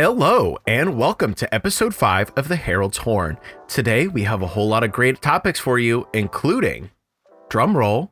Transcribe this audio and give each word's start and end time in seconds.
Hello, 0.00 0.56
and 0.64 0.96
welcome 0.96 1.34
to 1.34 1.52
episode 1.52 1.92
5 1.92 2.34
of 2.36 2.46
the 2.46 2.54
Herald's 2.54 2.98
Horn. 2.98 3.36
Today, 3.66 4.06
we 4.06 4.22
have 4.22 4.42
a 4.42 4.46
whole 4.46 4.68
lot 4.68 4.84
of 4.84 4.92
great 4.92 5.20
topics 5.20 5.58
for 5.58 5.80
you, 5.80 6.06
including 6.12 6.92
drumroll, 7.48 8.10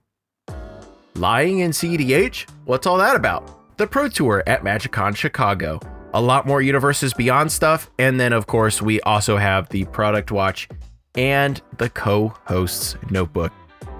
lying 1.14 1.60
in 1.60 1.71
CEDH. 1.71 2.51
What's 2.64 2.88
all 2.88 2.99
that 2.99 3.14
about? 3.14 3.76
The 3.76 3.87
Pro 3.87 4.08
Tour 4.08 4.42
at 4.49 4.64
MagicCon 4.64 5.14
Chicago, 5.14 5.78
a 6.12 6.21
lot 6.21 6.44
more 6.44 6.60
Universes 6.60 7.14
Beyond 7.14 7.53
stuff, 7.53 7.88
and 8.00 8.18
then, 8.18 8.32
of 8.32 8.48
course, 8.48 8.82
we 8.82 9.00
also 9.03 9.37
have 9.37 9.68
the 9.68 9.84
Product 9.84 10.32
Watch 10.32 10.68
and 11.14 11.62
the 11.78 11.88
co 11.88 12.34
host's 12.46 12.96
notebook. 13.10 13.53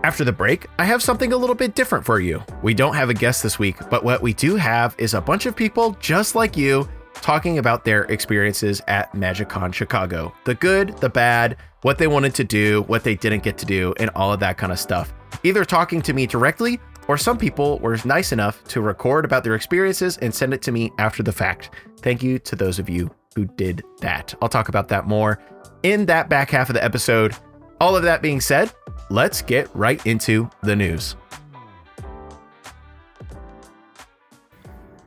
After 0.03 0.25
the 0.25 0.32
break, 0.32 0.66
I 0.80 0.87
have 0.87 1.05
something 1.05 1.32
a 1.32 1.37
little 1.37 1.55
bit 1.55 1.77
different 1.77 2.05
for 2.05 2.18
you. 2.18 2.43
We 2.64 2.75
don't 2.75 2.96
have 2.96 3.11
a 3.11 3.14
guest 3.14 3.45
this 3.45 3.61
week, 3.61 3.77
but 3.91 4.03
what 4.03 4.23
we 4.23 4.32
do 4.32 4.57
have 4.57 4.96
is 4.98 5.14
a 5.14 5.21
bunch 5.21 5.47
of 5.47 5.55
people 5.55 5.97
just 6.01 6.34
like 6.34 6.57
you 6.57 6.89
talking 7.20 7.59
about 7.59 7.84
their 7.84 8.05
experiences 8.05 8.80
at 8.88 9.12
MagicCon 9.12 9.73
Chicago 9.73 10.33
the 10.45 10.55
good, 10.55 10.97
the 10.98 11.09
bad, 11.09 11.56
what 11.83 11.98
they 11.98 12.06
wanted 12.06 12.34
to 12.34 12.45
do, 12.45 12.83
what 12.83 13.05
they 13.05 13.15
didn't 13.15 13.42
get 13.42 13.59
to 13.59 13.66
do, 13.66 13.95
and 13.98 14.11
all 14.15 14.33
of 14.33 14.41
that 14.41 14.59
kind 14.59 14.73
of 14.73 14.79
stuff. 14.79 15.12
Either 15.42 15.65
talking 15.65 16.01
to 16.02 16.12
me 16.12 16.27
directly, 16.27 16.80
or 17.09 17.16
some 17.16 17.39
people 17.39 17.79
were 17.79 17.98
nice 18.05 18.33
enough 18.33 18.65
to 18.65 18.80
record 18.80 19.25
about 19.25 19.45
their 19.45 19.55
experiences 19.55 20.19
and 20.19 20.34
send 20.34 20.52
it 20.52 20.62
to 20.62 20.73
me 20.73 20.91
after 20.98 21.23
the 21.23 21.33
fact. 21.33 21.70
Thank 22.01 22.23
you 22.23 22.39
to 22.41 22.56
those 22.56 22.79
of 22.79 22.89
you 22.89 23.11
who 23.34 23.45
did 23.45 23.84
that. 24.01 24.34
I'll 24.42 24.48
talk 24.48 24.69
about 24.69 24.89
that 24.89 25.06
more 25.06 25.41
in 25.83 26.06
that 26.06 26.28
back 26.28 26.51
half 26.51 26.69
of 26.69 26.75
the 26.75 26.83
episode. 26.83 27.37
All 27.80 27.97
of 27.97 28.03
that 28.05 28.23
being 28.23 28.41
said, 28.41 28.73
let's 29.11 29.42
get 29.42 29.69
right 29.75 30.05
into 30.06 30.51
the 30.62 30.75
news. 30.75 31.17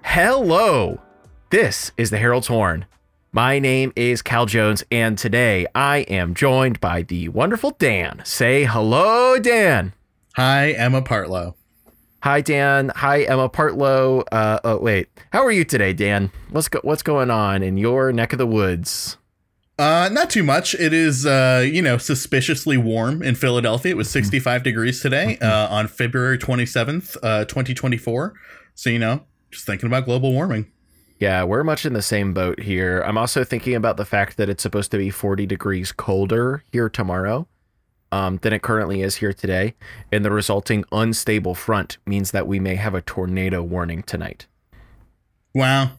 Hello. 0.03 0.99
This 1.51 1.91
is 1.97 2.11
the 2.11 2.19
Herald's 2.19 2.45
Horn. 2.45 2.85
My 3.31 3.57
name 3.57 3.91
is 3.95 4.21
Cal 4.21 4.45
Jones, 4.45 4.83
and 4.91 5.17
today 5.17 5.65
I 5.73 5.99
am 6.01 6.35
joined 6.35 6.79
by 6.79 7.01
the 7.01 7.29
wonderful 7.29 7.71
Dan. 7.71 8.21
Say 8.23 8.65
hello, 8.65 9.39
Dan. 9.39 9.93
Hi, 10.35 10.71
Emma 10.73 11.01
Partlow. 11.01 11.55
Hi, 12.21 12.41
Dan. 12.41 12.91
Hi, 12.97 13.23
Emma 13.23 13.49
Partlow. 13.49 14.23
Uh, 14.31 14.59
oh, 14.63 14.77
wait. 14.77 15.07
How 15.31 15.43
are 15.43 15.51
you 15.51 15.63
today, 15.63 15.91
Dan? 15.91 16.31
What's 16.51 16.67
go- 16.67 16.81
what's 16.83 17.01
going 17.01 17.31
on 17.31 17.63
in 17.63 17.77
your 17.77 18.13
neck 18.13 18.31
of 18.31 18.37
the 18.37 18.45
woods? 18.45 19.17
Uh, 19.79 20.07
not 20.11 20.29
too 20.29 20.43
much. 20.43 20.75
It 20.75 20.93
is, 20.93 21.25
uh, 21.25 21.65
you 21.67 21.81
know, 21.81 21.97
suspiciously 21.97 22.77
warm 22.77 23.23
in 23.23 23.33
Philadelphia. 23.33 23.93
It 23.93 23.97
was 23.97 24.11
65 24.11 24.61
degrees 24.61 25.01
today 25.01 25.39
uh, 25.39 25.67
on 25.69 25.87
February 25.87 26.37
27th, 26.37 27.17
uh, 27.23 27.45
2024. 27.45 28.35
So, 28.75 28.91
you 28.91 28.99
know, 28.99 29.23
just 29.49 29.65
thinking 29.65 29.87
about 29.87 30.05
global 30.05 30.31
warming. 30.31 30.71
Yeah, 31.19 31.43
we're 31.43 31.65
much 31.65 31.85
in 31.85 31.91
the 31.91 32.01
same 32.01 32.33
boat 32.33 32.61
here. 32.61 33.01
I'm 33.01 33.17
also 33.17 33.43
thinking 33.43 33.75
about 33.75 33.97
the 33.97 34.05
fact 34.05 34.37
that 34.37 34.47
it's 34.47 34.63
supposed 34.63 34.89
to 34.91 34.97
be 34.97 35.09
40 35.09 35.45
degrees 35.45 35.91
colder 35.91 36.63
here 36.71 36.87
tomorrow 36.87 37.45
um, 38.09 38.37
than 38.37 38.53
it 38.53 38.61
currently 38.61 39.01
is 39.01 39.17
here 39.17 39.33
today. 39.33 39.75
And 40.13 40.23
the 40.23 40.31
resulting 40.31 40.85
unstable 40.93 41.55
front 41.55 41.97
means 42.05 42.31
that 42.31 42.47
we 42.47 42.61
may 42.61 42.75
have 42.75 42.95
a 42.95 43.01
tornado 43.01 43.61
warning 43.61 44.01
tonight. 44.01 44.47
Wow. 45.53 45.91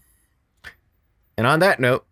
And 1.37 1.47
on 1.47 1.61
that 1.61 1.81
note, 1.81 2.07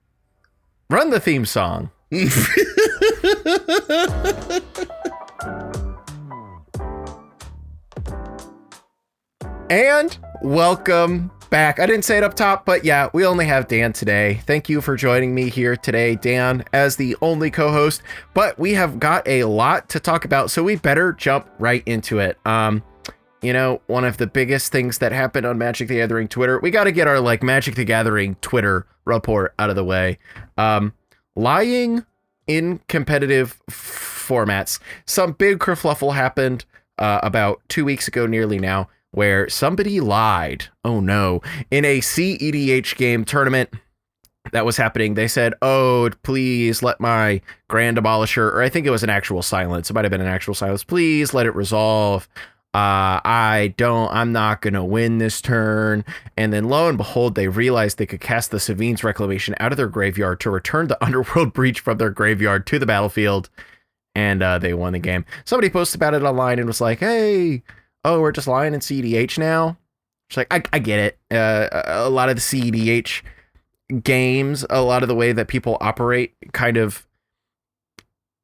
run 0.90 1.08
the 1.08 1.18
theme 1.18 1.46
song. 1.46 1.90
and 9.70 10.18
welcome 10.42 11.30
back. 11.50 11.78
I 11.78 11.86
didn't 11.86 12.04
say 12.04 12.18
it 12.18 12.24
up 12.24 12.34
top, 12.34 12.64
but 12.64 12.84
yeah, 12.84 13.08
we 13.12 13.24
only 13.24 13.46
have 13.46 13.68
Dan 13.68 13.92
today. 13.92 14.40
Thank 14.46 14.68
you 14.68 14.80
for 14.80 14.96
joining 14.96 15.34
me 15.34 15.50
here 15.50 15.76
today, 15.76 16.14
Dan, 16.14 16.64
as 16.72 16.96
the 16.96 17.16
only 17.22 17.50
co 17.50 17.70
host. 17.70 18.02
But 18.34 18.58
we 18.58 18.74
have 18.74 18.98
got 18.98 19.26
a 19.26 19.44
lot 19.44 19.88
to 19.90 20.00
talk 20.00 20.24
about, 20.24 20.50
so 20.50 20.62
we 20.62 20.76
better 20.76 21.12
jump 21.12 21.48
right 21.58 21.82
into 21.86 22.18
it. 22.18 22.38
Um, 22.46 22.82
you 23.42 23.52
know, 23.52 23.80
one 23.86 24.04
of 24.04 24.16
the 24.16 24.26
biggest 24.26 24.72
things 24.72 24.98
that 24.98 25.12
happened 25.12 25.46
on 25.46 25.58
Magic 25.58 25.88
the 25.88 25.96
Gathering 25.96 26.28
Twitter, 26.28 26.58
we 26.60 26.70
got 26.70 26.84
to 26.84 26.92
get 26.92 27.06
our 27.06 27.20
like 27.20 27.42
Magic 27.42 27.74
the 27.76 27.84
Gathering 27.84 28.36
Twitter 28.36 28.86
report 29.04 29.54
out 29.58 29.70
of 29.70 29.76
the 29.76 29.84
way. 29.84 30.18
Um, 30.56 30.92
lying 31.36 32.04
in 32.46 32.80
competitive 32.88 33.60
f- 33.68 34.26
formats. 34.28 34.80
Some 35.06 35.32
big 35.32 35.58
kerfluffle 35.58 36.14
happened 36.14 36.64
uh, 36.98 37.20
about 37.22 37.60
two 37.68 37.84
weeks 37.84 38.08
ago, 38.08 38.26
nearly 38.26 38.58
now 38.58 38.88
where 39.18 39.48
somebody 39.48 39.98
lied. 39.98 40.66
Oh 40.84 41.00
no. 41.00 41.42
In 41.72 41.84
a 41.84 41.98
CEDH 41.98 42.96
game 42.96 43.24
tournament 43.24 43.68
that 44.52 44.64
was 44.64 44.76
happening, 44.76 45.14
they 45.14 45.26
said, 45.26 45.54
Oh, 45.60 46.08
please 46.22 46.84
let 46.84 47.00
my 47.00 47.40
Grand 47.68 47.96
Abolisher, 47.98 48.52
or 48.52 48.62
I 48.62 48.68
think 48.68 48.86
it 48.86 48.90
was 48.90 49.02
an 49.02 49.10
actual 49.10 49.42
silence. 49.42 49.90
It 49.90 49.94
might 49.94 50.04
have 50.04 50.12
been 50.12 50.20
an 50.20 50.28
actual 50.28 50.54
silence. 50.54 50.84
Please 50.84 51.34
let 51.34 51.46
it 51.46 51.56
resolve. 51.56 52.28
Uh, 52.74 53.18
I 53.24 53.74
don't, 53.76 54.08
I'm 54.12 54.30
not 54.30 54.60
going 54.60 54.74
to 54.74 54.84
win 54.84 55.18
this 55.18 55.40
turn. 55.40 56.04
And 56.36 56.52
then 56.52 56.68
lo 56.68 56.88
and 56.88 56.96
behold, 56.96 57.34
they 57.34 57.48
realized 57.48 57.98
they 57.98 58.06
could 58.06 58.20
cast 58.20 58.52
the 58.52 58.60
Sevinne's 58.60 59.02
Reclamation 59.02 59.56
out 59.58 59.72
of 59.72 59.78
their 59.78 59.88
graveyard 59.88 60.38
to 60.40 60.50
return 60.50 60.86
the 60.86 61.04
Underworld 61.04 61.52
Breach 61.52 61.80
from 61.80 61.98
their 61.98 62.10
graveyard 62.10 62.68
to 62.68 62.78
the 62.78 62.86
battlefield. 62.86 63.50
And 64.14 64.44
uh, 64.44 64.60
they 64.60 64.74
won 64.74 64.92
the 64.92 65.00
game. 65.00 65.24
Somebody 65.44 65.70
posted 65.70 65.98
about 65.98 66.14
it 66.14 66.22
online 66.22 66.60
and 66.60 66.68
was 66.68 66.80
like, 66.80 67.00
hey, 67.00 67.64
oh, 68.08 68.20
we're 68.20 68.32
just 68.32 68.48
lying 68.48 68.72
in 68.72 68.80
CEDH 68.80 69.38
now. 69.38 69.76
It's 70.28 70.36
like 70.36 70.52
I, 70.52 70.62
I 70.72 70.78
get 70.78 70.98
it. 70.98 71.18
Uh, 71.30 71.68
a 71.86 72.10
lot 72.10 72.30
of 72.30 72.36
the 72.36 72.40
CEDH 72.40 73.22
games, 74.02 74.64
a 74.70 74.82
lot 74.82 75.02
of 75.02 75.08
the 75.08 75.14
way 75.14 75.32
that 75.32 75.48
people 75.48 75.76
operate, 75.80 76.34
kind 76.52 76.76
of 76.76 77.06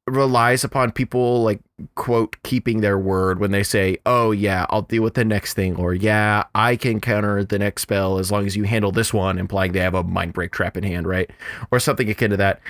relies 0.07 0.63
upon 0.63 0.91
people 0.91 1.41
like 1.41 1.59
quote 1.95 2.35
keeping 2.43 2.81
their 2.81 2.97
word 2.97 3.39
when 3.39 3.51
they 3.51 3.63
say, 3.63 3.97
"Oh 4.05 4.31
yeah, 4.31 4.67
I'll 4.69 4.83
deal 4.83 5.03
with 5.03 5.15
the 5.15 5.25
next 5.25 5.55
thing," 5.55 5.75
or 5.77 5.93
"Yeah, 5.93 6.43
I 6.53 6.75
can 6.75 7.01
counter 7.01 7.43
the 7.43 7.59
next 7.59 7.81
spell 7.81 8.19
as 8.19 8.31
long 8.31 8.45
as 8.45 8.55
you 8.55 8.63
handle 8.63 8.91
this 8.91 9.13
one," 9.13 9.39
implying 9.39 9.71
they 9.71 9.79
have 9.79 9.95
a 9.95 10.03
mind 10.03 10.33
break 10.33 10.51
trap 10.51 10.77
in 10.77 10.83
hand, 10.83 11.07
right, 11.07 11.29
or 11.71 11.79
something 11.79 12.09
akin 12.09 12.31
to 12.31 12.37
that. 12.37 12.61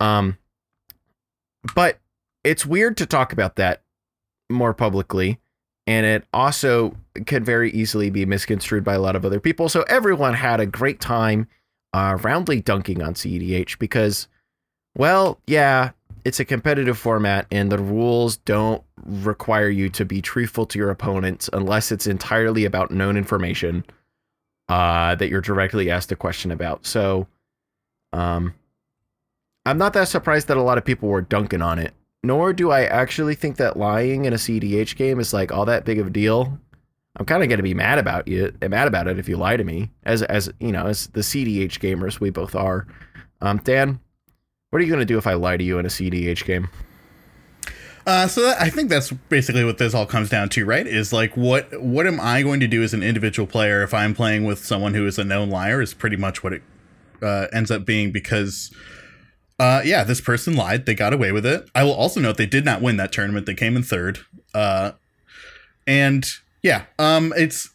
Um, 0.00 0.36
but 1.74 1.98
it's 2.42 2.66
weird 2.66 2.96
to 2.96 3.06
talk 3.06 3.32
about 3.32 3.56
that 3.56 3.82
more 4.48 4.74
publicly 4.74 5.38
and 5.90 6.06
it 6.06 6.24
also 6.32 6.96
could 7.26 7.44
very 7.44 7.68
easily 7.72 8.10
be 8.10 8.24
misconstrued 8.24 8.84
by 8.84 8.94
a 8.94 9.00
lot 9.00 9.16
of 9.16 9.24
other 9.24 9.40
people. 9.40 9.68
So 9.68 9.82
everyone 9.88 10.34
had 10.34 10.60
a 10.60 10.66
great 10.66 11.00
time 11.00 11.48
uh, 11.92 12.16
roundly 12.22 12.60
dunking 12.60 13.02
on 13.02 13.14
CEDH 13.14 13.76
because, 13.80 14.28
well, 14.96 15.40
yeah, 15.48 15.90
it's 16.24 16.38
a 16.38 16.44
competitive 16.44 16.96
format 16.96 17.48
and 17.50 17.72
the 17.72 17.78
rules 17.78 18.36
don't 18.36 18.84
require 19.04 19.68
you 19.68 19.88
to 19.88 20.04
be 20.04 20.22
truthful 20.22 20.64
to 20.66 20.78
your 20.78 20.90
opponents 20.90 21.50
unless 21.52 21.90
it's 21.90 22.06
entirely 22.06 22.64
about 22.64 22.92
known 22.92 23.16
information 23.16 23.84
uh, 24.68 25.16
that 25.16 25.28
you're 25.28 25.40
directly 25.40 25.90
asked 25.90 26.12
a 26.12 26.16
question 26.16 26.52
about. 26.52 26.86
So, 26.86 27.26
um, 28.12 28.54
I'm 29.66 29.78
not 29.78 29.94
that 29.94 30.06
surprised 30.06 30.46
that 30.46 30.56
a 30.56 30.62
lot 30.62 30.78
of 30.78 30.84
people 30.84 31.08
were 31.08 31.20
dunking 31.20 31.62
on 31.62 31.80
it 31.80 31.94
nor 32.22 32.52
do 32.52 32.70
I 32.70 32.84
actually 32.84 33.34
think 33.34 33.56
that 33.56 33.76
lying 33.76 34.24
in 34.24 34.32
a 34.32 34.36
CDH 34.36 34.96
game 34.96 35.20
is 35.20 35.32
like 35.32 35.52
all 35.52 35.64
that 35.66 35.84
big 35.84 35.98
of 35.98 36.08
a 36.08 36.10
deal. 36.10 36.58
I'm 37.16 37.26
kind 37.26 37.42
of 37.42 37.48
going 37.48 37.58
to 37.58 37.64
be 37.64 37.74
mad 37.74 37.98
about 37.98 38.28
you, 38.28 38.52
mad 38.62 38.86
about 38.86 39.08
it 39.08 39.18
if 39.18 39.28
you 39.28 39.36
lie 39.36 39.56
to 39.56 39.64
me, 39.64 39.90
as 40.04 40.22
as 40.22 40.50
you 40.60 40.72
know, 40.72 40.86
as 40.86 41.08
the 41.08 41.20
CDH 41.20 41.80
gamers 41.80 42.20
we 42.20 42.30
both 42.30 42.54
are. 42.54 42.86
Um, 43.40 43.58
Dan, 43.58 44.00
what 44.70 44.80
are 44.80 44.84
you 44.84 44.88
going 44.88 45.00
to 45.00 45.06
do 45.06 45.18
if 45.18 45.26
I 45.26 45.34
lie 45.34 45.56
to 45.56 45.64
you 45.64 45.78
in 45.78 45.86
a 45.86 45.88
CDH 45.88 46.44
game? 46.44 46.68
Uh, 48.06 48.26
so 48.26 48.42
that, 48.42 48.60
I 48.60 48.70
think 48.70 48.88
that's 48.88 49.12
basically 49.12 49.64
what 49.64 49.78
this 49.78 49.94
all 49.94 50.06
comes 50.06 50.30
down 50.30 50.48
to, 50.50 50.64
right? 50.64 50.86
Is 50.86 51.12
like 51.12 51.36
what 51.36 51.80
what 51.82 52.06
am 52.06 52.20
I 52.20 52.42
going 52.42 52.60
to 52.60 52.68
do 52.68 52.82
as 52.82 52.94
an 52.94 53.02
individual 53.02 53.46
player 53.46 53.82
if 53.82 53.92
I'm 53.92 54.14
playing 54.14 54.44
with 54.44 54.64
someone 54.64 54.94
who 54.94 55.06
is 55.06 55.18
a 55.18 55.24
known 55.24 55.50
liar? 55.50 55.82
Is 55.82 55.94
pretty 55.94 56.16
much 56.16 56.42
what 56.42 56.52
it 56.52 56.62
uh, 57.22 57.46
ends 57.52 57.70
up 57.70 57.84
being 57.84 58.12
because 58.12 58.70
uh, 59.60 59.82
yeah, 59.84 60.04
this 60.04 60.22
person 60.22 60.56
lied. 60.56 60.86
They 60.86 60.94
got 60.94 61.12
away 61.12 61.32
with 61.32 61.44
it. 61.44 61.68
I 61.74 61.84
will 61.84 61.92
also 61.92 62.18
note 62.18 62.38
they 62.38 62.46
did 62.46 62.64
not 62.64 62.80
win 62.80 62.96
that 62.96 63.12
tournament. 63.12 63.44
They 63.44 63.54
came 63.54 63.76
in 63.76 63.82
third. 63.82 64.20
Uh, 64.54 64.92
and 65.86 66.26
yeah, 66.62 66.84
um, 66.98 67.34
it's 67.36 67.68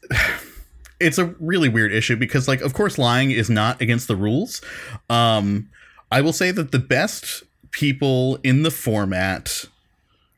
it's 0.99 1.19
a 1.19 1.25
really 1.39 1.69
weird 1.69 1.93
issue 1.93 2.15
because, 2.15 2.47
like, 2.47 2.61
of 2.61 2.73
course, 2.73 2.97
lying 2.97 3.29
is 3.29 3.51
not 3.51 3.81
against 3.81 4.07
the 4.07 4.15
rules. 4.15 4.63
Um, 5.11 5.69
I 6.11 6.21
will 6.21 6.33
say 6.33 6.49
that 6.49 6.71
the 6.71 6.79
best 6.79 7.43
people 7.69 8.39
in 8.43 8.63
the 8.63 8.71
format 8.71 9.65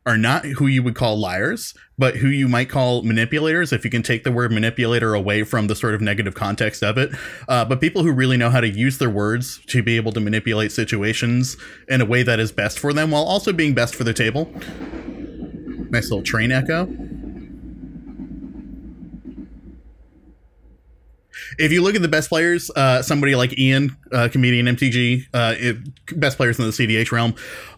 are 0.07 0.17
not 0.17 0.45
who 0.45 0.67
you 0.67 0.81
would 0.81 0.95
call 0.95 1.19
liars, 1.19 1.73
but 1.97 2.15
who 2.15 2.29
you 2.29 2.47
might 2.47 2.69
call 2.69 3.01
manipulators, 3.01 3.73
if 3.73 3.83
you 3.83 3.91
can 3.91 4.01
take 4.01 4.23
the 4.23 4.31
word 4.31 4.53
manipulator 4.53 5.13
away 5.13 5.43
from 5.43 5.67
the 5.67 5.75
sort 5.75 5.93
of 5.93 5.99
negative 5.99 6.33
context 6.33 6.81
of 6.81 6.97
it. 6.97 7.11
Uh, 7.49 7.65
but 7.65 7.81
people 7.81 8.03
who 8.03 8.11
really 8.13 8.37
know 8.37 8.49
how 8.49 8.61
to 8.61 8.69
use 8.69 8.99
their 8.99 9.09
words 9.09 9.59
to 9.67 9.83
be 9.83 9.97
able 9.97 10.13
to 10.13 10.21
manipulate 10.21 10.71
situations 10.71 11.57
in 11.89 11.99
a 11.99 12.05
way 12.05 12.23
that 12.23 12.39
is 12.39 12.53
best 12.53 12.79
for 12.79 12.93
them 12.93 13.11
while 13.11 13.25
also 13.25 13.51
being 13.51 13.73
best 13.73 13.95
for 13.95 14.05
the 14.05 14.13
table. 14.13 14.49
Nice 15.89 16.09
little 16.09 16.23
train 16.23 16.53
echo. 16.53 16.87
if 21.57 21.71
you 21.71 21.81
look 21.81 21.95
at 21.95 22.01
the 22.01 22.07
best 22.07 22.29
players, 22.29 22.69
uh, 22.75 23.01
somebody 23.01 23.35
like 23.35 23.57
Ian, 23.57 23.95
uh, 24.11 24.29
comedian 24.31 24.65
MTG, 24.67 25.25
uh, 25.33 25.55
it, 25.57 25.77
best 26.19 26.37
players 26.37 26.59
in 26.59 26.65
the 26.65 26.71
CDH 26.71 27.11
realm, 27.11 27.35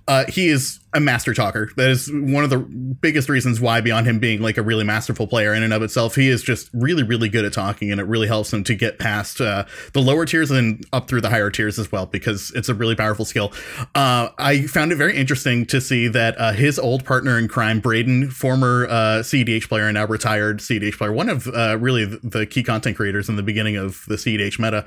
uh, 0.10 0.26
he 0.28 0.48
is 0.48 0.80
a 0.96 1.00
master 1.00 1.36
talker. 1.36 1.70
That 1.78 1.92
is 1.92 2.10
one 2.12 2.44
of 2.44 2.50
the 2.50 2.58
biggest 2.58 3.30
reasons 3.30 3.62
why, 3.62 3.80
beyond 3.80 4.08
him 4.08 4.18
being 4.18 4.42
like 4.42 4.58
a 4.58 4.64
really 4.64 4.84
masterful 4.84 5.28
player 5.28 5.54
in 5.54 5.62
and 5.62 5.72
of 5.72 5.84
itself, 5.84 6.16
he 6.16 6.30
is 6.30 6.42
just 6.42 6.68
really, 6.74 7.04
really 7.04 7.30
good 7.30 7.46
at 7.46 7.54
talking, 7.54 7.92
and 7.92 8.02
it 8.02 8.06
really 8.06 8.26
helps 8.28 8.52
him 8.52 8.64
to 8.64 8.74
get 8.74 8.98
past 8.98 9.40
uh, 9.40 9.66
the 9.94 10.00
lower 10.00 10.26
tiers 10.26 10.50
and 10.50 10.84
up 10.94 11.08
through 11.08 11.22
the 11.22 11.30
higher 11.30 11.52
tiers 11.52 11.78
as 11.78 11.92
well, 11.92 12.08
because 12.08 12.52
it's 12.56 12.70
a 12.70 12.74
really 12.74 12.96
powerful 12.96 13.24
skill. 13.24 13.54
Uh, 13.94 14.30
I 14.40 14.64
found 14.64 14.92
it 14.92 14.96
very 14.96 15.16
interesting 15.16 15.68
to 15.68 15.80
see 15.80 16.08
that 16.08 16.36
uh, 16.40 16.54
his 16.54 16.80
old 16.80 17.06
partner 17.06 17.38
in 17.38 17.48
crime, 17.48 17.80
Braden, 17.80 18.32
former 18.32 18.88
uh, 18.90 19.20
CDH 19.20 19.70
player 19.70 19.84
and 19.84 19.94
now 19.94 20.08
retired 20.08 20.58
CDH 20.58 20.98
player, 20.98 21.12
one 21.14 21.30
of 21.30 21.48
uh, 21.50 21.78
really 21.80 22.06
the 22.06 22.48
key 22.48 22.64
content 22.64 22.98
creators 22.98 23.30
in 23.30 23.36
the 23.36 23.44
beginning 23.44 23.76
of 23.76 24.06
the 24.08 24.16
CDH 24.16 24.58
meta. 24.58 24.86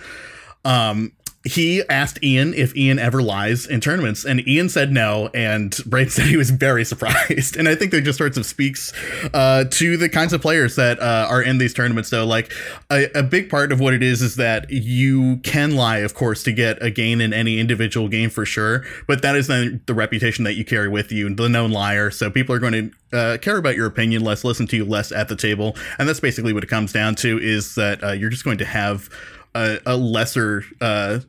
Um, 0.65 1.13
he 1.45 1.83
asked 1.89 2.23
Ian 2.23 2.55
if 2.55 2.77
Ian 2.77 2.99
ever 2.99 3.21
lies 3.21 3.67
in 3.67 3.81
tournaments, 3.81 4.25
and 4.25 4.47
Ian 4.47 4.69
said 4.69 4.93
no. 4.93 5.29
And 5.35 5.77
Braden 5.87 6.11
said 6.13 6.27
he 6.27 6.37
was 6.37 6.51
very 6.51 6.85
surprised. 6.85 7.57
And 7.57 7.69
I 7.69 7.75
think 7.75 7.91
that 7.91 8.03
just 8.03 8.19
sort 8.19 8.37
of 8.37 8.47
speaks 8.47 8.93
uh, 9.35 9.65
to 9.71 9.97
the 9.97 10.09
kinds 10.09 10.33
of 10.33 10.41
players 10.41 10.77
that 10.77 11.01
uh, 11.01 11.27
are 11.29 11.43
in 11.43 11.59
these 11.59 11.75
tournaments. 11.75 12.11
Though, 12.11 12.25
like 12.25 12.53
a, 12.91 13.07
a, 13.19 13.23
big 13.23 13.49
part 13.49 13.73
of 13.73 13.81
what 13.81 13.95
it 13.95 14.03
is 14.03 14.23
is 14.23 14.37
that 14.37 14.71
you 14.71 15.39
can 15.39 15.75
lie, 15.75 15.99
of 15.99 16.15
course, 16.15 16.43
to 16.45 16.53
get 16.53 16.83
a 16.83 16.91
gain 16.91 17.21
in 17.21 17.33
any 17.33 17.59
individual 17.59 18.09
game 18.09 18.31
for 18.31 18.45
sure. 18.45 18.85
But 19.07 19.23
that 19.23 19.37
is 19.37 19.47
then 19.47 19.83
the 19.87 19.95
reputation 19.95 20.45
that 20.45 20.55
you 20.55 20.65
carry 20.65 20.89
with 20.89 21.11
you, 21.11 21.35
the 21.35 21.49
known 21.49 21.71
liar. 21.71 22.11
So 22.11 22.31
people 22.31 22.55
are 22.55 22.59
going 22.59 22.93
to 23.11 23.19
uh, 23.19 23.39
care 23.39 23.57
about 23.57 23.75
your 23.75 23.87
opinion 23.87 24.23
less, 24.23 24.45
listen 24.45 24.67
to 24.69 24.77
you 24.77 24.85
less 24.85 25.13
at 25.13 25.29
the 25.29 25.37
table, 25.37 25.77
and 25.99 26.09
that's 26.09 26.21
basically 26.21 26.53
what 26.53 26.63
it 26.63 26.69
comes 26.69 26.93
down 26.93 27.15
to. 27.17 27.39
Is 27.39 27.75
that 27.75 28.03
uh, 28.05 28.13
you're 28.13 28.31
just 28.31 28.45
going 28.45 28.59
to 28.59 28.65
have 28.65 29.09
a, 29.55 29.79
a 29.87 29.97
lesser 29.97 30.65
uh, 30.81 31.21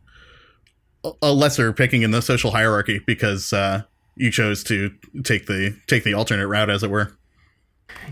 a 1.22 1.34
lesser 1.34 1.74
picking 1.74 2.02
in 2.02 2.12
the 2.12 2.22
social 2.22 2.52
hierarchy 2.52 3.00
because 3.06 3.54
uh, 3.54 3.84
you 4.16 4.32
chose 4.32 4.64
to 4.66 4.92
take 5.24 5.48
the 5.48 5.78
take 5.88 6.04
the 6.04 6.14
alternate 6.14 6.48
route, 6.48 6.70
as 6.70 6.84
it 6.84 6.90
were. 6.90 7.18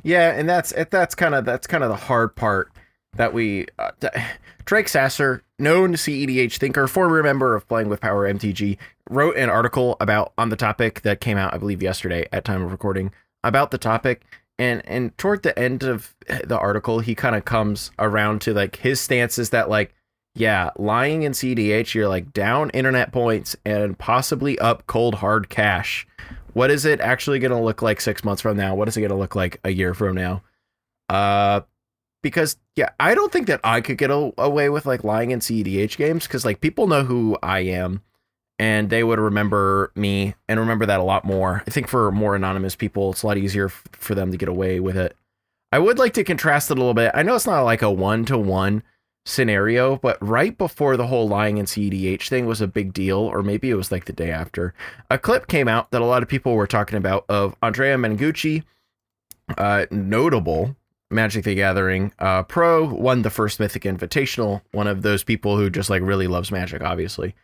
Yeah, 0.04 0.32
and 0.32 0.48
that's 0.48 0.74
that's 0.90 1.16
kind 1.16 1.36
of 1.36 1.46
that's 1.46 1.68
kind 1.68 1.84
of 1.84 1.90
the 1.90 1.96
hard 1.96 2.36
part 2.36 2.72
that 3.16 3.34
we 3.34 3.68
uh, 3.80 3.92
Drake 4.66 4.88
Sasser, 4.88 5.44
known 5.60 5.94
CEDH 5.94 6.58
thinker, 6.58 6.88
former 6.88 7.22
member 7.24 7.56
of 7.56 7.68
Playing 7.68 7.90
with 7.90 8.02
Power 8.02 8.32
MTG, 8.32 8.78
wrote 9.10 9.36
an 9.36 9.50
article 9.50 9.98
about 10.00 10.34
on 10.38 10.50
the 10.50 10.56
topic 10.56 11.02
that 11.02 11.22
came 11.22 11.38
out, 11.38 11.54
I 11.54 11.58
believe, 11.58 11.82
yesterday 11.82 12.28
at 12.32 12.46
time 12.46 12.62
of 12.62 12.72
recording 12.72 13.12
about 13.44 13.72
the 13.72 13.78
topic. 13.78 14.24
And 14.60 14.82
and 14.86 15.18
toward 15.18 15.44
the 15.44 15.58
end 15.58 15.84
of 15.84 16.16
the 16.44 16.58
article, 16.58 17.00
he 17.00 17.16
kind 17.16 17.36
of 17.36 17.46
comes 17.46 17.92
around 18.00 18.42
to 18.42 18.54
like 18.54 18.78
his 18.78 19.00
stance 19.00 19.38
is 19.38 19.50
that 19.50 19.70
like 19.70 19.94
yeah, 20.34 20.70
lying 20.78 21.24
in 21.24 21.34
CDH, 21.34 21.94
you're 21.94 22.08
like 22.08 22.32
down 22.34 22.70
internet 22.72 23.12
points 23.12 23.56
and 23.66 23.98
possibly 23.98 24.58
up 24.60 24.88
cold 24.88 25.16
hard 25.16 25.50
cash. 25.50 26.08
What 26.54 26.72
is 26.72 26.86
it 26.86 27.00
actually 27.00 27.40
going 27.40 27.52
to 27.52 27.60
look 27.60 27.82
like 27.82 28.02
six 28.02 28.24
months 28.24 28.42
from 28.42 28.58
now? 28.58 28.76
What 28.76 28.88
is 28.88 28.98
it 28.98 29.02
going 29.02 29.12
to 29.12 29.18
look 29.18 29.36
like 29.36 29.60
a 29.64 29.72
year 29.72 29.94
from 29.94 30.16
now? 30.16 30.42
Uh, 31.10 31.62
because 32.22 32.58
yeah, 32.76 32.90
I 33.00 33.16
don't 33.16 33.32
think 33.32 33.48
that 33.48 33.60
I 33.64 33.82
could 33.82 33.98
get 33.98 34.12
a- 34.12 34.34
away 34.38 34.70
with 34.70 34.86
like 34.86 35.04
lying 35.04 35.32
in 35.32 35.40
CDH 35.40 35.98
games 35.98 36.28
because 36.28 36.46
like 36.46 36.62
people 36.62 36.88
know 36.88 37.04
who 37.04 37.38
I 37.42 37.60
am 37.60 38.02
and 38.60 38.90
they 38.90 39.04
would 39.04 39.20
remember 39.20 39.92
me 39.96 40.36
and 40.48 40.60
remember 40.60 40.86
that 40.86 41.00
a 41.00 41.04
lot 41.04 41.26
more. 41.26 41.64
I 41.66 41.72
think 41.72 41.88
for 41.88 42.12
more 42.12 42.36
anonymous 42.36 42.76
people, 42.76 43.12
it's 43.12 43.24
a 43.24 43.28
lot 43.28 43.38
easier 43.38 43.66
f- 43.66 43.84
for 43.92 44.14
them 44.14 44.32
to 44.32 44.38
get 44.38 44.50
away 44.50 44.80
with 44.80 44.98
it. 44.98 45.16
I 45.72 45.80
would 45.80 45.98
like 45.98 46.14
to 46.14 46.24
contrast 46.24 46.70
it 46.70 46.78
a 46.78 46.82
little 46.82 46.94
bit. 46.94 47.12
I 47.14 47.24
know 47.24 47.36
it's 47.36 47.48
not 47.48 47.64
like 47.64 47.82
a 47.82 47.92
one 47.92 48.24
to 48.26 48.38
one 48.38 48.84
scenario, 49.26 49.98
but 49.98 50.18
right 50.22 50.58
before 50.58 50.98
the 50.98 51.08
whole 51.08 51.28
lying 51.28 51.58
in 51.58 51.66
CEDH 51.66 52.28
thing 52.28 52.46
was 52.46 52.62
a 52.62 52.68
big 52.68 52.94
deal, 52.94 53.20
or 53.20 53.44
maybe 53.44 53.70
it 53.70 53.76
was 53.76 53.92
like 53.92 54.06
the 54.06 54.14
day 54.14 54.32
after, 54.32 54.74
a 55.10 55.18
clip 55.18 55.48
came 55.48 55.68
out 55.68 55.92
that 55.92 56.02
a 56.02 56.06
lot 56.06 56.24
of 56.24 56.30
people 56.30 56.56
were 56.56 56.68
talking 56.68 56.98
about 56.98 57.26
of 57.30 57.56
Andrea 57.62 57.98
Mengucci, 57.98 58.64
uh, 59.58 59.86
notable 59.92 60.76
Magic 61.12 61.44
the 61.44 61.56
Gathering 61.56 62.14
uh, 62.20 62.44
pro, 62.44 62.86
won 62.86 63.22
the 63.22 63.30
first 63.30 63.60
Mythic 63.60 63.84
Invitational, 63.84 64.62
one 64.72 64.88
of 64.88 65.02
those 65.02 65.24
people 65.24 65.58
who 65.58 65.70
just 65.70 65.90
like 65.90 66.02
really 66.02 66.28
loves 66.28 66.52
Magic, 66.52 66.82
obviously. 66.82 67.36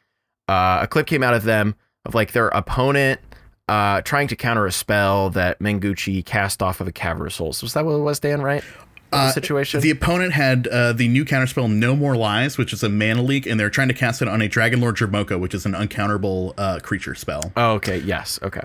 Uh, 0.47 0.79
a 0.81 0.87
clip 0.87 1.05
came 1.05 1.23
out 1.23 1.33
of 1.33 1.43
them 1.43 1.75
of 2.05 2.15
like 2.15 2.31
their 2.31 2.47
opponent 2.49 3.19
uh, 3.67 4.01
trying 4.01 4.29
to 4.29 4.35
counter 4.35 4.65
a 4.65 4.71
spell 4.71 5.29
that 5.31 5.59
Mengucci 5.59 6.23
cast 6.25 6.63
off 6.63 6.79
of 6.79 6.87
a 6.87 6.91
Cavern 6.91 7.27
of 7.27 7.33
Souls. 7.33 7.61
Was 7.61 7.73
that 7.73 7.85
what 7.85 7.95
it 7.95 7.99
was, 7.99 8.19
Dan, 8.19 8.41
right? 8.41 8.63
Uh, 9.11 9.31
situation? 9.31 9.81
The 9.81 9.91
opponent 9.91 10.33
had 10.33 10.67
uh, 10.67 10.93
the 10.93 11.07
new 11.07 11.25
counterspell 11.25 11.71
No 11.71 11.95
More 11.95 12.15
Lies, 12.15 12.57
which 12.57 12.73
is 12.73 12.83
a 12.83 12.89
mana 12.89 13.21
leak, 13.21 13.45
and 13.45 13.59
they're 13.59 13.69
trying 13.69 13.87
to 13.87 13.93
cast 13.93 14.21
it 14.21 14.27
on 14.27 14.41
a 14.41 14.49
Dragonlord 14.49 14.95
Dromoka, 14.95 15.39
which 15.39 15.53
is 15.53 15.65
an 15.65 15.73
uncounterable 15.73 16.53
uh, 16.57 16.79
creature 16.81 17.15
spell. 17.15 17.51
Oh, 17.55 17.73
okay. 17.73 17.97
Yes. 17.99 18.39
Okay. 18.43 18.61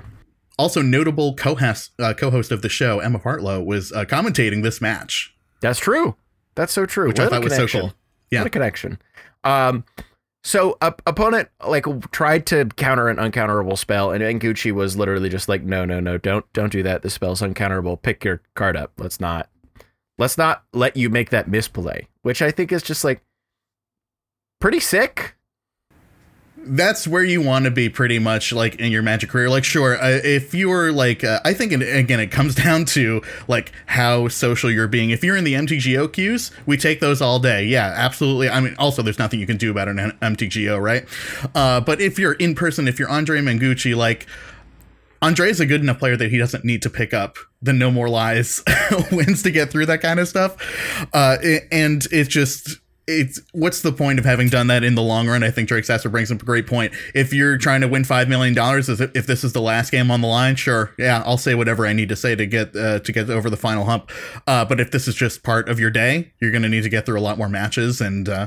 Also, 0.59 0.83
notable 0.83 1.35
co-host, 1.35 1.93
uh, 1.99 2.15
co-host 2.15 2.53
of 2.53 2.62
the 2.62 2.69
show, 2.69 3.00
Emma 3.00 3.19
Partlow, 3.19 3.65
was 3.65 3.93
uh, 3.93 4.05
commentating 4.05 4.62
this 4.62 4.81
match. 4.81 5.35
That's 5.61 5.79
true. 5.79 6.17
That's 6.55 6.73
so 6.73 6.87
true. 6.87 7.09
Which 7.09 7.19
what 7.19 7.29
I 7.29 7.31
thought 7.31 7.45
was 7.45 7.56
so 7.56 7.67
cool. 7.67 7.93
Yeah. 8.31 8.41
What 8.41 8.49
a 8.49 8.50
connection. 8.50 8.99
Um, 9.45 9.85
so 10.45 10.77
a 10.81 10.93
opponent 11.06 11.49
like 11.65 11.87
tried 12.11 12.47
to 12.47 12.67
counter 12.77 13.09
an 13.09 13.17
uncounterable 13.17 13.79
spell, 13.79 14.11
and 14.11 14.23
Mengucci 14.23 14.73
was 14.73 14.97
literally 14.97 15.29
just 15.29 15.49
like, 15.49 15.62
"No, 15.62 15.85
no, 15.85 16.00
no, 16.00 16.19
don't, 16.19 16.50
don't 16.53 16.73
do 16.73 16.83
that. 16.83 17.03
The 17.03 17.11
spell's 17.11 17.41
uncounterable. 17.41 18.00
Pick 18.00 18.25
your 18.25 18.43
card 18.55 18.77
up. 18.77 18.93
Let's 18.99 19.21
not." 19.21 19.49
Let's 20.23 20.39
not 20.39 20.63
let 20.73 20.97
you 20.97 21.11
make 21.11 21.31
that 21.31 21.49
misplay, 21.49 22.07
which 22.23 22.43
I 22.43 22.53
think 22.53 22.71
is 22.71 22.85
just 22.85 23.03
like 23.03 23.25
pretty 24.61 24.79
sick. 24.79 25.35
That's 26.57 27.09
where 27.09 27.25
you 27.25 27.43
want 27.43 27.65
to 27.65 27.73
be 27.73 27.89
pretty 27.89 28.21
much 28.21 28.53
like 28.53 28.77
in 28.77 28.93
your 28.93 29.03
magic 29.03 29.31
career. 29.31 29.51
Like, 29.51 29.65
sure, 29.65 30.01
uh, 30.01 30.21
if 30.23 30.55
you're 30.55 30.93
like, 30.93 31.25
uh, 31.25 31.41
I 31.45 31.55
think, 31.55 31.73
again, 31.73 32.21
it 32.21 32.31
comes 32.31 32.55
down 32.65 32.85
to 32.85 33.21
like 33.49 33.73
how 33.87 34.29
social 34.29 34.71
you're 34.71 34.87
being. 34.87 35.11
If 35.11 35.25
you're 35.25 35.37
in 35.37 35.43
the 35.43 35.55
MTGO 35.55 36.13
queues, 36.13 36.53
we 36.67 36.77
take 36.77 37.01
those 37.01 37.21
all 37.21 37.41
day. 37.41 37.65
Yeah, 37.65 37.93
absolutely. 37.97 38.49
I 38.49 38.61
mean, 38.61 38.77
also, 38.79 39.03
there's 39.03 39.19
nothing 39.19 39.41
you 39.41 39.47
can 39.49 39.57
do 39.57 39.73
about 39.73 39.89
an 39.89 39.97
MTGO, 40.23 40.81
right? 40.81 41.05
Uh, 41.53 41.81
but 41.81 42.01
if 42.01 42.17
you're 42.17 42.35
in 42.35 42.55
person, 42.55 42.87
if 42.87 43.01
you're 43.01 43.11
Andre 43.11 43.41
Mengucci, 43.41 43.97
like, 43.97 44.29
Andre 45.23 45.49
is 45.49 45.61
a 45.61 45.67
good 45.67 45.81
enough 45.81 46.01
player 46.01 46.17
that 46.17 46.31
he 46.31 46.39
doesn't 46.39 46.65
need 46.65 46.83
to 46.83 46.91
pick 46.91 47.15
up 47.15 47.37
the 47.63 47.73
no 47.73 47.91
more 47.91 48.09
lies 48.09 48.63
wins 49.13 49.43
to 49.45 49.51
get 49.53 49.71
through 49.71 49.87
that 49.87 50.03
kind 50.03 50.19
of 50.19 50.27
stuff. 50.29 50.57
Uh, 51.15 51.39
and 51.71 52.07
it's 52.11 52.29
just 52.29 52.81
it's 53.09 53.41
what's 53.53 53.83
the 53.83 53.93
point 53.93 54.19
of 54.19 54.25
having 54.25 54.49
done 54.49 54.69
that 54.69 54.85
in 54.85 54.95
the 54.95 55.02
long 55.02 55.29
run? 55.29 55.43
I 55.43 55.50
think 55.50 55.69
Drake 55.69 55.85
Sasser 55.85 56.09
brings 56.09 56.31
up 56.31 56.43
a 56.43 56.45
great 56.45 56.67
point. 56.67 56.93
If 57.14 57.33
you're 57.33 57.59
trying 57.59 57.81
to 57.81 57.88
win 57.88 58.05
five 58.05 58.29
million 58.29 58.55
dollars, 58.55 58.88
if 58.88 59.26
this 59.26 59.45
is 59.45 59.52
the 59.52 59.61
last 59.61 59.91
game 59.91 60.11
on 60.11 60.21
the 60.21 60.29
line, 60.29 60.57
sure, 60.57 60.95
yeah, 60.99 61.23
I'll 61.25 61.38
say 61.38 61.55
whatever 61.55 61.87
I 61.87 61.93
need 61.93 62.09
to 62.11 62.17
say 62.17 62.35
to 62.35 62.47
get 62.47 62.75
uh, 62.76 63.00
to 63.00 63.12
get 63.12 63.29
over 63.29 63.50
the 63.50 63.57
final 63.57 63.85
hump. 63.85 64.11
Uh, 64.47 64.64
but 64.64 64.81
if 64.81 64.91
this 64.91 65.09
is 65.09 65.14
just 65.14 65.43
part 65.43 65.69
of 65.69 65.81
your 65.81 65.91
day, 65.91 66.33
you're 66.41 66.52
going 66.52 66.62
to 66.62 66.69
need 66.69 66.83
to 66.83 66.88
get 66.88 67.07
through 67.07 67.19
a 67.19 67.23
lot 67.23 67.38
more 67.38 67.49
matches, 67.49 68.00
and 68.00 68.29
uh, 68.29 68.47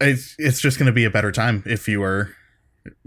it's 0.00 0.34
it's 0.38 0.60
just 0.60 0.78
going 0.78 0.86
to 0.86 0.92
be 0.92 1.04
a 1.04 1.10
better 1.10 1.32
time 1.32 1.62
if 1.66 1.86
you 1.88 2.02
are 2.02 2.34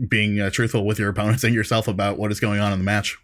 being 0.08 0.40
uh, 0.40 0.50
truthful 0.50 0.86
with 0.86 1.00
your 1.00 1.10
opponents 1.10 1.44
and 1.44 1.54
yourself 1.54 1.88
about 1.88 2.18
what 2.18 2.32
is 2.32 2.40
going 2.40 2.60
on 2.60 2.72
in 2.72 2.80
the 2.80 2.86
match. 2.86 3.18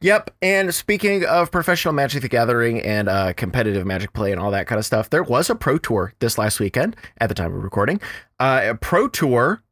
Yep. 0.00 0.30
And 0.40 0.74
speaking 0.74 1.26
of 1.26 1.50
professional 1.50 1.92
Magic 1.92 2.22
the 2.22 2.28
Gathering 2.28 2.80
and 2.80 3.08
uh, 3.08 3.32
competitive 3.34 3.86
Magic 3.86 4.12
play 4.12 4.32
and 4.32 4.40
all 4.40 4.50
that 4.50 4.66
kind 4.66 4.78
of 4.78 4.86
stuff, 4.86 5.10
there 5.10 5.22
was 5.22 5.50
a 5.50 5.54
Pro 5.54 5.76
Tour 5.76 6.14
this 6.20 6.38
last 6.38 6.58
weekend 6.58 6.96
at 7.18 7.28
the 7.28 7.34
time 7.34 7.54
of 7.54 7.62
recording. 7.62 8.00
Uh, 8.38 8.62
a 8.64 8.74
Pro 8.74 9.08
Tour 9.08 9.62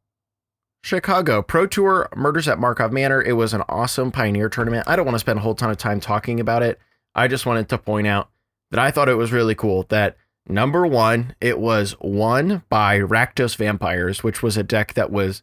Chicago 0.81 1.41
Pro 1.41 1.67
Tour 1.67 2.09
Murders 2.15 2.47
at 2.47 2.57
Karlov 2.57 2.91
Manor. 2.91 3.21
It 3.21 3.33
was 3.33 3.53
an 3.53 3.63
awesome 3.67 4.11
Pioneer 4.11 4.49
tournament. 4.49 4.85
I 4.87 4.95
don't 4.95 5.05
want 5.05 5.15
to 5.15 5.19
spend 5.19 5.39
a 5.39 5.41
whole 5.41 5.55
ton 5.55 5.69
of 5.69 5.77
time 5.77 5.99
talking 5.99 6.39
about 6.39 6.63
it. 6.63 6.79
I 7.15 7.27
just 7.27 7.45
wanted 7.45 7.69
to 7.69 7.77
point 7.77 8.07
out 8.07 8.29
that 8.71 8.79
I 8.79 8.91
thought 8.91 9.09
it 9.09 9.15
was 9.15 9.31
really 9.31 9.55
cool 9.55 9.85
that 9.89 10.15
number 10.47 10.85
one, 10.85 11.35
it 11.41 11.59
was 11.59 11.95
won 11.99 12.63
by 12.69 12.99
Rakdos 12.99 13.57
Vampires, 13.57 14.23
which 14.23 14.41
was 14.41 14.57
a 14.57 14.63
deck 14.63 14.93
that 14.93 15.11
was 15.11 15.41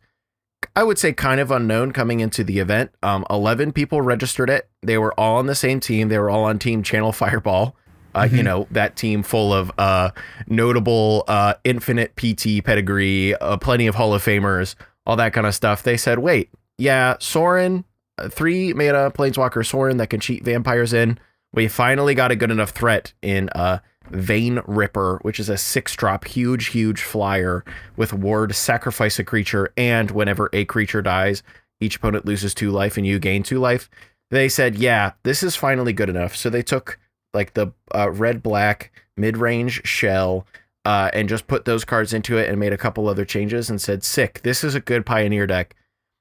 I 0.75 0.83
would 0.83 0.99
say 0.99 1.13
kind 1.13 1.41
of 1.41 1.51
unknown 1.51 1.93
coming 1.93 2.21
into 2.21 2.45
the 2.45 2.59
event. 2.59 2.91
Um, 3.03 3.25
11 3.31 3.73
people 3.73 4.03
registered 4.03 4.51
it. 4.51 4.69
They 4.83 4.99
were 4.99 5.19
all 5.19 5.37
on 5.37 5.47
the 5.47 5.55
same 5.55 5.81
team. 5.81 6.09
They 6.09 6.19
were 6.19 6.31
all 6.31 6.45
on 6.45 6.59
team 6.59 6.83
Channel 6.83 7.13
Fireball. 7.13 7.77
Uh, 8.15 8.25
mm-hmm. 8.25 8.37
You 8.37 8.43
know, 8.43 8.67
that 8.71 8.97
team 8.97 9.23
full 9.23 9.53
of 9.53 9.71
uh, 9.79 10.11
notable 10.47 11.25
uh, 11.29 11.55
infinite 11.65 12.17
PT 12.17 12.65
pedigree, 12.65 13.35
uh, 13.35 13.59
plenty 13.59 13.87
of 13.87 13.95
Hall 13.95 14.15
of 14.15 14.25
Famers, 14.25 14.75
all 15.07 15.17
that 15.17 15.35
kind 15.35 15.47
of 15.47 15.55
stuff. 15.55 15.83
They 15.83 15.99
said, 15.99 16.19
wait, 16.19 16.51
yeah, 16.79 17.17
Sorin, 17.21 17.85
uh, 18.17 18.31
three 18.31 18.73
mana 18.73 19.11
Planeswalker 19.11 19.67
Sorin 19.67 19.99
that 19.99 20.09
can 20.09 20.21
cheat 20.21 20.45
vampires 20.45 20.95
in. 20.95 21.19
We 21.53 21.69
finally 21.69 22.15
got 22.15 22.31
a 22.31 22.37
good 22.37 22.51
enough 22.51 22.71
threat 22.71 23.13
in 23.23 23.51
uh, 23.51 23.79
Vein 24.11 24.61
Ripper, 24.67 25.19
which 25.23 25.41
is 25.41 25.49
a 25.49 25.57
six 25.57 25.95
drop, 25.95 26.25
huge, 26.25 26.69
huge 26.69 27.03
flyer 27.03 27.65
with 27.97 28.13
ward 28.13 28.55
sacrifice 28.55 29.19
a 29.19 29.25
creature, 29.25 29.73
and 29.77 30.11
whenever 30.11 30.51
a 30.53 30.65
creature 30.65 31.03
dies, 31.03 31.43
each 31.81 31.97
opponent 31.97 32.25
loses 32.25 32.55
two 32.55 32.71
life 32.71 32.97
and 32.97 33.07
you 33.07 33.19
gain 33.19 33.43
two 33.43 33.59
life. 33.59 33.91
They 34.31 34.49
said, 34.49 34.77
yeah, 34.77 35.13
this 35.23 35.43
is 35.43 35.55
finally 35.55 35.93
good 35.93 36.09
enough. 36.09 36.35
So 36.35 36.51
they 36.51 36.63
took 36.63 36.99
like 37.35 37.55
the 37.55 37.73
uh, 37.95 38.11
red 38.11 38.43
black 38.43 38.93
mid 39.17 39.37
range 39.37 39.87
shell, 39.87 40.47
uh, 40.85 41.11
and 41.13 41.29
just 41.29 41.49
put 41.49 41.65
those 41.65 41.85
cards 41.85 42.13
into 42.13 42.39
it 42.39 42.49
and 42.49 42.61
made 42.61 42.73
a 42.73 42.79
couple 42.79 43.09
other 43.09 43.25
changes 43.25 43.69
and 43.69 43.81
said, 43.81 44.05
"Sick, 44.05 44.41
this 44.43 44.63
is 44.65 44.75
a 44.75 44.81
good 44.81 45.05
Pioneer 45.05 45.47
deck." 45.47 45.75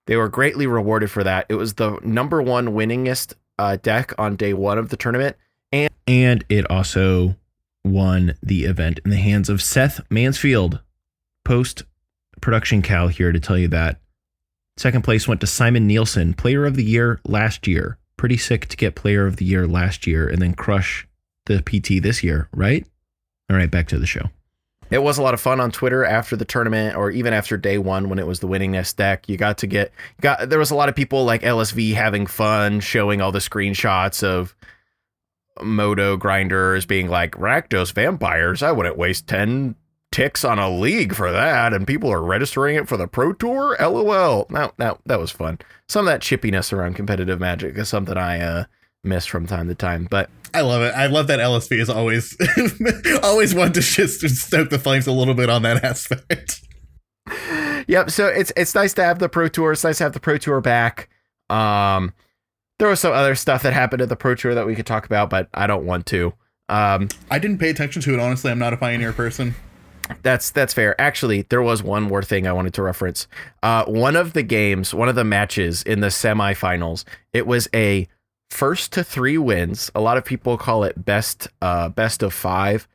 They 0.08 0.16
were 0.16 0.30
greatly 0.30 0.68
rewarded 0.68 1.10
for 1.10 1.24
that. 1.24 1.46
It 1.50 1.56
was 1.56 1.76
the 1.76 2.00
number 2.04 2.42
one 2.42 2.70
winningest 2.70 3.34
uh, 3.58 3.78
deck 3.78 4.14
on 4.18 4.36
day 4.36 4.54
one 4.54 4.78
of 4.78 4.90
the 4.90 4.98
tournament, 4.98 5.36
and 5.72 5.90
and 6.08 6.44
it 6.50 6.70
also 6.70 7.36
won 7.86 8.36
the 8.42 8.66
event 8.66 9.00
in 9.06 9.12
the 9.12 9.18
hands 9.18 9.50
of 9.50 9.62
Seth 9.62 10.02
Manfield. 10.10 10.82
Post 11.44 11.84
production 12.42 12.82
Cal 12.82 13.08
here 13.08 13.32
to 13.32 13.40
tell 13.40 13.58
you 13.58 13.68
that. 13.70 14.00
Second 14.78 15.04
place 15.04 15.28
went 15.28 15.40
to 15.42 15.48
Simon 15.48 15.88
Nielsen, 15.88 16.34
player 16.34 16.66
of 16.66 16.76
the 16.76 16.84
year 16.84 17.22
last 17.26 17.68
year. 17.68 17.98
Pretty 18.18 18.38
sick 18.38 18.68
to 18.68 18.78
get 18.78 18.96
player 18.96 19.26
of 19.26 19.38
the 19.38 19.46
year 19.46 19.68
last 19.68 20.06
year 20.06 20.28
and 20.28 20.42
then 20.42 20.54
crush 20.54 21.08
the 21.46 21.62
PT 21.62 22.02
this 22.02 22.24
year, 22.24 22.50
right? 22.54 22.86
All 23.50 23.56
right, 23.56 23.70
back 23.70 23.88
to 23.90 24.00
the 24.00 24.08
show. 24.08 24.30
It 24.92 25.02
was 25.02 25.18
a 25.18 25.24
lot 25.24 25.34
of 25.34 25.42
fun 25.42 25.60
on 25.60 25.72
Twitter 25.72 26.06
after 26.06 26.36
the 26.36 26.46
tournament, 26.46 26.96
or 26.96 27.10
even 27.10 27.34
after 27.34 27.58
day 27.58 27.78
one 27.78 28.10
when 28.10 28.20
it 28.20 28.28
was 28.28 28.40
the 28.40 28.48
winningest 28.48 28.98
deck. 28.98 29.28
You 29.28 29.38
got 29.38 29.58
to 29.60 29.68
get 29.68 29.92
got 30.22 30.50
there 30.50 30.60
was 30.60 30.72
a 30.72 30.76
lot 30.76 30.90
of 30.90 30.96
people 30.96 31.26
like 31.26 31.42
LSV 31.42 31.94
having 31.94 32.28
fun, 32.28 32.80
showing 32.82 33.22
all 33.22 33.32
the 33.32 33.40
screenshots 33.40 34.24
of 34.24 34.56
Modo 35.62 36.18
grinders 36.18 36.86
being 36.86 37.08
like 37.08 37.32
Rakdos 37.32 37.94
vampires. 37.94 38.62
I 38.64 38.72
wouldn't 38.72 38.98
waste 38.98 39.28
ten 39.28 39.76
ticks 40.12 40.46
on 40.46 40.60
a 40.60 40.70
league 40.70 41.14
for 41.14 41.32
that, 41.32 41.74
and 41.74 41.86
people 41.86 42.10
are 42.12 42.24
registering 42.24 42.78
it 42.78 42.88
for 42.88 42.96
the 42.96 43.08
Pro 43.08 43.34
Tour. 43.34 43.76
LOL. 43.80 44.48
Now, 44.50 44.72
now 44.78 45.00
that 45.06 45.20
was 45.20 45.32
fun. 45.32 45.60
Some 45.90 46.08
of 46.08 46.14
that 46.14 46.22
chippiness 46.22 46.72
around 46.72 46.96
competitive 46.96 47.40
Magic 47.40 47.78
is 47.78 47.90
something 47.90 48.18
I 48.18 48.40
uh, 48.40 48.66
miss 49.04 49.26
from 49.26 49.46
time 49.46 49.68
to 49.68 49.76
time. 49.76 50.08
But 50.10 50.30
I 50.54 50.62
love 50.62 50.82
it. 50.82 50.94
I 50.96 51.08
love 51.08 51.28
that 51.28 51.40
LSV 51.40 51.80
is 51.80 51.90
always 51.90 52.38
always 53.24 53.54
want 53.54 53.76
to 53.76 53.82
just 53.82 54.22
stoke 54.38 54.70
the 54.70 54.80
flames 54.80 55.06
a 55.06 55.12
little 55.12 55.34
bit 55.34 55.50
on 55.50 55.64
that 55.64 55.84
aspect. 55.84 56.62
Yep. 57.88 58.10
So 58.10 58.28
it's 58.28 58.54
it's 58.56 58.74
nice 58.74 58.94
to 58.94 59.04
have 59.04 59.20
the 59.20 59.30
Pro 59.30 59.50
Tour. 59.50 59.74
It's 59.74 59.84
nice 59.84 59.98
to 59.98 60.06
have 60.06 60.14
the 60.14 60.20
Pro 60.20 60.38
Tour 60.38 60.62
back. 60.62 61.10
Um, 61.50 62.14
there 62.80 62.88
was 62.88 63.00
some 63.00 63.14
other 63.14 63.36
stuff 63.36 63.64
that 63.64 63.74
happened 63.74 64.02
at 64.02 64.10
the 64.10 64.16
Pro 64.16 64.36
Tour 64.36 64.56
that 64.56 64.66
we 64.66 64.76
could 64.76 64.86
talk 64.86 65.06
about, 65.06 65.30
but 65.30 65.50
I 65.54 65.68
don't 65.68 65.86
want 65.86 66.06
to. 66.08 66.34
Um, 66.68 67.10
I 67.30 67.40
didn't 67.40 67.60
pay 67.60 67.70
attention 67.70 68.02
to 68.04 68.14
it. 68.14 68.20
Honestly, 68.20 68.52
I'm 68.52 68.60
not 68.60 68.74
a 68.74 68.78
Pioneer 68.78 69.14
person. 69.14 69.56
That's 70.22 70.52
that's 70.52 70.74
fair. 70.74 71.00
Actually, 71.00 71.44
there 71.44 71.62
was 71.62 71.82
one 71.82 72.04
more 72.04 72.22
thing 72.22 72.48
I 72.48 72.54
wanted 72.54 72.74
to 72.76 72.84
reference. 72.84 73.28
Uh, 73.64 73.86
one 73.86 74.16
of 74.16 74.34
the 74.34 74.44
games, 74.44 74.94
one 74.94 75.10
of 75.10 75.16
the 75.16 75.24
matches 75.24 75.82
in 75.84 76.00
the 76.00 76.08
semifinals, 76.08 77.06
it 77.34 77.48
was 77.48 77.68
a 77.74 78.08
first 78.50 78.94
to 78.94 79.04
three 79.04 79.38
wins. 79.38 79.92
A 79.96 80.02
lot 80.02 80.18
of 80.18 80.26
people 80.26 80.58
call 80.58 80.84
it 80.84 81.06
best 81.06 81.48
uh, 81.62 81.90
best 81.90 82.22
of 82.22 82.34
five 82.34 82.88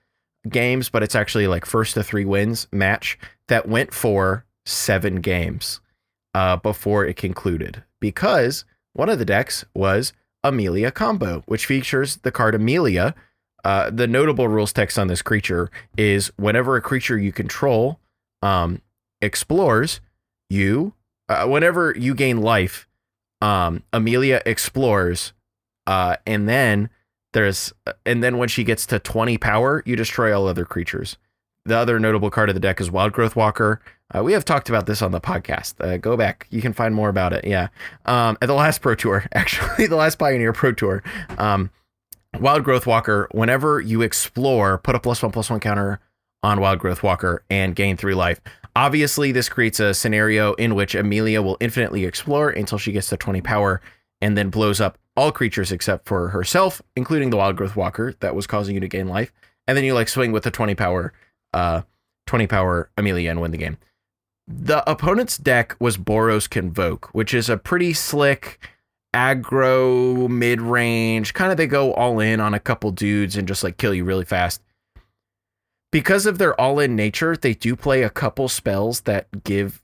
games, 0.49 0.89
but 0.89 1.03
it's 1.03 1.15
actually 1.15 1.47
like 1.47 1.67
first 1.67 1.95
to 1.95 2.03
three 2.03 2.25
wins 2.25 2.69
match 2.73 3.19
that 3.49 3.69
went 3.69 3.93
for 3.93 4.45
seven 4.65 5.17
games 5.17 5.81
uh, 6.35 6.57
before 6.57 7.05
it 7.05 7.17
concluded 7.17 7.83
because 7.99 8.65
one 8.93 9.09
of 9.09 9.19
the 9.19 9.25
decks 9.25 9.65
was 9.75 10.13
Amalia 10.43 10.91
Combo, 10.91 11.43
which 11.47 11.67
features 11.67 12.17
the 12.19 12.33
card 12.33 12.55
Amalia 12.55 13.15
uh, 13.65 13.91
the 13.91 14.07
notable 14.07 14.49
rules 14.49 14.73
text 14.73 14.99
on 14.99 15.09
this 15.09 15.23
creature 15.23 15.71
is 15.97 16.33
whenever 16.37 16.77
a 16.77 16.83
creature 16.83 17.19
you 17.19 17.33
control 17.33 18.01
um, 18.43 18.81
explores, 19.21 20.01
you 20.49 20.95
uh, 21.29 21.47
whenever 21.47 21.95
you 21.97 22.15
gain 22.15 22.41
life, 22.41 22.89
um, 23.41 23.83
Amalia 23.93 24.41
explores, 24.47 25.33
uh, 25.87 26.17
and 26.27 26.49
then 26.49 26.89
there's 27.33 27.73
and 28.07 28.23
then 28.23 28.39
when 28.39 28.49
she 28.49 28.65
gets 28.65 28.87
to 28.87 28.99
20 28.99 29.39
power, 29.39 29.83
you 29.85 29.95
destroy 29.95 30.37
all 30.37 30.49
other 30.49 30.65
creatures. 30.65 31.17
The 31.67 31.77
other 31.77 32.01
notable 32.01 32.31
card 32.31 32.49
of 32.49 32.55
the 32.55 32.61
deck 32.61 32.81
is 32.81 32.91
Wild 32.91 33.13
Growth 33.13 33.37
Walker. 33.37 33.81
Uh, 34.15 34.23
we 34.23 34.33
have 34.33 34.45
talked 34.45 34.69
about 34.69 34.87
this 34.87 35.03
on 35.03 35.13
the 35.13 35.21
podcast. 35.21 35.75
Uh, 35.81 35.97
go 35.97 36.17
back, 36.17 36.47
you 36.51 36.61
can 36.61 36.73
find 36.73 36.95
more 36.95 37.09
about 37.09 37.33
it. 37.33 37.45
Yeah, 37.45 37.69
um, 38.07 38.37
at 38.43 38.47
the 38.47 38.55
last 38.55 38.81
Pro 38.81 38.95
Tour, 38.95 39.25
actually, 39.33 39.87
the 39.87 39.97
last 39.97 40.19
Pioneer 40.19 40.53
Pro 40.53 40.73
Tour. 40.73 41.03
Um, 41.39 41.71
Wild 42.39 42.65
Growth 42.65 42.87
Walker, 42.87 43.29
whenever 43.33 43.81
you 43.81 44.03
explore, 44.03 44.79
put 44.79 44.95
a 44.95 45.01
plus 45.01 45.23
one 45.23 45.33
plus 45.33 45.51
one 45.51 45.61
counter 45.61 46.01
on 46.43 46.61
Wild 46.61 46.79
Growth 46.79 47.03
Walker 47.03 47.45
and 47.51 47.75
gain 47.75 47.97
three 47.97 48.15
life. 48.15 48.41
Obviously, 48.77 49.33
this 49.33 49.49
creates 49.49 49.81
a 49.81 49.93
scenario 49.93 50.55
in 50.55 50.75
which 50.75 50.95
Amalia 50.95 51.43
will 51.43 51.57
infinitely 51.61 52.05
explore 52.05 52.51
until 52.51 52.79
she 52.79 52.93
gets 52.93 53.09
to 53.09 53.17
20 53.17 53.41
power 53.41 53.81
and 54.21 54.39
then 54.39 54.49
blows 54.49 54.81
up 54.81 54.97
all 55.17 55.33
creatures 55.33 55.73
except 55.73 56.07
for 56.07 56.29
herself, 56.29 56.81
including 56.95 57.31
the 57.31 57.37
Wild 57.37 57.57
Growth 57.57 57.75
Walker 57.75 58.15
that 58.21 58.35
was 58.35 58.47
causing 58.47 58.75
you 58.75 58.81
to 58.81 58.89
gain 58.89 59.09
life. 59.09 59.33
And 59.67 59.77
then 59.77 59.85
you 59.85 59.95
like 59.95 60.09
swing 60.09 60.31
with 60.33 60.45
the 60.45 60.51
20 60.51 60.75
power, 60.77 61.13
uh, 61.53 61.83
20 62.27 62.47
power 62.47 62.91
Amalia 62.97 63.31
and 63.31 63.41
win 63.41 63.51
the 63.51 63.59
game. 63.59 63.77
The 64.53 64.89
opponent's 64.91 65.39
deck 65.39 65.77
was 65.79 65.97
Boros 65.97 66.51
Convoke, 66.51 67.09
which 67.13 67.33
is 67.33 67.49
a 67.49 67.57
pretty 67.57 67.93
slick 67.93 68.59
aggro 69.15 70.29
mid 70.29 70.61
range. 70.61 71.35
Kind 71.35 71.53
of 71.53 71.57
they 71.57 71.69
go 71.69 71.95
all 71.95 72.19
in 72.19 72.41
on 72.41 72.53
a 72.53 72.61
couple 72.61 72.91
dudes 72.91 73.37
and 73.37 73.47
just 73.47 73.63
like 73.63 73.77
kill 73.77 73.95
you 73.95 74.05
really 74.05 74.25
fast. 74.25 74.61
Because 75.93 76.27
of 76.27 76.39
their 76.39 76.61
all 76.61 76.81
in 76.81 76.97
nature, 76.97 77.37
they 77.37 77.55
do 77.55 77.77
play 77.77 78.03
a 78.03 78.11
couple 78.11 78.49
spells 78.49 79.03
that 79.03 79.45
give 79.45 79.83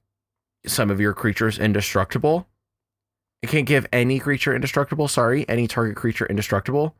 some 0.66 0.90
of 0.90 1.00
your 1.00 1.14
creatures 1.14 1.61
indestructible. 1.61 2.49
It 3.42 3.50
can't 3.50 3.66
give 3.66 3.87
any 3.92 4.18
creature 4.18 4.54
indestructible, 4.54 5.06
sorry, 5.06 5.49
any 5.49 5.68
target 5.68 5.96
creature 5.96 6.26
indestructible. 6.26 6.96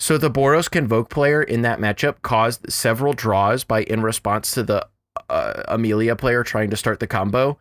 So 0.00 0.18
the 0.18 0.30
Boros 0.30 0.68
Convoke 0.68 1.08
player 1.08 1.42
in 1.42 1.62
that 1.62 1.78
matchup 1.78 2.22
caused 2.22 2.72
several 2.72 3.12
draws 3.12 3.62
by 3.62 3.84
in 3.84 4.02
response 4.02 4.52
to 4.52 4.64
the 4.64 4.88
uh, 5.28 5.62
Amalia 5.68 6.16
player 6.16 6.42
trying 6.42 6.70
to 6.70 6.76
start 6.76 7.00
the 7.00 7.06
combo. 7.06 7.58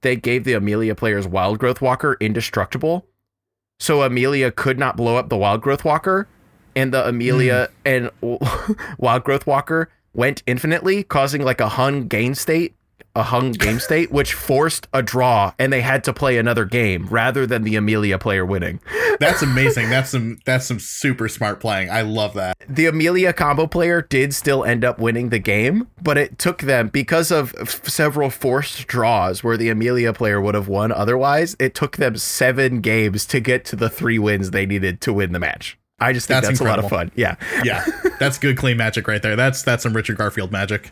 They 0.00 0.16
gave 0.16 0.44
the 0.44 0.54
Amalia 0.54 0.94
player's 0.94 1.26
Wild 1.26 1.58
Growth 1.58 1.80
Walker 1.80 2.16
indestructible 2.20 3.06
so 3.82 4.02
Amalia 4.02 4.52
could 4.52 4.78
not 4.78 4.96
blow 4.96 5.16
up 5.16 5.28
the 5.28 5.36
Wild 5.36 5.60
Growth 5.60 5.84
Walker, 5.84 6.28
and 6.76 6.94
the 6.94 7.06
Amalia 7.08 7.68
mm. 7.84 8.12
and 8.22 8.88
Wild 8.98 9.24
Growth 9.24 9.44
Walker 9.44 9.90
went 10.14 10.42
infinitely, 10.46 11.02
causing 11.02 11.42
like 11.42 11.60
a 11.60 11.70
Hun 11.70 12.06
gain 12.06 12.36
state, 12.36 12.76
a 13.14 13.22
hung 13.22 13.52
game 13.52 13.78
state, 13.78 14.10
which 14.10 14.34
forced 14.34 14.88
a 14.92 15.02
draw, 15.02 15.52
and 15.58 15.72
they 15.72 15.80
had 15.80 16.04
to 16.04 16.12
play 16.12 16.38
another 16.38 16.64
game 16.64 17.06
rather 17.08 17.46
than 17.46 17.62
the 17.62 17.76
Amalia 17.76 18.18
player 18.18 18.44
winning. 18.44 18.80
That's 19.20 19.42
amazing. 19.42 19.90
that's 19.90 20.10
some 20.10 20.38
that's 20.44 20.66
some 20.66 20.78
super 20.78 21.28
smart 21.28 21.60
playing. 21.60 21.90
I 21.90 22.02
love 22.02 22.34
that. 22.34 22.56
The 22.68 22.86
Amalia 22.86 23.32
combo 23.32 23.66
player 23.66 24.02
did 24.02 24.34
still 24.34 24.64
end 24.64 24.84
up 24.84 24.98
winning 24.98 25.28
the 25.28 25.38
game, 25.38 25.88
but 26.02 26.16
it 26.18 26.38
took 26.38 26.62
them 26.62 26.88
because 26.88 27.30
of 27.30 27.54
f- 27.60 27.86
several 27.88 28.30
forced 28.30 28.86
draws 28.86 29.44
where 29.44 29.56
the 29.56 29.68
Amalia 29.68 30.12
player 30.12 30.40
would 30.40 30.54
have 30.54 30.68
won 30.68 30.92
otherwise. 30.92 31.56
It 31.58 31.74
took 31.74 31.96
them 31.96 32.16
seven 32.16 32.80
games 32.80 33.26
to 33.26 33.40
get 33.40 33.64
to 33.66 33.76
the 33.76 33.88
three 33.90 34.18
wins 34.18 34.50
they 34.50 34.66
needed 34.66 35.00
to 35.02 35.12
win 35.12 35.32
the 35.32 35.38
match. 35.38 35.78
I 36.00 36.12
just 36.12 36.26
think 36.26 36.42
that's, 36.42 36.58
that's 36.58 36.60
a 36.60 36.64
lot 36.64 36.80
of 36.80 36.88
fun. 36.88 37.12
Yeah. 37.14 37.36
Yeah. 37.62 37.84
That's 38.18 38.36
good 38.38 38.56
clean 38.56 38.76
magic 38.76 39.06
right 39.06 39.22
there. 39.22 39.36
That's 39.36 39.62
that's 39.62 39.82
some 39.84 39.94
Richard 39.94 40.16
Garfield 40.16 40.50
magic. 40.52 40.90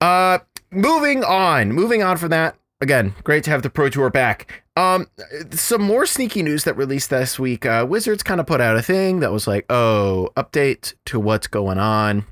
Uh 0.00 0.38
moving 0.74 1.24
on. 1.24 1.72
Moving 1.72 2.02
on 2.02 2.16
from 2.16 2.30
that. 2.30 2.56
Again, 2.80 3.14
great 3.24 3.44
to 3.44 3.50
have 3.50 3.62
the 3.62 3.70
Pro 3.70 3.88
Tour 3.88 4.10
back. 4.10 4.64
Um, 4.76 5.06
some 5.50 5.82
more 5.82 6.06
sneaky 6.06 6.42
news 6.42 6.64
that 6.64 6.76
released 6.76 7.10
this 7.10 7.38
week. 7.38 7.64
Uh, 7.64 7.86
Wizards 7.88 8.22
kind 8.22 8.40
of 8.40 8.46
put 8.46 8.60
out 8.60 8.76
a 8.76 8.82
thing 8.82 9.20
that 9.20 9.32
was 9.32 9.46
like, 9.46 9.64
"Oh, 9.70 10.30
update 10.36 10.94
to 11.06 11.20
what's 11.20 11.46
going 11.46 11.78
on," 11.78 12.26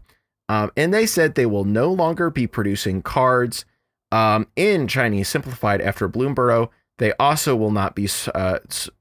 um, 0.48 0.70
and 0.76 0.92
they 0.92 1.06
said 1.06 1.34
they 1.34 1.46
will 1.46 1.64
no 1.64 1.92
longer 1.92 2.28
be 2.28 2.46
producing 2.46 3.00
cards 3.00 3.64
um, 4.10 4.46
in 4.56 4.88
Chinese 4.88 5.28
simplified 5.28 5.80
after 5.80 6.08
Bloomburrow. 6.08 6.68
They 6.98 7.12
also 7.14 7.56
will 7.56 7.70
not 7.70 7.94
be 7.94 8.08
uh, 8.34 8.58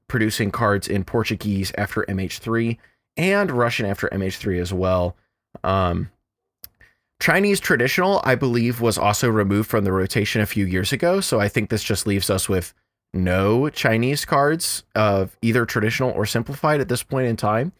producing 0.08 0.50
cards 0.50 0.88
in 0.88 1.04
Portuguese 1.04 1.72
after 1.76 2.04
MH3 2.04 2.78
and 3.16 3.50
Russian 3.50 3.86
after 3.86 4.08
MH3 4.08 4.60
as 4.60 4.72
well. 4.72 5.16
Um, 5.62 6.10
Chinese 7.22 7.60
traditional, 7.60 8.20
I 8.24 8.34
believe, 8.34 8.80
was 8.80 8.98
also 8.98 9.30
removed 9.30 9.70
from 9.70 9.84
the 9.84 9.92
rotation 9.92 10.40
a 10.40 10.46
few 10.46 10.66
years 10.66 10.92
ago. 10.92 11.20
So 11.20 11.38
I 11.38 11.46
think 11.46 11.70
this 11.70 11.84
just 11.84 12.04
leaves 12.04 12.28
us 12.28 12.48
with 12.48 12.74
no 13.14 13.68
Chinese 13.68 14.24
cards 14.24 14.82
of 14.96 15.36
either 15.40 15.64
traditional 15.64 16.10
or 16.10 16.26
simplified 16.26 16.80
at 16.80 16.88
this 16.88 17.04
point 17.04 17.28
in 17.28 17.36
time. 17.36 17.70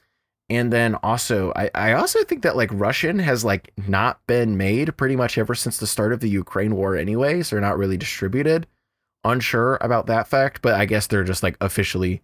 And 0.48 0.72
then 0.72 0.94
also, 0.94 1.52
I, 1.56 1.72
I 1.74 1.92
also 1.94 2.22
think 2.22 2.42
that 2.42 2.56
like 2.56 2.70
Russian 2.72 3.18
has 3.18 3.44
like 3.44 3.72
not 3.88 4.24
been 4.28 4.56
made 4.56 4.96
pretty 4.96 5.16
much 5.16 5.36
ever 5.36 5.56
since 5.56 5.76
the 5.76 5.88
start 5.88 6.12
of 6.12 6.20
the 6.20 6.30
Ukraine 6.30 6.76
war, 6.76 6.94
anyways. 6.94 7.50
They're 7.50 7.60
not 7.60 7.78
really 7.78 7.96
distributed. 7.96 8.68
Unsure 9.24 9.76
about 9.80 10.06
that 10.06 10.28
fact, 10.28 10.62
but 10.62 10.74
I 10.74 10.84
guess 10.84 11.08
they're 11.08 11.24
just 11.24 11.42
like 11.42 11.56
officially 11.60 12.22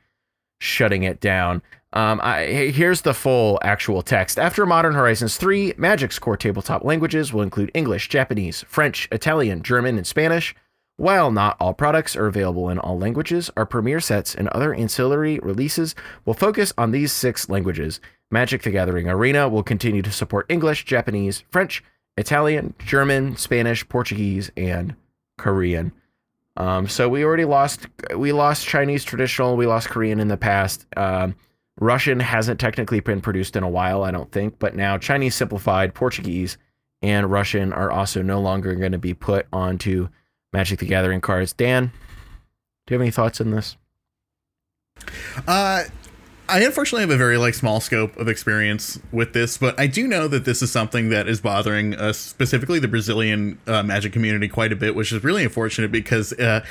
shutting 0.60 1.02
it 1.02 1.18
down. 1.18 1.62
Um, 1.92 2.21
I, 2.23 2.45
here's 2.47 3.00
the 3.00 3.14
full 3.14 3.59
actual 3.62 4.02
text. 4.02 4.38
After 4.38 4.66
Modern 4.66 4.95
Horizons 4.95 5.37
3, 5.37 5.75
Magic's 5.78 6.18
core 6.18 6.37
tabletop 6.37 6.85
languages 6.85 7.33
will 7.33 7.42
include 7.42 7.71
English, 7.73 8.09
Japanese, 8.09 8.64
French, 8.68 9.09
Italian, 9.11 9.62
German, 9.62 9.97
and 9.97 10.07
Spanish. 10.07 10.54
While 10.97 11.30
not 11.30 11.57
all 11.61 11.75
products 11.75 12.16
are 12.16 12.26
available 12.26 12.68
in 12.68 12.78
all 12.78 12.99
languages, 12.99 13.50
our 13.57 13.64
premiere 13.64 14.00
sets 14.00 14.35
and 14.35 14.49
other 14.49 14.75
ancillary 14.75 15.38
releases 15.38 15.95
will 16.25 16.35
focus 16.35 16.73
on 16.76 16.90
these 16.90 17.12
six 17.12 17.49
languages. 17.49 18.00
Magic 18.30 18.62
the 18.62 18.71
Gathering 18.71 19.09
Arena 19.09 19.49
will 19.49 19.62
continue 19.62 20.02
to 20.02 20.11
support 20.12 20.47
English, 20.49 20.85
Japanese, 20.85 21.45
French, 21.50 21.83
Italian, 22.18 22.75
German, 22.85 23.37
Spanish, 23.37 23.88
Portuguese, 23.88 24.50
and 24.57 24.95
Korean. 25.38 25.92
Um, 26.57 26.88
so 26.88 27.09
we 27.09 27.25
already 27.25 27.45
lost 27.45 27.87
we 28.16 28.33
lost 28.33 28.66
Chinese 28.66 29.04
traditional, 29.04 29.57
we 29.57 29.66
lost 29.66 29.88
Korean 29.88 30.18
in 30.18 30.26
the 30.28 30.37
past. 30.37 30.85
Um, 30.97 31.37
Russian 31.80 32.20
hasn't 32.20 32.58
technically 32.58 33.00
been 33.00 33.20
produced 33.20 33.56
in 33.56 33.62
a 33.62 33.68
while, 33.68 34.02
I 34.02 34.11
don't 34.11 34.30
think, 34.32 34.58
but 34.58 34.75
now 34.75 34.99
Chinese 34.99 35.35
simplified, 35.35 35.94
Portuguese, 35.94 36.58
and 37.02 37.30
Russian 37.30 37.73
are 37.73 37.90
also 37.90 38.23
no 38.23 38.40
longer 38.40 38.75
going 38.75 38.92
to 38.92 38.99
be 38.99 39.14
put 39.14 39.47
onto 39.52 40.08
Magic 40.52 40.80
the 40.80 40.87
Gathering 40.87 41.20
cards. 41.20 41.52
Dan, 41.52 41.92
do 42.87 42.94
you 42.94 42.97
have 42.97 43.02
any 43.02 43.11
thoughts 43.11 43.40
on 43.40 43.50
this? 43.50 43.76
Uh, 45.47 45.85
I 46.49 46.61
unfortunately 46.64 47.02
have 47.02 47.11
a 47.11 47.16
very 47.16 47.37
like 47.37 47.54
small 47.54 47.80
scope 47.80 48.16
of 48.16 48.26
experience 48.26 48.99
with 49.12 49.32
this, 49.32 49.58
but 49.58 49.78
I 49.78 49.87
do 49.87 50.08
know 50.08 50.26
that 50.28 50.44
this 50.44 50.62
is 50.62 50.73
something 50.73 51.11
that 51.11 51.28
is 51.28 51.40
bothering 51.40 51.94
us, 51.94 52.18
specifically 52.18 52.78
the 52.78 52.88
Brazilian 52.88 53.58
uh, 53.66 53.82
Magic 53.82 54.12
community, 54.12 54.49
quite 54.49 54.73
a 54.73 54.76
bit, 54.76 54.97
which 54.97 55.12
is 55.12 55.23
really 55.23 55.44
unfortunate 55.44 55.92
because 55.92 56.32
uh, 56.32 56.64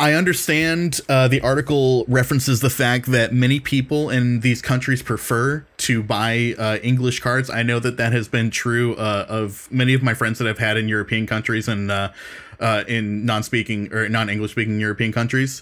I 0.00 0.14
understand 0.14 0.98
uh, 1.10 1.28
the 1.28 1.42
article 1.42 2.06
references 2.08 2.60
the 2.60 2.70
fact 2.70 3.04
that 3.12 3.34
many 3.34 3.60
people 3.60 4.08
in 4.08 4.40
these 4.40 4.62
countries 4.62 5.02
prefer 5.02 5.66
to 5.76 6.02
buy 6.02 6.54
uh, 6.58 6.78
English 6.82 7.20
cards. 7.20 7.50
I 7.50 7.62
know 7.62 7.78
that 7.80 7.98
that 7.98 8.14
has 8.14 8.26
been 8.26 8.50
true 8.50 8.94
uh, 8.94 9.26
of 9.28 9.70
many 9.70 9.92
of 9.92 10.02
my 10.02 10.14
friends 10.14 10.38
that 10.38 10.48
I've 10.48 10.58
had 10.58 10.78
in 10.78 10.88
European 10.88 11.26
countries 11.26 11.68
and 11.68 11.90
uh, 11.90 12.12
uh, 12.60 12.84
in 12.88 13.26
non-speaking 13.26 13.92
or 13.92 14.08
non-English 14.08 14.52
speaking 14.52 14.80
European 14.80 15.12
countries. 15.12 15.60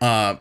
Uh, 0.00 0.36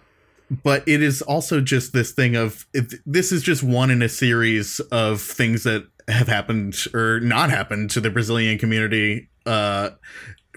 but 0.64 0.88
it 0.88 1.02
is 1.02 1.24
also 1.24 1.62
just 1.62 1.94
this 1.94 2.12
thing 2.12 2.36
of 2.36 2.68
it, 2.76 2.94
this 3.08 3.32
is 3.32 3.42
just 3.42 3.64
one 3.64 3.90
in 3.90 4.04
a 4.04 4.10
series 4.10 4.80
of 4.92 5.20
things 5.20 5.64
that 5.64 5.88
have 6.08 6.28
happened 6.28 6.76
or 6.94 7.20
not 7.22 7.50
happened 7.50 7.90
to 7.90 8.02
the 8.02 8.12
Brazilian 8.12 8.60
community 8.60 9.30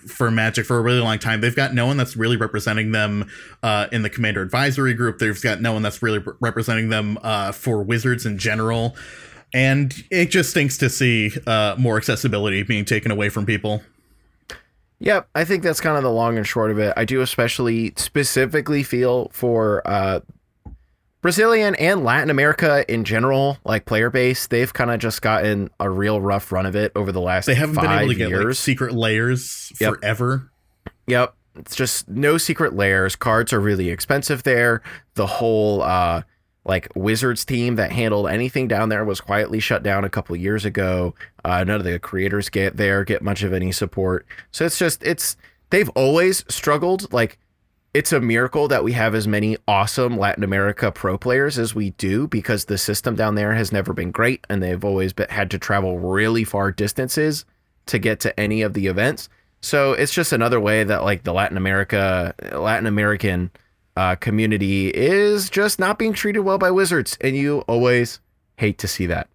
for 0.09 0.31
Magic 0.31 0.67
for 0.67 0.79
a 0.79 0.83
really 0.83 1.01
long 1.01 1.19
time. 1.19 1.41
They've 1.41 1.55
got 1.55 1.75
no 1.75 1.87
one 1.87 1.97
that's 1.97 2.17
really 2.17 2.37
representing 2.37 2.93
them 2.93 3.29
uh, 3.63 3.89
in 3.93 4.03
the 4.03 4.11
Commander 4.11 4.43
Advisory 4.43 4.95
Group. 4.95 5.19
They've 5.19 5.41
got 5.41 5.61
no 5.61 5.73
one 5.73 5.83
that's 5.83 6.03
really 6.03 6.23
representing 6.41 6.89
them 6.89 7.19
uh, 7.23 7.53
for 7.53 7.83
Wizards 7.83 8.27
in 8.27 8.39
general. 8.39 8.97
And 9.53 9.95
it 10.11 10.31
just 10.31 10.51
stinks 10.51 10.77
to 10.79 10.91
see 10.91 11.33
uh, 11.47 11.77
more 11.79 11.97
accessibility 11.97 12.63
being 12.63 12.85
taken 12.85 13.11
away 13.11 13.29
from 13.29 13.47
people. 13.47 13.83
Yep, 15.01 15.29
I 15.35 15.45
think 15.45 15.63
that's 15.63 15.81
kind 15.81 15.97
of 15.97 16.03
the 16.03 16.11
long 16.11 16.37
and 16.37 16.47
short 16.47 16.71
of 16.71 16.79
it. 16.79 16.95
I 16.97 17.05
do 17.05 17.21
especially 17.21 17.93
specifically 17.97 18.83
feel 18.83 19.29
for 19.33 19.83
uh, 19.87 20.21
Brazilian 21.25 21.75
and 21.77 22.05
Latin 22.05 22.29
America 22.29 22.85
in 22.87 23.03
general, 23.03 23.57
like 23.65 23.87
player 23.87 24.11
base. 24.11 24.47
They've 24.47 24.71
kind 24.71 24.91
of 24.91 25.01
just 25.01 25.23
gotten 25.23 25.71
a 25.81 25.89
real 25.89 26.21
rough 26.21 26.53
run 26.53 26.67
of 26.67 26.77
it 26.77 26.93
over 26.95 27.13
the 27.13 27.21
last. 27.23 27.47
They 27.47 27.55
haven't 27.55 27.77
been 27.77 27.87
able 27.91 28.13
to 28.13 28.19
years. 28.19 28.31
get 28.31 28.45
like, 28.47 28.55
secret 28.57 28.93
layers 28.93 29.73
Yep. 29.81 29.95
forever. 29.95 30.51
Yep. 31.07 31.35
It's 31.57 31.75
just 31.77 32.11
no 32.11 32.37
secret 32.37 32.75
layers. 32.75 33.17
Cards 33.17 33.55
are 33.55 33.61
really 33.61 33.89
expensive 33.89 34.43
there. 34.43 34.83
The 35.15 35.27
whole 35.27 35.81
uh 35.81 36.25
like 36.67 36.89
Wizards 36.95 37.47
team 37.47 37.77
that 37.77 37.91
handled 37.93 38.29
anything 38.29 38.69
down 38.69 38.91
there 38.91 39.07
was 39.07 39.23
quietly 39.23 39.61
shut 39.61 39.83
down 39.83 40.05
a 40.05 40.11
couple 40.11 40.35
of 40.35 40.43
years 40.43 40.67
ago. 40.67 41.15
Uh, 41.43 41.65
none 41.65 41.77
of 41.77 41.85
the 41.85 41.99
creators 41.99 42.51
get 42.51 42.77
there, 42.77 43.03
get 43.03 43.23
much 43.23 43.43
of 43.43 43.55
any 43.55 43.73
support. 43.73 44.27
So 44.53 44.67
it's 44.67 44.79
just 44.79 45.03
it's 45.03 45.39
they've 45.71 45.89
always 45.95 46.45
struggled. 46.49 47.11
Like 47.15 47.39
it's 47.95 48.13
a 48.13 48.21
miracle 48.21 48.67
that 48.69 48.83
we 48.83 48.93
have 48.93 49.15
as 49.15 49.29
many 49.29 49.57
awesome 49.69 50.19
Latin 50.19 50.43
America 50.43 50.91
pro 50.91 51.17
players 51.17 51.59
as 51.59 51.77
we 51.77 51.91
do 51.91 52.27
because 52.27 52.65
the 52.65 52.77
system 52.77 53.15
down 53.15 53.37
there 53.37 53.55
has 53.55 53.71
never 53.71 53.93
been 53.93 54.11
great 54.11 54.45
and 54.51 54.61
they've 54.61 54.85
always 54.85 55.13
been, 55.13 55.29
had 55.31 55.49
to 55.53 55.59
travel 55.59 56.01
really 56.01 56.43
far 56.43 56.73
distances 56.73 57.45
to 57.87 58.01
get 58.01 58.19
to 58.19 58.39
any 58.39 58.63
of 58.63 58.75
the 58.75 58.89
events. 58.89 59.29
So 59.61 59.93
it's 59.93 60.13
just 60.13 60.33
another 60.33 60.59
way 60.59 60.83
that 60.83 61.05
like 61.05 61.23
the 61.23 61.33
Latin 61.33 61.57
America 61.57 62.35
Latin 62.53 62.87
American 62.87 63.53
uh, 63.97 64.17
community 64.17 64.89
is 64.89 65.49
just 65.49 65.79
not 65.79 65.97
being 65.97 66.13
treated 66.13 66.41
well 66.41 66.59
by 66.59 66.73
Wizards, 66.73 67.17
and 67.21 67.37
you 67.37 67.61
always 67.61 68.21
hate 68.57 68.77
to 68.79 68.89
see 68.89 69.07
that. 69.07 69.29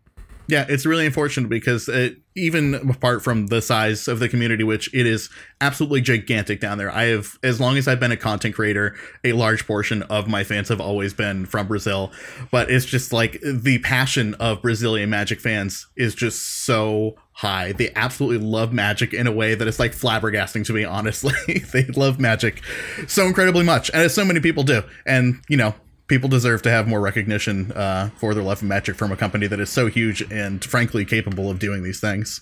Yeah, 0.50 0.66
it's 0.68 0.84
really 0.84 1.06
unfortunate 1.06 1.48
because 1.48 1.88
it, 1.88 2.18
even 2.36 2.74
apart 2.74 3.24
from 3.24 3.48
the 3.48 3.62
size 3.62 4.08
of 4.08 4.18
the 4.18 4.28
community, 4.28 4.64
which 4.64 4.92
it 4.96 5.06
is 5.06 5.30
absolutely 5.62 6.02
gigantic 6.02 6.60
down 6.60 6.80
there, 6.80 6.90
I 6.90 7.04
have, 7.06 7.38
as 7.44 7.62
long 7.62 7.78
as 7.78 7.88
I've 7.88 8.00
been 8.00 8.12
a 8.12 8.18
content 8.18 8.56
creator, 8.56 8.96
a 9.24 9.34
large 9.34 9.68
portion 9.68 10.02
of 10.04 10.28
my 10.28 10.44
fans 10.44 10.70
have 10.70 10.82
always 10.82 11.14
been 11.14 11.46
from 11.46 11.68
Brazil. 11.68 12.12
But 12.50 12.72
it's 12.72 12.86
just 12.86 13.14
like 13.14 13.40
the 13.44 13.78
passion 13.80 14.34
of 14.36 14.64
Brazilian 14.64 15.12
Magic 15.12 15.40
fans 15.40 15.86
is 15.96 16.16
just 16.16 16.66
so 16.66 17.16
high. 17.34 17.74
They 17.74 17.92
absolutely 17.96 18.44
love 18.44 18.74
Magic 18.74 19.14
in 19.14 19.28
a 19.28 19.32
way 19.32 19.54
that 19.54 19.68
is 19.68 19.78
like 19.78 19.92
flabbergasting 19.92 20.66
to 20.66 20.74
me, 20.74 20.84
honestly. 20.84 21.60
they 21.74 21.86
love 21.96 22.20
Magic 22.20 22.64
so 23.08 23.28
incredibly 23.28 23.64
much, 23.64 23.92
and 23.92 24.02
as 24.02 24.16
so 24.16 24.26
many 24.26 24.40
people 24.40 24.64
do. 24.64 24.82
And, 25.06 25.44
you 25.48 25.58
know, 25.58 25.76
people 26.10 26.28
deserve 26.28 26.62
to 26.64 26.72
have 26.72 26.88
more 26.88 27.00
recognition 27.00 27.72
uh, 27.72 28.10
for 28.18 28.34
their 28.34 28.44
love 28.44 28.62
of 28.62 28.68
magic 28.68 28.96
from 28.96 29.12
a 29.12 29.16
company 29.16 29.48
that 29.48 29.60
is 29.60 29.70
so 29.70 29.88
huge 29.88 30.22
and 30.32 30.66
frankly 30.66 31.06
capable 31.06 31.50
of 31.50 31.60
doing 31.60 31.84
these 31.84 32.02
things. 32.02 32.42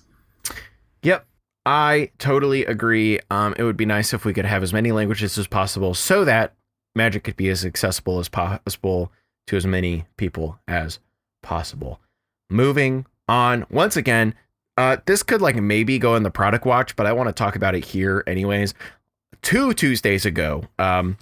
Yep. 1.04 1.28
I 1.66 2.12
totally 2.18 2.66
agree. 2.66 3.20
Um, 3.30 3.54
it 3.58 3.64
would 3.64 3.76
be 3.76 3.86
nice 3.86 4.14
if 4.14 4.24
we 4.24 4.34
could 4.34 4.46
have 4.46 4.64
as 4.64 4.72
many 4.72 4.94
languages 4.94 5.38
as 5.38 5.48
possible 5.48 5.94
so 5.94 6.24
that 6.24 6.56
magic 6.96 7.26
could 7.26 7.36
be 7.36 7.50
as 7.50 7.66
accessible 7.66 8.20
as 8.20 8.30
possible 8.30 9.12
to 9.48 9.58
as 9.58 9.68
many 9.68 10.06
people 10.16 10.60
as 10.68 11.00
possible. 11.44 12.00
Moving 12.50 13.06
on, 13.28 13.66
once 13.70 13.98
again, 13.98 14.34
uh, 14.78 14.98
this 15.06 15.24
could 15.24 15.42
like 15.42 15.58
maybe 15.58 16.00
go 16.00 16.16
in 16.16 16.24
the 16.24 16.32
product 16.32 16.66
watch, 16.66 16.96
but 16.96 17.06
I 17.06 17.12
want 17.12 17.28
to 17.28 17.34
talk 17.34 17.58
about 17.58 17.76
it 17.76 17.84
here 17.84 18.24
anyways. 18.28 18.74
Two 19.42 19.74
Tuesdays 19.74 20.26
ago, 20.26 20.64
um, 20.80 21.18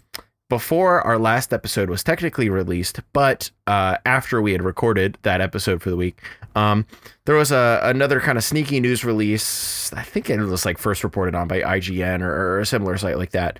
before 0.50 1.02
our 1.02 1.18
last 1.18 1.54
episode 1.54 1.90
was 1.90 2.04
technically 2.04 2.50
released, 2.50 3.00
but 3.14 3.50
uh, 3.66 3.98
after 4.06 4.42
we 4.42 4.52
had 4.52 4.64
recorded 4.64 5.18
that 5.24 5.42
episode 5.42 5.82
for 5.82 5.90
the 5.90 5.96
week, 5.96 6.22
um, 6.56 6.86
there 7.26 7.36
was 7.36 7.52
a 7.52 7.80
another 7.84 8.20
kind 8.20 8.38
of 8.38 8.44
sneaky 8.44 8.80
news 8.80 9.04
release. 9.04 9.92
I 9.94 10.04
think 10.04 10.30
it 10.30 10.40
was 10.40 10.66
like 10.66 10.78
first 10.78 11.04
reported 11.04 11.36
on 11.36 11.48
by 11.48 11.62
IGN 11.62 12.22
or, 12.22 12.32
or 12.32 12.60
a 12.60 12.66
similar 12.66 12.98
site 12.98 13.18
like 13.18 13.32
that. 13.32 13.60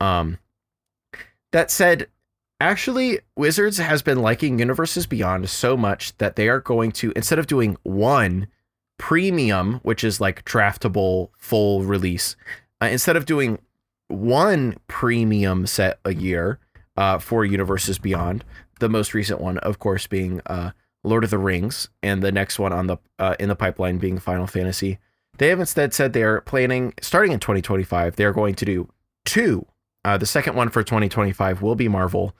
Um, 0.00 0.38
that 1.52 1.70
said, 1.70 2.08
actually, 2.60 3.20
Wizards 3.36 3.78
has 3.78 4.02
been 4.02 4.20
liking 4.20 4.58
Universes 4.58 5.06
Beyond 5.06 5.48
so 5.48 5.76
much 5.76 6.16
that 6.18 6.36
they 6.36 6.48
are 6.48 6.60
going 6.60 6.92
to 6.92 7.12
instead 7.16 7.38
of 7.38 7.46
doing 7.46 7.78
one 7.82 8.48
premium, 8.98 9.80
which 9.82 10.04
is 10.04 10.20
like 10.20 10.44
draftable 10.44 11.30
full 11.38 11.82
release, 11.82 12.36
uh, 12.82 12.86
instead 12.86 13.16
of 13.16 13.24
doing 13.24 13.58
one 14.08 14.76
premium 14.88 15.66
set 15.66 15.98
a 16.04 16.14
year 16.14 16.58
uh, 16.96 17.18
for 17.18 17.44
Universes 17.44 17.98
Beyond. 17.98 18.44
The 18.80 18.88
most 18.88 19.14
recent 19.14 19.40
one, 19.40 19.58
of 19.58 19.78
course, 19.78 20.06
being 20.06 20.40
uh, 20.46 20.70
Lord 21.02 21.24
of 21.24 21.30
the 21.30 21.38
Rings, 21.38 21.88
and 22.02 22.22
the 22.22 22.32
next 22.32 22.58
one 22.58 22.72
on 22.72 22.86
the 22.86 22.98
uh, 23.18 23.36
in 23.38 23.48
the 23.48 23.56
pipeline 23.56 23.98
being 23.98 24.18
Final 24.18 24.46
Fantasy. 24.46 24.98
They 25.38 25.48
have 25.48 25.60
instead 25.60 25.92
said 25.92 26.12
they 26.12 26.22
are 26.22 26.40
planning, 26.40 26.94
starting 27.00 27.32
in 27.32 27.40
2025, 27.40 28.16
they 28.16 28.24
are 28.24 28.32
going 28.32 28.54
to 28.54 28.64
do 28.64 28.88
two. 29.24 29.66
Uh, 30.04 30.16
the 30.16 30.26
second 30.26 30.54
one 30.54 30.70
for 30.70 30.82
2025 30.82 31.60
will 31.60 31.74
be 31.74 31.88
Marvel 31.88 32.34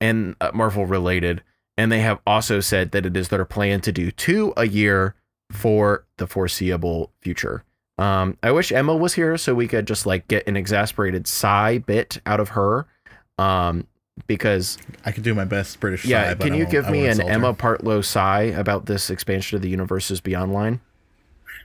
and 0.00 0.34
uh, 0.40 0.50
Marvel 0.54 0.86
related, 0.86 1.42
and 1.76 1.92
they 1.92 2.00
have 2.00 2.20
also 2.26 2.60
said 2.60 2.92
that 2.92 3.04
it 3.04 3.16
is 3.16 3.28
their 3.28 3.44
plan 3.44 3.80
to 3.82 3.92
do 3.92 4.10
two 4.10 4.52
a 4.56 4.66
year 4.66 5.14
for 5.50 6.06
the 6.16 6.26
foreseeable 6.26 7.12
future. 7.20 7.64
Um, 7.98 8.36
I 8.42 8.52
wish 8.52 8.70
Emma 8.70 8.94
was 8.96 9.14
here 9.14 9.36
so 9.36 9.54
we 9.54 9.66
could 9.68 9.86
just 9.86 10.06
like 10.06 10.28
get 10.28 10.46
an 10.46 10.56
exasperated 10.56 11.26
sigh 11.26 11.78
bit 11.78 12.20
out 12.26 12.40
of 12.40 12.50
her. 12.50 12.86
Um, 13.38 13.86
because 14.26 14.78
I 15.04 15.12
could 15.12 15.22
do 15.22 15.32
my 15.34 15.44
best 15.44 15.78
British. 15.80 16.04
yeah, 16.04 16.30
sigh, 16.30 16.34
can 16.34 16.54
you 16.54 16.66
give 16.66 16.88
me 16.90 17.06
an 17.06 17.20
her. 17.20 17.28
Emma 17.30 17.54
Partlow 17.54 18.04
sigh 18.04 18.42
about 18.42 18.86
this 18.86 19.10
expansion 19.10 19.56
of 19.56 19.62
the 19.62 19.68
universes 19.68 20.20
beyond 20.20 20.52
line? 20.52 20.80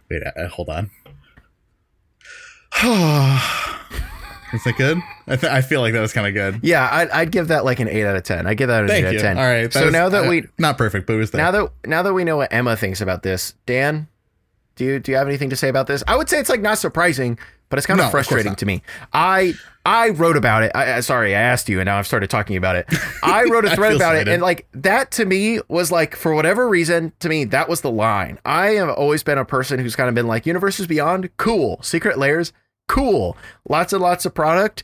Wait, 0.10 0.22
uh, 0.24 0.48
hold 0.50 0.70
on. 0.70 0.90
Is 4.54 4.64
that 4.66 4.76
good? 4.78 5.00
I, 5.28 5.36
th- 5.36 5.52
I 5.52 5.62
feel 5.62 5.82
like 5.82 5.94
that 5.94 6.02
was 6.02 6.14
kind 6.14 6.28
of 6.28 6.34
good. 6.36 6.60
Yeah, 6.64 6.88
I'd, 6.92 7.10
I'd 7.10 7.32
give 7.32 7.48
that 7.48 7.66
like 7.66 7.80
an 7.80 7.88
eight 7.88 8.06
out 8.06 8.16
of 8.16 8.22
ten. 8.24 8.46
I 8.46 8.54
give 8.54 8.68
that 8.68 8.84
an 8.84 8.88
Thank 8.88 9.06
eight 9.06 9.10
out 9.10 9.16
of 9.16 9.22
ten. 9.22 9.38
All 9.40 9.44
right. 9.44 9.74
So 9.74 9.86
was- 9.86 9.94
now 9.94 10.10
that 10.10 10.26
uh, 10.26 10.30
we 10.30 10.46
not 10.60 10.78
perfect, 10.78 11.08
but 11.08 11.14
it 11.14 11.18
was 11.18 11.32
there. 11.32 11.42
now 11.42 11.50
that 11.52 11.72
now 11.86 12.04
that 12.04 12.14
we 12.14 12.24
know 12.24 12.38
what 12.38 12.54
Emma 12.54 12.76
thinks 12.78 13.02
about 13.02 13.24
this, 13.24 13.56
Dan, 13.66 14.08
do 14.76 14.86
you 14.86 15.00
do 15.00 15.12
you 15.12 15.18
have 15.18 15.28
anything 15.28 15.50
to 15.50 15.56
say 15.56 15.70
about 15.70 15.88
this? 15.88 16.04
I 16.08 16.16
would 16.16 16.30
say 16.30 16.40
it's 16.40 16.50
like 16.50 16.62
not 16.62 16.78
surprising, 16.78 17.38
but 17.70 17.78
it's 17.78 17.86
kind 17.86 17.98
No, 17.98 18.04
of 18.04 18.08
of 18.08 18.12
frustrating 18.12 18.52
not. 18.52 18.58
to 18.60 18.66
me. 18.66 18.82
I 19.14 19.54
I 19.86 20.10
wrote 20.10 20.38
about 20.38 20.64
it. 20.64 20.72
I, 20.74 21.02
sorry, 21.02 21.36
I 21.36 21.40
asked 21.42 21.68
you, 21.68 21.80
and 21.82 21.86
now 21.88 22.00
I've 22.00 22.08
started 22.08 22.30
talking 22.30 22.56
about 22.56 22.76
it. 22.78 22.88
I 23.24 23.44
wrote 23.44 23.66
a 23.66 23.76
thread 23.76 23.96
about 23.96 24.16
it, 24.16 24.28
and 24.28 24.42
like 24.42 24.68
that 24.74 25.12
to 25.12 25.26
me 25.26 25.60
was 25.68 25.92
like 25.92 26.16
for 26.16 26.34
whatever 26.34 26.68
reason, 26.70 27.12
to 27.20 27.30
me 27.30 27.44
that 27.46 27.68
was 27.68 27.82
the 27.82 27.92
line. 27.92 28.40
I 28.46 28.68
have 28.72 28.90
always 28.90 29.24
been 29.24 29.38
a 29.38 29.46
person 29.46 29.80
who's 29.80 29.96
kind 29.96 30.10
of 30.10 30.16
been 30.16 30.28
like 30.28 30.46
universes 30.46 30.88
beyond, 30.88 31.30
cool, 31.38 31.80
secret 31.84 32.18
layers, 32.18 32.54
cool, 32.88 33.36
lots 33.68 33.92
and 33.94 34.02
lots 34.02 34.26
of 34.26 34.34
product. 34.34 34.84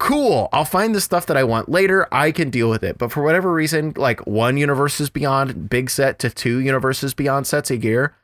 Cool. 0.00 0.48
I'll 0.52 0.64
find 0.64 0.94
the 0.94 1.00
stuff 1.00 1.26
that 1.26 1.36
I 1.36 1.44
want 1.44 1.68
later. 1.68 2.06
I 2.12 2.32
can 2.32 2.50
deal 2.50 2.68
with 2.68 2.82
it. 2.82 2.98
But 2.98 3.12
for 3.12 3.22
whatever 3.22 3.52
reason, 3.52 3.92
like 3.96 4.26
one 4.26 4.56
universes 4.56 5.08
beyond 5.08 5.70
big 5.70 5.88
set 5.88 6.18
to 6.18 6.30
two 6.30 6.58
universes 6.58 7.14
beyond 7.14 7.46
sets 7.46 7.70
a 7.70 7.76
year, 7.76 8.14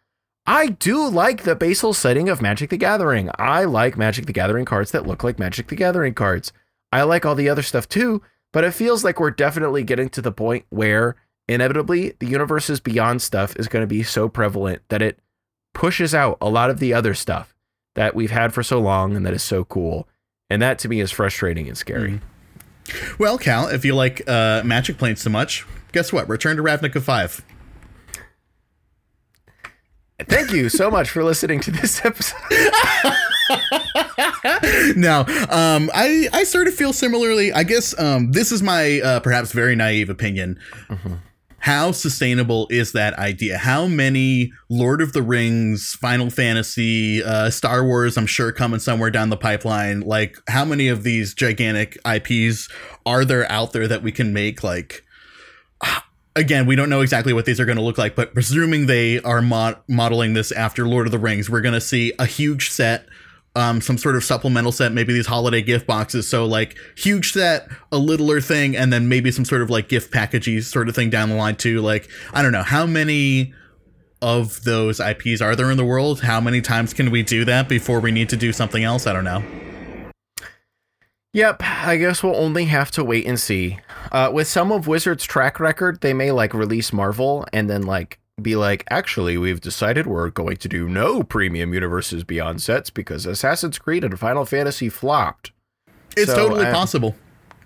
I 0.46 0.68
do 0.68 1.09
like 1.09 1.42
the 1.42 1.55
basal 1.55 1.92
setting 1.92 2.29
of 2.29 2.42
Magic 2.42 2.70
the 2.70 2.76
Gathering. 2.76 3.31
I 3.38 3.64
like 3.64 3.96
Magic 3.96 4.26
the 4.26 4.33
Gathering 4.33 4.64
cards 4.64 4.90
that 4.90 5.07
look 5.07 5.22
like 5.22 5.38
Magic 5.38 5.68
the 5.68 5.76
Gathering 5.76 6.14
cards. 6.14 6.53
I 6.92 7.03
like 7.03 7.24
all 7.24 7.35
the 7.35 7.48
other 7.48 7.62
stuff 7.62 7.88
too, 7.88 8.22
but 8.53 8.64
it 8.64 8.72
feels 8.72 9.05
like 9.05 9.20
we're 9.20 9.31
definitely 9.31 9.85
getting 9.85 10.09
to 10.11 10.22
the 10.22 10.33
point 10.33 10.64
where 10.70 11.16
inevitably 11.46 12.14
the 12.18 12.26
universe's 12.26 12.81
beyond 12.81 13.22
stuff 13.22 13.55
is 13.57 13.68
going 13.68 13.83
to 13.83 13.87
be 13.87 14.03
so 14.03 14.29
prevalent 14.29 14.83
that 14.88 15.03
it 15.03 15.18
pushes 15.72 16.14
out 16.14 16.38
a 16.40 16.48
lot 16.48 16.70
of 16.70 16.81
the 16.81 16.94
other 16.94 17.14
stuff 17.14 17.55
that 17.94 18.14
we've 18.14 18.31
had 18.31 18.53
for 18.53 18.62
so 18.62 18.81
long 18.81 19.16
and 19.16 19.24
that 19.26 19.35
is 19.35 19.42
so 19.42 19.64
cool. 19.64 20.09
And 20.48 20.61
that 20.62 20.79
to 20.81 20.88
me 20.88 21.00
is 21.00 21.12
frustrating 21.12 21.68
and 21.68 21.76
scary. 21.76 22.20
Mm. 22.87 23.18
Well, 23.18 23.38
Cal, 23.38 23.68
if 23.68 23.85
you 23.85 23.94
like 23.94 24.29
uh, 24.29 24.62
Magic 24.64 24.98
Planes 24.98 25.20
so 25.20 25.31
much, 25.31 25.64
guess 25.92 26.12
what? 26.12 26.29
Return 26.29 26.57
to 26.57 26.62
Ravnica 26.62 27.00
5. 27.00 27.44
Thank 30.28 30.52
you 30.52 30.68
so 30.68 30.90
much 30.90 31.11
for 31.11 31.24
listening 31.24 31.61
to 31.61 31.70
this 31.70 32.04
episode. 32.04 32.38
now, 34.96 35.20
um, 35.48 35.90
I 35.94 36.28
I 36.33 36.44
sort 36.44 36.68
of 36.68 36.74
feel 36.74 36.92
similarly. 36.92 37.52
I 37.52 37.62
guess 37.62 37.98
um, 37.98 38.33
this 38.33 38.52
is 38.52 38.62
my 38.62 39.00
uh, 39.00 39.20
perhaps 39.20 39.52
very 39.52 39.76
naive 39.76 40.11
opinion. 40.11 40.59
Mm-hmm. 40.88 41.14
How 41.61 41.92
sustainable 41.92 42.66
is 42.70 42.92
that 42.92 43.18
idea? 43.18 43.59
How 43.59 43.87
many 43.87 44.50
Lord 44.70 45.02
of 45.02 45.12
the 45.12 45.20
Rings, 45.20 45.94
Final 46.00 46.30
Fantasy, 46.30 47.22
uh, 47.22 47.50
Star 47.50 47.85
Wars? 47.85 48.16
I'm 48.16 48.26
sure 48.26 48.50
coming 48.50 48.80
somewhere 48.80 49.11
down 49.11 49.28
the 49.28 49.37
pipeline. 49.37 50.00
Like, 50.00 50.38
how 50.48 50.64
many 50.64 50.88
of 50.88 51.02
these 51.02 51.35
gigantic 51.35 51.98
IPs 52.06 52.70
are 53.04 53.26
there 53.26 53.50
out 53.52 53.74
there 53.74 53.87
that 53.87 54.02
we 54.02 54.11
can 54.11 54.33
make? 54.33 54.64
Like, 54.64 55.04
again, 56.36 56.66
we 56.66 56.76
don't 56.76 56.90
know 56.90 57.00
exactly 57.00 57.32
what 57.32 57.44
these 57.44 57.60
are 57.60 57.64
going 57.64 57.78
to 57.78 57.82
look 57.82 57.98
like, 57.98 58.16
but 58.16 58.32
presuming 58.34 58.86
they 58.86 59.20
are 59.20 59.42
mod- 59.42 59.78
modeling 59.88 60.34
this 60.34 60.52
after 60.52 60.86
Lord 60.86 61.06
of 61.06 61.12
the 61.12 61.18
Rings, 61.18 61.50
we're 61.50 61.60
going 61.60 61.74
to 61.74 61.80
see 61.80 62.12
a 62.18 62.26
huge 62.26 62.70
set, 62.70 63.06
um, 63.56 63.80
some 63.80 63.98
sort 63.98 64.16
of 64.16 64.24
supplemental 64.24 64.72
set, 64.72 64.92
maybe 64.92 65.12
these 65.12 65.26
holiday 65.26 65.62
gift 65.62 65.86
boxes. 65.86 66.28
So 66.28 66.46
like 66.46 66.76
huge 66.96 67.32
set, 67.32 67.68
a 67.90 67.98
littler 67.98 68.40
thing, 68.40 68.76
and 68.76 68.92
then 68.92 69.08
maybe 69.08 69.30
some 69.32 69.44
sort 69.44 69.62
of 69.62 69.70
like 69.70 69.88
gift 69.88 70.12
packages 70.12 70.68
sort 70.68 70.88
of 70.88 70.94
thing 70.94 71.10
down 71.10 71.28
the 71.28 71.36
line 71.36 71.56
too. 71.56 71.80
Like 71.80 72.08
I 72.32 72.42
don't 72.42 72.52
know 72.52 72.62
how 72.62 72.86
many 72.86 73.54
of 74.22 74.64
those 74.64 75.00
IPs 75.00 75.40
are 75.40 75.56
there 75.56 75.70
in 75.70 75.76
the 75.76 75.84
world? 75.84 76.20
How 76.20 76.40
many 76.40 76.60
times 76.60 76.92
can 76.92 77.10
we 77.10 77.22
do 77.22 77.44
that 77.46 77.68
before 77.68 78.00
we 78.00 78.10
need 78.10 78.28
to 78.28 78.36
do 78.36 78.52
something 78.52 78.84
else? 78.84 79.06
I 79.06 79.12
don't 79.12 79.24
know. 79.24 79.42
Yep, 81.32 81.62
I 81.62 81.96
guess 81.96 82.22
we'll 82.22 82.36
only 82.36 82.64
have 82.66 82.90
to 82.92 83.04
wait 83.04 83.24
and 83.24 83.38
see. 83.38 83.78
Uh, 84.12 84.30
with 84.32 84.48
some 84.48 84.72
of 84.72 84.86
Wizards' 84.86 85.24
track 85.24 85.60
record, 85.60 86.00
they 86.00 86.12
may 86.12 86.32
like 86.32 86.54
release 86.54 86.92
Marvel 86.92 87.46
and 87.52 87.68
then 87.68 87.82
like 87.82 88.18
be 88.40 88.56
like, 88.56 88.84
actually, 88.90 89.36
we've 89.36 89.60
decided 89.60 90.06
we're 90.06 90.30
going 90.30 90.56
to 90.56 90.68
do 90.68 90.88
no 90.88 91.22
premium 91.22 91.74
universes 91.74 92.24
beyond 92.24 92.62
sets 92.62 92.90
because 92.90 93.26
Assassin's 93.26 93.78
Creed 93.78 94.04
and 94.04 94.18
Final 94.18 94.44
Fantasy 94.44 94.88
flopped. 94.88 95.52
It's 96.16 96.30
so, 96.30 96.48
totally 96.48 96.66
uh, 96.66 96.72
possible. 96.72 97.14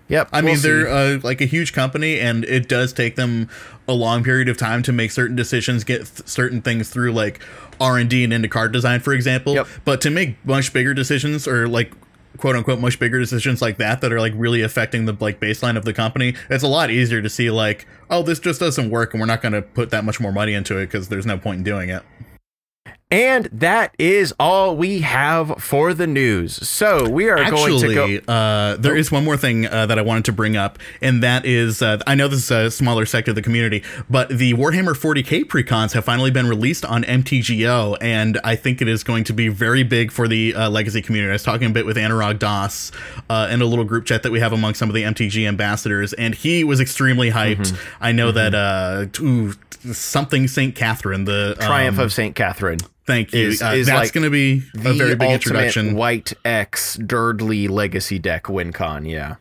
Yep. 0.07 0.29
I 0.31 0.41
we'll 0.41 0.53
mean, 0.53 0.61
they're 0.61 0.87
uh, 0.87 1.19
like 1.23 1.41
a 1.41 1.45
huge 1.45 1.73
company, 1.73 2.19
and 2.19 2.45
it 2.45 2.69
does 2.69 2.93
take 2.93 3.15
them 3.15 3.49
a 3.87 3.93
long 3.93 4.23
period 4.23 4.49
of 4.49 4.57
time 4.57 4.83
to 4.83 4.91
make 4.91 5.11
certain 5.11 5.35
decisions, 5.35 5.83
get 5.83 6.05
th- 6.05 6.27
certain 6.27 6.61
things 6.61 6.89
through, 6.89 7.11
like 7.11 7.41
R 7.79 7.97
and 7.97 8.09
D 8.09 8.23
and 8.23 8.31
into 8.31 8.47
card 8.47 8.71
design, 8.71 8.99
for 8.99 9.13
example. 9.13 9.55
Yep. 9.55 9.67
But 9.83 10.01
to 10.01 10.11
make 10.11 10.43
much 10.45 10.73
bigger 10.73 10.93
decisions 10.93 11.47
or 11.47 11.67
like 11.67 11.91
quote 12.37 12.55
unquote 12.55 12.79
much 12.79 12.99
bigger 12.99 13.19
decisions 13.19 13.61
like 13.61 13.77
that 13.77 14.01
that 14.01 14.11
are 14.11 14.19
like 14.19 14.33
really 14.35 14.61
affecting 14.61 15.05
the 15.05 15.15
like 15.19 15.39
baseline 15.39 15.77
of 15.77 15.85
the 15.85 15.93
company 15.93 16.35
it's 16.49 16.63
a 16.63 16.67
lot 16.67 16.89
easier 16.89 17.21
to 17.21 17.29
see 17.29 17.49
like 17.49 17.85
oh 18.09 18.21
this 18.21 18.39
just 18.39 18.59
doesn't 18.59 18.89
work 18.89 19.13
and 19.13 19.21
we're 19.21 19.27
not 19.27 19.41
going 19.41 19.53
to 19.53 19.61
put 19.61 19.89
that 19.89 20.03
much 20.03 20.19
more 20.19 20.31
money 20.31 20.53
into 20.53 20.77
it 20.77 20.87
because 20.87 21.07
there's 21.09 21.25
no 21.25 21.37
point 21.37 21.57
in 21.57 21.63
doing 21.63 21.89
it 21.89 22.03
and 23.11 23.45
that 23.51 23.93
is 23.99 24.33
all 24.39 24.75
we 24.75 25.01
have 25.01 25.61
for 25.61 25.93
the 25.93 26.07
news. 26.07 26.55
So 26.67 27.07
we 27.07 27.29
are 27.29 27.37
Actually, 27.37 27.83
going 27.83 28.07
to 28.07 28.21
go. 28.21 28.33
Uh, 28.33 28.77
there 28.77 28.93
oh. 28.93 28.97
is 28.97 29.11
one 29.11 29.23
more 29.23 29.37
thing 29.37 29.67
uh, 29.67 29.85
that 29.85 29.99
I 29.99 30.01
wanted 30.01 30.25
to 30.25 30.31
bring 30.31 30.57
up, 30.57 30.79
and 31.01 31.21
that 31.21 31.45
is 31.45 31.83
uh, 31.83 31.99
I 32.07 32.15
know 32.15 32.27
this 32.27 32.45
is 32.45 32.51
a 32.51 32.71
smaller 32.71 33.05
sector 33.05 33.31
of 33.31 33.35
the 33.35 33.43
community, 33.43 33.83
but 34.09 34.29
the 34.29 34.53
Warhammer 34.53 34.95
40k 34.95 35.43
precons 35.45 35.93
have 35.93 36.03
finally 36.03 36.31
been 36.31 36.47
released 36.47 36.83
on 36.83 37.03
MTGO, 37.03 37.97
and 38.01 38.39
I 38.43 38.55
think 38.55 38.81
it 38.81 38.87
is 38.87 39.03
going 39.03 39.23
to 39.25 39.33
be 39.33 39.49
very 39.49 39.83
big 39.83 40.11
for 40.11 40.27
the 40.27 40.55
uh, 40.55 40.69
legacy 40.71 41.03
community. 41.03 41.29
I 41.29 41.33
was 41.33 41.43
talking 41.43 41.67
a 41.67 41.73
bit 41.73 41.85
with 41.85 41.97
Anurag 41.97 42.39
Das 42.39 42.91
uh, 43.29 43.47
in 43.51 43.61
a 43.61 43.65
little 43.65 43.85
group 43.85 44.05
chat 44.05 44.23
that 44.23 44.31
we 44.31 44.39
have 44.39 44.51
among 44.51 44.73
some 44.73 44.89
of 44.89 44.95
the 44.95 45.03
MTG 45.03 45.47
ambassadors, 45.47 46.13
and 46.13 46.33
he 46.33 46.63
was 46.63 46.79
extremely 46.79 47.29
hyped. 47.29 47.57
Mm-hmm. 47.57 48.03
I 48.03 48.11
know 48.13 48.31
mm-hmm. 48.31 48.51
that 48.51 48.55
uh, 48.55 49.23
ooh, 49.23 49.53
something 49.93 50.47
St. 50.47 50.75
Katherine, 50.75 51.25
the 51.25 51.55
Triumph 51.59 51.99
um, 51.99 52.05
of 52.05 52.11
St. 52.11 52.35
Katherine. 52.35 52.79
Thank 53.05 53.33
you. 53.33 53.49
Is, 53.49 53.61
uh, 53.61 53.73
is 53.75 53.87
that's 53.87 54.07
like 54.07 54.13
going 54.13 54.23
to 54.23 54.31
be 54.31 54.63
a 54.73 54.93
very 54.93 55.15
big 55.15 55.29
introduction. 55.29 55.95
White 55.95 56.33
X 56.43 56.97
Durdley 56.97 57.69
Legacy 57.69 58.19
deck 58.19 58.45
WinCon, 58.45 59.09
yeah. 59.09 59.35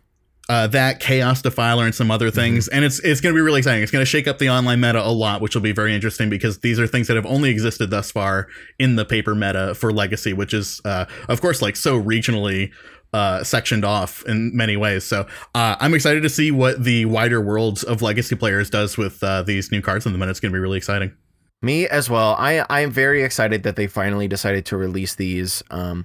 Uh, 0.46 0.66
that 0.66 1.00
Chaos 1.00 1.40
Defiler 1.40 1.86
and 1.86 1.94
some 1.94 2.10
other 2.10 2.26
mm-hmm. 2.26 2.36
things, 2.36 2.66
mm-hmm. 2.66 2.76
and 2.76 2.84
it's 2.84 2.98
it's 3.00 3.22
going 3.22 3.34
to 3.34 3.38
be 3.38 3.40
really 3.40 3.60
exciting. 3.60 3.82
It's 3.82 3.90
going 3.90 4.02
to 4.02 4.06
shake 4.10 4.28
up 4.28 4.36
the 4.36 4.50
online 4.50 4.80
meta 4.80 5.00
a 5.00 5.08
lot, 5.08 5.40
which 5.40 5.54
will 5.54 5.62
be 5.62 5.72
very 5.72 5.94
interesting 5.94 6.28
because 6.28 6.58
these 6.58 6.78
are 6.78 6.86
things 6.86 7.06
that 7.06 7.16
have 7.16 7.24
only 7.24 7.48
existed 7.48 7.88
thus 7.88 8.10
far 8.10 8.48
in 8.78 8.96
the 8.96 9.06
paper 9.06 9.34
meta 9.34 9.74
for 9.74 9.90
Legacy, 9.90 10.34
which 10.34 10.52
is, 10.52 10.82
uh, 10.84 11.06
of 11.30 11.40
course, 11.40 11.62
like 11.62 11.76
so 11.76 11.98
regionally 11.98 12.70
uh, 13.14 13.42
sectioned 13.42 13.86
off 13.86 14.22
in 14.26 14.54
many 14.54 14.76
ways. 14.76 15.04
So 15.04 15.26
uh, 15.54 15.76
I'm 15.80 15.94
excited 15.94 16.22
to 16.24 16.28
see 16.28 16.50
what 16.50 16.84
the 16.84 17.06
wider 17.06 17.40
worlds 17.40 17.82
of 17.82 18.02
legacy 18.02 18.34
players 18.34 18.68
does 18.68 18.98
with 18.98 19.22
uh, 19.22 19.42
these 19.44 19.72
new 19.72 19.80
cards 19.80 20.04
in 20.04 20.12
the 20.12 20.18
minute. 20.18 20.32
It's 20.32 20.40
going 20.40 20.52
to 20.52 20.56
be 20.56 20.60
really 20.60 20.76
exciting. 20.76 21.16
Me 21.64 21.88
as 21.88 22.10
well. 22.10 22.36
I 22.38 22.64
I 22.68 22.80
am 22.80 22.90
very 22.90 23.22
excited 23.22 23.62
that 23.62 23.74
they 23.74 23.86
finally 23.86 24.28
decided 24.28 24.66
to 24.66 24.76
release 24.76 25.14
these. 25.14 25.62
Um, 25.70 26.04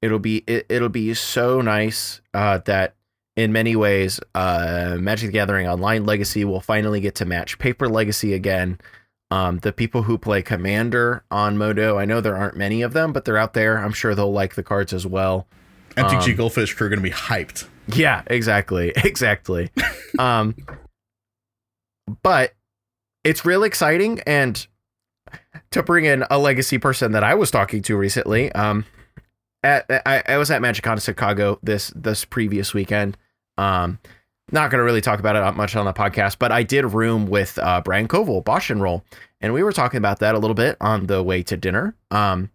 it'll 0.00 0.20
be 0.20 0.44
it, 0.46 0.68
will 0.70 0.88
be 0.88 1.12
so 1.14 1.60
nice 1.60 2.20
uh, 2.32 2.58
that 2.58 2.94
in 3.36 3.52
many 3.52 3.74
ways, 3.74 4.20
uh, 4.36 4.98
Magic 5.00 5.28
the 5.28 5.32
Gathering 5.32 5.66
Online 5.66 6.04
Legacy 6.04 6.44
will 6.44 6.60
finally 6.60 7.00
get 7.00 7.16
to 7.16 7.24
match 7.24 7.58
Paper 7.58 7.88
Legacy 7.88 8.34
again. 8.34 8.78
Um, 9.32 9.58
the 9.58 9.72
people 9.72 10.02
who 10.04 10.16
play 10.16 10.42
Commander 10.42 11.24
on 11.28 11.58
Modo, 11.58 11.98
I 11.98 12.04
know 12.04 12.20
there 12.20 12.36
aren't 12.36 12.56
many 12.56 12.82
of 12.82 12.92
them, 12.92 13.12
but 13.12 13.24
they're 13.24 13.36
out 13.36 13.54
there. 13.54 13.78
I'm 13.78 13.92
sure 13.92 14.14
they'll 14.14 14.32
like 14.32 14.54
the 14.54 14.62
cards 14.62 14.92
as 14.92 15.06
well. 15.06 15.48
MTG 15.96 16.30
um, 16.30 16.36
Goldfish 16.36 16.74
crew 16.74 16.86
are 16.86 16.90
going 16.90 16.98
to 16.98 17.02
be 17.02 17.10
hyped. 17.10 17.66
Yeah, 17.88 18.22
exactly, 18.28 18.92
exactly. 18.96 19.70
um, 20.20 20.54
but 22.22 22.52
it's 23.24 23.44
real 23.44 23.64
exciting, 23.64 24.20
and 24.20 24.66
to 25.72 25.82
bring 25.82 26.04
in 26.04 26.24
a 26.30 26.38
legacy 26.38 26.78
person 26.78 27.12
that 27.12 27.24
I 27.24 27.34
was 27.34 27.50
talking 27.50 27.82
to 27.82 27.96
recently. 27.96 28.50
Um, 28.52 28.84
at 29.62 29.86
I, 30.06 30.22
I 30.26 30.36
was 30.36 30.50
at 30.50 30.62
MagicCon 30.62 31.02
Chicago 31.04 31.58
this 31.62 31.92
this 31.94 32.24
previous 32.24 32.74
weekend. 32.74 33.16
Um, 33.58 33.98
not 34.52 34.70
going 34.70 34.78
to 34.78 34.84
really 34.84 35.00
talk 35.00 35.20
about 35.20 35.36
it 35.36 35.56
much 35.56 35.76
on 35.76 35.84
the 35.84 35.92
podcast, 35.92 36.36
but 36.38 36.50
I 36.50 36.62
did 36.62 36.84
room 36.84 37.26
with 37.26 37.58
uh, 37.58 37.80
Brian 37.84 38.08
Koval, 38.08 38.44
Bosch 38.44 38.70
and 38.70 38.82
Roll, 38.82 39.04
and 39.40 39.52
we 39.52 39.62
were 39.62 39.72
talking 39.72 39.98
about 39.98 40.18
that 40.20 40.34
a 40.34 40.38
little 40.38 40.54
bit 40.54 40.76
on 40.80 41.06
the 41.06 41.22
way 41.22 41.42
to 41.44 41.56
dinner. 41.56 41.94
Um, 42.10 42.50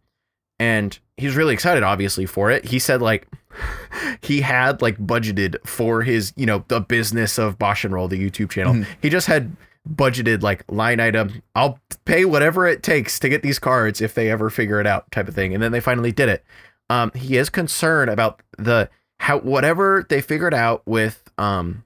and 0.60 0.98
he's 1.18 1.36
really 1.36 1.54
excited, 1.54 1.84
obviously, 1.84 2.26
for 2.26 2.52
it. 2.52 2.66
He 2.66 2.80
said 2.80 3.02
like 3.02 3.28
he 4.22 4.42
had 4.42 4.82
like 4.82 4.98
budgeted 4.98 5.56
for 5.66 6.02
his, 6.02 6.34
you 6.36 6.46
know, 6.46 6.66
the 6.68 6.82
business 6.82 7.38
of 7.38 7.58
Bosch 7.58 7.86
and 7.86 7.94
Roll, 7.94 8.08
the 8.08 8.20
YouTube 8.20 8.50
channel. 8.50 8.74
Mm-hmm. 8.74 8.92
He 9.02 9.10
just 9.10 9.28
had 9.28 9.56
budgeted 9.90 10.42
like 10.42 10.64
line 10.70 11.00
item. 11.00 11.42
I'll 11.56 11.80
pay 12.06 12.26
whatever 12.26 12.68
it 12.68 12.84
takes 12.84 13.20
to 13.20 13.30
get 13.30 13.44
these 13.44 13.60
cards 13.60 14.02
if 14.02 14.14
they 14.14 14.30
ever 14.30 14.50
figure 14.50 14.80
it 14.80 14.88
out, 14.88 15.12
type 15.12 15.28
of 15.28 15.36
thing. 15.36 15.54
And 15.54 15.62
then 15.62 15.72
they 15.72 15.80
finally 15.80 16.12
did 16.12 16.30
it. 16.30 16.44
Um, 16.90 17.12
he 17.16 17.38
is 17.38 17.50
concerned 17.50 18.12
about 18.12 18.42
the 18.58 18.90
how 19.20 19.40
whatever 19.40 20.06
they 20.10 20.22
figured 20.22 20.54
out 20.54 20.84
with 20.86 21.24
um 21.38 21.84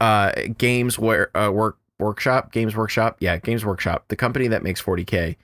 uh 0.00 0.32
games 0.56 0.98
where 0.98 1.36
uh 1.36 1.50
work 1.50 1.78
workshop 1.98 2.50
games 2.50 2.74
workshop 2.74 3.16
yeah 3.20 3.36
games 3.36 3.64
workshop 3.64 4.06
the 4.08 4.16
company 4.16 4.48
that 4.48 4.62
makes 4.62 4.82
40k 4.82 5.36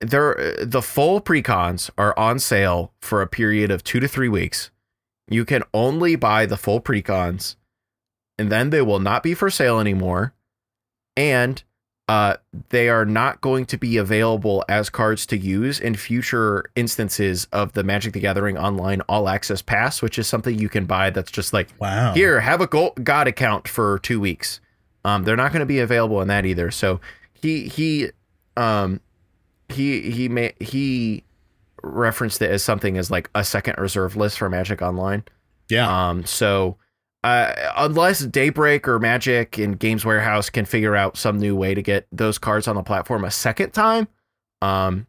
they're 0.00 0.56
the 0.62 0.80
full 0.80 1.20
precons 1.20 1.90
are 1.98 2.18
on 2.18 2.38
sale 2.38 2.92
for 3.00 3.20
a 3.20 3.26
period 3.26 3.70
of 3.70 3.84
two 3.84 4.00
to 4.00 4.08
three 4.08 4.28
weeks 4.28 4.70
you 5.28 5.44
can 5.44 5.62
only 5.74 6.16
buy 6.16 6.46
the 6.46 6.56
full 6.56 6.80
precons 6.80 7.56
and 8.38 8.50
then 8.50 8.70
they 8.70 8.82
will 8.82 8.98
not 8.98 9.22
be 9.22 9.34
for 9.34 9.50
sale 9.50 9.80
anymore. 9.80 10.33
And 11.16 11.62
uh, 12.06 12.36
they 12.68 12.88
are 12.90 13.06
not 13.06 13.40
going 13.40 13.64
to 13.66 13.78
be 13.78 13.96
available 13.96 14.62
as 14.68 14.90
cards 14.90 15.24
to 15.26 15.38
use 15.38 15.80
in 15.80 15.94
future 15.94 16.70
instances 16.76 17.46
of 17.50 17.72
the 17.72 17.82
Magic 17.82 18.12
the 18.12 18.20
Gathering 18.20 18.58
Online 18.58 19.00
All 19.02 19.28
Access 19.28 19.62
Pass, 19.62 20.02
which 20.02 20.18
is 20.18 20.26
something 20.26 20.58
you 20.58 20.68
can 20.68 20.84
buy 20.84 21.10
that's 21.10 21.30
just 21.30 21.54
like, 21.54 21.70
wow, 21.80 22.12
here, 22.12 22.40
have 22.40 22.60
a 22.60 22.66
God 22.66 23.26
account 23.26 23.68
for 23.68 24.00
two 24.00 24.20
weeks. 24.20 24.60
Um, 25.04 25.24
they're 25.24 25.36
not 25.36 25.52
going 25.52 25.60
to 25.60 25.66
be 25.66 25.80
available 25.80 26.20
in 26.20 26.28
that 26.28 26.44
either. 26.44 26.70
So 26.70 27.00
he 27.40 27.68
he 27.68 28.10
um 28.56 29.00
he 29.68 30.10
he 30.10 30.28
may 30.28 30.52
he 30.60 31.24
referenced 31.82 32.40
it 32.42 32.50
as 32.50 32.62
something 32.62 32.96
as 32.98 33.10
like 33.10 33.30
a 33.34 33.44
second 33.44 33.76
reserve 33.78 34.16
list 34.16 34.38
for 34.38 34.48
Magic 34.50 34.82
Online. 34.82 35.24
Yeah. 35.70 36.08
Um. 36.08 36.24
So 36.26 36.76
uh, 37.24 37.72
unless 37.76 38.20
Daybreak 38.20 38.86
or 38.86 38.98
Magic 39.00 39.58
and 39.58 39.78
Games 39.78 40.04
Warehouse 40.04 40.50
can 40.50 40.64
figure 40.64 40.94
out 40.94 41.16
some 41.16 41.38
new 41.38 41.56
way 41.56 41.74
to 41.74 41.82
get 41.82 42.06
those 42.12 42.38
cards 42.38 42.68
on 42.68 42.76
the 42.76 42.82
platform 42.82 43.24
a 43.24 43.30
second 43.30 43.72
time, 43.72 44.06
Um, 44.62 45.06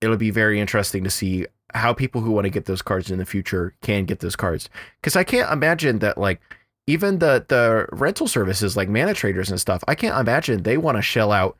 it'll 0.00 0.16
be 0.16 0.30
very 0.30 0.60
interesting 0.60 1.02
to 1.04 1.10
see 1.10 1.46
how 1.74 1.92
people 1.94 2.20
who 2.20 2.30
want 2.32 2.44
to 2.44 2.50
get 2.50 2.66
those 2.66 2.82
cards 2.82 3.10
in 3.10 3.18
the 3.18 3.24
future 3.24 3.74
can 3.82 4.04
get 4.04 4.20
those 4.20 4.36
cards. 4.36 4.68
Because 5.00 5.16
I 5.16 5.24
can't 5.24 5.50
imagine 5.50 5.98
that 6.00 6.18
like 6.18 6.40
even 6.86 7.18
the 7.18 7.44
the 7.48 7.86
rental 7.92 8.26
services 8.28 8.76
like 8.76 8.88
mana 8.88 9.14
traders 9.14 9.50
and 9.50 9.60
stuff, 9.60 9.82
I 9.88 9.94
can't 9.94 10.18
imagine 10.18 10.62
they 10.64 10.76
want 10.76 10.98
to 10.98 11.02
shell 11.02 11.32
out 11.32 11.56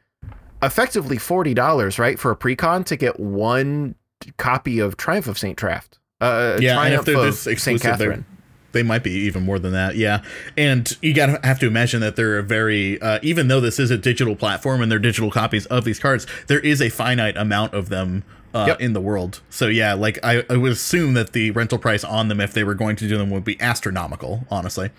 effectively 0.63 1.17
forty 1.19 1.55
dollars, 1.55 1.99
right, 1.99 2.19
for 2.19 2.31
a 2.31 2.37
precon 2.37 2.85
to 2.87 2.97
get 2.97 3.19
one 3.21 3.95
copy 4.37 4.79
of 4.81 4.97
Triumph 4.97 5.29
of 5.29 5.39
Saint 5.39 5.57
Draft. 5.57 5.99
Uh, 6.21 6.59
Yeah, 6.61 6.73
and 6.73 6.79
Triumph 6.79 7.01
if 7.01 7.05
they're 7.07 7.17
of 7.17 7.25
this 7.25 7.41
Saint 7.41 7.53
exclusive, 7.53 7.99
they're- 7.99 8.09
Katherine. 8.11 8.27
They 8.73 8.83
might 8.83 9.03
be 9.03 9.11
even 9.13 9.43
more 9.43 9.59
than 9.59 9.73
that 9.73 9.97
yeah 9.97 10.23
and 10.57 10.97
you 11.03 11.13
gotta 11.15 11.39
have 11.45 11.59
to 11.59 11.67
imagine 11.67 12.01
that 12.01 12.17
they're 12.17 12.39
a 12.39 12.43
very 12.43 13.01
uh, 13.01 13.19
even 13.23 13.49
though 13.49 13.61
this 13.61 13.79
is 13.79 13.91
a 13.91 13.99
digital 13.99 14.35
platform 14.37 14.81
and 14.81 14.91
they're 14.91 14.99
digital 14.99 15.31
copies 15.31 15.67
of 15.67 15.85
these 15.85 15.99
cards 15.99 16.27
there 16.47 16.61
is 16.61 16.81
a 16.83 16.89
finite 16.89 17.37
amount 17.37 17.75
of 17.75 17.89
them 17.89 18.25
uh, 18.55 18.65
Yep. 18.69 18.81
in 18.81 18.93
the 18.93 19.01
world 19.01 19.41
so 19.49 19.67
yeah 19.67 19.95
like 19.95 20.19
I, 20.23 20.45
I 20.51 20.57
would 20.57 20.73
assume 20.73 21.15
that 21.15 21.33
the 21.33 21.51
rental 21.53 21.79
price 21.79 22.05
on 22.05 22.29
them 22.29 22.41
if 22.41 22.53
they 22.53 22.65
were 22.65 22.75
going 22.75 22.97
to 22.97 23.09
do 23.09 23.17
them 23.17 23.31
would 23.31 23.45
be 23.45 23.59
astronomical 23.61 24.47
honestly 24.51 24.91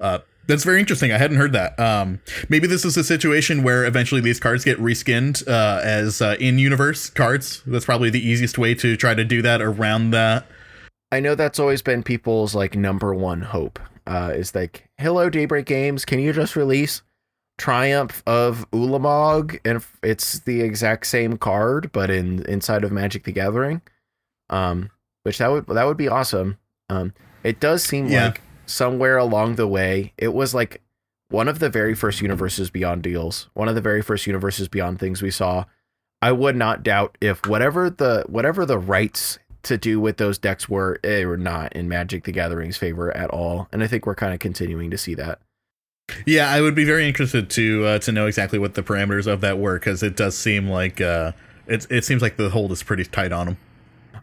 uh, 0.00 0.18
that's 0.46 0.64
very 0.64 0.80
interesting. 0.80 1.12
I 1.12 1.18
hadn't 1.18 1.36
heard 1.36 1.52
that. 1.52 1.78
Um, 1.78 2.18
maybe 2.48 2.66
this 2.66 2.84
is 2.84 2.96
a 2.96 3.04
situation 3.04 3.62
where 3.62 3.84
eventually 3.84 4.20
these 4.20 4.40
cards 4.40 4.64
get 4.64 4.78
reskinned 4.80 5.46
uh, 5.46 5.80
as 5.84 6.20
uh, 6.20 6.36
in-universe 6.40 7.10
cards. 7.10 7.62
That's 7.66 7.84
probably 7.84 8.10
the 8.10 8.26
easiest 8.26 8.58
way 8.58 8.74
to 8.74 8.96
try 8.96 9.14
to 9.14 9.22
do 9.22 9.42
that 9.42 9.62
around 9.62 10.10
that. 10.10 10.46
I 11.12 11.20
know 11.20 11.34
that's 11.34 11.58
always 11.58 11.82
been 11.82 12.02
people's 12.02 12.54
like 12.54 12.76
number 12.76 13.14
one 13.14 13.42
hope. 13.42 13.78
Uh, 14.06 14.32
is 14.34 14.54
like, 14.54 14.88
hello, 14.98 15.28
Daybreak 15.30 15.66
Games, 15.66 16.04
can 16.04 16.18
you 16.18 16.32
just 16.32 16.56
release 16.56 17.02
Triumph 17.58 18.22
of 18.26 18.68
Ulamog 18.70 19.58
and 19.64 19.84
it's 20.02 20.40
the 20.40 20.62
exact 20.62 21.06
same 21.06 21.36
card, 21.36 21.90
but 21.92 22.10
in 22.10 22.44
inside 22.46 22.82
of 22.84 22.90
Magic 22.92 23.24
the 23.24 23.32
Gathering? 23.32 23.82
Um, 24.48 24.90
which 25.22 25.38
that 25.38 25.48
would 25.50 25.66
that 25.66 25.84
would 25.86 25.96
be 25.96 26.08
awesome. 26.08 26.58
Um, 26.88 27.12
it 27.44 27.60
does 27.60 27.84
seem 27.84 28.06
Yeah. 28.06 28.26
like 28.26 28.40
somewhere 28.66 29.18
along 29.18 29.56
the 29.56 29.68
way, 29.68 30.12
it 30.16 30.32
was 30.32 30.54
like 30.54 30.80
one 31.28 31.46
of 31.48 31.58
the 31.60 31.68
very 31.70 31.94
first 31.94 32.20
universes 32.20 32.70
beyond 32.70 33.02
deals, 33.02 33.48
one 33.54 33.68
of 33.68 33.74
the 33.76 33.80
very 33.80 34.02
first 34.02 34.26
universes 34.26 34.66
beyond 34.68 34.98
things 34.98 35.22
we 35.22 35.30
saw. 35.30 35.64
I 36.22 36.32
would 36.32 36.56
not 36.56 36.82
doubt 36.82 37.16
if 37.20 37.46
whatever 37.46 37.88
the 37.90 38.24
whatever 38.26 38.64
the 38.66 38.78
rights 38.78 39.38
to 39.62 39.76
do 39.76 40.00
with 40.00 40.16
those 40.16 40.38
decks 40.38 40.68
were, 40.68 40.98
they 41.02 41.26
were 41.26 41.36
not 41.36 41.72
in 41.74 41.88
Magic 41.88 42.24
the 42.24 42.32
Gathering's 42.32 42.76
favor 42.76 43.14
at 43.16 43.30
all. 43.30 43.68
And 43.72 43.82
I 43.82 43.86
think 43.86 44.06
we're 44.06 44.14
kind 44.14 44.32
of 44.32 44.40
continuing 44.40 44.90
to 44.90 44.98
see 44.98 45.14
that. 45.14 45.40
Yeah, 46.26 46.50
I 46.50 46.60
would 46.60 46.74
be 46.74 46.84
very 46.84 47.06
interested 47.06 47.48
to 47.50 47.84
uh, 47.86 47.98
to 48.00 48.10
know 48.10 48.26
exactly 48.26 48.58
what 48.58 48.74
the 48.74 48.82
parameters 48.82 49.26
of 49.26 49.40
that 49.42 49.58
were 49.58 49.78
because 49.78 50.02
it 50.02 50.16
does 50.16 50.36
seem 50.36 50.68
like 50.68 51.00
uh, 51.00 51.32
it 51.68 51.86
it 51.88 52.04
seems 52.04 52.20
like 52.20 52.36
the 52.36 52.50
hold 52.50 52.72
is 52.72 52.82
pretty 52.82 53.04
tight 53.04 53.30
on 53.30 53.46
them. 53.46 53.58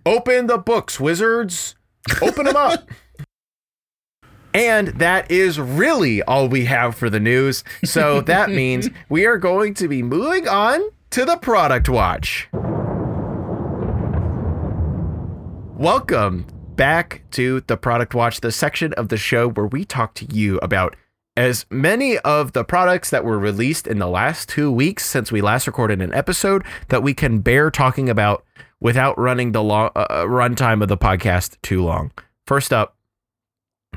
Open 0.06 0.48
the 0.48 0.58
books, 0.58 1.00
wizards. 1.00 1.76
Open 2.22 2.46
them 2.46 2.56
up. 2.56 2.90
And 4.54 4.88
that 4.88 5.30
is 5.30 5.60
really 5.60 6.24
all 6.24 6.48
we 6.48 6.66
have 6.66 6.96
for 6.96 7.12
the 7.12 7.20
news. 7.20 7.64
So 7.86 8.22
that 8.22 8.50
means 8.50 8.90
we 9.08 9.28
are 9.28 9.38
going 9.38 9.76
to 9.76 9.88
be 9.88 10.02
moving 10.02 10.48
on 10.48 10.82
to 11.12 11.26
the 11.26 11.38
product 11.38 11.90
watch. 11.90 12.50
Welcome 15.78 16.48
back 16.76 17.22
to 17.34 17.62
the 17.68 17.78
product 17.78 18.16
watch, 18.16 18.42
the 18.42 18.52
section 18.52 18.94
of 18.94 19.10
the 19.10 19.18
show 19.18 19.48
where 19.48 19.68
we 19.68 19.86
talk 19.86 20.16
to 20.16 20.26
you 20.26 20.58
about 20.58 20.96
as 21.36 21.68
many 21.70 22.18
of 22.18 22.54
the 22.54 22.64
products 22.64 23.12
that 23.12 23.24
were 23.24 23.38
released 23.38 23.86
in 23.86 24.00
the 24.00 24.08
last 24.08 24.50
two 24.50 24.72
weeks 24.72 25.06
since 25.06 25.32
we 25.32 25.40
last 25.40 25.68
recorded 25.68 26.02
an 26.02 26.12
episode 26.16 26.64
that 26.88 27.04
we 27.04 27.14
can 27.14 27.42
bear 27.42 27.70
talking 27.70 28.10
about 28.10 28.44
without 28.80 29.20
running 29.20 29.52
the 29.52 29.62
long 29.62 29.92
uh, 29.96 30.08
uh, 30.10 30.24
runtime 30.24 30.82
of 30.82 30.88
the 30.88 30.98
podcast 30.98 31.58
too 31.62 31.84
long. 31.84 32.12
First 32.48 32.74
up, 32.74 32.96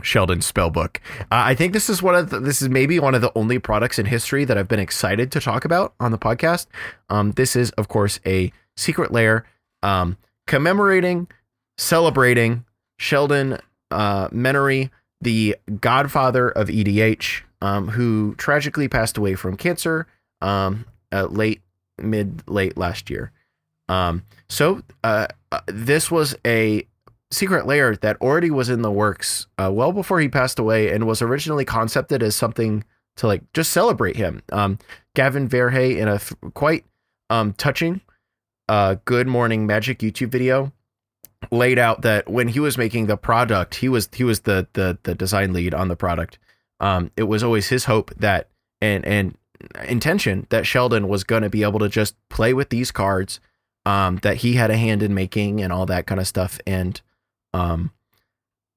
Sheldon's 0.02 0.52
Spellbook. 0.52 0.98
Uh, 1.18 1.24
I 1.30 1.54
think 1.54 1.72
this 1.72 1.88
is 1.88 2.02
one 2.02 2.14
of 2.14 2.28
the, 2.28 2.40
this 2.40 2.60
is 2.60 2.68
maybe 2.68 3.00
one 3.00 3.14
of 3.14 3.22
the 3.22 3.32
only 3.34 3.58
products 3.58 3.98
in 3.98 4.04
history 4.04 4.44
that 4.44 4.58
I've 4.58 4.68
been 4.68 4.80
excited 4.80 5.32
to 5.32 5.40
talk 5.40 5.64
about 5.64 5.94
on 5.98 6.12
the 6.12 6.18
podcast. 6.18 6.66
Um, 7.08 7.32
this 7.32 7.56
is 7.56 7.70
of 7.70 7.88
course 7.88 8.20
a 8.26 8.52
secret 8.76 9.12
layer 9.12 9.46
um, 9.82 10.18
commemorating, 10.46 11.26
celebrating 11.80 12.64
Sheldon 12.98 13.58
uh, 13.90 14.28
Menery, 14.28 14.90
the 15.20 15.56
godfather 15.80 16.50
of 16.50 16.68
EDH, 16.68 17.42
um, 17.62 17.88
who 17.88 18.34
tragically 18.36 18.86
passed 18.86 19.16
away 19.16 19.34
from 19.34 19.56
cancer 19.56 20.06
um, 20.42 20.84
uh, 21.10 21.24
late 21.24 21.62
mid 21.98 22.42
late 22.46 22.76
last 22.76 23.10
year. 23.10 23.32
Um, 23.88 24.24
so 24.48 24.82
uh, 25.02 25.26
uh, 25.50 25.60
this 25.66 26.10
was 26.10 26.36
a 26.46 26.86
secret 27.32 27.66
layer 27.66 27.96
that 27.96 28.20
already 28.20 28.50
was 28.50 28.68
in 28.68 28.82
the 28.82 28.90
works 28.90 29.46
uh, 29.58 29.70
well 29.72 29.92
before 29.92 30.20
he 30.20 30.28
passed 30.28 30.58
away 30.58 30.92
and 30.92 31.06
was 31.06 31.22
originally 31.22 31.64
concepted 31.64 32.22
as 32.22 32.36
something 32.36 32.84
to 33.16 33.26
like 33.26 33.42
just 33.52 33.72
celebrate 33.72 34.16
him. 34.16 34.42
Um, 34.52 34.78
Gavin 35.14 35.48
Verhey 35.48 35.96
in 35.96 36.08
a 36.08 36.14
f- 36.14 36.34
quite 36.54 36.84
um, 37.30 37.52
touching 37.54 38.00
uh, 38.68 38.96
Good 39.04 39.26
Morning 39.26 39.66
Magic 39.66 39.98
YouTube 40.00 40.28
video 40.28 40.72
laid 41.50 41.78
out 41.78 42.02
that 42.02 42.28
when 42.28 42.48
he 42.48 42.60
was 42.60 42.76
making 42.76 43.06
the 43.06 43.16
product, 43.16 43.76
he 43.76 43.88
was 43.88 44.08
he 44.12 44.24
was 44.24 44.40
the 44.40 44.66
the 44.74 44.98
the 45.02 45.14
design 45.14 45.52
lead 45.52 45.74
on 45.74 45.88
the 45.88 45.96
product. 45.96 46.38
Um, 46.80 47.10
it 47.16 47.24
was 47.24 47.42
always 47.42 47.68
his 47.68 47.84
hope 47.84 48.12
that 48.16 48.48
and 48.80 49.04
and 49.04 49.36
intention 49.86 50.46
that 50.50 50.66
Sheldon 50.66 51.08
was 51.08 51.24
going 51.24 51.42
to 51.42 51.50
be 51.50 51.62
able 51.62 51.78
to 51.80 51.88
just 51.88 52.16
play 52.28 52.54
with 52.54 52.70
these 52.70 52.90
cards 52.90 53.40
um, 53.86 54.16
that 54.18 54.38
he 54.38 54.54
had 54.54 54.70
a 54.70 54.76
hand 54.76 55.02
in 55.02 55.14
making 55.14 55.60
and 55.60 55.72
all 55.72 55.86
that 55.86 56.06
kind 56.06 56.20
of 56.20 56.26
stuff, 56.26 56.58
and 56.66 57.00
um, 57.52 57.90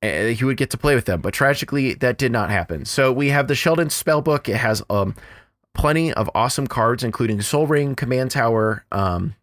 eh, 0.01 0.29
he 0.31 0.45
would 0.45 0.57
get 0.57 0.69
to 0.71 0.77
play 0.77 0.95
with 0.95 1.05
them. 1.05 1.21
But 1.21 1.33
tragically, 1.33 1.93
that 1.95 2.17
did 2.17 2.31
not 2.31 2.49
happen. 2.49 2.85
So 2.85 3.11
we 3.11 3.29
have 3.29 3.47
the 3.47 3.55
Sheldon 3.55 3.89
Spellbook. 3.89 4.47
It 4.47 4.57
has 4.57 4.81
um, 4.89 5.15
plenty 5.73 6.13
of 6.13 6.29
awesome 6.33 6.67
cards, 6.67 7.03
including 7.03 7.41
Sol 7.41 7.67
Ring, 7.67 7.95
Command 7.95 8.31
Tower, 8.31 8.85
um, 8.91 9.35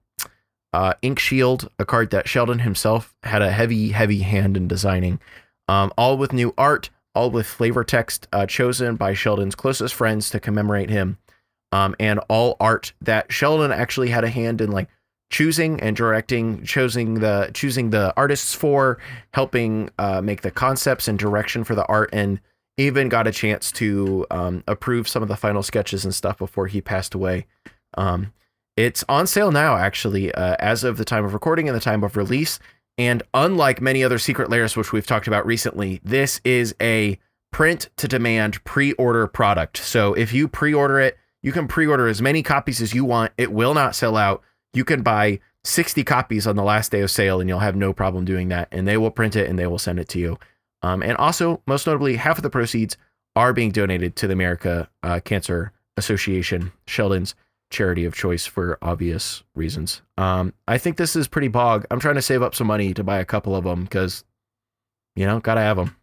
uh, 0.72 0.94
Ink 1.02 1.18
Shield, 1.18 1.70
a 1.78 1.84
card 1.84 2.10
that 2.10 2.28
Sheldon 2.28 2.60
himself 2.60 3.14
had 3.22 3.42
a 3.42 3.50
heavy, 3.50 3.90
heavy 3.90 4.20
hand 4.20 4.56
in 4.56 4.68
designing. 4.68 5.20
Um, 5.68 5.92
all 5.96 6.16
with 6.16 6.32
new 6.32 6.54
art, 6.58 6.90
all 7.14 7.30
with 7.30 7.46
flavor 7.46 7.84
text 7.84 8.28
uh, 8.32 8.46
chosen 8.46 8.96
by 8.96 9.14
Sheldon's 9.14 9.54
closest 9.54 9.94
friends 9.94 10.30
to 10.30 10.40
commemorate 10.40 10.90
him, 10.90 11.18
um, 11.72 11.94
and 11.98 12.20
all 12.28 12.56
art 12.60 12.92
that 13.00 13.32
Sheldon 13.32 13.72
actually 13.72 14.10
had 14.10 14.24
a 14.24 14.28
hand 14.28 14.60
in, 14.60 14.70
like 14.70 14.88
choosing 15.30 15.80
and 15.80 15.96
directing, 15.96 16.64
choosing 16.64 17.14
the 17.14 17.50
choosing 17.54 17.90
the 17.90 18.12
artists 18.16 18.54
for, 18.54 18.98
helping 19.32 19.90
uh, 19.98 20.20
make 20.20 20.42
the 20.42 20.50
concepts 20.50 21.08
and 21.08 21.18
direction 21.18 21.64
for 21.64 21.74
the 21.74 21.86
art, 21.86 22.10
and 22.12 22.40
even 22.76 23.08
got 23.08 23.26
a 23.26 23.32
chance 23.32 23.70
to 23.72 24.26
um, 24.30 24.64
approve 24.66 25.06
some 25.06 25.22
of 25.22 25.28
the 25.28 25.36
final 25.36 25.62
sketches 25.62 26.04
and 26.04 26.14
stuff 26.14 26.38
before 26.38 26.66
he 26.66 26.80
passed 26.80 27.14
away. 27.14 27.46
Um, 27.96 28.32
it's 28.80 29.04
on 29.10 29.26
sale 29.26 29.52
now, 29.52 29.76
actually, 29.76 30.32
uh, 30.32 30.56
as 30.58 30.84
of 30.84 30.96
the 30.96 31.04
time 31.04 31.22
of 31.22 31.34
recording 31.34 31.68
and 31.68 31.76
the 31.76 31.82
time 31.82 32.02
of 32.02 32.16
release. 32.16 32.58
And 32.96 33.22
unlike 33.34 33.82
many 33.82 34.02
other 34.02 34.18
secret 34.18 34.48
layers, 34.48 34.74
which 34.74 34.90
we've 34.90 35.06
talked 35.06 35.26
about 35.26 35.44
recently, 35.44 36.00
this 36.02 36.40
is 36.44 36.74
a 36.80 37.18
print 37.52 37.90
to 37.98 38.08
demand 38.08 38.64
pre 38.64 38.92
order 38.92 39.26
product. 39.26 39.76
So 39.76 40.14
if 40.14 40.32
you 40.32 40.48
pre 40.48 40.72
order 40.72 40.98
it, 40.98 41.18
you 41.42 41.52
can 41.52 41.68
pre 41.68 41.86
order 41.86 42.08
as 42.08 42.22
many 42.22 42.42
copies 42.42 42.80
as 42.80 42.94
you 42.94 43.04
want. 43.04 43.32
It 43.36 43.52
will 43.52 43.74
not 43.74 43.94
sell 43.94 44.16
out. 44.16 44.42
You 44.72 44.86
can 44.86 45.02
buy 45.02 45.40
60 45.64 46.02
copies 46.04 46.46
on 46.46 46.56
the 46.56 46.62
last 46.62 46.90
day 46.90 47.02
of 47.02 47.10
sale 47.10 47.38
and 47.38 47.50
you'll 47.50 47.58
have 47.58 47.76
no 47.76 47.92
problem 47.92 48.24
doing 48.24 48.48
that. 48.48 48.68
And 48.72 48.88
they 48.88 48.96
will 48.96 49.10
print 49.10 49.36
it 49.36 49.50
and 49.50 49.58
they 49.58 49.66
will 49.66 49.78
send 49.78 49.98
it 49.98 50.08
to 50.10 50.18
you. 50.18 50.38
Um, 50.82 51.02
and 51.02 51.18
also, 51.18 51.60
most 51.66 51.86
notably, 51.86 52.16
half 52.16 52.38
of 52.38 52.42
the 52.42 52.48
proceeds 52.48 52.96
are 53.36 53.52
being 53.52 53.72
donated 53.72 54.16
to 54.16 54.26
the 54.26 54.32
America 54.32 54.88
uh, 55.02 55.20
Cancer 55.22 55.72
Association, 55.98 56.72
Sheldon's 56.86 57.34
charity 57.70 58.04
of 58.04 58.14
choice 58.14 58.46
for 58.46 58.78
obvious 58.82 59.42
reasons. 59.54 60.02
Um, 60.18 60.52
I 60.68 60.76
think 60.76 60.96
this 60.96 61.16
is 61.16 61.28
pretty 61.28 61.48
bog. 61.48 61.86
I'm 61.90 62.00
trying 62.00 62.16
to 62.16 62.22
save 62.22 62.42
up 62.42 62.54
some 62.54 62.66
money 62.66 62.92
to 62.94 63.04
buy 63.04 63.18
a 63.18 63.24
couple 63.24 63.54
of 63.56 63.64
them 63.64 63.84
because, 63.84 64.24
you 65.16 65.26
know, 65.26 65.40
gotta 65.40 65.60
have 65.60 65.76
them. 65.76 65.96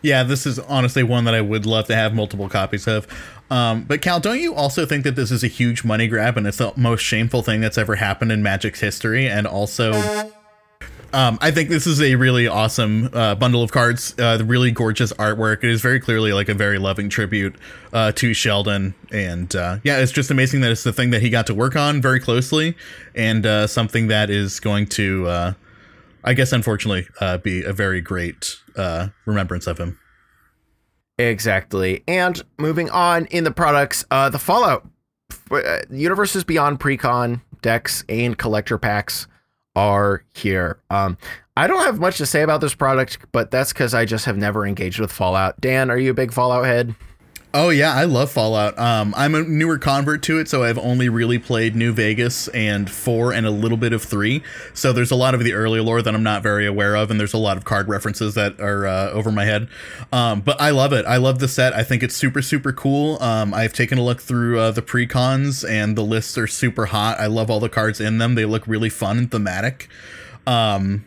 Yeah, 0.00 0.24
this 0.24 0.46
is 0.46 0.58
honestly 0.58 1.04
one 1.04 1.24
that 1.24 1.34
I 1.34 1.40
would 1.40 1.64
love 1.64 1.86
to 1.86 1.94
have 1.94 2.14
multiple 2.14 2.48
copies 2.48 2.88
of. 2.88 3.06
Um, 3.50 3.84
but 3.84 4.02
Cal, 4.02 4.18
don't 4.18 4.40
you 4.40 4.54
also 4.54 4.84
think 4.84 5.04
that 5.04 5.14
this 5.14 5.30
is 5.30 5.44
a 5.44 5.48
huge 5.48 5.84
money 5.84 6.08
grab 6.08 6.36
and 6.36 6.46
it's 6.46 6.56
the 6.56 6.72
most 6.76 7.02
shameful 7.02 7.42
thing 7.42 7.60
that's 7.60 7.78
ever 7.78 7.96
happened 7.96 8.32
in 8.32 8.42
Magic's 8.42 8.80
history? 8.80 9.28
And 9.28 9.46
also, 9.46 9.92
um, 11.12 11.38
I 11.40 11.50
think 11.50 11.68
this 11.68 11.86
is 11.86 12.00
a 12.00 12.14
really 12.14 12.46
awesome 12.46 13.10
uh, 13.12 13.34
bundle 13.34 13.62
of 13.62 13.70
cards. 13.70 14.14
Uh, 14.18 14.38
the 14.38 14.44
really 14.44 14.70
gorgeous 14.70 15.12
artwork. 15.14 15.58
It 15.58 15.70
is 15.70 15.80
very 15.82 16.00
clearly 16.00 16.32
like 16.32 16.48
a 16.48 16.54
very 16.54 16.78
loving 16.78 17.08
tribute 17.08 17.56
uh, 17.92 18.12
to 18.12 18.32
Sheldon, 18.32 18.94
and 19.10 19.54
uh, 19.54 19.78
yeah, 19.84 19.98
it's 19.98 20.12
just 20.12 20.30
amazing 20.30 20.62
that 20.62 20.70
it's 20.70 20.84
the 20.84 20.92
thing 20.92 21.10
that 21.10 21.20
he 21.20 21.28
got 21.28 21.46
to 21.48 21.54
work 21.54 21.76
on 21.76 22.00
very 22.00 22.18
closely, 22.18 22.76
and 23.14 23.44
uh, 23.44 23.66
something 23.66 24.08
that 24.08 24.30
is 24.30 24.58
going 24.60 24.86
to, 24.88 25.26
uh, 25.26 25.52
I 26.24 26.34
guess, 26.34 26.52
unfortunately, 26.52 27.06
be 27.42 27.62
a 27.62 27.72
very 27.72 28.00
great 28.00 28.56
remembrance 29.26 29.66
of 29.66 29.78
him. 29.78 29.98
Exactly. 31.18 32.02
And 32.08 32.42
moving 32.58 32.88
on 32.90 33.26
in 33.26 33.44
the 33.44 33.50
products, 33.50 34.04
the 34.10 34.38
Fallout 34.38 34.88
Universes 35.90 36.44
Beyond 36.44 36.80
Precon 36.80 37.42
decks 37.60 38.04
and 38.08 38.36
collector 38.36 38.78
packs 38.78 39.26
are 39.74 40.24
here. 40.34 40.78
Um, 40.90 41.16
I 41.56 41.66
don't 41.66 41.84
have 41.84 42.00
much 42.00 42.18
to 42.18 42.26
say 42.26 42.42
about 42.42 42.60
this 42.60 42.74
product, 42.74 43.18
but 43.32 43.50
that's 43.50 43.72
because 43.72 43.94
I 43.94 44.04
just 44.04 44.24
have 44.24 44.36
never 44.36 44.66
engaged 44.66 44.98
with 44.98 45.12
Fallout. 45.12 45.60
Dan, 45.60 45.90
are 45.90 45.98
you 45.98 46.10
a 46.10 46.14
big 46.14 46.32
Fallout 46.32 46.64
head? 46.64 46.94
Oh 47.54 47.68
yeah, 47.68 47.92
I 47.92 48.04
love 48.04 48.30
Fallout. 48.30 48.78
Um, 48.78 49.12
I'm 49.14 49.34
a 49.34 49.42
newer 49.42 49.76
convert 49.76 50.22
to 50.22 50.38
it, 50.38 50.48
so 50.48 50.62
I've 50.62 50.78
only 50.78 51.10
really 51.10 51.38
played 51.38 51.76
New 51.76 51.92
Vegas 51.92 52.48
and 52.48 52.90
four 52.90 53.34
and 53.34 53.44
a 53.44 53.50
little 53.50 53.76
bit 53.76 53.92
of 53.92 54.02
three. 54.02 54.42
So 54.72 54.94
there's 54.94 55.10
a 55.10 55.16
lot 55.16 55.34
of 55.34 55.44
the 55.44 55.52
earlier 55.52 55.82
lore 55.82 56.00
that 56.00 56.14
I'm 56.14 56.22
not 56.22 56.42
very 56.42 56.66
aware 56.66 56.96
of, 56.96 57.10
and 57.10 57.20
there's 57.20 57.34
a 57.34 57.38
lot 57.38 57.58
of 57.58 57.66
card 57.66 57.88
references 57.88 58.34
that 58.36 58.58
are 58.58 58.86
uh, 58.86 59.10
over 59.10 59.30
my 59.30 59.44
head. 59.44 59.68
Um, 60.10 60.40
but 60.40 60.58
I 60.62 60.70
love 60.70 60.94
it. 60.94 61.04
I 61.04 61.18
love 61.18 61.40
the 61.40 61.48
set. 61.48 61.74
I 61.74 61.82
think 61.82 62.02
it's 62.02 62.16
super 62.16 62.40
super 62.40 62.72
cool. 62.72 63.22
Um, 63.22 63.52
I've 63.52 63.74
taken 63.74 63.98
a 63.98 64.02
look 64.02 64.22
through 64.22 64.58
uh, 64.58 64.70
the 64.70 64.82
precons, 64.82 65.68
and 65.68 65.94
the 65.94 66.04
lists 66.04 66.38
are 66.38 66.46
super 66.46 66.86
hot. 66.86 67.20
I 67.20 67.26
love 67.26 67.50
all 67.50 67.60
the 67.60 67.68
cards 67.68 68.00
in 68.00 68.16
them. 68.16 68.34
They 68.34 68.46
look 68.46 68.66
really 68.66 68.88
fun 68.88 69.18
and 69.18 69.30
thematic. 69.30 69.90
Um, 70.46 71.04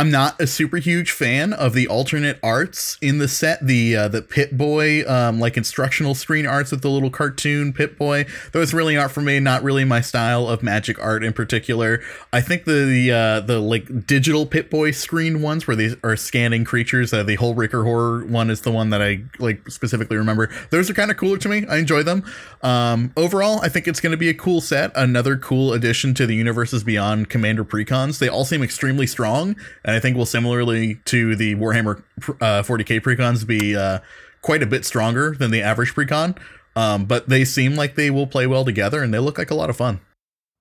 I'm 0.00 0.10
not 0.10 0.40
a 0.40 0.46
super 0.46 0.78
huge 0.78 1.10
fan 1.10 1.52
of 1.52 1.74
the 1.74 1.86
alternate 1.86 2.38
arts 2.42 2.96
in 3.02 3.18
the 3.18 3.28
set. 3.28 3.58
The 3.66 3.94
uh, 3.94 4.08
the 4.08 4.22
Pip-Boy, 4.22 5.06
um, 5.06 5.38
like 5.38 5.58
instructional 5.58 6.14
screen 6.14 6.46
arts 6.46 6.70
with 6.70 6.80
the 6.80 6.88
little 6.88 7.10
cartoon 7.10 7.74
Pip-Boy. 7.74 8.24
Those 8.52 8.72
really 8.72 8.96
aren't 8.96 9.12
for 9.12 9.20
me. 9.20 9.40
Not 9.40 9.62
really 9.62 9.84
my 9.84 10.00
style 10.00 10.48
of 10.48 10.62
magic 10.62 10.98
art 10.98 11.22
in 11.22 11.34
particular. 11.34 12.00
I 12.32 12.40
think 12.40 12.64
the 12.64 12.86
the, 12.86 13.12
uh, 13.12 13.40
the 13.40 13.60
like 13.60 14.06
digital 14.06 14.46
Pip-Boy 14.46 14.92
screen 14.92 15.42
ones 15.42 15.66
where 15.66 15.76
they 15.76 15.90
are 16.02 16.16
scanning 16.16 16.64
creatures. 16.64 17.12
Uh, 17.12 17.22
the 17.22 17.36
Hullbreaker 17.36 17.84
horror 17.84 18.24
one 18.24 18.48
is 18.48 18.62
the 18.62 18.70
one 18.70 18.88
that 18.88 19.02
I 19.02 19.24
like 19.38 19.68
specifically 19.68 20.16
remember. 20.16 20.48
Those 20.70 20.88
are 20.88 20.94
kind 20.94 21.10
of 21.10 21.18
cooler 21.18 21.36
to 21.36 21.48
me. 21.50 21.66
I 21.68 21.76
enjoy 21.76 22.04
them. 22.04 22.24
Um, 22.62 23.12
overall, 23.18 23.60
I 23.60 23.68
think 23.68 23.86
it's 23.86 24.00
going 24.00 24.12
to 24.12 24.16
be 24.16 24.30
a 24.30 24.34
cool 24.34 24.62
set. 24.62 24.92
Another 24.96 25.36
cool 25.36 25.74
addition 25.74 26.14
to 26.14 26.26
the 26.26 26.36
Universes 26.36 26.84
Beyond 26.84 27.28
Commander 27.28 27.66
precons. 27.66 28.18
They 28.18 28.30
all 28.30 28.46
seem 28.46 28.62
extremely 28.62 29.06
strong 29.06 29.56
and 29.90 29.96
I 29.96 30.00
think 30.00 30.16
will 30.16 30.24
similarly 30.24 31.00
to 31.06 31.34
the 31.34 31.56
Warhammer 31.56 32.04
uh, 32.40 32.62
40k 32.62 33.00
precons 33.00 33.44
be 33.44 33.74
uh, 33.76 33.98
quite 34.40 34.62
a 34.62 34.66
bit 34.66 34.84
stronger 34.84 35.34
than 35.36 35.50
the 35.50 35.62
average 35.62 35.96
precon. 35.96 36.38
Um, 36.76 37.06
but 37.06 37.28
they 37.28 37.44
seem 37.44 37.74
like 37.74 37.96
they 37.96 38.08
will 38.08 38.28
play 38.28 38.46
well 38.46 38.64
together, 38.64 39.02
and 39.02 39.12
they 39.12 39.18
look 39.18 39.36
like 39.36 39.50
a 39.50 39.56
lot 39.56 39.68
of 39.68 39.76
fun. 39.76 40.00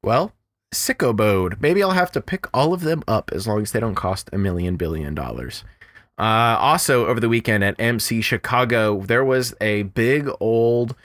Well, 0.01 0.33
sicko 0.73 1.15
mode. 1.15 1.61
Maybe 1.61 1.83
I'll 1.83 1.91
have 1.91 2.11
to 2.13 2.21
pick 2.21 2.47
all 2.51 2.73
of 2.73 2.81
them 2.81 3.03
up 3.07 3.29
as 3.31 3.47
long 3.47 3.61
as 3.61 3.71
they 3.71 3.79
don't 3.79 3.93
cost 3.93 4.31
a 4.33 4.39
million 4.39 4.75
billion 4.77 5.13
dollars. 5.13 5.63
Uh, 6.17 6.57
also, 6.59 7.05
over 7.05 7.19
the 7.19 7.29
weekend 7.29 7.63
at 7.63 7.79
MC 7.79 8.21
Chicago, 8.21 9.01
there 9.01 9.23
was 9.23 9.53
a 9.61 9.83
big 9.83 10.27
old, 10.39 10.95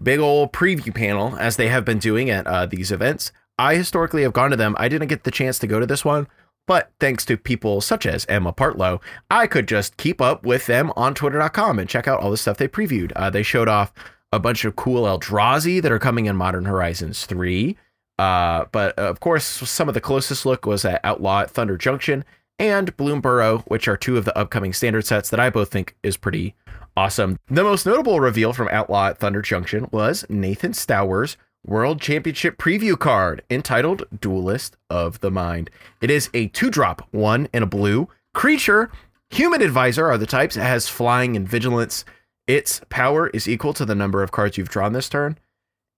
big 0.00 0.20
old 0.20 0.52
preview 0.52 0.94
panel, 0.94 1.34
as 1.38 1.56
they 1.56 1.68
have 1.68 1.86
been 1.86 1.98
doing 1.98 2.28
at 2.28 2.46
uh, 2.46 2.66
these 2.66 2.92
events. 2.92 3.32
I 3.58 3.76
historically 3.76 4.22
have 4.22 4.34
gone 4.34 4.50
to 4.50 4.56
them. 4.56 4.76
I 4.78 4.88
didn't 4.88 5.08
get 5.08 5.24
the 5.24 5.30
chance 5.30 5.58
to 5.60 5.66
go 5.66 5.80
to 5.80 5.86
this 5.86 6.04
one, 6.04 6.26
but 6.66 6.90
thanks 7.00 7.24
to 7.26 7.36
people 7.36 7.80
such 7.80 8.06
as 8.06 8.24
Emma 8.26 8.52
Partlow, 8.52 9.00
I 9.30 9.46
could 9.46 9.68
just 9.68 9.96
keep 9.96 10.20
up 10.20 10.44
with 10.44 10.66
them 10.66 10.92
on 10.96 11.14
twitter.com 11.14 11.78
and 11.78 11.88
check 11.88 12.08
out 12.08 12.20
all 12.20 12.30
the 12.30 12.36
stuff 12.36 12.56
they 12.56 12.68
previewed. 12.68 13.12
Uh, 13.16 13.30
they 13.30 13.42
showed 13.42 13.68
off 13.68 13.92
a 14.32 14.38
bunch 14.38 14.64
of 14.64 14.76
cool 14.76 15.04
Eldrazi 15.04 15.80
that 15.80 15.92
are 15.92 15.98
coming 15.98 16.26
in 16.26 16.36
Modern 16.36 16.64
Horizons 16.64 17.26
3. 17.26 17.76
Uh, 18.18 18.64
but 18.72 18.98
of 18.98 19.20
course, 19.20 19.44
some 19.44 19.88
of 19.88 19.94
the 19.94 20.00
closest 20.00 20.46
look 20.46 20.66
was 20.66 20.84
at 20.84 21.00
Outlaw 21.04 21.42
at 21.42 21.50
Thunder 21.50 21.76
Junction 21.76 22.24
and 22.58 22.96
Bloomburrow, 22.96 23.62
which 23.66 23.88
are 23.88 23.96
two 23.96 24.16
of 24.16 24.24
the 24.24 24.36
upcoming 24.36 24.72
standard 24.72 25.04
sets 25.04 25.30
that 25.30 25.40
I 25.40 25.50
both 25.50 25.70
think 25.70 25.96
is 26.02 26.16
pretty 26.16 26.54
awesome. 26.96 27.38
The 27.48 27.64
most 27.64 27.86
notable 27.86 28.20
reveal 28.20 28.52
from 28.52 28.68
Outlaw 28.68 29.08
at 29.08 29.18
Thunder 29.18 29.42
Junction 29.42 29.88
was 29.90 30.24
Nathan 30.28 30.72
Steuer's 30.72 31.36
World 31.66 31.98
Championship 32.00 32.58
preview 32.58 32.98
card 32.98 33.42
entitled 33.48 34.04
Duelist 34.20 34.76
of 34.90 35.20
the 35.20 35.30
Mind. 35.30 35.70
It 36.02 36.10
is 36.10 36.28
a 36.34 36.48
two 36.48 36.70
drop, 36.70 37.08
one 37.10 37.48
in 37.54 37.62
a 37.62 37.66
blue 37.66 38.08
creature. 38.34 38.90
Human 39.30 39.62
advisor 39.62 40.06
are 40.06 40.18
the 40.18 40.26
types. 40.26 40.58
It 40.58 40.62
has 40.62 40.88
flying 40.88 41.36
and 41.36 41.48
vigilance. 41.48 42.04
Its 42.46 42.82
power 42.90 43.28
is 43.28 43.48
equal 43.48 43.72
to 43.74 43.86
the 43.86 43.94
number 43.94 44.22
of 44.22 44.30
cards 44.30 44.58
you've 44.58 44.68
drawn 44.68 44.92
this 44.92 45.08
turn. 45.08 45.38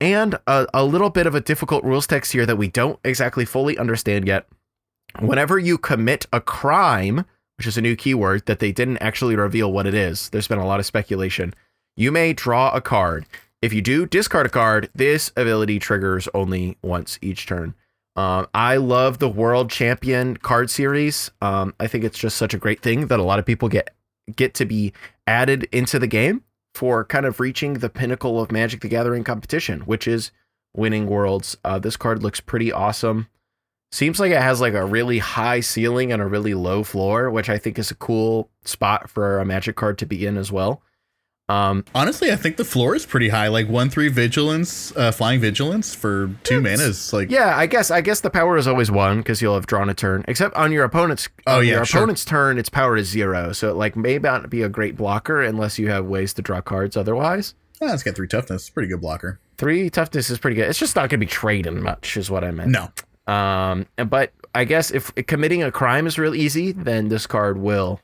And 0.00 0.38
a, 0.46 0.68
a 0.72 0.85
little 0.85 1.11
bit 1.11 1.26
of 1.26 1.35
a 1.35 1.40
difficult 1.40 1.83
rules 1.83 2.07
text 2.07 2.33
here 2.33 2.46
that 2.46 2.59
we 2.59 2.68
don't 2.68 3.00
exactly 3.02 3.44
fully 3.44 3.76
understand 3.76 4.29
yet. 4.29 4.46
Whenever 5.18 5.59
you 5.59 5.79
commit 5.79 6.26
a 6.33 6.40
crime, 6.40 7.24
which 7.59 7.66
is 7.66 7.76
a 7.76 7.83
new 7.83 7.96
keyword 7.96 8.46
that 8.46 8.61
they 8.61 8.70
didn't 8.70 8.98
actually 8.98 9.35
reveal 9.35 9.72
what 9.72 9.87
it 9.87 9.94
is, 9.94 10.29
there's 10.29 10.48
been 10.48 10.59
a 10.59 10.66
lot 10.66 10.79
of 10.79 10.87
speculation. 10.87 11.55
You 11.96 12.12
may 12.12 12.35
draw 12.35 12.70
a 12.70 12.81
card. 12.81 13.26
If 13.62 13.73
you 13.73 13.83
do 13.83 14.07
discard 14.07 14.47
a 14.47 14.51
card, 14.51 14.90
this 14.95 15.33
ability 15.37 15.79
triggers 15.79 16.29
only 16.35 16.77
once 16.83 17.19
each 17.23 17.47
turn. 17.47 17.75
Um, 18.14 18.47
I 18.55 18.77
love 18.77 19.19
the 19.19 19.29
World 19.29 19.71
Champion 19.71 20.37
card 20.37 20.71
series. 20.71 21.31
Um, 21.42 21.75
I 21.79 21.87
think 21.87 22.05
it's 22.05 22.19
just 22.19 22.37
such 22.37 22.55
a 22.55 22.59
great 22.59 22.81
thing 22.81 23.09
that 23.09 23.21
a 23.21 23.23
lot 23.23 23.38
of 23.38 23.47
people 23.47 23.69
get 23.69 23.90
get 24.35 24.55
to 24.55 24.64
be 24.64 24.92
added 25.27 25.64
into 25.73 25.99
the 25.99 26.07
game 26.07 26.42
for 26.75 27.05
kind 27.05 27.27
of 27.27 27.40
reaching 27.40 27.75
the 27.75 27.88
pinnacle 27.88 28.40
of 28.40 28.51
Magic 28.51 28.81
the 28.81 28.88
Gathering 28.88 29.25
competition, 29.25 29.81
which 29.83 30.09
is 30.09 30.33
winning 30.75 31.07
worlds. 31.07 31.57
Uh, 31.64 31.79
this 31.79 31.97
card 31.97 32.23
looks 32.23 32.40
pretty 32.40 32.73
awesome. 32.73 33.29
Seems 33.92 34.19
like 34.19 34.33
it 34.33 34.42
has 34.42 34.61
like 34.61 34.75
a 34.75 34.85
really 34.85 35.19
high 35.19 35.61
ceiling 35.61 36.12
and 36.12 36.21
a 36.21 36.27
really 36.27 36.55
low 36.55 36.83
floor, 36.83 37.31
which 37.31 37.49
I 37.49 37.57
think 37.57 37.79
is 37.79 37.90
a 37.90 37.95
cool 37.95 38.51
spot 38.64 39.09
for 39.09 39.38
a 39.38 39.45
Magic 39.45 39.77
card 39.77 39.97
to 39.99 40.07
be 40.07 40.27
in 40.27 40.37
as 40.37 40.51
well. 40.51 40.83
Um, 41.49 41.85
Honestly, 41.95 42.33
I 42.33 42.37
think 42.37 42.57
the 42.57 42.65
floor 42.65 42.97
is 42.97 43.07
pretty 43.07 43.29
high. 43.29 43.49
Like 43.49 43.69
one 43.69 43.89
three 43.89 44.09
vigilance, 44.09 44.95
uh, 44.97 45.13
flying 45.13 45.41
vigilance 45.41 45.95
for 45.95 46.31
two 46.43 46.61
mana 46.61 46.83
is 46.83 47.13
like 47.13 47.31
yeah. 47.31 47.57
I 47.57 47.67
guess 47.67 47.91
I 47.91 48.01
guess 48.01 48.21
the 48.21 48.31
power 48.31 48.57
is 48.57 48.67
always 48.67 48.91
one 48.91 49.19
because 49.19 49.41
you'll 49.41 49.55
have 49.55 49.67
drawn 49.67 49.89
a 49.89 49.95
turn. 49.95 50.25
Except 50.27 50.57
on 50.57 50.73
your 50.73 50.85
opponent's 50.85 51.29
oh 51.47 51.61
yeah, 51.61 51.75
your 51.75 51.85
sure. 51.85 52.01
opponent's 52.01 52.25
turn, 52.25 52.59
its 52.59 52.69
power 52.69 52.97
is 52.97 53.09
zero. 53.09 53.53
So 53.53 53.71
it 53.71 53.77
like 53.77 53.95
may 53.97 54.19
not 54.19 54.51
be 54.51 54.63
a 54.63 54.69
great 54.69 54.97
blocker 54.97 55.41
unless 55.41 55.79
you 55.79 55.89
have 55.89 56.07
ways 56.07 56.35
to 56.35 56.43
draw 56.43 56.61
cards 56.61 56.97
otherwise. 56.97 57.55
Yeah, 57.81 57.93
it's 57.95 58.03
got 58.03 58.17
three 58.17 58.29
toughness. 58.29 58.63
It's 58.63 58.71
pretty 58.71 58.89
good 58.89 59.01
blocker. 59.01 59.39
Three 59.59 59.91
toughness 59.91 60.31
is 60.31 60.39
pretty 60.39 60.57
good. 60.57 60.69
It's 60.69 60.79
just 60.79 60.97
not 60.97 61.11
going 61.11 61.21
to 61.21 61.27
be 61.27 61.31
trading 61.31 61.83
much, 61.83 62.17
is 62.17 62.31
what 62.31 62.43
I 62.43 62.51
meant. 62.51 62.71
No. 62.71 63.33
Um, 63.33 63.87
but 63.97 64.33
I 64.55 64.65
guess 64.65 64.91
if 64.91 65.15
committing 65.27 65.63
a 65.63 65.71
crime 65.71 66.07
is 66.07 66.19
real 66.19 66.35
easy, 66.35 66.73
then 66.73 67.09
this 67.09 67.27
card 67.27 67.59
will 67.59 68.01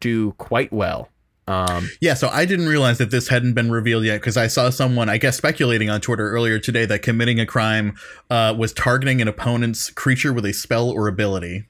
do 0.00 0.32
quite 0.32 0.72
well. 0.72 1.10
Um, 1.46 1.90
yeah, 2.00 2.14
so 2.14 2.28
I 2.28 2.44
didn't 2.46 2.68
realize 2.68 2.98
that 2.98 3.10
this 3.10 3.28
hadn't 3.28 3.52
been 3.52 3.70
revealed 3.70 4.04
yet 4.04 4.20
because 4.20 4.36
I 4.36 4.46
saw 4.46 4.70
someone, 4.70 5.08
I 5.08 5.18
guess, 5.18 5.36
speculating 5.36 5.90
on 5.90 6.00
Twitter 6.00 6.30
earlier 6.30 6.58
today 6.58 6.86
that 6.86 7.02
committing 7.02 7.38
a 7.38 7.46
crime 7.46 7.96
uh, 8.30 8.54
was 8.56 8.72
targeting 8.72 9.20
an 9.20 9.28
opponent's 9.28 9.90
creature 9.90 10.32
with 10.32 10.46
a 10.46 10.52
spell 10.52 10.90
or 10.90 11.06
ability. 11.06 11.64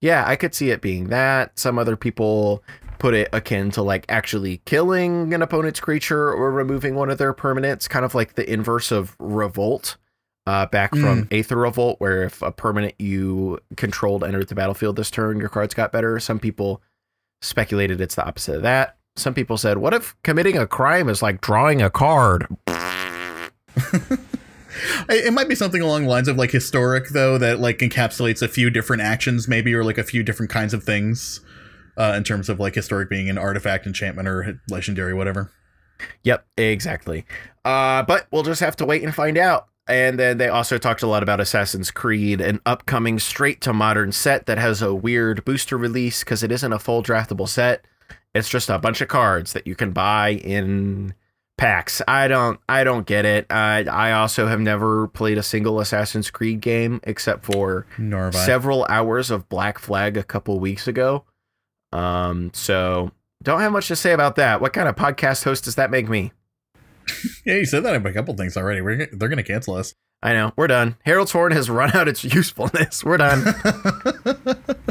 Yeah, 0.00 0.24
I 0.26 0.34
could 0.34 0.54
see 0.54 0.70
it 0.70 0.80
being 0.80 1.08
that. 1.08 1.58
Some 1.58 1.78
other 1.78 1.96
people 1.96 2.64
put 2.98 3.14
it 3.14 3.28
akin 3.32 3.70
to 3.72 3.82
like 3.82 4.04
actually 4.08 4.58
killing 4.64 5.32
an 5.32 5.42
opponent's 5.42 5.78
creature 5.78 6.32
or 6.32 6.50
removing 6.50 6.96
one 6.96 7.08
of 7.08 7.18
their 7.18 7.32
permanents, 7.32 7.88
kind 7.88 8.04
of 8.04 8.14
like 8.14 8.34
the 8.34 8.50
inverse 8.50 8.90
of 8.90 9.16
revolt. 9.18 9.96
Uh, 10.44 10.66
back 10.66 10.90
from 10.90 11.26
mm. 11.26 11.38
Aether 11.38 11.54
Revolt, 11.54 12.00
where 12.00 12.24
if 12.24 12.42
a 12.42 12.50
permanent 12.50 12.96
you 12.98 13.60
controlled 13.76 14.24
entered 14.24 14.48
the 14.48 14.56
battlefield 14.56 14.96
this 14.96 15.08
turn, 15.08 15.38
your 15.38 15.48
cards 15.48 15.72
got 15.72 15.92
better. 15.92 16.18
Some 16.18 16.40
people 16.40 16.82
speculated 17.40 18.00
it's 18.00 18.16
the 18.16 18.26
opposite 18.26 18.56
of 18.56 18.62
that 18.62 18.96
some 19.16 19.34
people 19.34 19.56
said, 19.56 19.78
what 19.78 19.94
if 19.94 20.16
committing 20.22 20.56
a 20.56 20.66
crime 20.66 21.08
is 21.08 21.22
like 21.22 21.40
drawing 21.40 21.82
a 21.82 21.90
card? 21.90 22.46
it 25.08 25.32
might 25.32 25.48
be 25.48 25.54
something 25.54 25.82
along 25.82 26.04
the 26.04 26.08
lines 26.08 26.28
of 26.28 26.36
like 26.36 26.50
historic 26.50 27.08
though 27.10 27.38
that 27.38 27.60
like 27.60 27.78
encapsulates 27.78 28.42
a 28.42 28.48
few 28.48 28.70
different 28.70 29.02
actions 29.02 29.48
maybe 29.48 29.74
or 29.74 29.84
like 29.84 29.98
a 29.98 30.04
few 30.04 30.22
different 30.22 30.50
kinds 30.50 30.74
of 30.74 30.82
things 30.82 31.40
uh, 31.96 32.14
in 32.16 32.24
terms 32.24 32.48
of 32.48 32.58
like 32.58 32.74
historic 32.74 33.08
being 33.08 33.28
an 33.28 33.38
artifact 33.38 33.86
enchantment 33.86 34.28
or 34.28 34.60
legendary 34.68 35.14
whatever 35.14 35.50
yep 36.22 36.46
exactly 36.56 37.24
uh, 37.64 38.02
but 38.02 38.26
we'll 38.30 38.42
just 38.42 38.60
have 38.60 38.76
to 38.76 38.84
wait 38.84 39.02
and 39.02 39.14
find 39.14 39.38
out 39.38 39.68
and 39.88 40.18
then 40.18 40.38
they 40.38 40.48
also 40.48 40.78
talked 40.78 41.02
a 41.02 41.08
lot 41.08 41.24
about 41.24 41.40
Assassin's 41.40 41.90
Creed, 41.90 42.40
an 42.40 42.60
upcoming 42.64 43.18
straight 43.18 43.60
to 43.62 43.72
modern 43.72 44.12
set 44.12 44.46
that 44.46 44.56
has 44.56 44.80
a 44.80 44.94
weird 44.94 45.44
booster 45.44 45.76
release 45.76 46.20
because 46.20 46.44
it 46.44 46.52
isn't 46.52 46.72
a 46.72 46.78
full 46.78 47.02
draftable 47.02 47.48
set. 47.48 47.84
It's 48.34 48.48
just 48.48 48.70
a 48.70 48.78
bunch 48.78 49.00
of 49.00 49.08
cards 49.08 49.52
that 49.52 49.66
you 49.66 49.74
can 49.74 49.92
buy 49.92 50.30
in 50.30 51.14
packs. 51.58 52.00
I 52.08 52.28
don't 52.28 52.58
I 52.68 52.82
don't 52.84 53.06
get 53.06 53.24
it. 53.24 53.46
I 53.50 53.84
I 53.84 54.12
also 54.12 54.46
have 54.46 54.60
never 54.60 55.08
played 55.08 55.38
a 55.38 55.42
single 55.42 55.80
Assassin's 55.80 56.30
Creed 56.30 56.60
game 56.60 57.00
except 57.04 57.44
for 57.44 57.86
several 58.32 58.86
hours 58.88 59.30
of 59.30 59.48
Black 59.48 59.78
Flag 59.78 60.16
a 60.16 60.24
couple 60.24 60.58
weeks 60.58 60.88
ago. 60.88 61.24
Um 61.92 62.50
so 62.54 63.12
don't 63.42 63.60
have 63.60 63.72
much 63.72 63.88
to 63.88 63.96
say 63.96 64.12
about 64.12 64.36
that. 64.36 64.60
What 64.60 64.72
kind 64.72 64.88
of 64.88 64.96
podcast 64.96 65.44
host 65.44 65.64
does 65.64 65.74
that 65.74 65.90
make 65.90 66.08
me? 66.08 66.32
yeah, 67.44 67.56
you 67.56 67.64
said 67.64 67.84
that 67.84 67.94
about 67.94 68.10
a 68.10 68.14
couple 68.14 68.34
things 68.34 68.56
already. 68.56 68.80
We're, 68.80 69.06
they're 69.06 69.28
going 69.28 69.36
to 69.36 69.42
cancel 69.42 69.74
us. 69.74 69.94
I 70.22 70.32
know. 70.34 70.52
We're 70.56 70.68
done. 70.68 70.96
Herald's 71.04 71.32
Horn 71.32 71.52
has 71.52 71.68
run 71.68 71.90
out 71.96 72.06
its 72.06 72.22
usefulness. 72.22 73.02
We're 73.04 73.16
done. 73.16 73.44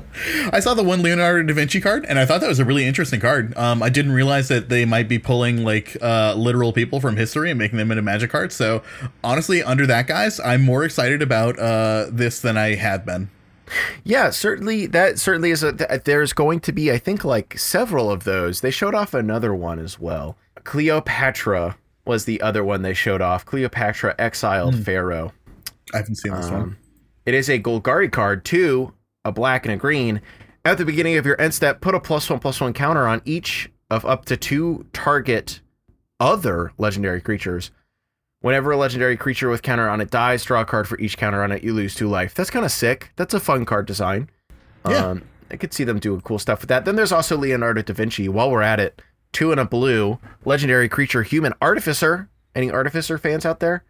I 0.51 0.59
saw 0.59 0.74
the 0.74 0.84
one 0.84 1.01
Leonardo 1.01 1.43
da 1.43 1.53
Vinci 1.53 1.82
card, 1.82 2.05
and 2.05 2.20
I 2.20 2.26
thought 2.26 2.41
that 2.41 2.47
was 2.47 2.59
a 2.59 2.66
really 2.66 2.86
interesting 2.86 3.20
card. 3.20 3.55
Um, 3.57 3.82
I 3.82 3.89
didn't 3.89 4.12
realize 4.12 4.47
that 4.49 4.70
they 4.70 4.86
might 4.86 5.07
be 5.07 5.20
pulling 5.20 5.64
like 5.64 5.97
uh, 6.01 6.34
literal 6.36 6.74
people 6.74 6.99
from 6.99 7.18
history 7.18 7.49
and 7.49 7.57
making 7.57 7.78
them 7.78 7.91
into 7.91 8.01
magic 8.01 8.32
cards. 8.32 8.55
So 8.55 8.84
honestly, 9.24 9.64
under 9.64 9.86
that 9.88 10.07
guys, 10.07 10.39
I'm 10.39 10.64
more 10.64 10.84
excited 10.84 11.22
about 11.22 11.57
uh, 11.59 12.07
this 12.12 12.41
than 12.41 12.57
I 12.57 12.76
have 12.76 13.05
been. 13.05 13.30
Yeah, 14.03 14.32
certainly 14.32 14.86
that 14.88 15.18
certainly 15.18 15.51
is 15.51 15.64
a 15.64 15.72
th- 15.72 16.03
there's 16.03 16.34
going 16.34 16.59
to 16.62 16.74
be 16.74 16.91
I 16.91 16.97
think 16.97 17.24
like 17.24 17.57
several 17.57 18.12
of 18.12 18.26
those. 18.26 18.62
They 18.62 18.72
showed 18.72 18.93
off 18.93 19.14
another 19.14 19.55
one 19.55 19.80
as 19.80 19.97
well. 19.99 20.38
Cleopatra 20.64 21.78
was 22.05 22.26
the 22.26 22.41
other 22.41 22.64
one 22.64 22.82
they 22.82 22.93
showed 22.93 23.22
off. 23.22 23.45
Cleopatra 23.45 24.16
exiled 24.20 24.84
pharaoh. 24.84 25.32
I 25.93 25.97
haven't 25.97 26.16
seen 26.16 26.34
this 26.34 26.49
one. 26.49 26.62
Um, 26.62 26.78
it 27.26 27.34
is 27.34 27.49
a 27.49 27.59
Golgari 27.59 28.12
card, 28.12 28.43
two, 28.43 28.93
a 29.26 29.32
black 29.32 29.65
and 29.65 29.74
a 29.74 29.78
green. 29.78 30.22
At 30.63 30.78
the 30.78 30.86
beginning 30.86 31.17
of 31.17 31.26
your 31.26 31.39
end 31.41 31.53
step, 31.53 31.82
put 31.82 31.95
a 31.95 31.99
plus 31.99 32.30
one 32.30 32.39
plus 32.39 32.61
one 32.61 32.74
counter 32.74 33.07
on 33.07 33.22
each 33.26 33.69
of 33.89 34.05
up 34.05 34.26
to 34.26 34.38
two 34.38 34.86
target 34.93 35.61
other 36.19 36.72
legendary 36.78 37.22
creatures. 37.22 37.72
Whenever 38.41 38.72
a 38.72 38.78
legendary 38.78 39.17
creature 39.17 39.49
with 39.49 39.61
counter 39.61 39.88
on 39.89 40.01
it 40.01 40.09
dies, 40.09 40.43
draw 40.43 40.61
a 40.61 40.65
card 40.65 40.88
for 40.88 40.99
each 40.99 41.17
counter 41.17 41.43
on 41.43 41.51
it. 41.51 41.63
You 41.63 41.74
lose 41.74 41.93
two 41.93 42.07
life. 42.07 42.34
That's 42.34 42.49
kind 42.49 42.65
of 42.65 42.72
sick. 42.72 43.11
That's 43.15 43.34
a 43.34 43.39
fun 43.39 43.65
card 43.65 43.86
design. 43.86 44.30
Yeah. 44.88 45.05
Um, 45.05 45.24
I 45.51 45.57
could 45.57 45.74
see 45.74 45.84
them 45.84 45.99
doing 45.99 46.22
cool 46.22 46.39
stuff 46.39 46.61
with 46.61 46.69
that. 46.69 46.86
Then 46.86 46.95
there's 46.95 47.11
also 47.11 47.38
Leonardo 47.38 47.82
da 47.82 47.93
Vinci. 47.93 48.30
While 48.30 48.49
we're 48.49 48.61
at 48.61 48.80
it, 48.80 49.01
two 49.32 49.51
and 49.51 49.59
a 49.59 49.65
blue, 49.65 50.19
legendary 50.45 50.89
creature, 50.89 51.24
human 51.24 51.53
artificer. 51.61 52.30
Any 52.55 52.72
artificer 52.72 53.17
fans 53.17 53.45
out 53.45 53.59
there? 53.59 53.84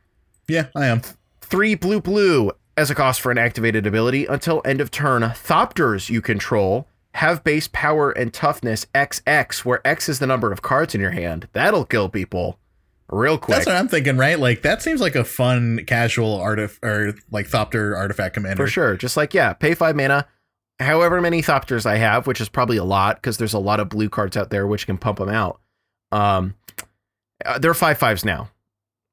Yeah, 0.48 0.68
I 0.76 0.88
am. 0.88 1.02
three 1.42 1.76
blue 1.76 2.02
blue 2.02 2.52
as 2.78 2.90
a 2.90 2.96
cost 2.96 3.22
for 3.22 3.32
an 3.32 3.38
activated 3.38 3.86
ability 3.86 4.26
until 4.26 4.62
end 4.66 4.82
of 4.82 4.92
turn. 4.92 5.22
Thopters 5.22 6.10
you 6.10 6.22
control 6.22 6.88
have 7.16 7.44
base 7.44 7.70
power 7.72 8.12
and 8.12 8.34
toughness 8.34 8.86
XX, 8.96 9.66
where 9.66 9.86
X 9.86 10.08
is 10.10 10.20
the 10.20 10.28
number 10.28 10.52
of 10.52 10.62
cards 10.62 10.96
in 10.96 11.02
your 11.02 11.12
hand. 11.12 11.48
That'll 11.54 11.86
kill 11.86 12.10
people 12.10 12.58
real 13.10 13.38
quick. 13.38 13.58
That's 13.58 13.68
what 13.68 13.76
I'm 13.76 13.88
thinking, 13.88 14.18
right? 14.18 14.40
Like 14.40 14.62
that 14.62 14.82
seems 14.82 15.02
like 15.02 15.16
a 15.16 15.24
fun 15.24 15.84
casual 15.86 16.40
artif 16.40 16.80
or 16.84 17.14
like 17.30 17.48
Thopter 17.48 17.96
artifact 17.96 18.34
commander. 18.34 18.64
for 18.64 18.68
sure. 18.68 18.96
Just 18.96 19.18
like 19.18 19.34
yeah, 19.34 19.54
pay 19.54 19.74
five 19.74 19.96
mana. 19.96 20.28
However 20.80 21.22
many 21.22 21.42
Thopters 21.42 21.86
I 21.86 21.98
have, 21.98 22.26
which 22.26 22.42
is 22.42 22.50
probably 22.50 22.78
a 22.78 22.84
lot 22.84 23.18
because 23.18 23.38
there's 23.38 23.54
a 23.54 23.60
lot 23.60 23.80
of 23.80 23.90
blue 23.90 24.10
cards 24.10 24.36
out 24.36 24.50
there 24.50 24.66
which 24.66 24.86
can 24.86 24.98
pump 24.98 25.20
them 25.20 25.30
out. 25.30 25.60
Um, 26.12 26.56
uh, 27.46 27.60
they're 27.60 27.74
five 27.74 27.98
fives 27.98 28.26
now. 28.26 28.50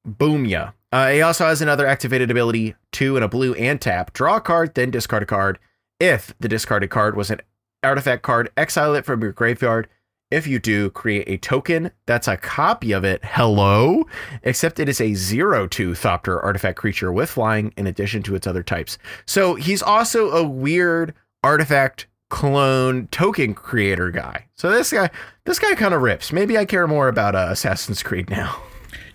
Boom 0.04 0.46
ya. 0.46 0.70
Uh, 0.90 1.10
he 1.10 1.20
also 1.20 1.46
has 1.46 1.60
another 1.60 1.86
activated 1.86 2.30
ability, 2.30 2.74
two 2.92 3.16
and 3.16 3.24
a 3.24 3.28
blue 3.28 3.54
and 3.54 3.80
tap. 3.80 4.12
Draw 4.12 4.36
a 4.36 4.40
card, 4.40 4.74
then 4.74 4.90
discard 4.90 5.22
a 5.22 5.26
card. 5.26 5.58
If 6.00 6.34
the 6.40 6.48
discarded 6.48 6.90
card 6.90 7.16
was 7.16 7.30
an 7.30 7.40
artifact 7.82 8.22
card, 8.22 8.50
exile 8.56 8.94
it 8.94 9.04
from 9.04 9.20
your 9.20 9.32
graveyard. 9.32 9.88
If 10.30 10.46
you 10.46 10.58
do, 10.58 10.90
create 10.90 11.26
a 11.26 11.38
token 11.38 11.90
that's 12.04 12.28
a 12.28 12.36
copy 12.36 12.92
of 12.92 13.02
it. 13.02 13.24
Hello? 13.24 14.04
Except 14.42 14.78
it 14.78 14.88
is 14.88 15.00
a 15.00 15.14
zero 15.14 15.66
two 15.66 15.92
Thopter 15.92 16.42
artifact 16.42 16.78
creature 16.78 17.10
with 17.10 17.30
flying 17.30 17.72
in 17.76 17.86
addition 17.86 18.22
to 18.24 18.34
its 18.34 18.46
other 18.46 18.62
types. 18.62 18.98
So 19.24 19.54
he's 19.54 19.82
also 19.82 20.30
a 20.30 20.46
weird 20.46 21.14
artifact 21.42 22.06
clone 22.28 23.08
token 23.08 23.54
creator 23.54 24.10
guy. 24.10 24.46
So 24.54 24.70
this 24.70 24.92
guy, 24.92 25.10
this 25.44 25.58
guy 25.58 25.74
kind 25.74 25.94
of 25.94 26.02
rips. 26.02 26.30
Maybe 26.30 26.58
I 26.58 26.66
care 26.66 26.86
more 26.86 27.08
about 27.08 27.34
uh, 27.34 27.48
Assassin's 27.50 28.02
Creed 28.02 28.28
now. 28.28 28.62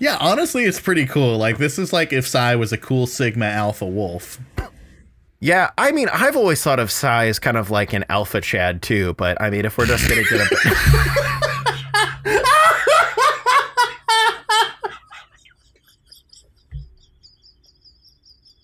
Yeah, 0.03 0.17
honestly, 0.19 0.65
it's 0.65 0.81
pretty 0.81 1.05
cool. 1.05 1.37
Like 1.37 1.59
this 1.59 1.79
is 1.79 1.93
like 1.93 2.11
if 2.11 2.27
Sai 2.27 2.57
was 2.57 2.73
a 2.73 2.77
cool 2.77 3.07
Sigma 3.07 3.45
Alpha 3.45 3.85
Wolf. 3.85 4.37
Yeah, 5.39 5.71
I 5.77 5.93
mean, 5.93 6.09
I've 6.09 6.35
always 6.35 6.61
thought 6.61 6.77
of 6.77 6.91
Sai 6.91 7.27
as 7.27 7.39
kind 7.39 7.55
of 7.55 7.71
like 7.71 7.93
an 7.93 8.03
alpha 8.09 8.41
Chad 8.41 8.81
too, 8.81 9.13
but 9.13 9.41
I 9.41 9.49
mean, 9.49 9.63
if 9.63 9.77
we're 9.77 9.85
just 9.85 10.09
gonna 10.09 10.23
get 10.23 10.41
a 10.41 10.45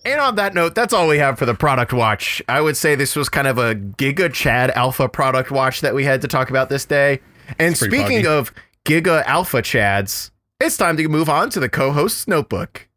And 0.04 0.20
on 0.20 0.36
that 0.36 0.54
note, 0.54 0.76
that's 0.76 0.94
all 0.94 1.08
we 1.08 1.20
have 1.20 1.40
for 1.40 1.46
the 1.46 1.54
product 1.54 1.94
watch. 1.94 2.42
I 2.50 2.60
would 2.60 2.76
say 2.76 2.96
this 2.96 3.16
was 3.16 3.30
kind 3.30 3.48
of 3.48 3.58
a 3.58 3.76
Giga 3.76 4.34
Chad 4.34 4.72
Alpha 4.72 5.08
product 5.08 5.52
watch 5.52 5.80
that 5.80 5.96
we 5.96 6.04
had 6.04 6.20
to 6.20 6.28
talk 6.28 6.50
about 6.50 6.68
this 6.68 6.84
day. 6.84 7.22
And 7.58 7.78
speaking 7.78 8.26
foggy. 8.26 8.28
of 8.28 8.54
Giga 8.84 9.24
Alpha 9.24 9.62
Chads, 9.62 10.32
it's 10.62 10.76
time 10.76 10.98
to 10.98 11.08
move 11.08 11.30
on 11.30 11.50
to 11.50 11.60
the 11.60 11.70
co-host's 11.70 12.28
notebook. 12.28 12.90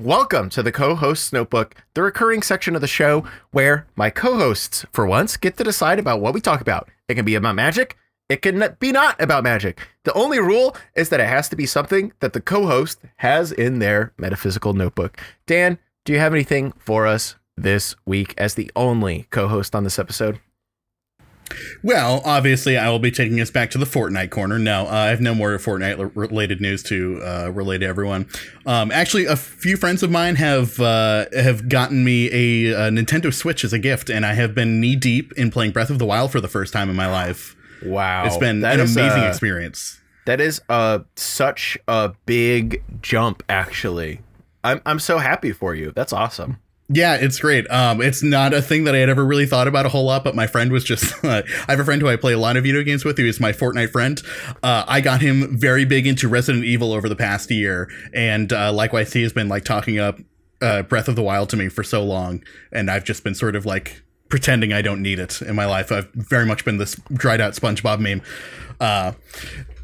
Welcome 0.00 0.50
to 0.50 0.64
the 0.64 0.72
co-host's 0.72 1.32
notebook, 1.32 1.76
the 1.94 2.02
recurring 2.02 2.42
section 2.42 2.74
of 2.74 2.80
the 2.80 2.88
show 2.88 3.24
where 3.52 3.86
my 3.94 4.10
co-hosts, 4.10 4.84
for 4.92 5.06
once, 5.06 5.36
get 5.36 5.56
to 5.58 5.64
decide 5.64 6.00
about 6.00 6.20
what 6.20 6.34
we 6.34 6.40
talk 6.40 6.60
about. 6.60 6.88
It 7.08 7.14
can 7.14 7.24
be 7.24 7.36
about 7.36 7.54
magic. 7.54 7.96
It 8.28 8.42
can 8.42 8.76
be 8.80 8.90
not 8.90 9.20
about 9.20 9.44
magic. 9.44 9.86
The 10.02 10.12
only 10.14 10.40
rule 10.40 10.76
is 10.96 11.08
that 11.10 11.20
it 11.20 11.28
has 11.28 11.48
to 11.50 11.56
be 11.56 11.66
something 11.66 12.12
that 12.18 12.32
the 12.32 12.40
co-host 12.40 13.00
has 13.18 13.52
in 13.52 13.78
their 13.78 14.12
metaphysical 14.18 14.72
notebook. 14.72 15.20
Dan, 15.46 15.78
do 16.04 16.12
you 16.12 16.18
have 16.18 16.34
anything 16.34 16.72
for 16.72 17.06
us 17.06 17.36
this 17.56 17.94
week 18.04 18.34
as 18.36 18.54
the 18.54 18.72
only 18.74 19.28
co-host 19.30 19.76
on 19.76 19.84
this 19.84 20.00
episode? 20.00 20.40
Well, 21.82 22.22
obviously, 22.24 22.76
I 22.76 22.88
will 22.90 22.98
be 22.98 23.10
taking 23.10 23.40
us 23.40 23.50
back 23.50 23.70
to 23.72 23.78
the 23.78 23.84
Fortnite 23.84 24.30
corner. 24.30 24.58
No, 24.58 24.86
uh, 24.86 24.90
I 24.90 25.06
have 25.06 25.20
no 25.20 25.34
more 25.34 25.56
Fortnite 25.58 26.12
related 26.14 26.60
news 26.60 26.82
to 26.84 27.20
uh, 27.22 27.50
relay 27.52 27.78
to 27.78 27.86
everyone. 27.86 28.28
Um, 28.66 28.90
actually, 28.90 29.26
a 29.26 29.36
few 29.36 29.76
friends 29.76 30.02
of 30.02 30.10
mine 30.10 30.36
have 30.36 30.80
uh, 30.80 31.26
have 31.34 31.68
gotten 31.68 32.04
me 32.04 32.28
a, 32.32 32.72
a 32.72 32.90
Nintendo 32.90 33.32
Switch 33.32 33.64
as 33.64 33.72
a 33.72 33.78
gift, 33.78 34.10
and 34.10 34.24
I 34.24 34.34
have 34.34 34.54
been 34.54 34.80
knee 34.80 34.96
deep 34.96 35.32
in 35.34 35.50
playing 35.50 35.72
Breath 35.72 35.90
of 35.90 35.98
the 35.98 36.06
Wild 36.06 36.32
for 36.32 36.40
the 36.40 36.48
first 36.48 36.72
time 36.72 36.88
in 36.90 36.96
my 36.96 37.10
life. 37.10 37.54
Wow, 37.84 38.24
It's 38.24 38.38
been 38.38 38.60
That 38.60 38.80
an 38.80 38.80
amazing 38.80 39.24
uh, 39.24 39.28
experience. 39.28 40.00
That 40.26 40.40
is 40.40 40.62
uh 40.70 41.00
such 41.16 41.76
a 41.86 42.14
big 42.24 42.82
jump 43.02 43.42
actually. 43.48 44.20
I'm 44.62 44.80
I'm 44.86 44.98
so 44.98 45.18
happy 45.18 45.52
for 45.52 45.74
you. 45.74 45.92
That's 45.94 46.12
awesome. 46.12 46.58
Yeah, 46.88 47.14
it's 47.14 47.38
great. 47.38 47.68
Um, 47.70 48.02
it's 48.02 48.22
not 48.22 48.52
a 48.52 48.60
thing 48.60 48.84
that 48.84 48.94
I 48.94 48.98
had 48.98 49.08
ever 49.08 49.24
really 49.24 49.46
thought 49.46 49.66
about 49.66 49.86
a 49.86 49.88
whole 49.88 50.04
lot, 50.04 50.22
but 50.22 50.34
my 50.34 50.46
friend 50.46 50.70
was 50.70 50.84
just. 50.84 51.14
I 51.24 51.42
have 51.68 51.80
a 51.80 51.84
friend 51.84 52.02
who 52.02 52.08
I 52.08 52.16
play 52.16 52.34
a 52.34 52.38
lot 52.38 52.58
of 52.58 52.64
video 52.64 52.82
games 52.82 53.04
with, 53.04 53.18
is 53.18 53.40
my 53.40 53.52
Fortnite 53.52 53.90
friend. 53.90 54.20
Uh, 54.62 54.84
I 54.86 55.00
got 55.00 55.22
him 55.22 55.56
very 55.56 55.86
big 55.86 56.06
into 56.06 56.28
Resident 56.28 56.64
Evil 56.64 56.92
over 56.92 57.08
the 57.08 57.16
past 57.16 57.50
year, 57.50 57.88
and 58.12 58.52
uh, 58.52 58.70
likewise, 58.70 59.14
he 59.14 59.22
has 59.22 59.32
been 59.32 59.48
like 59.48 59.64
talking 59.64 59.98
up 59.98 60.18
uh, 60.60 60.82
Breath 60.82 61.08
of 61.08 61.16
the 61.16 61.22
Wild 61.22 61.48
to 61.50 61.56
me 61.56 61.68
for 61.70 61.82
so 61.82 62.04
long, 62.04 62.42
and 62.70 62.90
I've 62.90 63.04
just 63.04 63.24
been 63.24 63.34
sort 63.34 63.56
of 63.56 63.64
like 63.64 64.02
pretending 64.28 64.72
I 64.74 64.82
don't 64.82 65.00
need 65.00 65.18
it 65.18 65.40
in 65.40 65.54
my 65.54 65.64
life. 65.64 65.90
I've 65.90 66.10
very 66.12 66.44
much 66.44 66.66
been 66.66 66.76
this 66.76 66.96
dried 67.14 67.40
out 67.40 67.54
SpongeBob 67.54 67.98
meme. 67.98 68.20
Uh, 68.78 69.12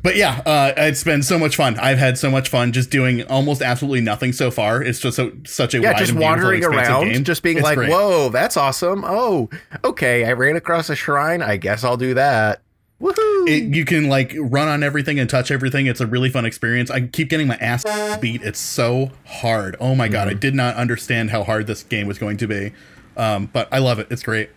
but 0.02 0.16
yeah, 0.16 0.42
uh, 0.46 0.72
it's 0.76 1.04
been 1.04 1.22
so 1.22 1.38
much 1.38 1.56
fun. 1.56 1.78
I've 1.78 1.98
had 1.98 2.18
so 2.18 2.30
much 2.30 2.48
fun 2.48 2.72
just 2.72 2.90
doing 2.90 3.22
almost 3.24 3.62
absolutely 3.62 4.00
nothing 4.00 4.32
so 4.32 4.50
far. 4.50 4.82
It's 4.82 4.98
just 4.98 5.16
so, 5.16 5.32
such 5.46 5.74
a 5.74 5.80
Yeah, 5.80 5.92
wide 5.92 5.98
just 5.98 6.12
wandering 6.14 6.64
around, 6.64 7.10
game. 7.10 7.24
just 7.24 7.42
being 7.42 7.58
It's 7.58 7.64
like, 7.64 7.76
great. 7.76 7.90
"Whoa, 7.90 8.28
that's 8.30 8.56
awesome! 8.56 9.04
Oh, 9.06 9.48
okay, 9.84 10.24
I 10.24 10.32
ran 10.32 10.56
across 10.56 10.90
a 10.90 10.96
shrine. 10.96 11.42
I 11.42 11.56
guess 11.56 11.84
I'll 11.84 11.96
do 11.96 12.14
that." 12.14 12.62
Woohoo! 13.00 13.48
It, 13.48 13.74
you 13.74 13.86
can 13.86 14.08
like 14.08 14.34
run 14.38 14.68
on 14.68 14.82
everything 14.82 15.18
and 15.18 15.28
touch 15.28 15.50
everything. 15.50 15.86
It's 15.86 16.00
a 16.02 16.06
really 16.06 16.28
fun 16.28 16.44
experience. 16.44 16.90
I 16.90 17.06
keep 17.06 17.30
getting 17.30 17.46
my 17.46 17.56
ass 17.56 17.84
beat. 18.18 18.42
It's 18.42 18.58
so 18.58 19.10
hard. 19.26 19.74
Oh 19.80 19.94
my 19.94 20.08
god, 20.08 20.28
I 20.28 20.34
did 20.34 20.54
not 20.54 20.76
understand 20.76 21.30
how 21.30 21.42
hard 21.42 21.66
this 21.66 21.82
game 21.82 22.06
was 22.06 22.18
going 22.18 22.36
to 22.38 22.46
be. 22.46 22.72
Um, 23.16 23.46
but 23.52 23.68
I 23.72 23.78
love 23.78 23.98
it. 23.98 24.06
It's 24.10 24.22
great. 24.22 24.50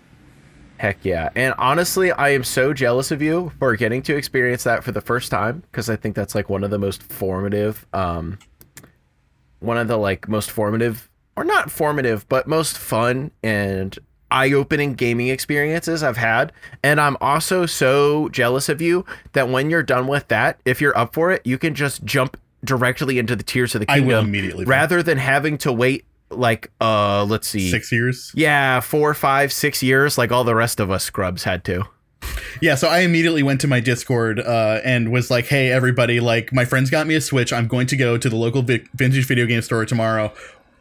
Heck 0.84 0.98
yeah. 1.06 1.30
And 1.34 1.54
honestly, 1.58 2.12
I 2.12 2.32
am 2.32 2.44
so 2.44 2.74
jealous 2.74 3.10
of 3.10 3.22
you 3.22 3.54
for 3.58 3.74
getting 3.78 4.02
to 4.02 4.18
experience 4.18 4.66
that 4.66 4.84
for 4.84 4.92
the 4.92 5.00
first 5.00 5.32
time 5.32 5.64
because 5.72 5.90
I 5.90 5.96
think 5.96 6.14
that's 6.14 6.36
like 6.36 6.50
one 6.50 6.62
of 6.62 6.72
the 6.72 6.78
most 6.78 7.02
formative 7.02 7.86
um 7.94 8.38
one 9.62 9.78
of 9.78 9.88
the 9.88 9.96
like 9.96 10.28
most 10.28 10.52
formative 10.52 11.10
or 11.38 11.46
not 11.46 11.72
formative, 11.72 12.28
but 12.28 12.48
most 12.48 12.78
fun 12.78 13.32
and 13.42 13.98
eye-opening 14.30 14.96
gaming 14.96 15.30
experiences 15.30 16.04
I've 16.04 16.18
had. 16.18 16.52
And 16.84 17.00
I'm 17.00 17.16
also 17.22 17.66
so 17.66 18.28
jealous 18.28 18.68
of 18.68 18.82
you 18.82 19.06
that 19.32 19.48
when 19.48 19.70
you're 19.70 19.84
done 19.84 20.08
with 20.08 20.28
that, 20.28 20.60
if 20.66 20.82
you're 20.82 20.98
up 20.98 21.14
for 21.14 21.32
it, 21.32 21.44
you 21.46 21.58
can 21.58 21.76
just 21.76 22.04
jump 22.04 22.36
directly 22.66 23.20
into 23.20 23.38
the 23.38 23.44
tears 23.44 23.74
of 23.74 23.80
the 23.80 23.90
I 23.90 24.02
will 24.02 24.20
immediately. 24.20 24.66
rather 24.66 25.02
than 25.02 25.18
having 25.18 25.58
to 25.60 25.72
wait 25.72 26.04
like 26.38 26.72
uh 26.82 27.24
let's 27.26 27.48
see 27.48 27.70
Six 27.72 27.92
years. 27.92 28.32
yeah, 28.36 28.80
four, 28.80 29.14
five, 29.14 29.52
six 29.54 29.82
years, 29.84 30.18
like 30.18 30.32
all 30.32 30.44
the 30.44 30.56
rest 30.56 30.80
of 30.80 30.90
us 30.92 31.04
scrubs 31.04 31.44
had 31.44 31.64
to. 31.66 31.86
Yeah, 32.62 32.76
so 32.76 32.88
I 32.88 33.00
immediately 33.00 33.44
went 33.44 33.60
to 33.62 33.68
my 33.68 33.82
Discord 33.82 34.40
uh, 34.40 34.80
and 34.86 35.12
was 35.12 35.30
like, 35.30 35.48
"Hey, 35.48 35.70
everybody! 35.72 36.22
Like, 36.22 36.54
my 36.54 36.64
friends 36.64 36.90
got 36.90 37.06
me 37.06 37.16
a 37.16 37.22
Switch. 37.22 37.52
I'm 37.52 37.68
going 37.68 37.86
to 37.88 37.98
go 37.98 38.18
to 38.18 38.30
the 38.30 38.36
local 38.38 38.62
vi- 38.62 38.86
vintage 38.96 39.28
video 39.28 39.46
game 39.46 39.62
store 39.62 39.86
tomorrow. 39.86 40.32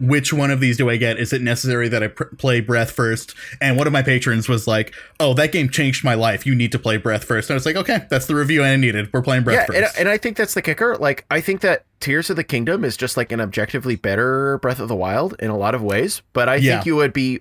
Which 0.03 0.33
one 0.33 0.51
of 0.51 0.59
these 0.61 0.77
do 0.77 0.91
I 0.91 0.97
get? 0.97 1.19
Is 1.19 1.33
it 1.33 1.41
necessary 1.43 1.89
that 1.89 2.03
I 2.03 2.09
pr- 2.09 2.25
play 2.37 2.61
Breath 2.61 2.91
first? 2.91 3.35
And 3.61 3.77
one 3.79 3.87
of 3.87 3.93
my 3.93 4.03
patrons 4.03 4.49
was 4.49 4.67
like, 4.67 4.93
"Oh, 5.21 5.33
that 5.35 5.53
game 5.53 5.69
changed 5.71 6.03
my 6.05 6.15
life. 6.15 6.45
You 6.45 6.55
need 6.55 6.73
to 6.73 6.79
play 6.79 6.97
Breath 6.97 7.25
first. 7.25 7.49
And 7.49 7.55
I 7.55 7.57
was 7.57 7.65
like, 7.67 7.77
"Okay, 7.77 8.01
that's 8.11 8.27
the 8.27 8.35
review 8.35 8.65
I 8.65 8.75
needed. 8.77 9.11
We're 9.13 9.23
playing 9.23 9.45
Breath 9.45 9.69
yeah, 9.71 9.77
and, 9.77 9.87
and 10.01 10.09
I 10.09 10.19
think 10.19 10.37
that's 10.37 10.55
the 10.55 10.63
kicker. 10.63 10.97
Like, 10.97 11.25
I 11.31 11.41
think 11.41 11.61
that 11.61 11.85
Tears 12.01 12.29
of 12.31 12.37
the 12.37 12.45
Kingdom 12.45 12.85
is 12.85 12.97
just 12.97 13.17
like 13.17 13.31
an 13.33 13.41
objectively 13.41 13.95
better 13.97 14.59
Breath 14.59 14.81
of 14.81 14.89
the 14.89 14.97
Wild 14.97 15.37
in 15.39 15.51
a 15.51 15.57
lot 15.57 15.75
of 15.75 15.83
ways, 15.83 16.21
but 16.33 16.49
I 16.49 16.57
Yeah. 16.57 16.75
think 16.75 16.87
you 16.87 16.97
would 16.97 17.13
be 17.13 17.41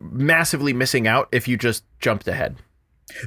massively 0.00 0.72
missing 0.72 1.06
out 1.06 1.28
if 1.32 1.46
you 1.48 1.56
just 1.56 1.84
jumped 2.00 2.26
ahead. 2.28 2.56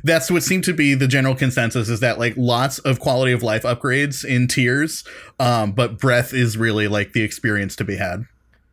That's 0.04 0.30
what 0.30 0.44
seemed 0.44 0.64
to 0.66 0.74
be 0.74 0.94
the 0.96 1.08
general 1.08 1.36
consensus 1.36 1.88
is 1.88 2.00
that 2.02 2.20
like 2.20 2.34
lots 2.36 2.80
of 2.80 3.00
quality 3.00 3.32
of 3.32 3.44
life 3.44 3.64
upgrades 3.64 4.26
in 4.26 4.48
tiers, 4.48 5.04
um, 5.40 5.72
but 5.72 5.98
breath 6.00 6.34
is 6.34 6.58
really 6.58 6.88
like 6.88 7.14
the 7.14 7.22
experience 7.24 7.76
to 7.78 7.84
be 7.86 7.96
had. 7.96 8.26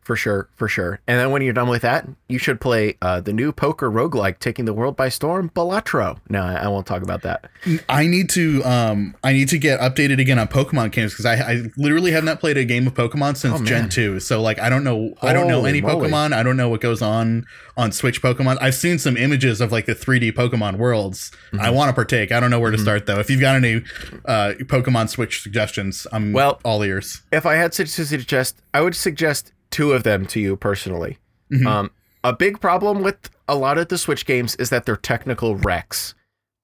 For 0.05 0.15
sure, 0.15 0.47
for 0.55 0.67
sure. 0.67 0.99
And 1.07 1.19
then 1.19 1.31
when 1.31 1.41
you're 1.41 1.51
done 1.51 1.67
with 1.67 1.81
that, 1.81 2.07
you 2.29 2.37
should 2.37 2.61
play 2.61 2.95
uh, 3.01 3.21
the 3.21 3.33
new 3.33 3.51
poker 3.51 3.89
roguelike 3.89 4.37
taking 4.37 4.65
the 4.65 4.73
world 4.73 4.95
by 4.95 5.09
storm, 5.09 5.49
Balatro. 5.55 6.19
No, 6.29 6.43
I 6.43 6.53
I 6.53 6.67
won't 6.67 6.85
talk 6.85 7.01
about 7.01 7.23
that. 7.23 7.49
I 7.89 8.05
need 8.05 8.29
to 8.29 8.61
um 8.63 9.15
I 9.23 9.33
need 9.33 9.49
to 9.49 9.57
get 9.57 9.79
updated 9.79 10.19
again 10.21 10.37
on 10.37 10.47
Pokemon 10.47 10.91
games 10.91 11.11
because 11.13 11.25
I, 11.25 11.33
I 11.53 11.61
literally 11.75 12.11
have 12.11 12.23
not 12.23 12.39
played 12.39 12.55
a 12.55 12.63
game 12.65 12.85
of 12.85 12.93
Pokemon 12.93 13.35
since 13.35 13.59
Oh. 13.59 13.63
Gen 13.65 13.89
2. 13.89 14.19
So 14.19 14.43
like 14.43 14.59
I 14.59 14.69
don't 14.69 14.83
know 14.83 15.15
I 15.23 15.33
don't 15.33 15.47
know 15.47 15.65
any 15.65 15.81
moly. 15.81 16.07
Pokemon. 16.11 16.33
I 16.33 16.43
don't 16.43 16.55
know 16.55 16.69
what 16.69 16.81
goes 16.81 17.01
on 17.01 17.43
on 17.75 17.91
Switch 17.91 18.21
Pokemon. 18.21 18.59
I've 18.61 18.75
seen 18.75 18.99
some 18.99 19.17
images 19.17 19.59
of 19.59 19.71
like 19.71 19.87
the 19.87 19.95
3D 19.95 20.33
Pokemon 20.33 20.77
worlds. 20.77 21.31
Mm-hmm. 21.47 21.61
I 21.61 21.71
want 21.71 21.89
to 21.89 21.93
partake. 21.93 22.31
I 22.31 22.39
don't 22.39 22.51
know 22.51 22.59
where 22.59 22.69
to 22.71 22.77
start 22.77 23.07
though. 23.07 23.19
If 23.19 23.31
you've 23.31 23.41
got 23.41 23.55
any 23.55 23.81
uh 24.25 24.53
Pokemon 24.65 25.09
Switch 25.09 25.41
suggestions, 25.41 26.05
I'm 26.11 26.31
Well- 26.31 26.59
all 26.63 26.83
ears. 26.83 27.23
If 27.31 27.47
I 27.47 27.55
had 27.55 27.71
to 27.71 27.85
to 27.85 28.05
suggest, 28.05 28.61
I 28.71 28.81
would 28.81 28.95
suggest 28.95 29.51
two 29.75 29.91
of 29.91 30.03
them 30.03 30.25
to 30.25 30.39
you 30.39 30.55
personally. 30.55 31.17
Mhm. 31.51 31.65
Um, 31.67 31.91
a 32.23 32.31
big 32.31 32.61
problem 32.61 33.03
with 33.03 33.29
a 33.45 33.55
lot 33.55 33.77
of 33.77 33.89
the 33.89 33.97
Switch 33.97 34.25
games 34.25 34.55
is 34.55 34.69
that 34.69 34.85
they're 34.85 34.95
technical 34.95 35.57
wrecks. 35.57 36.15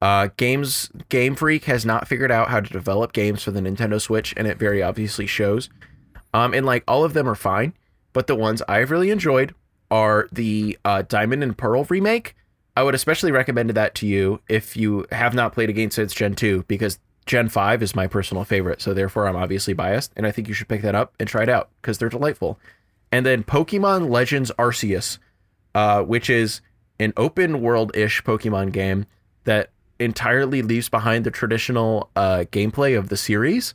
Uh, 0.01 0.29
games 0.37 0.89
Game 1.09 1.35
Freak 1.35 1.65
has 1.65 1.85
not 1.85 2.07
figured 2.07 2.31
out 2.31 2.47
how 2.47 2.61
to 2.61 2.71
develop 2.71 3.11
games 3.11 3.43
for 3.43 3.51
the 3.51 3.59
Nintendo 3.59 3.99
Switch, 3.99 4.33
and 4.37 4.47
it 4.47 4.57
very 4.57 4.81
obviously 4.81 5.27
shows. 5.27 5.69
Um, 6.33 6.53
and 6.53 6.65
like 6.65 6.85
all 6.87 7.03
of 7.03 7.11
them 7.11 7.27
are 7.27 7.35
fine, 7.35 7.73
but 8.13 8.27
the 8.27 8.35
ones 8.35 8.61
I've 8.69 8.91
really 8.91 9.11
enjoyed 9.11 9.53
are 9.91 10.29
the 10.31 10.79
uh, 10.85 11.01
Diamond 11.01 11.43
and 11.43 11.57
Pearl 11.57 11.83
remake. 11.89 12.33
I 12.77 12.83
would 12.83 12.95
especially 12.95 13.33
recommend 13.33 13.71
that 13.71 13.93
to 13.95 14.07
you 14.07 14.39
if 14.47 14.77
you 14.77 15.05
have 15.11 15.33
not 15.33 15.51
played 15.51 15.69
a 15.69 15.73
game 15.73 15.91
since 15.91 16.13
Gen 16.13 16.33
2, 16.35 16.63
because 16.69 16.97
Gen 17.25 17.49
5 17.49 17.83
is 17.83 17.93
my 17.93 18.07
personal 18.07 18.45
favorite. 18.45 18.81
So 18.81 18.93
therefore, 18.93 19.27
I'm 19.27 19.35
obviously 19.35 19.73
biased, 19.73 20.13
and 20.15 20.25
I 20.25 20.31
think 20.31 20.47
you 20.47 20.53
should 20.53 20.69
pick 20.69 20.81
that 20.83 20.95
up 20.95 21.13
and 21.19 21.27
try 21.27 21.43
it 21.43 21.49
out 21.49 21.69
because 21.81 21.97
they're 21.97 22.07
delightful. 22.07 22.57
And 23.11 23.25
then 23.25 23.43
Pokemon 23.43 24.09
Legends 24.09 24.51
Arceus, 24.57 25.17
uh, 25.75 26.03
which 26.03 26.29
is 26.29 26.61
an 26.99 27.13
open 27.17 27.61
world 27.61 27.95
ish 27.95 28.23
Pokemon 28.23 28.71
game 28.71 29.05
that 29.43 29.71
entirely 29.99 30.61
leaves 30.61 30.89
behind 30.89 31.25
the 31.25 31.31
traditional 31.31 32.09
uh, 32.15 32.45
gameplay 32.51 32.97
of 32.97 33.09
the 33.09 33.17
series. 33.17 33.73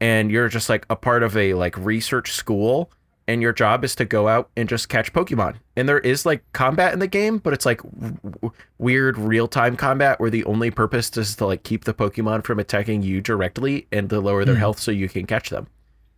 And 0.00 0.30
you're 0.30 0.48
just 0.48 0.68
like 0.68 0.86
a 0.90 0.96
part 0.96 1.22
of 1.22 1.36
a 1.36 1.54
like 1.54 1.76
research 1.78 2.32
school, 2.32 2.90
and 3.28 3.42
your 3.42 3.52
job 3.52 3.82
is 3.82 3.94
to 3.96 4.04
go 4.04 4.28
out 4.28 4.50
and 4.56 4.68
just 4.68 4.88
catch 4.88 5.12
Pokemon. 5.12 5.56
And 5.74 5.88
there 5.88 5.98
is 5.98 6.24
like 6.26 6.44
combat 6.52 6.92
in 6.92 6.98
the 6.98 7.06
game, 7.06 7.38
but 7.38 7.52
it's 7.52 7.66
like 7.66 7.82
w- 7.82 8.52
weird 8.78 9.18
real 9.18 9.48
time 9.48 9.76
combat 9.76 10.20
where 10.20 10.30
the 10.30 10.44
only 10.44 10.70
purpose 10.70 11.16
is 11.16 11.34
to 11.36 11.46
like 11.46 11.62
keep 11.62 11.84
the 11.84 11.94
Pokemon 11.94 12.44
from 12.44 12.58
attacking 12.58 13.02
you 13.02 13.20
directly 13.20 13.88
and 13.90 14.08
to 14.10 14.20
lower 14.20 14.44
their 14.44 14.54
health 14.56 14.78
so 14.78 14.90
you 14.90 15.08
can 15.08 15.26
catch 15.26 15.50
them. 15.50 15.66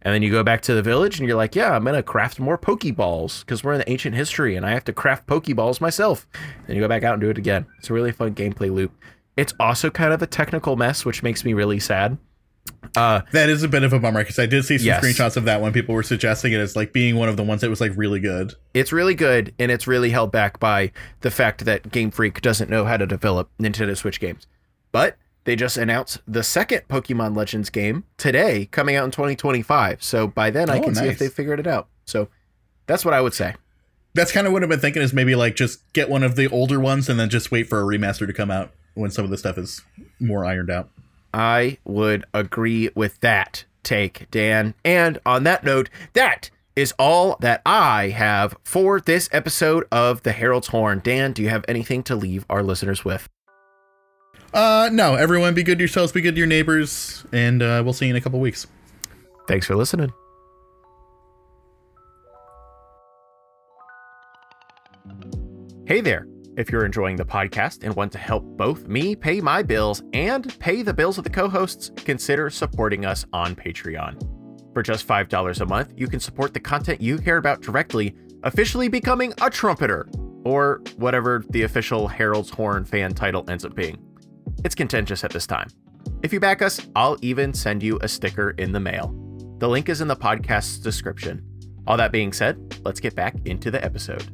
And 0.02 0.14
then 0.14 0.22
you 0.22 0.30
go 0.30 0.42
back 0.44 0.60
to 0.62 0.74
the 0.74 0.82
village 0.82 1.18
and 1.18 1.26
you're 1.28 1.36
like, 1.36 1.56
yeah, 1.56 1.72
I'm 1.74 1.82
going 1.82 1.96
to 1.96 2.02
craft 2.02 2.38
more 2.38 2.56
Pokeballs 2.56 3.40
because 3.40 3.64
we're 3.64 3.72
in 3.72 3.78
the 3.80 3.90
ancient 3.90 4.14
history 4.14 4.54
and 4.54 4.64
I 4.64 4.70
have 4.70 4.84
to 4.84 4.92
craft 4.92 5.26
Pokeballs 5.26 5.80
myself. 5.80 6.26
Then 6.66 6.76
you 6.76 6.82
go 6.82 6.88
back 6.88 7.02
out 7.02 7.14
and 7.14 7.20
do 7.20 7.30
it 7.30 7.38
again. 7.38 7.66
It's 7.78 7.90
a 7.90 7.92
really 7.92 8.12
fun 8.12 8.34
gameplay 8.34 8.72
loop. 8.72 8.92
It's 9.36 9.54
also 9.58 9.90
kind 9.90 10.12
of 10.12 10.22
a 10.22 10.26
technical 10.26 10.76
mess, 10.76 11.04
which 11.04 11.22
makes 11.22 11.44
me 11.44 11.52
really 11.52 11.80
sad. 11.80 12.16
Uh, 12.96 13.22
That 13.32 13.48
is 13.48 13.62
a 13.62 13.68
bit 13.68 13.82
of 13.82 13.92
a 13.92 13.98
bummer 13.98 14.20
because 14.20 14.38
I 14.38 14.46
did 14.46 14.64
see 14.64 14.78
some 14.78 14.86
Yes. 14.86 15.04
screenshots 15.04 15.36
of 15.36 15.44
that 15.44 15.60
when 15.60 15.72
people 15.72 15.94
were 15.94 16.02
suggesting 16.02 16.52
it 16.52 16.58
as 16.58 16.76
like 16.76 16.92
being 16.92 17.16
one 17.16 17.28
of 17.28 17.36
the 17.36 17.42
ones 17.42 17.60
that 17.62 17.70
was 17.70 17.80
like 17.80 17.92
really 17.96 18.20
good. 18.20 18.54
it's 18.74 18.92
really 18.92 19.14
good 19.14 19.52
and 19.58 19.70
it's 19.72 19.86
really 19.86 20.10
held 20.10 20.30
back 20.30 20.60
by 20.60 20.92
the 21.22 21.30
fact 21.30 21.64
that 21.64 21.90
Game 21.90 22.10
Freak 22.10 22.40
doesn't 22.40 22.70
know 22.70 22.84
how 22.84 22.96
to 22.96 23.06
develop 23.06 23.50
Nintendo 23.60 23.96
Switch 23.96 24.20
games. 24.20 24.46
But 24.92 25.16
they 25.48 25.56
just 25.56 25.78
announced 25.78 26.18
the 26.28 26.42
second 26.42 26.82
Pokemon 26.88 27.34
Legends 27.34 27.70
game 27.70 28.04
today, 28.18 28.66
coming 28.66 28.96
out 28.96 29.06
in 29.06 29.10
2025. 29.10 30.02
So 30.02 30.26
by 30.26 30.50
then, 30.50 30.68
I 30.68 30.78
Oh, 30.78 30.82
can 30.82 30.94
see 30.94 31.04
if 31.04 31.06
nice. 31.12 31.18
they 31.20 31.28
figured 31.28 31.58
it 31.58 31.66
out. 31.66 31.88
So 32.04 32.28
that's 32.86 33.02
what 33.02 33.14
I 33.14 33.22
would 33.22 33.32
say. 33.32 33.54
That's 34.12 34.30
kind 34.30 34.46
of 34.46 34.52
what 34.52 34.62
I've 34.62 34.68
been 34.68 34.78
thinking 34.78 35.00
is 35.00 35.14
maybe 35.14 35.34
like 35.34 35.56
just 35.56 35.90
get 35.94 36.10
one 36.10 36.22
of 36.22 36.36
the 36.36 36.48
older 36.50 36.78
ones 36.78 37.08
and 37.08 37.18
then 37.18 37.30
just 37.30 37.50
wait 37.50 37.66
for 37.66 37.80
a 37.80 37.84
remaster 37.84 38.26
to 38.26 38.32
come 38.34 38.50
out 38.50 38.72
when 38.92 39.10
some 39.10 39.24
of 39.24 39.30
the 39.30 39.38
stuff 39.38 39.56
is 39.56 39.80
more 40.20 40.44
ironed 40.44 40.68
out. 40.70 40.90
I 41.32 41.78
would 41.86 42.26
agree 42.34 42.90
with 42.94 43.18
that 43.20 43.64
take, 43.82 44.30
Dan. 44.30 44.74
And 44.84 45.18
on 45.24 45.44
that 45.44 45.64
note, 45.64 45.88
that 46.12 46.50
is 46.76 46.92
all 46.98 47.38
that 47.40 47.62
I 47.64 48.08
have 48.10 48.54
for 48.64 49.00
this 49.00 49.30
episode 49.32 49.86
of 49.90 50.24
The 50.24 50.32
Herald's 50.32 50.68
Horn. 50.68 51.00
Dan, 51.02 51.32
do 51.32 51.42
you 51.42 51.48
have 51.48 51.64
anything 51.68 52.02
to 52.02 52.14
leave 52.16 52.44
our 52.50 52.62
listeners 52.62 53.02
with? 53.02 53.26
Uh, 54.52 54.88
no, 54.92 55.14
everyone 55.14 55.54
be 55.54 55.62
good 55.62 55.78
to 55.78 55.82
yourselves, 55.82 56.12
be 56.12 56.20
good 56.20 56.34
to 56.34 56.38
your 56.38 56.46
neighbors, 56.46 57.24
and 57.32 57.62
uh, 57.62 57.82
we'll 57.84 57.92
see 57.92 58.06
you 58.06 58.10
in 58.10 58.16
a 58.16 58.20
couple 58.20 58.40
weeks. 58.40 58.66
Thanks 59.46 59.66
for 59.66 59.76
listening. 59.76 60.12
Hey 65.86 66.00
there. 66.00 66.26
If 66.56 66.72
you're 66.72 66.84
enjoying 66.84 67.16
the 67.16 67.24
podcast 67.24 67.84
and 67.84 67.94
want 67.94 68.10
to 68.12 68.18
help 68.18 68.42
both 68.56 68.88
me 68.88 69.14
pay 69.14 69.40
my 69.40 69.62
bills 69.62 70.02
and 70.12 70.58
pay 70.58 70.82
the 70.82 70.92
bills 70.92 71.16
of 71.16 71.24
the 71.24 71.30
co 71.30 71.48
hosts, 71.48 71.92
consider 71.96 72.50
supporting 72.50 73.06
us 73.06 73.24
on 73.32 73.54
Patreon. 73.54 74.20
For 74.74 74.82
just 74.82 75.06
$5 75.06 75.60
a 75.60 75.66
month, 75.66 75.94
you 75.96 76.08
can 76.08 76.18
support 76.18 76.52
the 76.52 76.60
content 76.60 77.00
you 77.00 77.18
care 77.18 77.36
about 77.36 77.62
directly, 77.62 78.14
officially 78.42 78.88
becoming 78.88 79.32
a 79.40 79.48
trumpeter, 79.48 80.08
or 80.44 80.82
whatever 80.96 81.44
the 81.50 81.62
official 81.62 82.08
Herald's 82.08 82.50
Horn 82.50 82.84
fan 82.84 83.14
title 83.14 83.48
ends 83.48 83.64
up 83.64 83.74
being. 83.74 84.07
It's 84.64 84.74
contentious 84.74 85.24
at 85.24 85.30
this 85.30 85.46
time. 85.46 85.68
If 86.22 86.32
you 86.32 86.40
back 86.40 86.62
us, 86.62 86.80
I'll 86.96 87.16
even 87.22 87.54
send 87.54 87.82
you 87.82 87.98
a 88.02 88.08
sticker 88.08 88.50
in 88.50 88.72
the 88.72 88.80
mail. 88.80 89.14
The 89.58 89.68
link 89.68 89.88
is 89.88 90.00
in 90.00 90.08
the 90.08 90.16
podcast's 90.16 90.78
description. 90.78 91.44
All 91.86 91.96
that 91.96 92.12
being 92.12 92.32
said, 92.32 92.80
let's 92.84 93.00
get 93.00 93.14
back 93.14 93.34
into 93.44 93.70
the 93.70 93.82
episode. 93.84 94.30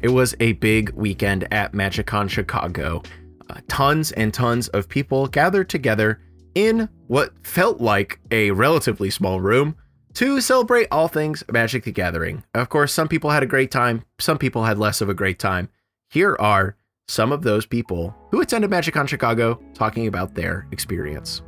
It 0.00 0.08
was 0.08 0.34
a 0.40 0.52
big 0.54 0.90
weekend 0.90 1.46
at 1.52 1.72
MagicCon 1.72 2.28
Chicago. 2.28 3.02
Uh, 3.48 3.60
tons 3.68 4.10
and 4.12 4.34
tons 4.34 4.68
of 4.68 4.88
people 4.88 5.28
gathered 5.28 5.68
together 5.68 6.20
in 6.54 6.88
what 7.06 7.32
felt 7.46 7.80
like 7.80 8.18
a 8.30 8.50
relatively 8.50 9.10
small 9.10 9.40
room 9.40 9.76
to 10.14 10.40
celebrate 10.40 10.88
all 10.90 11.08
things 11.08 11.44
Magic 11.50 11.84
the 11.84 11.92
Gathering. 11.92 12.42
Of 12.54 12.68
course, 12.68 12.92
some 12.92 13.08
people 13.08 13.30
had 13.30 13.42
a 13.42 13.46
great 13.46 13.70
time, 13.70 14.04
some 14.18 14.38
people 14.38 14.64
had 14.64 14.78
less 14.78 15.00
of 15.00 15.08
a 15.08 15.14
great 15.14 15.38
time. 15.38 15.68
Here 16.12 16.36
are 16.38 16.76
some 17.08 17.32
of 17.32 17.40
those 17.40 17.64
people 17.64 18.14
who 18.30 18.42
attended 18.42 18.70
MagicCon 18.70 19.08
Chicago 19.08 19.58
talking 19.72 20.06
about 20.06 20.34
their 20.34 20.66
experience. 20.70 21.40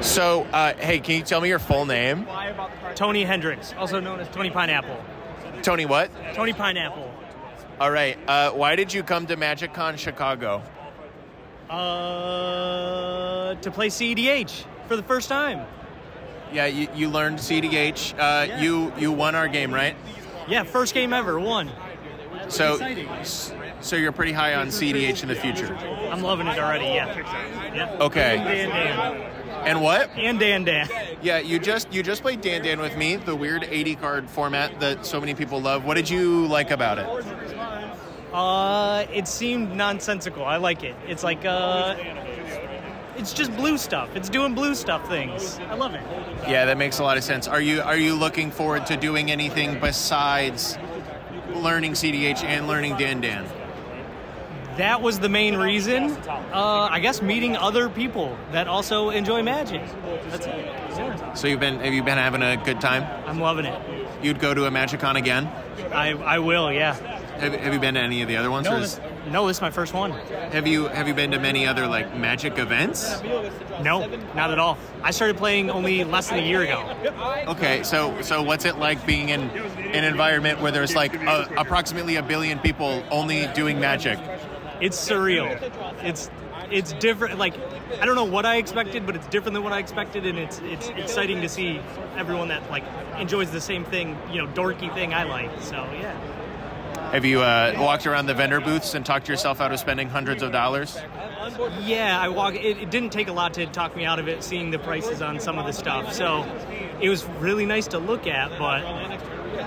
So, 0.00 0.46
uh, 0.54 0.72
hey, 0.78 1.00
can 1.00 1.16
you 1.16 1.22
tell 1.22 1.42
me 1.42 1.50
your 1.50 1.58
full 1.58 1.84
name? 1.84 2.26
Tony 2.94 3.22
Hendricks, 3.22 3.74
also 3.76 4.00
known 4.00 4.18
as 4.18 4.28
Tony 4.30 4.48
Pineapple. 4.48 4.98
Tony, 5.60 5.84
what? 5.84 6.10
Tony 6.32 6.54
Pineapple. 6.54 7.12
All 7.78 7.90
right. 7.90 8.16
Uh, 8.26 8.52
why 8.52 8.76
did 8.76 8.94
you 8.94 9.02
come 9.02 9.26
to 9.26 9.36
MagicCon 9.36 9.98
Chicago? 9.98 10.62
Uh, 11.68 13.56
to 13.56 13.70
play 13.70 13.88
CEDH 13.88 14.64
for 14.86 14.96
the 14.96 15.02
first 15.02 15.28
time. 15.28 15.66
Yeah, 16.52 16.66
you, 16.66 16.88
you 16.94 17.08
learned 17.10 17.38
CDH. 17.38 18.14
Uh, 18.14 18.46
Yeah. 18.46 18.60
You 18.60 18.92
you 18.98 19.12
won 19.12 19.34
our 19.34 19.48
game, 19.48 19.72
right? 19.72 19.94
Yeah, 20.48 20.62
first 20.64 20.94
game 20.94 21.12
ever, 21.12 21.38
won. 21.38 21.70
So 22.48 22.74
Exciting. 22.74 23.08
so 23.80 23.96
you're 23.96 24.12
pretty 24.12 24.32
high 24.32 24.54
on 24.54 24.68
CDH 24.68 25.22
in 25.22 25.28
the 25.28 25.34
future. 25.34 25.74
I'm 26.10 26.22
loving 26.22 26.46
it 26.46 26.58
already. 26.58 26.86
Yeah. 26.86 27.74
Yeah. 27.74 27.96
Okay. 28.00 28.36
Dan 28.38 28.70
Dan 28.70 29.30
And 29.66 29.82
what? 29.82 30.08
and 30.16 30.38
Dan 30.40 30.64
Dan. 30.64 30.88
Yeah, 31.20 31.38
you 31.38 31.58
just 31.58 31.92
you 31.92 32.02
just 32.02 32.22
played 32.22 32.40
Dan 32.40 32.62
Dan 32.62 32.80
with 32.80 32.96
me, 32.96 33.16
the 33.16 33.36
weird 33.36 33.64
80 33.64 33.94
card 33.96 34.30
format 34.30 34.80
that 34.80 35.04
so 35.04 35.20
many 35.20 35.34
people 35.34 35.60
love. 35.60 35.84
What 35.84 35.94
did 35.94 36.08
you 36.08 36.46
like 36.46 36.70
about 36.70 36.98
it? 36.98 37.06
Uh, 38.32 39.04
it 39.12 39.26
seemed 39.28 39.74
nonsensical. 39.74 40.44
I 40.44 40.56
like 40.56 40.84
it. 40.84 40.94
It's 41.06 41.24
like 41.24 41.44
uh, 41.44 41.94
it's 43.18 43.32
just 43.32 43.54
blue 43.56 43.76
stuff. 43.78 44.08
It's 44.14 44.28
doing 44.28 44.54
blue 44.54 44.74
stuff 44.74 45.06
things. 45.08 45.58
I 45.68 45.74
love 45.74 45.94
it. 45.94 46.02
Yeah, 46.48 46.64
that 46.66 46.78
makes 46.78 46.98
a 46.98 47.02
lot 47.02 47.16
of 47.16 47.24
sense. 47.24 47.46
Are 47.48 47.60
you 47.60 47.80
are 47.82 47.96
you 47.96 48.14
looking 48.14 48.50
forward 48.50 48.86
to 48.86 48.96
doing 48.96 49.30
anything 49.30 49.78
besides 49.80 50.78
learning 51.54 51.92
CDH 51.92 52.44
and 52.44 52.66
learning 52.68 52.96
Dan 52.96 53.20
Dan? 53.20 53.44
That 54.76 55.02
was 55.02 55.18
the 55.18 55.28
main 55.28 55.56
reason. 55.56 56.12
Uh, 56.52 56.88
I 56.90 57.00
guess 57.00 57.20
meeting 57.20 57.56
other 57.56 57.88
people 57.88 58.36
that 58.52 58.68
also 58.68 59.10
enjoy 59.10 59.42
Magic. 59.42 59.82
That's 60.30 60.46
it. 60.46 60.54
Yeah. 60.54 61.34
So 61.34 61.48
you've 61.48 61.58
been 61.60 61.80
have 61.80 61.92
you 61.92 62.02
been 62.04 62.18
having 62.18 62.42
a 62.42 62.56
good 62.56 62.80
time? 62.80 63.04
I'm 63.26 63.40
loving 63.40 63.64
it. 63.66 63.80
You'd 64.22 64.38
go 64.40 64.54
to 64.54 64.66
a 64.66 64.70
MagicCon 64.70 65.16
again? 65.16 65.46
I 65.92 66.10
I 66.12 66.38
will. 66.38 66.72
Yeah. 66.72 66.94
Have, 66.94 67.54
have 67.54 67.72
you 67.74 67.80
been 67.80 67.94
to 67.94 68.00
any 68.00 68.22
of 68.22 68.28
the 68.28 68.36
other 68.36 68.50
ones? 68.50 68.66
or 68.68 68.70
No, 68.70 68.76
is- 68.78 68.96
this, 68.96 69.04
No, 69.30 69.46
this 69.46 69.58
is 69.58 69.60
my 69.60 69.70
first 69.70 69.92
one. 69.92 70.12
Have 70.12 70.66
you 70.66 70.88
have 70.88 71.06
you 71.06 71.14
been 71.14 71.30
to 71.32 71.38
many 71.38 71.66
other 71.66 71.86
like 71.86 72.16
magic 72.16 72.58
events? 72.58 73.20
No, 73.82 74.06
not 74.34 74.50
at 74.50 74.58
all. 74.58 74.78
I 75.02 75.10
started 75.10 75.36
playing 75.36 75.70
only 75.70 76.04
less 76.04 76.28
than 76.28 76.38
a 76.38 76.46
year 76.46 76.62
ago. 76.62 76.96
Okay, 77.48 77.82
so 77.82 78.20
so 78.22 78.42
what's 78.42 78.64
it 78.64 78.78
like 78.78 79.04
being 79.06 79.28
in 79.28 79.42
an 79.42 80.04
environment 80.04 80.60
where 80.60 80.72
there's 80.72 80.94
like 80.94 81.14
a, 81.14 81.48
approximately 81.56 82.16
a 82.16 82.22
billion 82.22 82.58
people 82.58 83.02
only 83.10 83.46
doing 83.48 83.78
magic? 83.78 84.18
It's 84.80 84.96
surreal. 84.96 85.60
It's 86.02 86.30
it's 86.70 86.92
different. 86.94 87.38
Like 87.38 87.54
I 88.00 88.06
don't 88.06 88.14
know 88.16 88.24
what 88.24 88.46
I 88.46 88.56
expected, 88.56 89.06
but 89.06 89.16
it's 89.16 89.26
different 89.26 89.54
than 89.54 89.62
what 89.62 89.72
I 89.72 89.78
expected, 89.78 90.26
and 90.26 90.38
it's 90.38 90.60
it's 90.64 90.88
exciting 90.88 91.40
to 91.42 91.48
see 91.48 91.80
everyone 92.16 92.48
that 92.48 92.68
like 92.70 92.84
enjoys 93.18 93.50
the 93.50 93.60
same 93.60 93.84
thing, 93.84 94.16
you 94.32 94.42
know, 94.42 94.48
dorky 94.52 94.92
thing 94.94 95.12
I 95.12 95.24
like. 95.24 95.50
So 95.60 95.76
yeah. 96.00 96.16
Have 97.12 97.24
you 97.24 97.40
uh, 97.40 97.74
walked 97.78 98.06
around 98.06 98.26
the 98.26 98.34
vendor 98.34 98.60
booths 98.60 98.94
and 98.94 99.04
talked 99.04 99.28
yourself 99.28 99.60
out 99.62 99.72
of 99.72 99.80
spending 99.80 100.10
hundreds 100.10 100.42
of 100.42 100.52
dollars? 100.52 100.98
Yeah, 101.80 102.18
I 102.20 102.28
walk. 102.28 102.54
It, 102.54 102.78
it 102.78 102.90
didn't 102.90 103.10
take 103.10 103.28
a 103.28 103.32
lot 103.32 103.54
to 103.54 103.66
talk 103.66 103.96
me 103.96 104.04
out 104.04 104.18
of 104.18 104.28
it, 104.28 104.44
seeing 104.44 104.70
the 104.70 104.78
prices 104.78 105.22
on 105.22 105.40
some 105.40 105.58
of 105.58 105.64
the 105.64 105.72
stuff. 105.72 106.12
So 106.12 106.44
it 107.00 107.08
was 107.08 107.24
really 107.40 107.64
nice 107.64 107.86
to 107.88 107.98
look 107.98 108.26
at, 108.26 108.50
but 108.58 108.82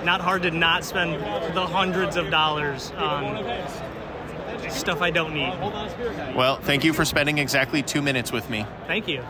not 0.03 0.21
hard 0.21 0.43
to 0.43 0.51
not 0.51 0.83
spend 0.83 1.13
the 1.55 1.65
hundreds 1.65 2.15
of 2.15 2.29
dollars 2.29 2.91
on 2.91 3.43
stuff 4.69 5.01
I 5.01 5.09
don't 5.09 5.33
need. 5.33 5.53
Well, 6.35 6.57
thank 6.57 6.83
you 6.83 6.93
for 6.93 7.05
spending 7.05 7.39
exactly 7.39 7.81
two 7.81 8.03
minutes 8.03 8.31
with 8.31 8.49
me. 8.49 8.65
Thank 8.85 9.07
you. 9.07 9.23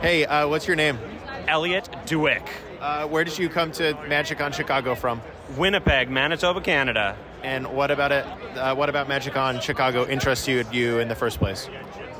Hey, 0.00 0.24
uh, 0.24 0.46
what's 0.48 0.66
your 0.68 0.76
name? 0.76 0.98
Elliot 1.48 1.88
Dewick, 2.06 2.46
Uh, 2.80 3.06
where 3.08 3.24
did 3.24 3.36
you 3.38 3.48
come 3.48 3.72
to 3.72 3.94
MagicCon 3.94 4.54
Chicago 4.54 4.94
from? 4.94 5.20
Winnipeg, 5.56 6.10
Manitoba, 6.10 6.60
Canada. 6.60 7.16
And 7.42 7.68
what 7.68 7.90
about 7.90 8.12
it? 8.12 8.26
Uh, 8.56 8.74
what 8.74 8.88
about 8.88 9.08
MagicCon 9.08 9.62
Chicago 9.62 10.06
interested 10.06 10.66
you 10.72 10.98
in 10.98 11.08
the 11.08 11.14
first 11.14 11.38
place? 11.38 11.68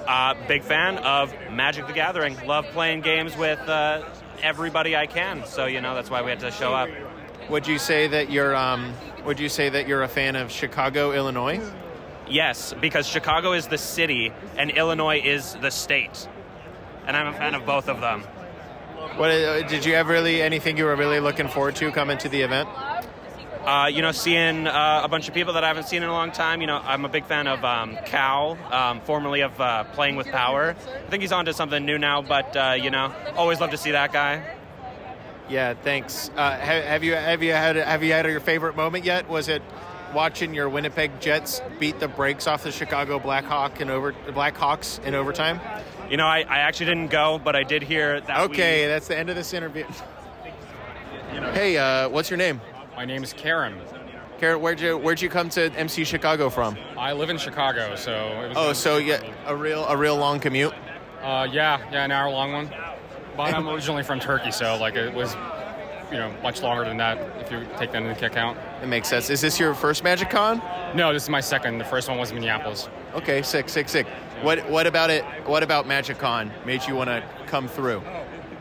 Uh, 0.06 0.34
big 0.46 0.62
fan 0.62 0.98
of 0.98 1.34
Magic 1.50 1.86
the 1.86 1.92
Gathering. 1.92 2.36
Love 2.46 2.64
playing 2.66 3.02
games 3.02 3.36
with 3.36 3.58
uh, 3.68 4.08
everybody 4.42 4.96
I 4.96 5.06
can. 5.06 5.44
So 5.44 5.66
you 5.66 5.80
know 5.80 5.94
that's 5.94 6.08
why 6.08 6.22
we 6.22 6.30
had 6.30 6.40
to 6.40 6.50
show 6.50 6.72
up. 6.72 6.88
Would 7.50 7.66
you 7.66 7.78
say 7.78 8.06
that 8.08 8.30
you're 8.30 8.54
um, 8.54 8.94
Would 9.24 9.40
you 9.40 9.48
say 9.48 9.68
that 9.68 9.88
you're 9.88 10.02
a 10.02 10.08
fan 10.08 10.36
of 10.36 10.50
Chicago, 10.50 11.12
Illinois? 11.12 11.60
Yes, 12.28 12.74
because 12.80 13.06
Chicago 13.06 13.52
is 13.52 13.68
the 13.68 13.78
city 13.78 14.32
and 14.56 14.70
Illinois 14.70 15.20
is 15.22 15.54
the 15.62 15.70
state, 15.70 16.28
and 17.06 17.16
I'm 17.16 17.34
a 17.34 17.36
fan 17.36 17.54
of 17.54 17.64
both 17.66 17.88
of 17.88 18.00
them. 18.00 18.22
What 19.16 19.30
uh, 19.30 19.66
did 19.66 19.84
you 19.84 19.94
have 19.94 20.08
really 20.08 20.42
anything 20.42 20.76
you 20.76 20.84
were 20.84 20.96
really 20.96 21.20
looking 21.20 21.48
forward 21.48 21.76
to 21.76 21.90
coming 21.90 22.18
to 22.18 22.28
the 22.28 22.42
event? 22.42 22.68
Uh, 23.68 23.86
you 23.86 24.00
know, 24.00 24.12
seeing 24.12 24.66
uh, 24.66 25.02
a 25.04 25.08
bunch 25.08 25.28
of 25.28 25.34
people 25.34 25.52
that 25.52 25.62
I 25.62 25.68
haven't 25.68 25.88
seen 25.88 26.02
in 26.02 26.08
a 26.08 26.12
long 26.12 26.32
time. 26.32 26.62
You 26.62 26.66
know, 26.66 26.80
I'm 26.82 27.04
a 27.04 27.08
big 27.10 27.26
fan 27.26 27.46
of 27.46 27.62
um, 27.62 27.98
Cal, 28.06 28.56
um, 28.72 29.02
formerly 29.02 29.42
of 29.42 29.60
uh, 29.60 29.84
Playing 29.92 30.16
with 30.16 30.26
Power. 30.28 30.74
I 31.06 31.10
think 31.10 31.20
he's 31.20 31.32
on 31.32 31.44
to 31.44 31.52
something 31.52 31.84
new 31.84 31.98
now, 31.98 32.22
but 32.22 32.56
uh, 32.56 32.76
you 32.80 32.88
know, 32.90 33.12
always 33.36 33.60
love 33.60 33.70
to 33.72 33.76
see 33.76 33.90
that 33.90 34.10
guy. 34.10 34.42
Yeah, 35.50 35.74
thanks. 35.74 36.30
Uh, 36.34 36.52
have, 36.58 36.82
have 36.84 37.04
you 37.04 37.12
have 37.14 37.42
you 37.42 37.52
had 37.52 37.76
have 37.76 38.02
you 38.02 38.10
had 38.12 38.24
your 38.24 38.40
favorite 38.40 38.74
moment 38.74 39.04
yet? 39.04 39.28
Was 39.28 39.48
it 39.48 39.60
watching 40.14 40.54
your 40.54 40.70
Winnipeg 40.70 41.20
Jets 41.20 41.60
beat 41.78 42.00
the 42.00 42.08
brakes 42.08 42.46
off 42.46 42.62
the 42.62 42.72
Chicago 42.72 43.18
Blackhawk 43.18 43.82
in 43.82 43.90
over 43.90 44.14
Blackhawks 44.28 44.98
in 45.04 45.14
overtime? 45.14 45.60
You 46.08 46.16
know, 46.16 46.26
I, 46.26 46.38
I 46.38 46.60
actually 46.60 46.86
didn't 46.86 47.10
go, 47.10 47.38
but 47.38 47.54
I 47.54 47.64
did 47.64 47.82
hear 47.82 48.18
that. 48.22 48.40
Okay, 48.48 48.84
we- 48.84 48.88
that's 48.88 49.08
the 49.08 49.18
end 49.18 49.28
of 49.28 49.36
this 49.36 49.52
interview. 49.52 49.84
Hey, 51.52 51.76
uh, 51.76 52.08
what's 52.08 52.30
your 52.30 52.38
name? 52.38 52.60
My 52.98 53.04
name 53.04 53.22
is 53.22 53.32
Karen. 53.32 53.76
Garrett, 54.40 54.60
where'd 54.60 54.80
you 54.80 54.98
where'd 54.98 55.22
you 55.22 55.28
come 55.28 55.48
to 55.50 55.72
MC 55.74 56.02
Chicago 56.02 56.50
from? 56.50 56.76
I 56.96 57.12
live 57.12 57.30
in 57.30 57.38
Chicago, 57.38 57.94
so 57.94 58.12
it 58.42 58.48
was 58.48 58.56
Oh, 58.56 58.72
so 58.72 58.96
yeah, 58.96 59.22
a 59.46 59.54
real 59.54 59.84
a 59.84 59.96
real 59.96 60.16
long 60.16 60.40
commute. 60.40 60.74
uh, 61.22 61.46
yeah, 61.48 61.78
yeah, 61.92 62.04
an 62.04 62.10
hour 62.10 62.28
long 62.28 62.52
one. 62.52 62.68
But 63.36 63.54
I'm 63.54 63.68
originally 63.68 64.02
from 64.02 64.18
Turkey, 64.18 64.50
so 64.50 64.76
like 64.78 64.96
it 64.96 65.14
was, 65.14 65.36
you 66.10 66.18
know, 66.18 66.34
much 66.42 66.60
longer 66.60 66.84
than 66.84 66.96
that 66.96 67.18
if 67.40 67.52
you 67.52 67.68
take 67.78 67.92
that 67.92 68.02
into 68.02 68.26
account. 68.26 68.58
It 68.82 68.88
makes 68.88 69.06
sense. 69.06 69.30
Is 69.30 69.40
this 69.40 69.60
your 69.60 69.74
first 69.74 70.02
Magic 70.02 70.30
Con? 70.30 70.60
No, 70.96 71.12
this 71.12 71.22
is 71.22 71.28
my 71.28 71.40
second. 71.40 71.78
The 71.78 71.84
first 71.84 72.08
one 72.08 72.18
was 72.18 72.32
Minneapolis. 72.32 72.88
Okay, 73.14 73.42
sick, 73.42 73.68
sick, 73.68 73.88
sick. 73.88 74.08
What 74.42 74.68
what 74.68 74.88
about 74.88 75.10
it? 75.10 75.24
What 75.46 75.62
about 75.62 75.86
Magic 75.86 76.18
Con 76.18 76.50
made 76.66 76.84
you 76.88 76.96
want 76.96 77.10
to 77.10 77.22
come 77.46 77.68
through? 77.68 78.02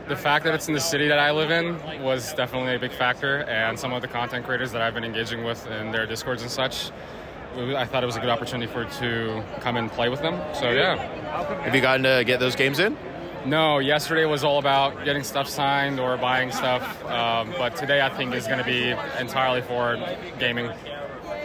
The 0.08 0.16
fact 0.16 0.45
that 0.45 0.53
it's 0.53 0.70
in 0.70 0.74
the 0.74 0.80
city 0.80 1.08
that 1.10 1.20
I 1.20 1.32
live 1.32 1.51
in 1.51 2.01
was 2.01 2.34
definitely 2.34 2.76
a 2.76 2.80
big 2.80 2.93
factor, 2.93 3.41
and 3.41 3.78
some 3.78 3.91
of 3.91 4.01
the 4.01 4.08
content 4.08 4.45
creators 4.45 4.72
that 4.72 4.82
I've 4.82 4.93
been 4.93 5.03
engaging 5.03 5.43
with 5.43 5.68
in 5.68 5.91
their 5.91 6.05
discords 6.05 6.41
and 6.41 6.49
such. 6.49 6.91
I 7.58 7.86
thought 7.86 8.03
it 8.03 8.05
was 8.05 8.16
a 8.16 8.20
good 8.20 8.30
opportunity 8.30 8.72
for 8.72 8.86
to 8.86 9.43
come 9.60 9.78
and 9.78 9.91
play 9.91 10.10
with 10.10 10.22
them. 10.22 10.39
So 10.53 10.72
yeah. 10.72 10.95
Have 11.64 11.76
you 11.76 11.82
gotten 11.82 12.03
to 12.03 12.24
get 12.24 12.39
those 12.39 12.55
games 12.55 12.80
in? 12.80 12.95
No, 13.45 13.80
yesterday 13.80 14.26
was 14.26 14.43
all 14.43 14.60
about 14.60 15.03
getting 15.05 15.24
stuff 15.24 15.47
signed 15.47 15.99
or 15.99 16.18
buying 16.18 16.51
stuff, 16.51 17.03
um, 17.05 17.53
but 17.58 17.76
today 17.76 18.01
I 18.01 18.10
think 18.10 18.34
is 18.34 18.45
going 18.45 18.60
to 18.60 18.66
be 18.66 18.93
entirely 19.20 19.62
for 19.62 19.97
gaming. 20.39 20.70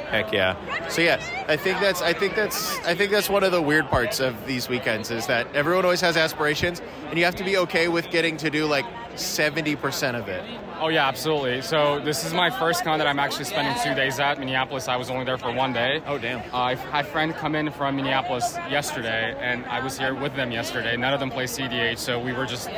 Heck 0.09 0.33
yeah. 0.33 0.89
So 0.89 1.03
yeah, 1.03 1.42
I 1.53 1.57
think 1.59 1.81
that's 1.81 2.01
I 2.01 2.15
think 2.15 2.35
that's 2.35 2.79
I 2.79 2.95
think 2.95 3.11
that's 3.11 3.29
one 3.29 3.45
of 3.45 3.53
the 3.53 3.61
weird 3.61 3.87
parts 3.89 4.21
of 4.21 4.47
these 4.47 4.71
weekends 4.71 5.11
is 5.11 5.27
that 5.27 5.47
everyone 5.55 5.85
always 5.85 6.01
has 6.01 6.17
aspirations 6.17 6.81
and 7.11 7.19
you 7.19 7.27
have 7.27 7.37
to 7.37 7.45
be 7.45 7.59
okay 7.59 7.89
with 7.89 8.09
getting 8.09 8.39
to 8.39 8.49
do 8.49 8.65
like 8.65 8.87
70% 9.17 10.19
of 10.19 10.29
it. 10.29 10.43
Oh 10.81 10.89
yeah, 10.89 11.07
absolutely. 11.07 11.63
So 11.63 12.01
this 12.01 12.25
is 12.25 12.33
my 12.33 12.51
first 12.51 12.83
con 12.83 12.99
that 12.99 13.07
I'm 13.07 13.19
actually 13.19 13.45
spending 13.45 13.75
two 13.85 13.95
days 13.95 14.19
at 14.19 14.39
Minneapolis. 14.39 14.89
I 14.89 14.97
was 14.97 15.11
only 15.11 15.25
there 15.25 15.39
for 15.39 15.53
one 15.53 15.73
day. 15.73 16.03
Oh, 16.07 16.19
damn. 16.19 16.41
Uh, 16.53 16.57
I 16.57 16.75
had 16.75 17.05
a 17.05 17.09
friend 17.09 17.35
come 17.35 17.55
in 17.55 17.71
from 17.71 17.97
Minneapolis 17.97 18.57
yesterday, 18.69 19.37
and 19.39 19.65
I 19.67 19.81
was 19.81 19.99
here 19.99 20.15
with 20.15 20.35
them 20.35 20.51
yesterday. 20.51 20.97
None 20.97 21.15
of 21.15 21.21
them 21.21 21.31
play 21.31 21.45
CDH, 21.45 21.99
so 21.99 22.19
we 22.19 22.33
were 22.33 22.47
just 22.47 22.69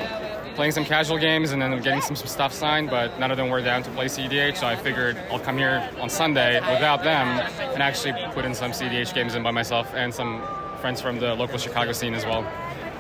playing 0.55 0.73
some 0.73 0.85
casual 0.85 1.19
games 1.19 1.53
and 1.53 1.63
then 1.63 1.81
getting 1.81 2.03
some, 2.03 2.15
some 2.15 2.27
stuff 2.27 2.53
signed. 2.53 2.91
But 2.91 3.19
none 3.19 3.31
of 3.31 3.37
them 3.37 3.49
were 3.49 3.63
down 3.63 3.83
to 3.85 3.91
play 3.93 4.07
CDH, 4.07 4.59
so 4.59 4.67
I 4.67 4.77
figured 4.77 5.17
I'll 5.31 5.39
come 5.39 5.57
here 5.57 5.89
on 6.01 6.11
Sunday 6.11 6.61
without 6.61 7.03
them 7.05 7.27
and 7.73 7.83
actually 7.83 8.13
put 8.33 8.45
in 8.45 8.55
some 8.55 8.64
CDH 8.73 9.15
games 9.15 9.35
in 9.35 9.43
by 9.43 9.51
myself 9.51 9.93
and 9.95 10.13
some 10.13 10.43
friends 10.81 11.01
from 11.01 11.19
the 11.19 11.35
local 11.35 11.59
Chicago 11.59 11.93
scene 11.93 12.15
as 12.15 12.25
well. 12.25 12.47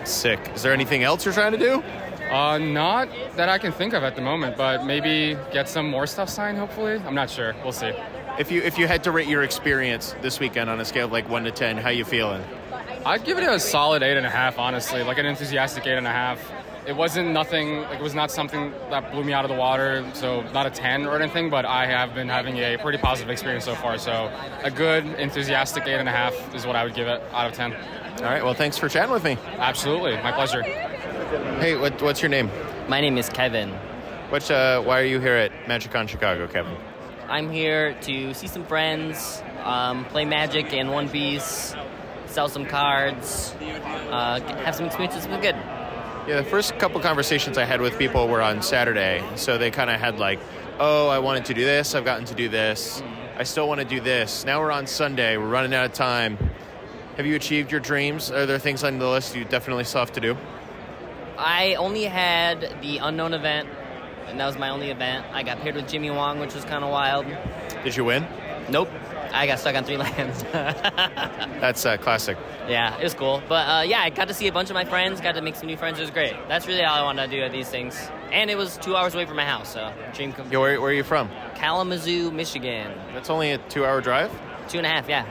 Sick. 0.04 0.40
Is 0.54 0.62
there 0.62 0.72
anything 0.72 1.02
else 1.02 1.24
you're 1.24 1.34
trying 1.34 1.52
to 1.52 1.58
do? 1.58 1.82
Uh, 2.30 2.58
not 2.58 3.08
that 3.36 3.48
I 3.48 3.58
can 3.58 3.72
think 3.72 3.92
of 3.92 4.02
at 4.02 4.16
the 4.16 4.22
moment, 4.22 4.56
but 4.56 4.84
maybe 4.84 5.36
get 5.52 5.68
some 5.68 5.90
more 5.90 6.06
stuff 6.06 6.28
signed. 6.28 6.58
Hopefully, 6.58 6.94
I'm 7.06 7.14
not 7.14 7.30
sure. 7.30 7.54
We'll 7.62 7.72
see. 7.72 7.92
If 8.38 8.50
you 8.50 8.62
if 8.62 8.78
you 8.78 8.86
had 8.88 9.04
to 9.04 9.12
rate 9.12 9.28
your 9.28 9.42
experience 9.42 10.14
this 10.22 10.40
weekend 10.40 10.68
on 10.68 10.80
a 10.80 10.84
scale 10.84 11.06
of 11.06 11.12
like 11.12 11.28
1 11.28 11.44
to 11.44 11.50
10, 11.50 11.76
how 11.76 11.90
you 11.90 12.04
feeling? 12.04 12.42
I'd 13.06 13.24
give 13.24 13.38
it 13.38 13.44
a 13.44 13.60
solid 13.60 14.02
eight 14.02 14.16
and 14.16 14.26
a 14.26 14.30
half, 14.30 14.58
honestly, 14.58 15.02
like 15.02 15.18
an 15.18 15.26
enthusiastic 15.26 15.86
eight 15.86 15.98
and 15.98 16.06
a 16.06 16.10
half. 16.10 16.40
It 16.86 16.94
wasn't 16.94 17.30
nothing, 17.30 17.80
like 17.82 17.98
it 17.98 18.02
was 18.02 18.14
not 18.14 18.30
something 18.30 18.70
that 18.90 19.10
blew 19.10 19.24
me 19.24 19.32
out 19.32 19.46
of 19.46 19.50
the 19.50 19.56
water, 19.56 20.04
so 20.12 20.42
not 20.52 20.66
a 20.66 20.70
10 20.70 21.06
or 21.06 21.18
anything, 21.18 21.48
but 21.48 21.64
I 21.64 21.86
have 21.86 22.14
been 22.14 22.28
having 22.28 22.58
a 22.58 22.76
pretty 22.76 22.98
positive 22.98 23.30
experience 23.30 23.64
so 23.64 23.74
far. 23.74 23.96
So 23.96 24.30
a 24.62 24.70
good, 24.70 25.06
enthusiastic 25.06 25.86
eight 25.86 25.94
and 25.94 26.08
a 26.08 26.12
half 26.12 26.34
is 26.54 26.66
what 26.66 26.76
I 26.76 26.84
would 26.84 26.94
give 26.94 27.08
it 27.08 27.22
out 27.32 27.46
of 27.46 27.54
10. 27.54 27.72
All 27.72 28.24
right, 28.24 28.44
well 28.44 28.52
thanks 28.52 28.76
for 28.76 28.90
chatting 28.90 29.12
with 29.12 29.24
me. 29.24 29.38
Absolutely, 29.56 30.12
my 30.18 30.32
pleasure. 30.32 30.62
Hey, 30.62 31.74
what, 31.74 32.02
what's 32.02 32.20
your 32.20 32.28
name? 32.28 32.50
My 32.86 33.00
name 33.00 33.16
is 33.16 33.30
Kevin. 33.30 33.70
What's 34.28 34.50
uh 34.50 34.82
why 34.82 35.00
are 35.00 35.04
you 35.04 35.20
here 35.20 35.36
at 35.36 35.52
MagicCon 35.66 36.08
Chicago, 36.08 36.46
Kevin? 36.46 36.76
I'm 37.28 37.50
here 37.50 37.94
to 38.02 38.34
see 38.34 38.46
some 38.46 38.64
friends, 38.64 39.42
um, 39.62 40.04
play 40.06 40.26
Magic 40.26 40.74
and 40.74 40.90
One 40.90 41.08
Piece, 41.08 41.74
sell 42.26 42.48
some 42.48 42.66
cards, 42.66 43.54
uh, 44.10 44.40
have 44.64 44.74
some 44.74 44.86
experiences. 44.86 45.24
It's 45.24 45.26
been 45.26 45.40
good. 45.40 45.56
Yeah, 46.26 46.36
the 46.36 46.44
first 46.44 46.78
couple 46.78 47.00
conversations 47.00 47.58
I 47.58 47.64
had 47.64 47.82
with 47.82 47.98
people 47.98 48.28
were 48.28 48.40
on 48.40 48.62
Saturday. 48.62 49.22
So 49.36 49.58
they 49.58 49.70
kind 49.70 49.90
of 49.90 50.00
had 50.00 50.18
like, 50.18 50.40
"Oh, 50.78 51.08
I 51.08 51.18
wanted 51.18 51.44
to 51.46 51.54
do 51.54 51.66
this. 51.66 51.94
I've 51.94 52.06
gotten 52.06 52.24
to 52.24 52.34
do 52.34 52.48
this. 52.48 53.02
I 53.36 53.42
still 53.42 53.68
want 53.68 53.80
to 53.80 53.86
do 53.86 54.00
this." 54.00 54.42
Now 54.42 54.60
we're 54.60 54.70
on 54.70 54.86
Sunday. 54.86 55.36
We're 55.36 55.50
running 55.50 55.74
out 55.74 55.84
of 55.84 55.92
time. 55.92 56.38
Have 57.18 57.26
you 57.26 57.36
achieved 57.36 57.70
your 57.70 57.80
dreams? 57.80 58.30
Are 58.30 58.46
there 58.46 58.58
things 58.58 58.82
on 58.84 58.98
the 58.98 59.06
list 59.06 59.36
you 59.36 59.44
definitely 59.44 59.84
still 59.84 60.00
have 60.00 60.12
to 60.12 60.20
do? 60.20 60.34
I 61.36 61.74
only 61.74 62.04
had 62.04 62.74
the 62.80 62.98
unknown 62.98 63.34
event, 63.34 63.68
and 64.28 64.38
that 64.40 64.46
was 64.46 64.58
my 64.58 64.68
only 64.70 64.90
event. 64.90 65.26
I 65.32 65.42
got 65.42 65.60
paired 65.60 65.74
with 65.76 65.88
Jimmy 65.88 66.10
Wong, 66.10 66.38
which 66.40 66.54
was 66.54 66.64
kind 66.64 66.84
of 66.84 66.90
wild. 66.90 67.26
Did 67.82 67.96
you 67.96 68.04
win? 68.04 68.26
Nope, 68.70 68.88
I 69.32 69.46
got 69.46 69.58
stuck 69.58 69.76
on 69.76 69.84
three 69.84 69.96
lands. 70.06 70.42
That's 70.52 71.84
uh, 71.84 71.96
classic. 71.98 72.38
yeah, 72.68 72.96
it 72.98 73.02
was 73.04 73.14
cool. 73.14 73.42
But 73.48 73.68
uh, 73.68 73.82
yeah, 73.82 74.00
I 74.00 74.10
got 74.10 74.28
to 74.28 74.34
see 74.34 74.46
a 74.48 74.52
bunch 74.52 74.70
of 74.70 74.74
my 74.74 74.84
friends, 74.84 75.20
got 75.20 75.32
to 75.34 75.42
make 75.42 75.54
some 75.56 75.66
new 75.66 75.76
friends. 75.76 75.98
It 75.98 76.02
was 76.02 76.10
great. 76.10 76.34
That's 76.48 76.66
really 76.66 76.82
all 76.82 76.94
I 76.96 77.02
wanted 77.02 77.30
to 77.30 77.36
do 77.36 77.42
at 77.42 77.52
these 77.52 77.68
things. 77.68 78.10
And 78.32 78.50
it 78.50 78.56
was 78.56 78.78
two 78.78 78.96
hours 78.96 79.14
away 79.14 79.26
from 79.26 79.36
my 79.36 79.44
house, 79.44 79.72
so 79.72 79.92
dream 80.14 80.32
come 80.32 80.50
Yeah, 80.50 80.58
where, 80.58 80.80
where 80.80 80.90
are 80.90 80.94
you 80.94 81.04
from? 81.04 81.28
Kalamazoo, 81.54 82.30
Michigan. 82.30 82.92
That's 83.12 83.28
only 83.30 83.52
a 83.52 83.58
two-hour 83.58 84.00
drive. 84.00 84.30
Two 84.68 84.78
and 84.78 84.86
a 84.86 84.90
half, 84.90 85.08
yeah. 85.08 85.26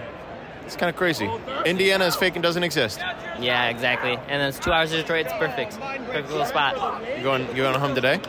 It's 0.66 0.78
kind 0.78 0.90
of 0.90 0.96
crazy. 0.96 1.30
Indiana 1.66 2.06
is 2.06 2.16
fake 2.16 2.36
and 2.36 2.44
doesn't 2.44 2.64
exist. 2.64 3.00
Yeah, 3.40 3.68
exactly. 3.68 4.14
And 4.14 4.40
then 4.42 4.48
it's 4.48 4.60
two 4.60 4.72
hours 4.72 4.92
to 4.92 4.98
Detroit. 4.98 5.26
It's 5.26 5.34
perfect. 5.34 5.78
Perfect 5.78 6.30
little 6.30 6.46
spot. 6.46 7.04
You 7.18 7.24
going? 7.24 7.48
You 7.50 7.64
going 7.64 7.78
home 7.78 7.94
today? 7.96 8.22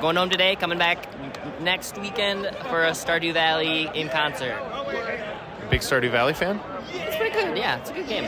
Going 0.00 0.16
home 0.16 0.30
today, 0.30 0.56
coming 0.56 0.78
back 0.78 1.06
next 1.60 1.98
weekend 1.98 2.46
for 2.68 2.84
a 2.84 2.92
Stardew 2.92 3.34
Valley 3.34 3.88
in 3.94 4.08
concert. 4.08 4.56
big 5.68 5.82
Stardew 5.82 6.10
Valley 6.10 6.32
fan? 6.32 6.58
It's 6.90 7.16
pretty 7.16 7.34
good. 7.34 7.56
Yeah, 7.56 7.78
it's 7.78 7.90
a 7.90 7.92
good 7.92 8.08
game. 8.08 8.24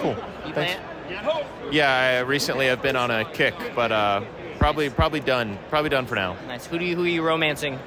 Cool. 0.00 0.16
You 0.46 0.52
play 0.52 0.66
Thanks. 0.66 0.74
it? 1.08 1.46
Yeah, 1.72 1.96
recently 1.96 2.16
I 2.16 2.20
recently 2.20 2.66
have 2.66 2.82
been 2.82 2.96
on 2.96 3.12
a 3.12 3.24
kick, 3.24 3.54
but 3.76 3.92
uh, 3.92 4.24
probably 4.58 4.90
probably 4.90 5.20
done. 5.20 5.58
Probably 5.70 5.90
done 5.90 6.06
for 6.06 6.16
now. 6.16 6.36
Nice. 6.48 6.66
Who 6.66 6.78
do 6.78 6.84
you 6.84 6.96
who 6.96 7.04
are 7.04 7.08
you 7.08 7.22
romancing? 7.22 7.78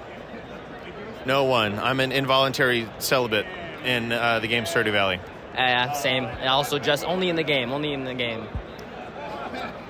No 1.25 1.43
one. 1.43 1.77
I'm 1.79 1.99
an 1.99 2.13
involuntary 2.13 2.87
celibate 2.99 3.45
in 3.83 4.13
uh, 4.13 4.39
the 4.39 4.47
game 4.47 4.63
Stardew 4.63 4.93
Valley. 4.93 5.19
Uh, 5.57 5.91
same. 5.91 6.23
And 6.23 6.47
also 6.47 6.79
just 6.79 7.03
only 7.03 7.27
in 7.27 7.35
the 7.35 7.43
game. 7.43 7.71
Only 7.73 7.91
in 7.91 8.05
the 8.05 8.13
game. 8.13 8.47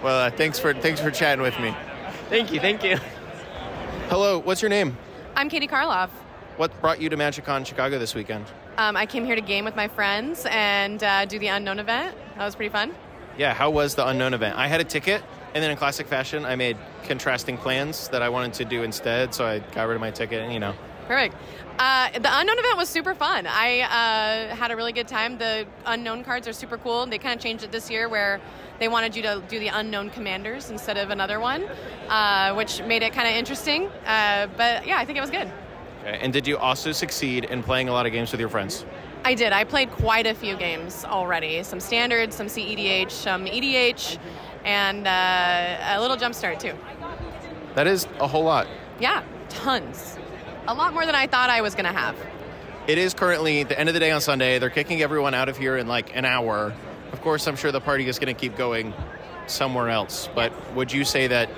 Well, 0.02 0.20
uh, 0.28 0.32
thanks 0.32 0.58
for 0.58 0.74
thanks 0.74 1.00
for 1.00 1.12
chatting 1.12 1.43
with 1.43 1.60
me. 1.60 1.76
Thank 2.30 2.51
you. 2.51 2.59
Thank 2.59 2.84
you. 2.84 2.97
Hello, 4.09 4.39
what's 4.39 4.61
your 4.61 4.67
name? 4.69 4.97
I'm 5.36 5.49
Katie 5.49 5.67
Karloff. 5.67 6.09
What 6.57 6.80
brought 6.82 6.99
you 6.99 7.07
to 7.07 7.15
MagicCon 7.15 7.65
Chicago 7.65 7.97
this 7.99 8.13
weekend? 8.13 8.45
Um, 8.78 8.97
I 8.97 9.05
came 9.05 9.25
here 9.25 9.36
to 9.36 9.41
game 9.41 9.63
with 9.63 9.78
my 9.78 9.88
friends 9.88 10.45
and 10.49 11.01
uh, 11.01 11.23
do 11.23 11.39
the 11.39 11.47
unknown 11.47 11.80
event. 11.80 12.17
That 12.36 12.43
was 12.43 12.53
pretty 12.55 12.71
fun. 12.71 12.93
Yeah, 13.38 13.53
how 13.53 13.69
was 13.69 13.95
the 13.95 14.05
unknown 14.05 14.34
event? 14.34 14.57
I 14.57 14.67
had 14.67 14.82
a 14.82 14.84
ticket, 14.84 15.23
and 15.53 15.63
then 15.63 15.71
in 15.71 15.78
classic 15.78 16.07
fashion, 16.07 16.43
I 16.43 16.57
made 16.57 16.75
contrasting 17.03 17.57
plans 17.57 18.09
that 18.09 18.21
I 18.21 18.28
wanted 18.28 18.53
to 18.55 18.65
do 18.65 18.84
instead, 18.84 19.34
so 19.34 19.45
I 19.45 19.59
got 19.59 19.88
rid 19.88 19.95
of 19.95 20.01
my 20.01 20.11
ticket, 20.11 20.41
and 20.41 20.51
you 20.51 20.59
know. 20.59 20.73
Perfect. 21.07 21.36
Uh, 21.80 22.09
the 22.11 22.39
unknown 22.39 22.57
event 22.57 22.75
was 22.75 22.89
super 22.89 23.13
fun. 23.13 23.45
I 23.45 23.82
uh, 23.82 24.55
had 24.55 24.71
a 24.71 24.75
really 24.75 24.93
good 24.93 25.07
time. 25.07 25.38
The 25.38 25.67
unknown 25.86 26.23
cards 26.23 26.47
are 26.47 26.53
super 26.53 26.78
cool. 26.78 27.05
They 27.05 27.19
kind 27.19 27.36
of 27.36 27.41
changed 27.41 27.63
it 27.63 27.71
this 27.71 27.89
year 27.89 28.09
where 28.09 28.41
they 28.80 28.88
wanted 28.88 29.15
you 29.15 29.21
to 29.23 29.43
do 29.47 29.59
the 29.59 29.67
unknown 29.67 30.09
commanders 30.09 30.71
instead 30.71 30.97
of 30.97 31.11
another 31.11 31.39
one, 31.39 31.65
uh, 32.09 32.55
which 32.55 32.82
made 32.84 33.03
it 33.03 33.13
kind 33.13 33.28
of 33.28 33.36
interesting. 33.36 33.88
Uh, 34.07 34.47
but 34.57 34.88
yeah, 34.88 34.97
I 34.97 35.05
think 35.05 35.19
it 35.19 35.21
was 35.21 35.30
good. 35.30 35.51
Okay. 36.01 36.17
And 36.19 36.34
did 36.34 36.47
you 36.47 36.57
also 36.57 36.91
succeed 36.91 37.45
in 37.45 37.61
playing 37.61 37.89
a 37.89 37.91
lot 37.91 38.07
of 38.07 38.11
games 38.11 38.32
with 38.32 38.39
your 38.39 38.49
friends? 38.49 38.84
I 39.23 39.36
did. 39.36 39.53
I 39.53 39.63
played 39.63 39.91
quite 39.91 40.25
a 40.25 40.34
few 40.34 40.55
games 40.57 41.05
already. 41.05 41.61
Some 41.61 41.80
standard, 41.80 42.34
some 42.34 42.47
CEDH, 42.47 43.11
some 43.11 43.45
EDH, 43.45 44.17
and 44.63 45.05
uh, 45.05 45.95
a 45.95 46.01
little 46.01 46.17
jumpstart 46.17 46.59
too. 46.59 46.73
That 47.75 47.86
is 47.86 48.07
a 48.19 48.28
whole 48.28 48.43
lot. 48.43 48.67
Yeah, 48.99 49.23
tons. 49.49 50.16
A 50.68 50.74
lot 50.74 50.93
more 50.93 51.05
than 51.05 51.15
I 51.15 51.28
thought 51.28 51.49
I 51.49 51.61
was 51.61 51.76
going 51.76 51.86
to 51.86 51.93
have. 51.93 52.15
It 52.88 52.97
is 52.97 53.13
currently 53.13 53.63
the 53.63 53.80
end 53.80 53.88
of 53.88 53.93
the 53.93 54.01
day 54.01 54.11
on 54.11 54.20
Sunday. 54.20 54.59
They're 54.59 54.70
kicking 54.70 55.01
everyone 55.01 55.34
out 55.34 55.47
of 55.47 55.57
here 55.57 55.78
in 55.78 55.88
like 55.88 56.13
an 56.13 56.26
hour. 56.26 56.74
Of 57.13 57.22
course, 57.22 57.47
I'm 57.47 57.55
sure 57.55 57.72
the 57.72 57.80
party 57.80 58.05
is 58.07 58.20
going 58.20 58.34
to 58.34 58.39
keep 58.39 58.57
going 58.57 58.93
somewhere 59.47 59.88
else. 59.88 60.28
But 60.36 60.51
would 60.74 60.91
you 60.91 61.05
say 61.05 61.28
that 61.28 61.49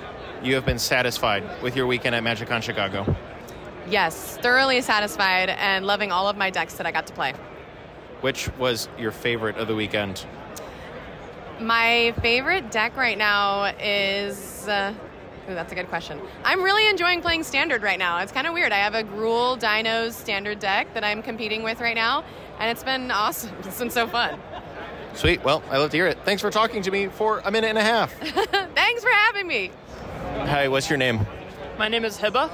you 0.44 0.54
have 0.54 0.64
been 0.64 0.78
satisfied 0.78 1.42
with 1.60 1.74
your 1.74 1.88
weekend 1.88 2.14
at 2.14 2.22
MagicCon 2.22 2.62
Chicago? 2.62 3.16
Yes, 3.88 4.36
thoroughly 4.36 4.80
satisfied 4.80 5.48
and 5.50 5.84
loving 5.86 6.12
all 6.12 6.28
of 6.28 6.36
my 6.36 6.50
decks 6.50 6.74
that 6.74 6.86
I 6.86 6.92
got 6.92 7.08
to 7.08 7.12
play. 7.12 7.34
Which 8.20 8.48
was 8.58 8.88
your 8.96 9.10
favorite 9.10 9.56
of 9.56 9.66
the 9.66 9.74
weekend? 9.74 10.24
My 11.60 12.14
favorite 12.22 12.70
deck 12.70 12.96
right 12.96 13.18
now 13.18 13.64
is. 13.80 14.68
Uh, 14.68 14.94
ooh, 15.50 15.54
that's 15.54 15.72
a 15.72 15.74
good 15.74 15.88
question. 15.88 16.20
I'm 16.44 16.62
really 16.62 16.88
enjoying 16.88 17.20
playing 17.20 17.42
standard 17.42 17.82
right 17.82 17.98
now. 17.98 18.18
It's 18.18 18.32
kind 18.32 18.46
of 18.46 18.54
weird. 18.54 18.72
I 18.72 18.78
have 18.78 18.94
a 18.94 19.02
Gruul 19.02 19.58
Dinos 19.58 20.12
standard 20.12 20.58
deck 20.58 20.92
that 20.94 21.04
I'm 21.04 21.22
competing 21.22 21.62
with 21.62 21.80
right 21.80 21.94
now, 21.94 22.24
and 22.58 22.70
it's 22.70 22.84
been 22.84 23.10
awesome. 23.10 23.54
It's 23.60 23.78
been 23.78 23.90
so 23.90 24.06
fun. 24.06 24.38
Sweet. 25.14 25.42
Well, 25.42 25.62
I 25.70 25.78
love 25.78 25.90
to 25.90 25.96
hear 25.96 26.06
it. 26.06 26.18
Thanks 26.24 26.40
for 26.40 26.50
talking 26.50 26.82
to 26.82 26.90
me 26.90 27.08
for 27.08 27.40
a 27.44 27.50
minute 27.50 27.68
and 27.68 27.78
a 27.78 27.82
half. 27.82 28.12
Thanks 28.74 29.02
for 29.02 29.10
having 29.10 29.46
me. 29.46 29.72
Hi, 30.36 30.68
what's 30.68 30.88
your 30.88 30.98
name? 30.98 31.26
My 31.78 31.88
name 31.88 32.04
is 32.04 32.16
Hiba. 32.16 32.48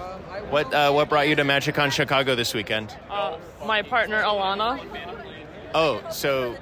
What 0.51 0.72
uh, 0.72 0.92
what 0.92 1.09
brought 1.09 1.28
you 1.28 1.34
to 1.34 1.42
MagicCon 1.42 1.90
Chicago 1.92 2.34
this 2.34 2.55
weekend? 2.55 2.97
Uh, 3.11 3.38
my 3.66 3.82
partner 3.82 4.22
Alana. 4.22 4.80
Oh, 5.74 6.03
so 6.11 6.57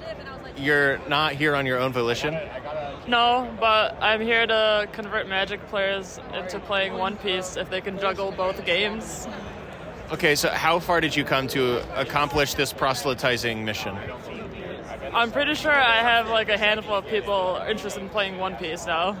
you're 0.57 0.97
not 1.07 1.33
here 1.33 1.55
on 1.55 1.65
your 1.65 1.79
own 1.79 1.91
volition? 1.93 2.37
No, 3.07 3.53
but 3.59 3.97
I'm 4.01 4.21
here 4.21 4.47
to 4.47 4.87
convert 4.91 5.27
Magic 5.27 5.65
players 5.67 6.19
into 6.33 6.59
playing 6.59 6.93
One 6.93 7.17
Piece 7.17 7.55
if 7.55 7.69
they 7.69 7.81
can 7.81 7.99
juggle 7.99 8.31
both 8.31 8.65
games. 8.65 9.27
Okay, 10.11 10.35
so 10.35 10.49
how 10.49 10.79
far 10.79 11.01
did 11.01 11.15
you 11.15 11.23
come 11.23 11.47
to 11.49 11.83
accomplish 11.99 12.53
this 12.53 12.71
proselytizing 12.73 13.63
mission? 13.65 13.95
I'm 15.13 15.31
pretty 15.31 15.55
sure 15.55 15.71
I 15.71 16.01
have 16.01 16.29
like 16.29 16.49
a 16.49 16.57
handful 16.57 16.95
of 16.95 17.07
people 17.07 17.61
interested 17.67 18.01
in 18.01 18.09
playing 18.09 18.37
One 18.37 18.55
Piece 18.55 18.85
now. 18.85 19.15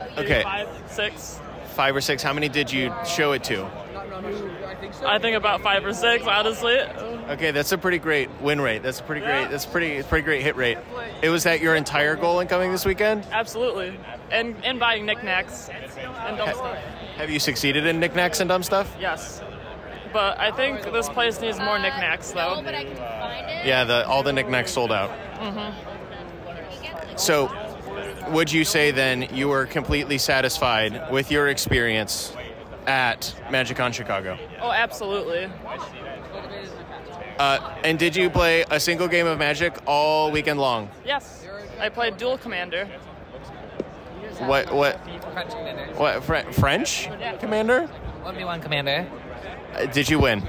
Maybe 0.00 0.12
Okay. 0.22 0.42
Five, 0.42 0.68
six. 0.88 1.40
Five 1.74 1.94
or 1.94 2.00
six? 2.00 2.22
How 2.22 2.32
many 2.32 2.48
did 2.48 2.72
you 2.72 2.92
show 3.06 3.32
it 3.32 3.44
to? 3.44 3.64
I 5.04 5.18
think 5.18 5.36
about 5.36 5.62
five 5.62 5.84
or 5.84 5.92
six, 5.92 6.26
honestly. 6.26 6.80
Okay, 7.30 7.50
that's 7.50 7.72
a 7.72 7.78
pretty 7.78 7.98
great 7.98 8.28
win 8.40 8.60
rate. 8.60 8.82
That's 8.82 9.00
a 9.00 9.02
pretty 9.02 9.20
great. 9.20 9.50
That's 9.50 9.66
pretty 9.66 10.02
pretty 10.02 10.24
great 10.24 10.42
hit 10.42 10.56
rate. 10.56 10.78
It 11.22 11.30
was 11.30 11.44
that 11.44 11.60
your 11.60 11.74
entire 11.74 12.16
goal 12.16 12.40
in 12.40 12.48
coming 12.48 12.72
this 12.72 12.84
weekend? 12.84 13.26
Absolutely. 13.30 13.98
And 14.30 14.56
and 14.64 14.78
buying 14.80 15.06
knickknacks 15.06 15.68
and 15.68 16.36
dumb 16.36 16.54
stuff. 16.54 16.78
Have 17.16 17.30
you 17.30 17.38
succeeded 17.38 17.86
in 17.86 18.00
knickknacks 18.00 18.40
and 18.40 18.48
dumb 18.48 18.62
stuff? 18.62 18.94
Yes. 19.00 19.42
But 20.12 20.38
I 20.38 20.50
think 20.52 20.82
this 20.92 21.08
place 21.08 21.40
needs 21.40 21.58
more 21.58 21.78
knickknacks 21.78 22.30
though. 22.32 22.60
Yeah, 22.62 23.84
the 23.84 24.06
all 24.06 24.22
the 24.22 24.32
knickknacks 24.32 24.72
sold 24.72 24.92
out. 24.92 25.10
Mm-hmm. 25.34 27.16
So, 27.16 27.50
would 28.30 28.52
you 28.52 28.64
say 28.64 28.90
then 28.92 29.22
you 29.34 29.48
were 29.48 29.66
completely 29.66 30.18
satisfied 30.18 31.10
with 31.10 31.30
your 31.32 31.48
experience 31.48 32.32
at 32.88 33.34
MagicCon 33.50 33.92
Chicago? 33.92 34.38
Oh, 34.60 34.72
absolutely. 34.72 35.48
Uh, 37.38 37.76
and 37.84 37.98
did 37.98 38.16
you 38.16 38.30
play 38.30 38.64
a 38.70 38.80
single 38.80 39.06
game 39.06 39.26
of 39.26 39.38
Magic 39.38 39.76
all 39.86 40.32
weekend 40.32 40.58
long? 40.58 40.90
Yes. 41.04 41.46
I 41.78 41.90
played 41.90 42.16
Duel 42.16 42.38
Commander. 42.38 42.86
What 44.40 44.72
what 44.72 44.96
what 45.96 46.22
Fre- 46.24 46.50
French 46.52 47.08
commander? 47.40 47.86
One 48.22 48.36
v 48.36 48.44
one 48.44 48.60
commander. 48.60 49.06
Uh, 49.74 49.86
did 49.86 50.08
you 50.08 50.18
win? 50.18 50.42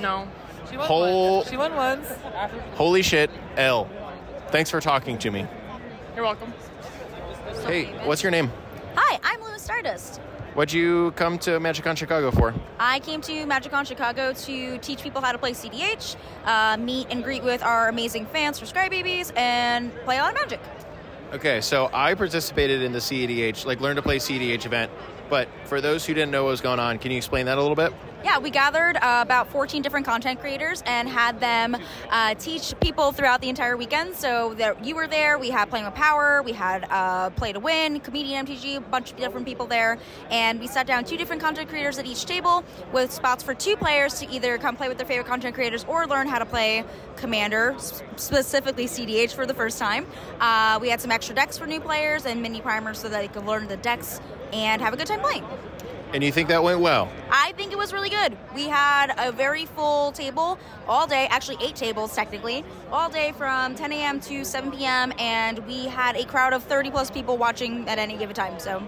No. 0.00 0.28
She 0.70 0.76
won 0.76 0.86
Whole 0.86 1.36
once. 1.38 1.50
She 1.50 1.56
won 1.56 1.74
once. 1.74 2.08
holy 2.74 3.02
shit, 3.02 3.30
L. 3.56 3.88
Thanks 4.48 4.70
for 4.70 4.80
talking 4.80 5.18
to 5.18 5.30
me. 5.30 5.46
You're 6.14 6.24
welcome. 6.24 6.52
Hey, 7.66 7.86
what's 8.06 8.22
your 8.22 8.30
name? 8.30 8.50
Hi, 8.94 9.18
I'm 9.22 9.42
Lewis 9.42 9.62
Stardust. 9.62 10.20
What'd 10.54 10.72
you 10.72 11.12
come 11.12 11.38
to 11.40 11.60
MagicCon 11.60 11.96
Chicago 11.96 12.32
for? 12.32 12.52
I 12.80 12.98
came 13.00 13.20
to 13.20 13.32
MagicCon 13.46 13.86
Chicago 13.86 14.32
to 14.32 14.78
teach 14.78 15.00
people 15.00 15.20
how 15.20 15.30
to 15.30 15.38
play 15.38 15.52
CDH, 15.52 16.16
uh, 16.44 16.76
meet 16.76 17.06
and 17.08 17.22
greet 17.22 17.44
with 17.44 17.62
our 17.62 17.88
amazing 17.88 18.26
fans 18.26 18.58
for 18.58 18.66
Sky 18.66 18.88
Babies, 18.88 19.32
and 19.36 19.94
play 20.04 20.18
a 20.18 20.22
lot 20.22 20.34
of 20.34 20.40
Magic. 20.40 20.60
Okay, 21.32 21.60
so 21.60 21.88
I 21.92 22.14
participated 22.14 22.82
in 22.82 22.90
the 22.90 22.98
CEDH, 22.98 23.64
like 23.64 23.80
learn 23.80 23.94
to 23.94 24.02
play 24.02 24.18
CEDH 24.18 24.66
event. 24.66 24.90
But 25.30 25.48
for 25.64 25.80
those 25.80 26.04
who 26.04 26.12
didn't 26.12 26.32
know 26.32 26.44
what 26.44 26.50
was 26.50 26.60
going 26.60 26.80
on, 26.80 26.98
can 26.98 27.12
you 27.12 27.16
explain 27.16 27.46
that 27.46 27.56
a 27.56 27.60
little 27.62 27.76
bit? 27.76 27.92
Yeah, 28.22 28.38
we 28.38 28.50
gathered 28.50 28.96
uh, 28.96 29.22
about 29.22 29.50
14 29.50 29.80
different 29.80 30.04
content 30.04 30.40
creators 30.40 30.82
and 30.84 31.08
had 31.08 31.40
them 31.40 31.74
uh, 32.10 32.34
teach 32.34 32.74
people 32.80 33.12
throughout 33.12 33.40
the 33.40 33.48
entire 33.48 33.78
weekend. 33.78 34.14
So 34.14 34.52
that 34.54 34.84
you 34.84 34.94
were 34.94 35.06
there. 35.06 35.38
We 35.38 35.48
had 35.48 35.70
Playing 35.70 35.86
with 35.86 35.94
Power, 35.94 36.42
we 36.42 36.52
had 36.52 36.86
uh, 36.90 37.30
Play 37.30 37.52
to 37.52 37.60
Win, 37.60 38.00
Comedian 38.00 38.44
MTG, 38.44 38.76
a 38.76 38.80
bunch 38.80 39.12
of 39.12 39.16
different 39.16 39.46
people 39.46 39.66
there, 39.66 39.98
and 40.30 40.60
we 40.60 40.66
sat 40.66 40.86
down 40.86 41.04
two 41.04 41.16
different 41.16 41.40
content 41.40 41.68
creators 41.70 41.98
at 41.98 42.06
each 42.06 42.26
table 42.26 42.62
with 42.92 43.10
spots 43.12 43.42
for 43.42 43.54
two 43.54 43.76
players 43.76 44.18
to 44.18 44.30
either 44.30 44.58
come 44.58 44.76
play 44.76 44.88
with 44.88 44.98
their 44.98 45.06
favorite 45.06 45.26
content 45.26 45.54
creators 45.54 45.84
or 45.88 46.06
learn 46.06 46.26
how 46.26 46.38
to 46.38 46.46
play 46.46 46.84
Commander, 47.16 47.74
specifically 48.16 48.86
CDH 48.86 49.32
for 49.32 49.46
the 49.46 49.54
first 49.54 49.78
time. 49.78 50.06
Uh, 50.40 50.78
we 50.80 50.88
had 50.88 51.00
some 51.00 51.10
extra 51.10 51.34
decks 51.34 51.56
for 51.56 51.66
new 51.66 51.80
players 51.80 52.26
and 52.26 52.42
mini 52.42 52.60
primers 52.60 52.98
so 52.98 53.08
that 53.08 53.20
they 53.20 53.28
could 53.28 53.46
learn 53.46 53.68
the 53.68 53.76
decks 53.78 54.20
and 54.52 54.82
have 54.82 54.92
a 54.94 54.96
good 54.96 55.06
time 55.06 55.20
playing. 55.20 55.44
And 56.12 56.24
you 56.24 56.32
think 56.32 56.48
that 56.48 56.62
went 56.62 56.80
well? 56.80 57.08
I 57.30 57.52
think 57.52 57.70
it 57.70 57.78
was 57.78 57.92
really 57.92 58.08
good. 58.08 58.36
We 58.52 58.66
had 58.66 59.14
a 59.16 59.30
very 59.30 59.64
full 59.64 60.10
table 60.10 60.58
all 60.88 61.06
day, 61.06 61.28
actually, 61.30 61.58
eight 61.64 61.76
tables 61.76 62.14
technically, 62.14 62.64
all 62.90 63.08
day 63.08 63.32
from 63.32 63.76
10 63.76 63.92
a.m. 63.92 64.20
to 64.22 64.44
7 64.44 64.72
p.m., 64.72 65.12
and 65.18 65.60
we 65.66 65.86
had 65.86 66.16
a 66.16 66.24
crowd 66.24 66.52
of 66.52 66.64
30 66.64 66.90
plus 66.90 67.10
people 67.10 67.36
watching 67.36 67.88
at 67.88 67.98
any 67.98 68.16
given 68.16 68.34
time, 68.34 68.58
so 68.58 68.82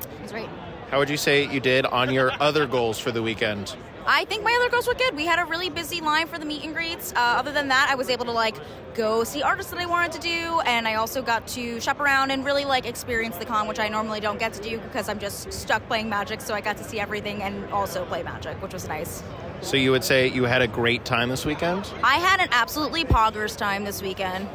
it 0.00 0.22
was 0.22 0.32
great. 0.32 0.48
How 0.90 0.98
would 0.98 1.10
you 1.10 1.18
say 1.18 1.46
you 1.46 1.60
did 1.60 1.84
on 1.84 2.10
your 2.12 2.32
other 2.40 2.66
goals 2.66 2.98
for 2.98 3.12
the 3.12 3.22
weekend? 3.22 3.76
I 4.08 4.24
think 4.26 4.44
my 4.44 4.56
other 4.60 4.70
goals 4.70 4.86
were 4.86 4.94
good. 4.94 5.16
We 5.16 5.26
had 5.26 5.40
a 5.40 5.44
really 5.44 5.68
busy 5.68 6.00
line 6.00 6.28
for 6.28 6.38
the 6.38 6.44
meet 6.44 6.62
and 6.62 6.72
greets. 6.72 7.12
Uh, 7.12 7.18
other 7.18 7.50
than 7.50 7.66
that, 7.68 7.88
I 7.90 7.96
was 7.96 8.08
able 8.08 8.24
to 8.26 8.30
like 8.30 8.54
go 8.94 9.24
see 9.24 9.42
artists 9.42 9.72
that 9.72 9.80
I 9.80 9.86
wanted 9.86 10.12
to 10.12 10.20
do, 10.20 10.60
and 10.60 10.86
I 10.86 10.94
also 10.94 11.22
got 11.22 11.46
to 11.48 11.80
shop 11.80 11.98
around 11.98 12.30
and 12.30 12.44
really 12.44 12.64
like 12.64 12.86
experience 12.86 13.36
the 13.36 13.44
con, 13.44 13.66
which 13.66 13.80
I 13.80 13.88
normally 13.88 14.20
don't 14.20 14.38
get 14.38 14.52
to 14.54 14.62
do 14.62 14.78
because 14.78 15.08
I'm 15.08 15.18
just 15.18 15.52
stuck 15.52 15.84
playing 15.88 16.08
Magic. 16.08 16.40
So 16.40 16.54
I 16.54 16.60
got 16.60 16.76
to 16.76 16.84
see 16.84 17.00
everything 17.00 17.42
and 17.42 17.68
also 17.72 18.04
play 18.04 18.22
Magic, 18.22 18.62
which 18.62 18.72
was 18.72 18.86
nice. 18.86 19.24
So 19.60 19.76
you 19.76 19.90
would 19.90 20.04
say 20.04 20.28
you 20.28 20.44
had 20.44 20.62
a 20.62 20.68
great 20.68 21.04
time 21.04 21.28
this 21.28 21.44
weekend? 21.44 21.90
I 22.04 22.16
had 22.16 22.40
an 22.40 22.48
absolutely 22.52 23.04
poggers 23.04 23.56
time 23.56 23.84
this 23.84 24.02
weekend. 24.02 24.48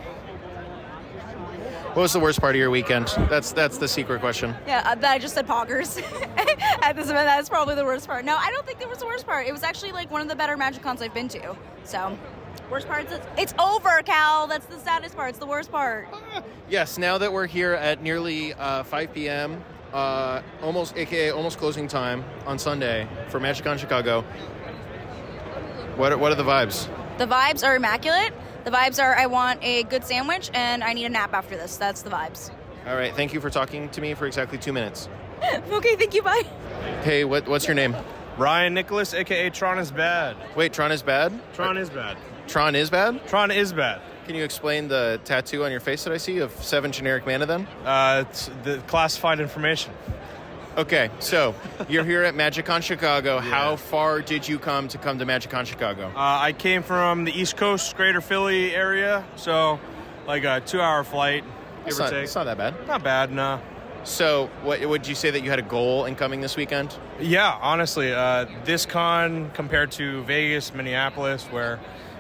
What 1.93 2.03
was 2.03 2.13
the 2.13 2.19
worst 2.21 2.39
part 2.39 2.55
of 2.55 2.59
your 2.59 2.69
weekend? 2.69 3.07
That's 3.29 3.51
that's 3.51 3.77
the 3.77 3.87
secret 3.87 4.21
question. 4.21 4.55
Yeah, 4.65 4.81
uh, 4.85 4.95
that 4.95 5.11
I 5.11 5.19
just 5.19 5.33
said 5.33 5.45
poggers 5.45 6.01
at 6.81 6.95
this 6.95 7.09
event. 7.09 7.27
That's 7.27 7.49
probably 7.49 7.75
the 7.75 7.83
worst 7.83 8.07
part. 8.07 8.23
No, 8.23 8.37
I 8.37 8.49
don't 8.49 8.65
think 8.65 8.79
that 8.79 8.87
was 8.87 8.99
the 8.99 9.05
worst 9.05 9.25
part. 9.25 9.45
It 9.45 9.51
was 9.51 9.63
actually 9.63 9.91
like 9.91 10.09
one 10.09 10.21
of 10.21 10.29
the 10.29 10.35
better 10.35 10.55
Magic 10.55 10.83
cons 10.83 11.01
I've 11.01 11.13
been 11.13 11.27
to. 11.27 11.55
So, 11.83 12.17
Worst 12.69 12.87
part 12.87 13.11
is 13.11 13.19
it's 13.37 13.53
over, 13.59 14.01
Cal. 14.03 14.47
That's 14.47 14.65
the 14.67 14.79
saddest 14.79 15.17
part. 15.17 15.31
It's 15.31 15.39
the 15.39 15.45
worst 15.45 15.69
part. 15.69 16.07
Yes, 16.69 16.97
now 16.97 17.17
that 17.17 17.33
we're 17.33 17.45
here 17.45 17.73
at 17.73 18.01
nearly 18.01 18.53
uh, 18.53 18.83
5 18.83 19.13
p.m., 19.13 19.61
uh, 19.91 20.41
almost 20.61 20.95
aka 20.95 21.31
almost 21.31 21.57
closing 21.57 21.89
time 21.89 22.23
on 22.45 22.57
Sunday 22.57 23.05
for 23.27 23.41
MagicCon 23.41 23.77
Chicago. 23.77 24.21
What 25.97 26.13
are, 26.13 26.17
what 26.17 26.31
are 26.31 26.35
the 26.35 26.45
vibes? 26.45 26.87
The 27.17 27.25
vibes 27.25 27.67
are 27.67 27.75
immaculate. 27.75 28.33
The 28.63 28.71
vibes 28.71 29.01
are 29.01 29.15
I 29.15 29.25
want 29.25 29.63
a 29.63 29.83
good 29.83 30.03
sandwich 30.03 30.51
and 30.53 30.83
I 30.83 30.93
need 30.93 31.05
a 31.05 31.09
nap 31.09 31.33
after 31.33 31.55
this. 31.55 31.77
That's 31.77 32.03
the 32.03 32.09
vibes. 32.09 32.51
All 32.85 32.95
right, 32.95 33.15
thank 33.15 33.33
you 33.33 33.41
for 33.41 33.49
talking 33.49 33.89
to 33.89 34.01
me 34.01 34.13
for 34.13 34.25
exactly 34.25 34.57
two 34.57 34.73
minutes. 34.73 35.09
okay, 35.71 35.95
thank 35.95 36.13
you. 36.13 36.21
Bye. 36.21 36.43
Hey, 37.03 37.23
what 37.25 37.47
what's 37.47 37.67
your 37.67 37.75
name? 37.75 37.95
Ryan 38.37 38.73
Nicholas, 38.73 39.13
aka 39.13 39.49
Tron 39.49 39.79
is 39.79 39.91
bad. 39.91 40.37
Wait, 40.55 40.73
Tron 40.73 40.91
is 40.91 41.01
bad. 41.01 41.33
Tron 41.53 41.77
is 41.77 41.89
bad. 41.89 42.17
Tron 42.47 42.75
is 42.75 42.89
bad. 42.89 43.25
Tron 43.27 43.51
is 43.51 43.73
bad. 43.73 44.01
Can 44.25 44.35
you 44.35 44.43
explain 44.43 44.87
the 44.87 45.19
tattoo 45.25 45.63
on 45.65 45.71
your 45.71 45.79
face 45.79 46.03
that 46.03 46.13
I 46.13 46.17
see 46.17 46.37
of 46.39 46.51
seven 46.63 46.91
generic 46.91 47.25
mana? 47.25 47.45
Then. 47.45 47.67
Uh, 47.83 48.25
it's 48.29 48.49
the 48.63 48.77
classified 48.87 49.39
information. 49.39 49.93
Okay, 50.77 51.09
so 51.19 51.53
you're 51.89 52.05
here 52.05 52.23
at 52.23 52.33
MagicCon 52.33 52.81
Chicago. 52.81 53.39
How 53.39 53.75
far 53.75 54.21
did 54.21 54.47
you 54.47 54.57
come 54.57 54.87
to 54.87 54.97
come 54.97 55.19
to 55.19 55.25
MagicCon 55.25 55.65
Chicago? 55.65 56.07
Uh, 56.15 56.39
I 56.39 56.53
came 56.53 56.81
from 56.81 57.25
the 57.25 57.37
East 57.37 57.57
Coast, 57.57 57.93
Greater 57.97 58.21
Philly 58.21 58.73
area, 58.73 59.25
so 59.35 59.81
like 60.27 60.45
a 60.45 60.61
two-hour 60.61 61.03
flight, 61.03 61.43
give 61.79 61.87
It's 61.87 61.99
or 61.99 62.03
not, 62.03 62.09
take. 62.11 62.23
it's 62.23 62.35
not 62.35 62.45
that 62.45 62.57
bad. 62.57 62.87
Not 62.87 63.03
bad, 63.03 63.33
no. 63.33 63.59
So, 64.05 64.49
what 64.63 64.79
would 64.87 65.05
you 65.05 65.13
say 65.13 65.29
that 65.29 65.41
you 65.41 65.49
had 65.49 65.59
a 65.59 65.63
goal 65.63 66.05
in 66.05 66.15
coming 66.15 66.39
this 66.39 66.55
weekend? 66.55 66.97
Yeah, 67.19 67.55
honestly, 67.61 68.13
uh, 68.13 68.45
this 68.63 68.85
con 68.85 69.51
compared 69.53 69.91
to 69.93 70.23
Vegas, 70.23 70.73
Minneapolis, 70.73 71.43
where 71.47 71.79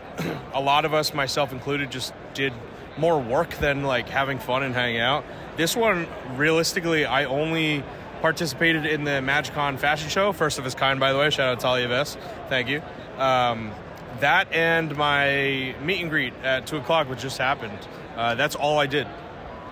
a 0.53 0.61
lot 0.61 0.83
of 0.83 0.93
us, 0.93 1.13
myself 1.13 1.53
included, 1.53 1.89
just 1.89 2.13
did 2.33 2.51
more 2.97 3.17
work 3.19 3.51
than 3.59 3.83
like 3.83 4.09
having 4.09 4.39
fun 4.39 4.61
and 4.61 4.75
hanging 4.75 4.99
out. 4.99 5.23
This 5.55 5.75
one, 5.75 6.05
realistically, 6.35 7.05
I 7.05 7.23
only 7.25 7.83
participated 8.21 8.85
in 8.85 9.03
the 9.03 9.11
MagicCon 9.11 9.77
fashion 9.77 10.09
show, 10.09 10.31
first 10.31 10.59
of 10.59 10.65
its 10.65 10.75
kind, 10.75 10.99
by 10.99 11.11
the 11.11 11.19
way. 11.19 11.29
Shout 11.29 11.49
out 11.49 11.59
to 11.59 11.63
Talia 11.63 11.87
Vest. 11.87 12.17
Thank 12.49 12.69
you. 12.69 12.81
Um, 13.17 13.71
that 14.19 14.51
and 14.51 14.95
my 14.95 15.75
meet 15.81 16.01
and 16.01 16.09
greet 16.09 16.33
at 16.43 16.67
two 16.67 16.77
o'clock, 16.77 17.09
which 17.09 17.19
just 17.19 17.37
happened. 17.37 17.77
Uh, 18.15 18.35
that's 18.35 18.55
all 18.55 18.79
I 18.79 18.85
did. 18.85 19.07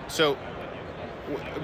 So, 0.08 0.36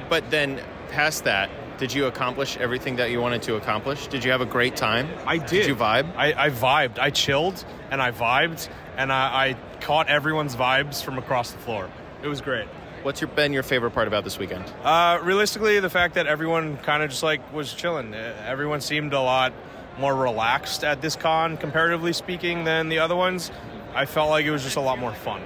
but 0.09 0.31
then 0.31 0.61
past 0.91 1.25
that, 1.25 1.51
did 1.79 1.93
you 1.93 2.07
accomplish 2.07 2.57
everything 2.57 2.97
that 2.97 3.11
you 3.11 3.21
wanted 3.21 3.43
to 3.43 3.57
accomplish? 3.57 4.07
Did 4.07 4.25
you 4.25 4.31
have 4.31 4.41
a 4.41 4.47
great 4.47 4.77
time? 4.77 5.09
I 5.27 5.39
did. 5.39 5.49
Did 5.49 5.67
you 5.67 5.77
vibe? 5.77 6.15
I, 6.17 6.47
I 6.47 6.51
vibed. 6.51 6.99
I 6.99 7.11
chilled 7.11 7.65
and 7.91 8.01
I 8.01 8.13
vibed 8.13 8.69
and 8.97 9.13
I, 9.13 9.49
I 9.49 9.81
caught 9.81 10.09
everyone's 10.09 10.57
vibes 10.57 11.03
from 11.03 11.19
across 11.19 11.51
the 11.51 11.59
floor. 11.59 11.91
It 12.23 12.29
was 12.29 12.41
great. 12.41 12.67
What's 13.07 13.21
your 13.21 13.29
been 13.29 13.53
your 13.53 13.63
favorite 13.63 13.93
part 13.93 14.09
about 14.09 14.25
this 14.25 14.37
weekend? 14.37 14.65
Uh, 14.83 15.21
realistically, 15.23 15.79
the 15.79 15.89
fact 15.89 16.15
that 16.15 16.27
everyone 16.27 16.77
kind 16.79 17.05
of 17.05 17.11
just 17.11 17.23
like 17.23 17.53
was 17.53 17.73
chilling. 17.73 18.13
Uh, 18.13 18.35
Everyone 18.45 18.81
seemed 18.81 19.13
a 19.13 19.21
lot 19.21 19.53
more 19.97 20.13
relaxed 20.13 20.83
at 20.83 21.01
this 21.01 21.15
con, 21.15 21.57
comparatively 21.57 22.13
speaking, 22.13 22.65
than 22.65 22.89
the 22.89 22.99
other 22.99 23.15
ones. 23.15 23.53
I 23.95 24.07
felt 24.07 24.29
like 24.31 24.45
it 24.45 24.51
was 24.51 24.65
just 24.65 24.75
a 24.75 24.81
lot 24.81 24.99
more 24.99 25.13
fun. 25.13 25.41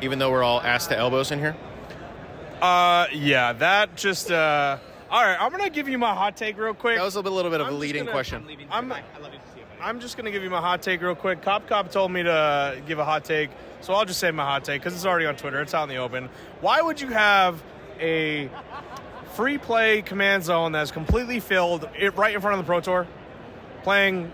Even 0.00 0.20
though 0.20 0.30
we're 0.30 0.44
all 0.44 0.60
ass 0.60 0.86
to 0.86 0.96
elbows 0.96 1.32
in 1.32 1.40
here. 1.40 1.56
Uh, 2.62 3.08
yeah, 3.12 3.52
that 3.54 3.96
just. 3.96 4.30
Uh, 4.30 4.78
all 5.10 5.24
right, 5.24 5.36
I'm 5.40 5.50
gonna 5.50 5.70
give 5.70 5.88
you 5.88 5.98
my 5.98 6.14
hot 6.14 6.36
take 6.36 6.56
real 6.56 6.72
quick. 6.72 6.98
That 6.98 7.04
was 7.04 7.16
a 7.16 7.20
little 7.20 7.50
bit 7.50 7.60
of 7.60 7.66
a 7.66 7.70
I'm 7.70 7.72
just 7.72 7.80
leading 7.80 8.04
gonna- 8.04 8.12
question. 8.12 8.46
I'm, 8.70 8.92
I'm 8.92 9.02
just 10.00 10.16
gonna 10.16 10.30
give 10.30 10.42
you 10.42 10.50
my 10.50 10.60
hot 10.60 10.82
take 10.82 11.00
real 11.00 11.14
quick. 11.14 11.42
Cop 11.42 11.66
Cop 11.66 11.90
told 11.90 12.12
me 12.12 12.22
to 12.22 12.80
give 12.86 12.98
a 12.98 13.04
hot 13.04 13.24
take, 13.24 13.50
so 13.80 13.94
I'll 13.94 14.04
just 14.04 14.20
say 14.20 14.30
my 14.30 14.44
hot 14.44 14.64
take 14.64 14.80
because 14.80 14.94
it's 14.94 15.06
already 15.06 15.26
on 15.26 15.36
Twitter. 15.36 15.60
It's 15.60 15.74
out 15.74 15.84
in 15.84 15.88
the 15.88 15.96
open. 15.96 16.28
Why 16.60 16.82
would 16.82 17.00
you 17.00 17.08
have 17.08 17.62
a 17.98 18.50
free 19.34 19.58
play 19.58 20.02
command 20.02 20.44
zone 20.44 20.72
that's 20.72 20.90
completely 20.90 21.40
filled 21.40 21.88
it 21.98 22.16
right 22.16 22.34
in 22.34 22.40
front 22.40 22.58
of 22.58 22.64
the 22.64 22.68
Pro 22.68 22.80
Tour, 22.80 23.06
playing 23.82 24.30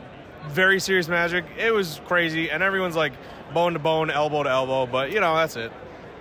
very 0.49 0.81
serious 0.81 1.09
Magic? 1.09 1.45
It 1.57 1.73
was 1.73 2.01
crazy, 2.07 2.51
and 2.51 2.63
everyone's 2.63 2.97
like 2.97 3.13
bone 3.55 3.75
to 3.75 3.79
bone, 3.79 4.11
elbow 4.11 4.43
to 4.43 4.51
elbow. 4.51 4.87
But 4.87 5.13
you 5.13 5.21
know, 5.21 5.37
that's 5.37 5.57
it. 5.57 5.73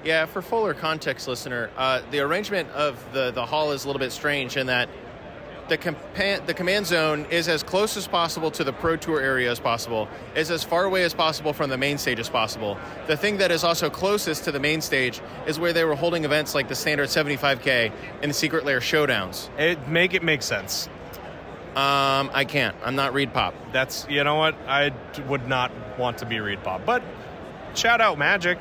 Yeah, 0.04 0.28
for 0.28 0.44
fuller 0.44 0.76
context, 0.76 1.28
listener, 1.28 1.72
uh, 1.76 2.02
the 2.12 2.20
arrangement 2.20 2.70
of 2.70 3.04
the, 3.12 3.32
the 3.32 3.44
hall 3.44 3.72
is 3.72 3.86
a 3.86 3.88
little 3.88 4.00
bit 4.00 4.12
strange 4.12 4.56
in 4.56 4.68
that 4.68 4.88
the, 5.68 5.78
compa- 5.78 6.46
the 6.46 6.54
command 6.54 6.86
zone 6.86 7.26
is 7.30 7.48
as 7.48 7.64
close 7.64 7.98
as 7.98 8.08
possible 8.08 8.52
to 8.52 8.64
the 8.64 8.74
Pro 8.74 8.96
Tour 8.96 9.20
area 9.20 9.50
as 9.52 9.60
possible, 9.60 10.08
is 10.36 10.52
as 10.52 10.64
far 10.64 10.86
away 10.86 11.04
as 11.04 11.14
possible 11.14 11.54
from 11.54 11.70
the 11.70 11.78
main 11.78 11.98
stage 11.98 12.20
as 12.20 12.30
possible. 12.30 12.78
The 13.08 13.18
thing 13.18 13.38
that 13.38 13.52
is 13.52 13.64
also 13.64 13.90
closest 13.90 14.44
to 14.46 14.52
the 14.52 14.60
main 14.60 14.82
stage 14.82 15.22
is 15.48 15.60
where 15.60 15.74
they 15.74 15.84
were 15.84 15.96
holding 15.96 16.24
events 16.26 16.54
like 16.56 16.68
the 16.68 16.76
standard 16.76 17.10
75K 17.10 17.92
and 18.22 18.30
the 18.30 18.34
Secret 18.34 18.66
Lair 18.66 18.80
showdowns. 18.80 19.50
It 19.60 19.88
make 19.88 20.14
it 20.14 20.24
make 20.24 20.42
sense. 20.44 20.88
Um, 21.76 22.32
I 22.34 22.46
can't. 22.48 22.76
I'm 22.86 22.96
not 22.96 23.12
ReedPop. 23.14 23.54
That's 23.74 24.08
you 24.10 24.24
know 24.24 24.36
what 24.36 24.56
I 24.66 24.94
would 25.28 25.48
not 25.48 25.72
want 26.00 26.20
to 26.20 26.26
be 26.26 26.38
ReedPop, 26.38 26.86
but 26.86 27.04
shout 27.74 28.00
out 28.00 28.18
Magic. 28.18 28.58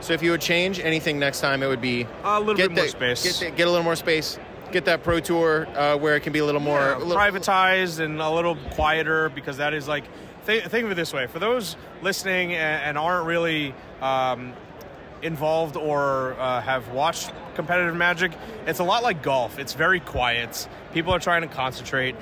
So 0.00 0.14
if 0.14 0.22
you 0.22 0.32
would 0.32 0.40
change 0.40 0.80
anything 0.80 1.18
next 1.18 1.40
time, 1.40 1.62
it 1.62 1.68
would 1.68 1.80
be 1.80 2.06
a 2.24 2.40
little 2.40 2.56
get 2.56 2.70
bit 2.70 2.76
more 2.76 2.86
space. 2.88 3.22
Get, 3.22 3.50
the- 3.50 3.56
get 3.56 3.68
a 3.68 3.70
little 3.70 3.84
more 3.84 3.94
space. 3.94 4.38
Get 4.72 4.84
that 4.84 5.02
Pro 5.02 5.18
Tour 5.18 5.66
uh, 5.76 5.96
where 5.96 6.14
it 6.14 6.20
can 6.20 6.32
be 6.32 6.38
a 6.38 6.44
little 6.44 6.60
more 6.60 6.78
Yeah, 6.78 6.96
a 6.96 6.98
little- 6.98 7.16
privatized 7.16 7.98
and 7.98 8.20
a 8.20 8.30
little 8.30 8.56
quieter 8.74 9.28
because 9.30 9.56
that 9.56 9.74
is 9.74 9.88
like 9.88 10.04
think, 10.44 10.64
think 10.64 10.84
of 10.84 10.92
it 10.92 10.94
this 10.94 11.12
way. 11.12 11.26
For 11.26 11.38
those 11.40 11.76
listening 12.02 12.52
and, 12.52 12.82
and 12.82 12.98
aren't 12.98 13.26
really 13.26 13.74
um, 14.00 14.52
involved 15.22 15.76
or 15.76 16.34
uh, 16.38 16.60
have 16.60 16.88
watched 16.90 17.32
competitive 17.56 17.96
magic 17.96 18.32
it's 18.66 18.78
a 18.78 18.84
lot 18.84 19.02
like 19.02 19.22
golf. 19.22 19.58
It's 19.58 19.74
very 19.74 19.98
quiet. 20.00 20.68
People 20.94 21.12
are 21.14 21.18
trying 21.18 21.42
to 21.42 21.48
concentrate. 21.48 22.14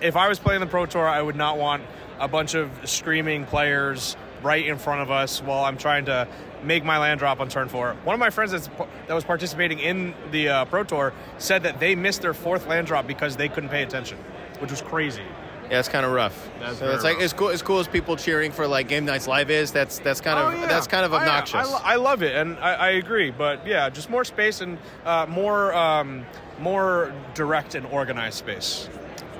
If 0.00 0.14
i 0.14 0.28
was 0.28 0.38
playing 0.38 0.60
the 0.60 0.66
pro 0.66 0.86
tour 0.86 1.06
i 1.06 1.20
would 1.20 1.34
not 1.36 1.58
want 1.58 1.82
a 2.20 2.28
bunch 2.28 2.54
of 2.54 2.70
screaming 2.84 3.44
players 3.44 4.16
right 4.42 4.66
in 4.66 4.78
front 4.78 5.00
of 5.00 5.10
us 5.10 5.42
while 5.42 5.64
i'm 5.64 5.76
trying 5.76 6.04
to 6.04 6.26
make 6.62 6.84
my 6.84 6.98
land 6.98 7.18
drop 7.18 7.40
on 7.40 7.48
turn 7.48 7.68
four 7.68 7.94
one 8.04 8.14
of 8.14 8.20
my 8.20 8.30
friends 8.30 8.50
that's, 8.52 8.68
that 9.06 9.14
was 9.14 9.24
participating 9.24 9.78
in 9.78 10.14
the 10.30 10.48
uh, 10.48 10.64
pro 10.66 10.82
tour 10.84 11.12
said 11.38 11.62
that 11.62 11.78
they 11.80 11.94
missed 11.94 12.22
their 12.22 12.34
fourth 12.34 12.66
land 12.66 12.86
drop 12.86 13.06
because 13.06 13.36
they 13.36 13.48
couldn't 13.48 13.68
pay 13.70 13.82
attention 13.82 14.18
which 14.60 14.70
was 14.70 14.82
crazy 14.82 15.22
Yeah, 15.70 15.80
it's 15.80 15.88
kind 15.88 16.06
of 16.06 16.12
rough. 16.12 16.48
That's 16.60 16.78
so 16.78 16.84
very 16.86 16.94
it's 16.94 17.04
like 17.04 17.16
rough. 17.16 17.24
as 17.24 17.32
cool 17.34 17.48
as 17.50 17.60
cool 17.62 17.78
as 17.78 17.86
people 17.86 18.16
cheering 18.16 18.50
for 18.52 18.66
like 18.66 18.88
Game 18.88 19.04
Knights 19.04 19.28
live 19.28 19.50
is. 19.50 19.70
That's 19.70 19.98
that's 19.98 20.20
kind 20.22 20.38
of 20.38 20.46
Oh, 20.46 20.56
yeah. 20.62 20.66
that's 20.66 20.86
kind 20.86 21.04
of 21.04 21.12
obnoxious. 21.12 21.54
I, 21.60 21.64
lo- 21.64 21.80
I 21.84 21.96
love 21.96 22.22
it, 22.22 22.34
and 22.34 22.58
I, 22.58 22.72
I 22.72 22.90
agree. 22.92 23.30
But 23.30 23.66
yeah, 23.66 23.90
just 23.90 24.08
more 24.08 24.24
space 24.24 24.62
and 24.62 24.78
uh, 25.04 25.26
more 25.28 25.74
um, 25.74 26.24
more 26.58 27.12
direct 27.34 27.74
and 27.74 27.84
organized 27.86 28.38
space. 28.38 28.88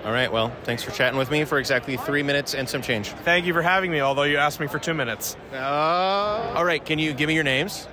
All 0.05 0.13
right. 0.13 0.31
Well, 0.33 0.55
thanks 0.65 0.83
for 0.83 0.91
chatting 0.91 1.19
with 1.19 1.31
me 1.31 1.45
for 1.45 1.59
exactly 1.59 1.97
three 1.97 2.23
minutes 2.23 2.55
and 2.55 2.69
some 2.69 2.83
change. 2.83 3.09
Thank 3.09 3.47
you 3.47 3.53
for 3.53 3.63
having 3.63 3.91
me. 3.91 4.01
Although 4.01 4.23
you 4.23 4.37
asked 4.37 4.61
me 4.61 4.67
for 4.67 4.79
two 4.79 4.95
minutes. 4.95 5.37
Uh, 5.53 6.53
all 6.57 6.65
right. 6.65 6.85
Can 6.85 6.99
you 6.99 7.13
give 7.13 7.29
me 7.29 7.35
your 7.35 7.45
names? 7.45 7.89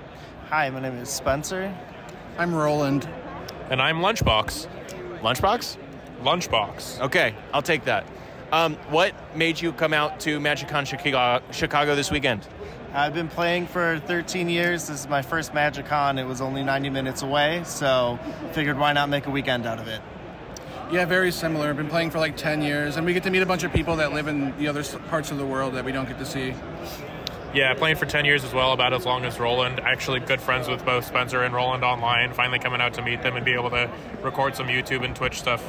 Hi, 0.48 0.70
my 0.70 0.80
name 0.80 0.96
is 0.98 1.08
Spencer. 1.08 1.74
I'm 2.38 2.54
Roland. 2.54 3.08
And 3.70 3.82
I'm 3.82 3.98
Lunchbox. 3.98 4.68
Lunchbox? 5.20 5.76
Lunchbox. 6.22 7.00
Okay, 7.00 7.34
I'll 7.52 7.62
take 7.62 7.84
that. 7.84 8.06
Um, 8.52 8.76
what 8.90 9.12
made 9.36 9.60
you 9.60 9.72
come 9.72 9.92
out 9.92 10.20
to 10.20 10.38
MagicCon 10.38 10.86
Chicago, 10.86 11.44
Chicago 11.50 11.96
this 11.96 12.10
weekend? 12.10 12.46
I've 12.92 13.12
been 13.12 13.28
playing 13.28 13.66
for 13.66 14.00
13 14.06 14.48
years. 14.48 14.86
This 14.86 15.00
is 15.00 15.08
my 15.08 15.20
first 15.20 15.52
MagicCon. 15.52 16.18
It 16.18 16.24
was 16.24 16.40
only 16.40 16.62
90 16.62 16.90
minutes 16.90 17.22
away, 17.22 17.62
so 17.64 18.18
figured 18.52 18.78
why 18.78 18.92
not 18.92 19.08
make 19.08 19.26
a 19.26 19.30
weekend 19.30 19.66
out 19.66 19.80
of 19.80 19.88
it. 19.88 20.00
Yeah, 20.90 21.04
very 21.04 21.32
similar. 21.32 21.68
I've 21.68 21.76
been 21.76 21.88
playing 21.88 22.10
for 22.10 22.18
like 22.18 22.36
10 22.36 22.62
years, 22.62 22.96
and 22.96 23.04
we 23.04 23.12
get 23.12 23.24
to 23.24 23.30
meet 23.30 23.42
a 23.42 23.46
bunch 23.46 23.64
of 23.64 23.72
people 23.72 23.96
that 23.96 24.12
live 24.12 24.28
in 24.28 24.56
the 24.56 24.68
other 24.68 24.84
parts 25.08 25.30
of 25.32 25.38
the 25.38 25.46
world 25.46 25.74
that 25.74 25.84
we 25.84 25.90
don't 25.90 26.06
get 26.08 26.18
to 26.18 26.26
see. 26.26 26.54
Yeah, 27.52 27.74
playing 27.74 27.96
for 27.96 28.06
10 28.06 28.24
years 28.24 28.44
as 28.44 28.52
well, 28.52 28.72
about 28.72 28.92
as 28.92 29.04
long 29.04 29.24
as 29.24 29.40
Roland. 29.40 29.80
Actually, 29.80 30.20
good 30.20 30.40
friends 30.40 30.68
with 30.68 30.84
both 30.84 31.04
Spencer 31.04 31.42
and 31.42 31.54
Roland 31.54 31.82
online. 31.82 32.32
Finally 32.32 32.60
coming 32.60 32.80
out 32.80 32.94
to 32.94 33.02
meet 33.02 33.22
them 33.22 33.34
and 33.34 33.44
be 33.44 33.52
able 33.52 33.70
to 33.70 33.90
record 34.22 34.54
some 34.54 34.68
YouTube 34.68 35.04
and 35.04 35.16
Twitch 35.16 35.38
stuff 35.38 35.64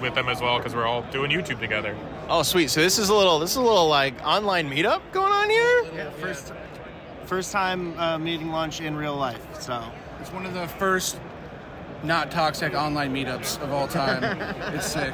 with 0.00 0.14
them 0.14 0.28
as 0.28 0.40
well 0.40 0.58
because 0.58 0.74
we're 0.74 0.86
all 0.86 1.02
doing 1.10 1.30
YouTube 1.30 1.58
together. 1.58 1.96
Oh, 2.28 2.42
sweet. 2.42 2.70
So 2.70 2.80
this 2.80 2.98
is 2.98 3.08
a 3.08 3.14
little 3.14 3.38
this 3.38 3.50
is 3.50 3.56
a 3.56 3.62
little 3.62 3.88
like 3.88 4.14
online 4.24 4.70
meetup 4.70 5.00
going 5.12 5.32
on 5.32 5.50
here. 5.50 5.84
Yeah, 5.94 6.10
first 6.10 6.52
first 7.24 7.52
time 7.52 7.98
uh, 7.98 8.18
meeting 8.18 8.50
lunch 8.50 8.80
in 8.80 8.96
real 8.96 9.16
life. 9.16 9.42
So 9.60 9.82
It's 10.20 10.32
one 10.32 10.46
of 10.46 10.54
the 10.54 10.66
first 10.68 11.18
not 12.02 12.30
toxic 12.30 12.74
online 12.74 13.14
meetups 13.14 13.60
of 13.62 13.72
all 13.72 13.88
time. 13.88 14.22
it's 14.74 14.92
sick. 14.92 15.12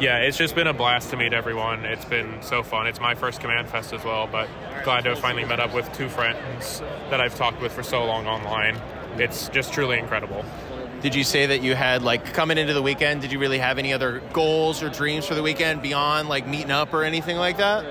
Yeah, 0.00 0.18
it's 0.18 0.36
just 0.36 0.54
been 0.54 0.68
a 0.68 0.72
blast 0.72 1.10
to 1.10 1.16
meet 1.16 1.32
everyone. 1.32 1.84
It's 1.84 2.04
been 2.04 2.40
so 2.40 2.62
fun. 2.62 2.86
It's 2.86 3.00
my 3.00 3.14
first 3.14 3.40
Command 3.40 3.68
Fest 3.68 3.92
as 3.92 4.04
well, 4.04 4.28
but 4.30 4.48
glad 4.84 5.02
to 5.04 5.10
have 5.10 5.18
finally 5.18 5.44
met 5.44 5.58
up 5.58 5.74
with 5.74 5.92
two 5.92 6.08
friends 6.08 6.80
that 7.10 7.20
I've 7.20 7.34
talked 7.34 7.60
with 7.60 7.72
for 7.72 7.82
so 7.82 8.04
long 8.04 8.26
online. 8.26 8.80
It's 9.16 9.48
just 9.48 9.72
truly 9.72 9.98
incredible. 9.98 10.44
Did 11.00 11.14
you 11.14 11.24
say 11.24 11.46
that 11.46 11.62
you 11.62 11.74
had 11.74 12.02
like 12.02 12.32
coming 12.32 12.58
into 12.58 12.74
the 12.74 12.82
weekend? 12.82 13.22
Did 13.22 13.32
you 13.32 13.38
really 13.38 13.58
have 13.58 13.78
any 13.78 13.92
other 13.92 14.20
goals 14.32 14.82
or 14.82 14.88
dreams 14.88 15.26
for 15.26 15.34
the 15.34 15.42
weekend 15.42 15.82
beyond 15.82 16.28
like 16.28 16.46
meeting 16.46 16.70
up 16.70 16.92
or 16.94 17.02
anything 17.02 17.36
like 17.36 17.56
that? 17.56 17.84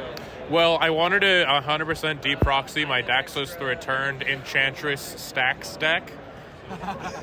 Well, 0.49 0.77
I 0.79 0.91
wanted 0.91 1.21
to 1.21 1.45
100% 1.45 2.21
deproxy 2.21 2.87
my 2.87 3.01
Daxos 3.01 3.57
the 3.59 3.65
Returned 3.65 4.23
Enchantress 4.23 5.01
Stacks 5.01 5.75
deck, 5.75 6.09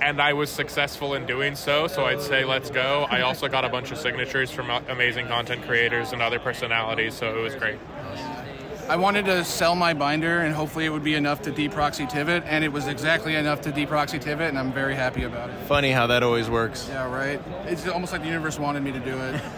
and 0.00 0.20
I 0.20 0.32
was 0.32 0.50
successful 0.50 1.14
in 1.14 1.26
doing 1.26 1.54
so, 1.54 1.86
so 1.86 2.04
I'd 2.04 2.20
say 2.20 2.44
let's 2.44 2.70
go. 2.70 3.06
I 3.10 3.22
also 3.22 3.48
got 3.48 3.64
a 3.64 3.68
bunch 3.68 3.90
of 3.90 3.98
signatures 3.98 4.50
from 4.50 4.70
amazing 4.88 5.26
content 5.26 5.62
creators 5.64 6.12
and 6.12 6.22
other 6.22 6.38
personalities, 6.38 7.14
so 7.14 7.36
it 7.36 7.40
was 7.40 7.54
great. 7.54 7.78
I 8.86 8.96
wanted 8.96 9.24
to 9.26 9.44
sell 9.44 9.74
my 9.74 9.94
binder, 9.94 10.40
and 10.40 10.54
hopefully 10.54 10.84
it 10.84 10.90
would 10.90 11.04
be 11.04 11.14
enough 11.14 11.40
to 11.42 11.50
deproxy 11.50 12.08
Tivit, 12.08 12.42
and 12.44 12.62
it 12.62 12.70
was 12.70 12.86
exactly 12.86 13.34
enough 13.34 13.62
to 13.62 13.72
deproxy 13.72 14.20
Tivit, 14.20 14.48
and 14.48 14.58
I'm 14.58 14.72
very 14.72 14.94
happy 14.94 15.24
about 15.24 15.48
it. 15.48 15.56
Funny 15.66 15.90
how 15.90 16.06
that 16.08 16.22
always 16.22 16.50
works. 16.50 16.86
Yeah, 16.90 17.10
right? 17.10 17.40
It's 17.64 17.88
almost 17.88 18.12
like 18.12 18.20
the 18.20 18.28
universe 18.28 18.58
wanted 18.58 18.82
me 18.82 18.92
to 18.92 19.00
do 19.00 19.18
it. 19.18 19.42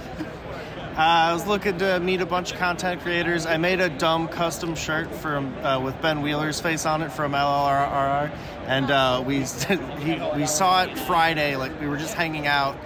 Uh, 0.96 1.28
I 1.28 1.34
was 1.34 1.46
looking 1.46 1.76
to 1.76 2.00
meet 2.00 2.22
a 2.22 2.26
bunch 2.26 2.52
of 2.52 2.58
content 2.58 3.02
creators. 3.02 3.44
I 3.44 3.58
made 3.58 3.80
a 3.80 3.90
dumb 3.90 4.28
custom 4.28 4.74
shirt 4.74 5.14
from 5.14 5.54
uh, 5.58 5.78
with 5.78 6.00
Ben 6.00 6.22
Wheeler's 6.22 6.58
face 6.58 6.86
on 6.86 7.02
it 7.02 7.12
from 7.12 7.32
LLRR, 7.32 8.30
and 8.66 8.90
uh, 8.90 9.22
we 9.26 9.40
he, 10.00 10.20
we 10.36 10.46
saw 10.46 10.82
it 10.84 10.98
Friday. 11.00 11.56
Like 11.56 11.80
we 11.80 11.86
were 11.86 11.96
just 11.96 12.14
hanging 12.14 12.46
out, 12.46 12.76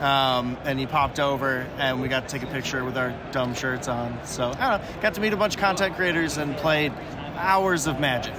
um, 0.00 0.56
and 0.64 0.78
he 0.78 0.86
popped 0.86 1.20
over, 1.20 1.66
and 1.78 2.00
we 2.00 2.08
got 2.08 2.28
to 2.28 2.38
take 2.38 2.48
a 2.48 2.52
picture 2.52 2.84
with 2.84 2.96
our 2.96 3.10
dumb 3.32 3.54
shirts 3.54 3.88
on. 3.88 4.18
So 4.24 4.52
I 4.58 4.78
don't 4.78 4.82
know, 4.94 5.00
got 5.02 5.14
to 5.14 5.20
meet 5.20 5.32
a 5.32 5.36
bunch 5.36 5.54
of 5.54 5.60
content 5.60 5.96
creators 5.96 6.36
and 6.36 6.56
played 6.56 6.92
hours 7.36 7.86
of 7.86 7.98
Magic, 8.00 8.34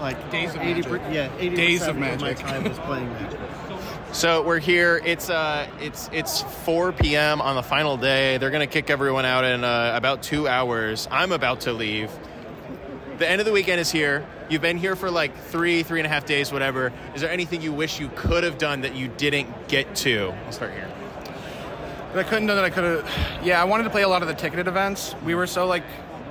like 0.00 0.30
days 0.30 0.54
of 0.54 0.60
80 0.60 0.82
Magic. 0.88 1.02
yeah, 1.12 1.30
80 1.38 1.56
Days 1.56 1.82
of 1.82 1.96
magic. 1.96 2.20
my 2.20 2.32
time 2.34 2.64
was 2.64 2.78
playing 2.80 3.08
Magic. 3.12 3.40
So 4.12 4.42
we're 4.44 4.60
here. 4.60 5.02
It's 5.04 5.28
uh, 5.28 5.66
it's 5.80 6.08
it's 6.12 6.42
4 6.64 6.92
p.m. 6.92 7.40
on 7.42 7.56
the 7.56 7.64
final 7.64 7.96
day. 7.96 8.38
They're 8.38 8.52
gonna 8.52 8.68
kick 8.68 8.88
everyone 8.88 9.24
out 9.24 9.44
in 9.44 9.64
uh, 9.64 9.90
about 9.96 10.22
two 10.22 10.46
hours. 10.46 11.08
I'm 11.10 11.32
about 11.32 11.62
to 11.62 11.72
leave. 11.72 12.12
The 13.18 13.30
end 13.30 13.40
of 13.40 13.44
the 13.44 13.52
weekend 13.52 13.80
is 13.80 13.92
here. 13.92 14.26
You've 14.48 14.62
been 14.62 14.76
here 14.76 14.96
for 14.96 15.08
like 15.08 15.36
three, 15.36 15.84
three 15.84 16.00
and 16.00 16.06
a 16.06 16.08
half 16.08 16.26
days, 16.26 16.52
whatever. 16.52 16.92
Is 17.14 17.20
there 17.20 17.30
anything 17.30 17.62
you 17.62 17.72
wish 17.72 18.00
you 18.00 18.10
could 18.16 18.42
have 18.42 18.58
done 18.58 18.80
that 18.80 18.96
you 18.96 19.06
didn't 19.06 19.68
get 19.68 19.94
to? 19.96 20.34
I'll 20.46 20.52
start 20.52 20.72
here. 20.72 20.90
That 22.12 22.26
I 22.26 22.28
couldn't 22.28 22.48
do 22.48 22.54
that 22.56 22.64
I 22.64 22.70
could 22.70 22.82
have. 22.84 23.44
Yeah, 23.44 23.60
I 23.60 23.64
wanted 23.64 23.84
to 23.84 23.90
play 23.90 24.02
a 24.02 24.08
lot 24.08 24.22
of 24.22 24.28
the 24.28 24.34
ticketed 24.34 24.66
events. 24.66 25.14
We 25.24 25.36
were 25.36 25.46
so 25.46 25.64
like 25.64 25.84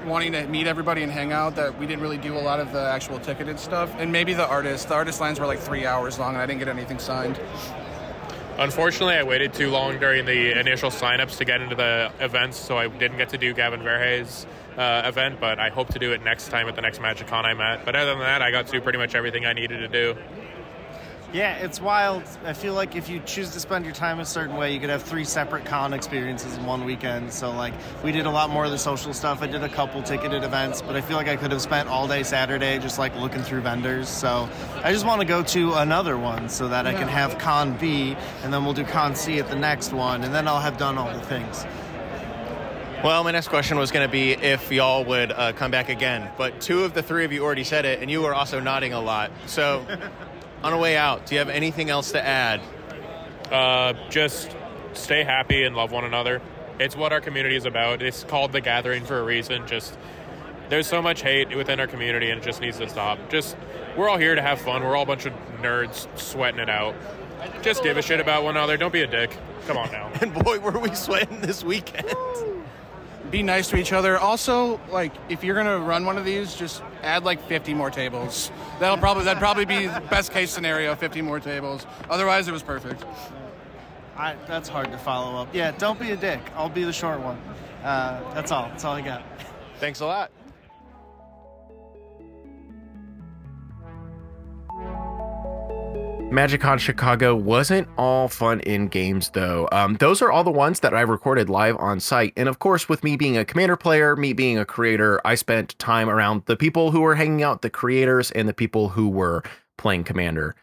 wanting 0.06 0.34
to 0.34 0.46
meet 0.48 0.68
everybody 0.68 1.04
and 1.04 1.12
hang 1.12 1.32
out 1.32 1.56
that 1.56 1.80
we 1.80 1.88
didn't 1.88 2.02
really 2.02 2.18
do 2.18 2.38
a 2.38 2.40
lot 2.40 2.60
of 2.60 2.74
the 2.74 2.82
actual 2.82 3.18
ticketed 3.18 3.60
stuff. 3.60 3.90
And 3.98 4.12
maybe 4.12 4.34
the 4.34 4.48
artists. 4.48 4.86
The 4.86 4.96
artist 4.96 5.22
lines 5.22 5.40
were 5.40 5.46
like 5.46 5.60
three 5.60 5.86
hours 5.86 6.20
long, 6.20 6.34
and 6.34 6.42
I 6.42 6.46
didn't 6.46 6.60
get 6.60 6.68
anything 6.68 7.00
signed. 7.00 7.40
Unfortunately, 8.64 9.16
I 9.16 9.24
waited 9.24 9.54
too 9.54 9.70
long 9.70 10.00
during 10.00 10.26
the 10.26 10.58
initial 10.58 10.90
signups 10.90 11.38
to 11.40 11.44
get 11.44 11.60
into 11.60 11.76
the 11.76 12.14
events, 12.22 12.58
so 12.58 12.78
I 12.78 12.88
didn't 12.88 13.18
get 13.18 13.28
to 13.30 13.38
do 13.38 13.54
Gavin 13.54 13.82
Verhey's 13.82 14.48
uh, 14.78 15.02
event, 15.04 15.42
but 15.42 15.60
I 15.60 15.68
hope 15.68 15.90
to 15.90 16.00
do 16.00 16.14
it 16.14 16.24
next 16.24 16.48
time 16.48 16.70
at 16.70 16.76
the 16.78 16.82
next 16.82 17.00
MagicCon 17.00 17.44
I'm 17.44 17.60
at. 17.60 17.84
But 17.84 17.98
other 17.98 18.12
than 18.12 18.20
that, 18.20 18.42
I 18.42 18.52
got 18.52 18.68
to 18.68 18.80
pretty 18.80 18.98
much 18.98 19.16
everything 19.16 19.46
I 19.46 19.52
needed 19.52 19.80
to 19.80 19.90
do. 19.90 20.16
Yeah, 21.34 21.56
it's 21.56 21.82
wild. 21.82 22.22
I 22.46 22.54
feel 22.54 22.76
like 22.76 22.96
if 22.96 23.10
you 23.10 23.20
choose 23.26 23.50
to 23.54 23.60
spend 23.60 23.86
your 23.86 23.94
time 23.96 24.20
a 24.20 24.26
certain 24.26 24.56
way, 24.56 24.72
you 24.72 24.80
could 24.80 24.92
have 24.92 25.02
three 25.02 25.24
separate 25.24 25.66
con 25.66 25.92
experiences 25.92 26.56
in 26.56 26.64
one 26.68 26.86
weekend. 26.86 27.34
So, 27.34 27.50
like, 27.50 27.74
we 28.04 28.12
did 28.12 28.28
a 28.28 28.30
lot 28.30 28.52
more 28.52 28.66
of 28.66 28.72
the 28.72 28.78
social 28.78 29.12
stuff. 29.16 29.42
I 29.42 29.48
did 29.48 29.64
a 29.64 29.70
couple 29.70 30.04
ticketed 30.04 30.44
events, 30.44 30.84
but 30.84 30.96
I 30.96 31.02
feel 31.02 31.18
like 31.18 31.28
I 31.28 31.36
could 31.36 31.52
have 31.52 31.62
spent 31.62 31.90
all 31.90 32.08
day 32.08 32.22
Saturday 32.22 32.78
just 32.78 33.00
like 33.00 33.16
looking 33.16 33.42
through 33.42 33.62
vendors. 33.62 34.08
So, 34.10 34.48
I 34.84 34.94
just 34.94 35.08
want 35.08 35.22
to 35.22 35.28
go 35.28 35.42
to 35.42 35.74
another 35.74 36.20
one 36.20 36.50
so 36.50 36.68
that 36.68 36.86
I 36.86 36.94
can 36.94 37.08
have 37.08 37.40
con 37.40 37.76
B, 37.78 38.16
and 38.44 38.54
then 38.54 38.64
we'll 38.64 38.76
do 38.76 38.86
con 38.86 39.16
C 39.16 39.40
at 39.40 39.50
the 39.50 39.56
next 39.56 39.92
one, 39.92 40.24
and 40.24 40.36
then 40.36 40.48
I'll 40.48 40.62
have 40.62 40.78
done 40.78 41.00
all 41.00 41.12
the 41.12 41.26
things. 41.26 41.66
Well, 43.04 43.22
my 43.26 43.32
next 43.32 43.50
question 43.50 43.78
was 43.78 43.92
going 43.92 44.08
to 44.08 44.12
be 44.12 44.32
if 44.32 44.72
y'all 44.72 45.04
would 45.04 45.34
uh, 45.34 45.52
come 45.52 45.72
back 45.72 45.90
again, 45.90 46.32
but 46.38 46.62
two 46.62 46.86
of 46.86 46.94
the 46.94 47.04
three 47.04 47.26
of 47.26 47.34
you 47.34 47.44
already 47.44 47.66
said 47.66 47.86
it, 47.86 48.02
and 48.02 48.10
you 48.10 48.22
were 48.22 48.34
also 48.34 48.62
nodding 48.62 48.94
a 48.94 49.02
lot. 49.02 49.30
So, 49.46 49.86
on 50.64 50.72
the 50.72 50.78
way 50.78 50.96
out, 50.96 51.26
do 51.26 51.36
you 51.36 51.40
have 51.40 51.50
anything 51.50 51.90
else 51.90 52.12
to 52.12 52.26
add? 52.26 52.62
Uh, 53.52 53.94
just 54.10 54.56
stay 54.94 55.24
happy 55.24 55.64
and 55.64 55.76
love 55.76 55.92
one 55.92 56.06
another. 56.06 56.42
It's 56.80 56.96
what 56.96 57.12
our 57.14 57.22
community 57.22 57.56
is 57.56 57.66
about. 57.66 58.02
It's 58.02 58.24
called 58.24 58.52
the 58.52 58.62
Gathering 58.62 59.06
for 59.06 59.20
a 59.20 59.24
reason. 59.24 59.68
Just 59.68 59.98
there's 60.70 60.88
so 60.88 61.02
much 61.02 61.22
hate 61.22 61.56
within 61.56 61.80
our 61.80 61.88
community, 61.88 62.30
and 62.30 62.42
it 62.42 62.44
just 62.44 62.62
needs 62.62 62.78
to 62.80 62.90
stop. 62.90 63.20
Just 63.30 63.56
we're 63.96 64.10
all 64.10 64.18
here 64.18 64.36
to 64.36 64.42
have 64.42 64.60
fun. 64.60 64.84
We're 64.84 64.96
all 64.96 65.04
a 65.04 65.08
bunch 65.08 65.26
of 65.26 65.34
nerds 65.62 66.08
sweating 66.18 66.60
it 66.60 66.70
out. 66.70 66.96
Just 67.62 67.84
give 67.84 67.98
a 67.98 68.02
shit 68.02 68.20
about 68.20 68.44
one 68.44 68.56
another. 68.56 68.78
Don't 68.78 68.94
be 68.94 69.02
a 69.02 69.08
dick. 69.08 69.38
Come 69.68 69.78
on 69.78 69.92
now. 69.92 70.12
and 70.22 70.34
boy, 70.34 70.60
were 70.60 70.80
we 70.80 70.96
sweating 70.96 71.42
this 71.42 71.64
weekend. 71.64 72.14
Be 73.34 73.42
nice 73.42 73.68
to 73.70 73.78
each 73.78 73.94
other. 73.94 74.20
Also, 74.20 74.80
like 74.92 75.12
if 75.28 75.44
you're 75.44 75.56
gonna 75.56 75.80
run 75.80 76.06
one 76.06 76.20
of 76.20 76.24
these, 76.24 76.54
just 76.54 76.84
add 77.02 77.24
like 77.24 77.42
50 77.48 77.74
more 77.74 77.90
tables. 77.90 78.52
That'll 78.80 79.00
probably 79.00 79.24
that'd 79.24 79.42
probably 79.42 79.66
be 79.66 79.88
the 79.88 80.02
best 80.02 80.32
case 80.32 80.52
scenario. 80.52 80.94
50 80.94 81.24
more 81.24 81.40
tables. 81.40 81.88
Otherwise, 82.12 82.48
it 82.48 82.52
was 82.52 82.62
perfect. 82.62 83.04
I, 84.16 84.36
that's 84.46 84.70
hard 84.70 84.92
to 84.92 85.00
follow 85.00 85.42
up. 85.42 85.48
Yeah, 85.52 85.72
don't 85.72 86.00
be 86.00 86.12
a 86.12 86.16
dick. 86.16 86.42
I'll 86.56 86.70
be 86.70 86.84
the 86.84 86.94
short 86.94 87.22
one. 87.22 87.42
Uh, 87.84 88.22
that's 88.36 88.52
all. 88.52 88.68
That's 88.68 88.86
all 88.86 88.94
I 88.94 89.02
got. 89.02 89.24
Thanks 89.80 90.02
a 90.02 90.06
lot. 90.06 90.30
MagicCon 96.34 96.80
Chicago 96.80 97.36
wasn't 97.36 97.88
all 97.96 98.28
fun 98.28 98.60
in 98.62 98.88
games 98.88 99.30
though. 99.36 99.70
Um, 99.72 99.98
those 99.98 100.20
are 100.20 100.32
all 100.32 100.44
the 100.44 100.50
ones 100.50 100.80
that 100.80 100.92
I 100.92 101.02
recorded 101.02 101.48
live 101.48 101.78
on 101.78 102.00
site. 102.00 102.34
And 102.36 102.50
of 102.50 102.58
course, 102.58 102.90
with 102.90 103.04
me 103.04 103.16
being 103.16 103.38
a 103.38 103.46
commander 103.46 103.78
player, 103.78 104.16
me 104.16 104.34
being 104.34 104.58
a 104.58 104.66
creator, 104.66 105.22
I 105.24 105.36
spent 105.36 105.78
time 105.78 106.10
around 106.10 106.42
the 106.48 106.56
people 106.58 106.90
who 106.90 107.02
were 107.02 107.14
hanging 107.14 107.44
out, 107.44 107.62
the 107.62 107.70
creators, 107.70 108.32
and 108.32 108.50
the 108.50 108.54
people 108.54 108.90
who 108.90 109.10
were 109.10 109.44
playing 109.78 110.06
commander. 110.06 110.56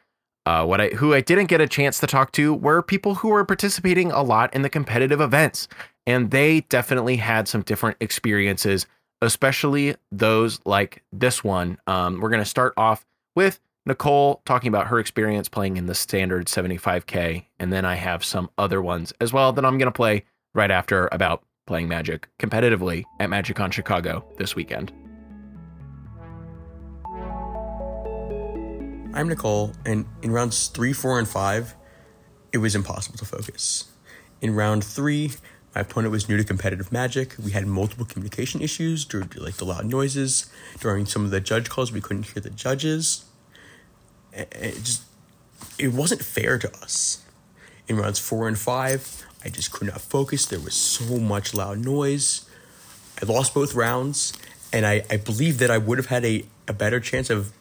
Uh, 0.45 0.67
what 0.67 0.81
I 0.81 0.89
who 0.89 1.15
I 1.15 1.21
didn't 1.21 1.47
get 1.47 1.61
a 1.61 1.69
chance 1.69 2.01
to 2.01 2.09
talk 2.09 2.33
to 2.33 2.53
were 2.53 2.83
people 2.83 3.15
who 3.15 3.29
were 3.29 3.45
participating 3.45 4.11
a 4.11 4.25
lot 4.25 4.53
in 4.53 4.63
the 4.63 4.69
competitive 4.69 5.21
events, 5.21 5.69
and 6.05 6.33
they 6.33 6.63
definitely 6.63 7.15
had 7.15 7.47
some 7.47 7.63
different 7.63 7.97
experiences, 8.01 8.89
especially 9.23 9.95
those 10.11 10.59
like 10.65 11.05
this 11.13 11.45
one. 11.45 11.79
Um, 11.87 12.19
we're 12.21 12.31
gonna 12.31 12.45
start 12.45 12.75
off 12.77 13.07
with 13.37 13.61
Nicole 13.91 14.41
talking 14.45 14.69
about 14.69 14.87
her 14.87 15.01
experience 15.01 15.49
playing 15.49 15.77
in 15.77 15.87
the 15.87 15.97
standard 15.97 16.47
75K. 16.47 17.47
And 17.59 17.73
then 17.73 17.85
I 17.85 17.97
have 17.97 18.25
some 18.25 18.49
other 18.57 18.81
ones 18.81 19.13
as 19.21 19.33
well 19.33 19.53
that 19.53 19.65
I'm 19.65 19.79
going 19.79 19.87
to 19.87 19.93
play 19.93 20.25
right 20.55 20.71
after 20.71 21.09
about 21.11 21.43
playing 21.67 21.89
Magic 21.89 22.29
competitively 22.39 23.03
at 23.19 23.29
MagicCon 23.31 23.73
Chicago 23.73 24.25
this 24.39 24.55
weekend. 24.55 24.93
I'm 29.13 29.29
Nicole, 29.29 29.73
and 29.85 30.07
in 30.23 30.31
rounds 30.31 30.69
three, 30.69 30.93
four, 30.93 31.19
and 31.19 31.27
five, 31.27 31.75
it 32.53 32.59
was 32.59 32.77
impossible 32.77 33.19
to 33.19 33.25
focus. 33.25 33.91
In 34.41 34.55
round 34.55 34.85
three, 34.85 35.33
my 35.75 35.81
opponent 35.81 36.13
was 36.13 36.29
new 36.29 36.37
to 36.37 36.45
competitive 36.45 36.93
magic. 36.93 37.35
We 37.43 37.51
had 37.51 37.67
multiple 37.67 38.07
communication 38.07 38.61
issues 38.61 39.05
due 39.05 39.25
to 39.25 39.43
like 39.43 39.57
the 39.57 39.65
loud 39.65 39.87
noises. 39.87 40.49
During 40.79 41.07
some 41.07 41.25
of 41.25 41.33
the 41.33 41.41
judge 41.41 41.69
calls, 41.69 41.91
we 41.91 42.01
couldn't 42.01 42.27
hear 42.27 42.41
the 42.41 42.51
judges. 42.51 43.25
It 44.33 44.83
just 44.83 45.03
it 45.79 45.93
wasn't 45.93 46.23
fair 46.23 46.59
to 46.59 46.69
us. 46.77 47.25
In 47.89 47.97
rounds 47.97 48.19
four 48.19 48.47
and 48.47 48.59
five, 48.59 49.27
I 49.45 49.49
just 49.49 49.73
could 49.73 49.89
not 49.89 50.01
focus. 50.01 50.47
There 50.47 50.61
was 50.61 50.75
so 50.75 51.19
much 51.19 51.55
loud 51.55 51.79
noise. 51.79 52.49
I 53.21 53.27
lost 53.27 53.53
both 53.55 53.75
rounds, 53.75 54.33
and 54.73 54.87
I, 54.87 55.05
I 55.11 55.17
believe 55.17 55.59
that 55.59 55.71
I 55.71 55.79
would 55.79 55.99
have 55.99 56.07
had 56.07 56.25
a, 56.25 56.45
a 56.69 56.73
better 56.73 57.01
chance 57.01 57.31
of 57.31 57.53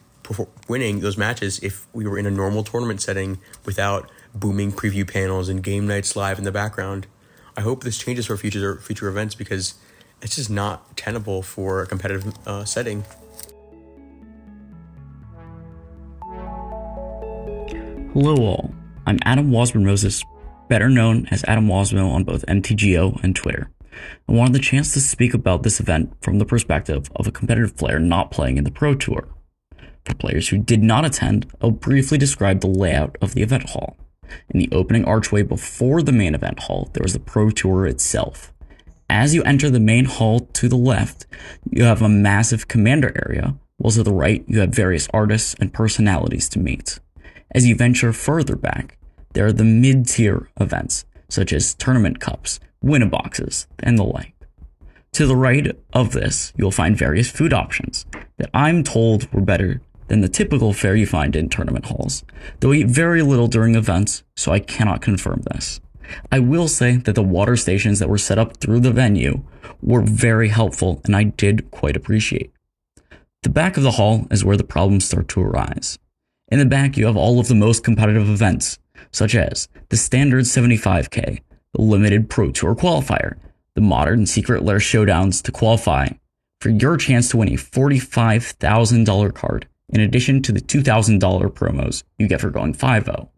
winning 0.67 0.99
those 0.99 1.17
matches 1.17 1.59
if 1.59 1.87
we 1.91 2.05
were 2.05 2.17
in 2.17 2.27
a 2.27 2.31
normal 2.31 2.63
tournament 2.63 3.01
setting 3.01 3.39
without 3.65 4.09
booming 4.35 4.71
preview 4.71 5.11
panels 5.11 5.49
and 5.49 5.63
Game 5.63 5.87
Knights 5.87 6.15
live 6.15 6.37
in 6.37 6.43
the 6.43 6.51
background. 6.51 7.07
I 7.57 7.61
hope 7.61 7.83
this 7.83 7.97
changes 7.97 8.27
for 8.27 8.37
future 8.37 8.77
future 8.77 9.07
events 9.07 9.33
because 9.35 9.73
it's 10.21 10.35
just 10.35 10.49
not 10.49 10.95
tenable 10.95 11.41
for 11.41 11.81
a 11.81 11.87
competitive 11.87 12.33
uh, 12.47 12.63
setting. 12.65 13.05
Hello, 18.13 18.37
all. 18.37 18.73
I'm 19.05 19.19
Adam 19.23 19.51
Wasburn 19.51 19.85
Moses, 19.85 20.23
better 20.67 20.89
known 20.89 21.27
as 21.29 21.43
Adam 21.43 21.67
Wasmo 21.67 22.09
on 22.09 22.23
both 22.23 22.43
MTGO 22.47 23.23
and 23.23 23.35
Twitter. 23.35 23.69
I 24.27 24.31
wanted 24.31 24.53
the 24.53 24.59
chance 24.59 24.93
to 24.93 24.99
speak 24.99 25.35
about 25.35 25.61
this 25.61 25.79
event 25.79 26.15
from 26.19 26.39
the 26.39 26.45
perspective 26.45 27.07
of 27.15 27.27
a 27.27 27.31
competitive 27.31 27.77
player 27.77 27.99
not 27.99 28.31
playing 28.31 28.57
in 28.57 28.63
the 28.63 28.71
Pro 28.71 28.95
Tour. 28.95 29.27
For 30.05 30.15
players 30.15 30.49
who 30.49 30.57
did 30.57 30.81
not 30.81 31.05
attend, 31.05 31.51
I'll 31.61 31.69
briefly 31.69 32.17
describe 32.17 32.61
the 32.61 32.67
layout 32.67 33.15
of 33.21 33.35
the 33.35 33.43
event 33.43 33.69
hall. 33.69 33.95
In 34.49 34.59
the 34.59 34.69
opening 34.71 35.05
archway 35.05 35.43
before 35.43 36.01
the 36.01 36.11
main 36.11 36.33
event 36.33 36.61
hall, 36.61 36.89
there 36.93 37.03
was 37.03 37.13
the 37.13 37.19
Pro 37.19 37.51
Tour 37.51 37.85
itself. 37.85 38.51
As 39.07 39.35
you 39.35 39.43
enter 39.43 39.69
the 39.69 39.79
main 39.79 40.05
hall 40.05 40.39
to 40.53 40.67
the 40.67 40.75
left, 40.75 41.27
you 41.69 41.83
have 41.83 42.01
a 42.01 42.09
massive 42.09 42.67
commander 42.67 43.13
area, 43.27 43.55
while 43.77 43.91
to 43.91 44.01
the 44.01 44.11
right, 44.11 44.43
you 44.47 44.61
have 44.61 44.71
various 44.71 45.07
artists 45.13 45.53
and 45.59 45.71
personalities 45.71 46.49
to 46.49 46.59
meet. 46.59 46.99
As 47.51 47.67
you 47.67 47.75
venture 47.75 48.13
further 48.13 48.55
back, 48.55 48.97
there 49.33 49.45
are 49.45 49.53
the 49.53 49.63
mid 49.63 50.07
tier 50.07 50.49
events, 50.59 51.05
such 51.29 51.51
as 51.51 51.73
tournament 51.73 52.19
cups, 52.19 52.59
winner 52.81 53.07
boxes, 53.07 53.67
and 53.79 53.97
the 53.97 54.03
like. 54.03 54.33
To 55.13 55.25
the 55.25 55.35
right 55.35 55.75
of 55.93 56.11
this, 56.11 56.53
you'll 56.55 56.71
find 56.71 56.95
various 56.95 57.29
food 57.29 57.53
options 57.53 58.05
that 58.37 58.49
I'm 58.53 58.83
told 58.83 59.31
were 59.33 59.41
better 59.41 59.81
than 60.07 60.21
the 60.21 60.29
typical 60.29 60.73
fare 60.73 60.95
you 60.95 61.05
find 61.05 61.35
in 61.35 61.49
tournament 61.49 61.85
halls, 61.85 62.23
though 62.59 62.71
I 62.71 62.75
eat 62.75 62.87
very 62.87 63.21
little 63.21 63.47
during 63.47 63.75
events, 63.75 64.23
so 64.35 64.51
I 64.51 64.59
cannot 64.59 65.01
confirm 65.01 65.41
this. 65.51 65.79
I 66.31 66.39
will 66.39 66.67
say 66.67 66.97
that 66.97 67.15
the 67.15 67.23
water 67.23 67.55
stations 67.55 67.99
that 67.99 68.09
were 68.09 68.17
set 68.17 68.39
up 68.39 68.57
through 68.57 68.79
the 68.81 68.91
venue 68.91 69.43
were 69.81 70.01
very 70.01 70.49
helpful 70.49 71.01
and 71.05 71.15
I 71.15 71.23
did 71.23 71.69
quite 71.71 71.95
appreciate. 71.95 72.51
The 73.43 73.49
back 73.49 73.77
of 73.77 73.83
the 73.83 73.91
hall 73.91 74.27
is 74.31 74.43
where 74.43 74.57
the 74.57 74.63
problems 74.63 75.05
start 75.05 75.27
to 75.29 75.41
arise. 75.41 75.99
In 76.51 76.57
the 76.57 76.65
back, 76.65 76.97
you 76.97 77.05
have 77.05 77.15
all 77.15 77.39
of 77.39 77.47
the 77.47 77.55
most 77.55 77.83
competitive 77.83 78.27
events, 78.27 78.79
such 79.11 79.35
as 79.35 79.67
the 79.89 79.97
standard 79.97 80.45
75k, 80.45 81.41
the 81.73 81.81
limited 81.81 82.29
Pro 82.29 82.51
Tour 82.51 82.75
qualifier, 82.75 83.37
the 83.75 83.81
modern 83.81 84.25
Secret 84.25 84.63
Lair 84.63 84.79
showdowns 84.79 85.43
to 85.43 85.51
qualify 85.51 86.09
for 86.59 86.69
your 86.69 86.97
chance 86.97 87.29
to 87.29 87.37
win 87.37 87.49
a 87.49 87.57
$45,000 87.57 89.33
card 89.33 89.67
in 89.89 90.01
addition 90.01 90.41
to 90.41 90.51
the 90.51 90.59
$2,000 90.59 91.19
promos 91.53 92.03
you 92.17 92.27
get 92.27 92.41
for 92.41 92.49
going 92.49 92.73
5-0. 92.73 93.29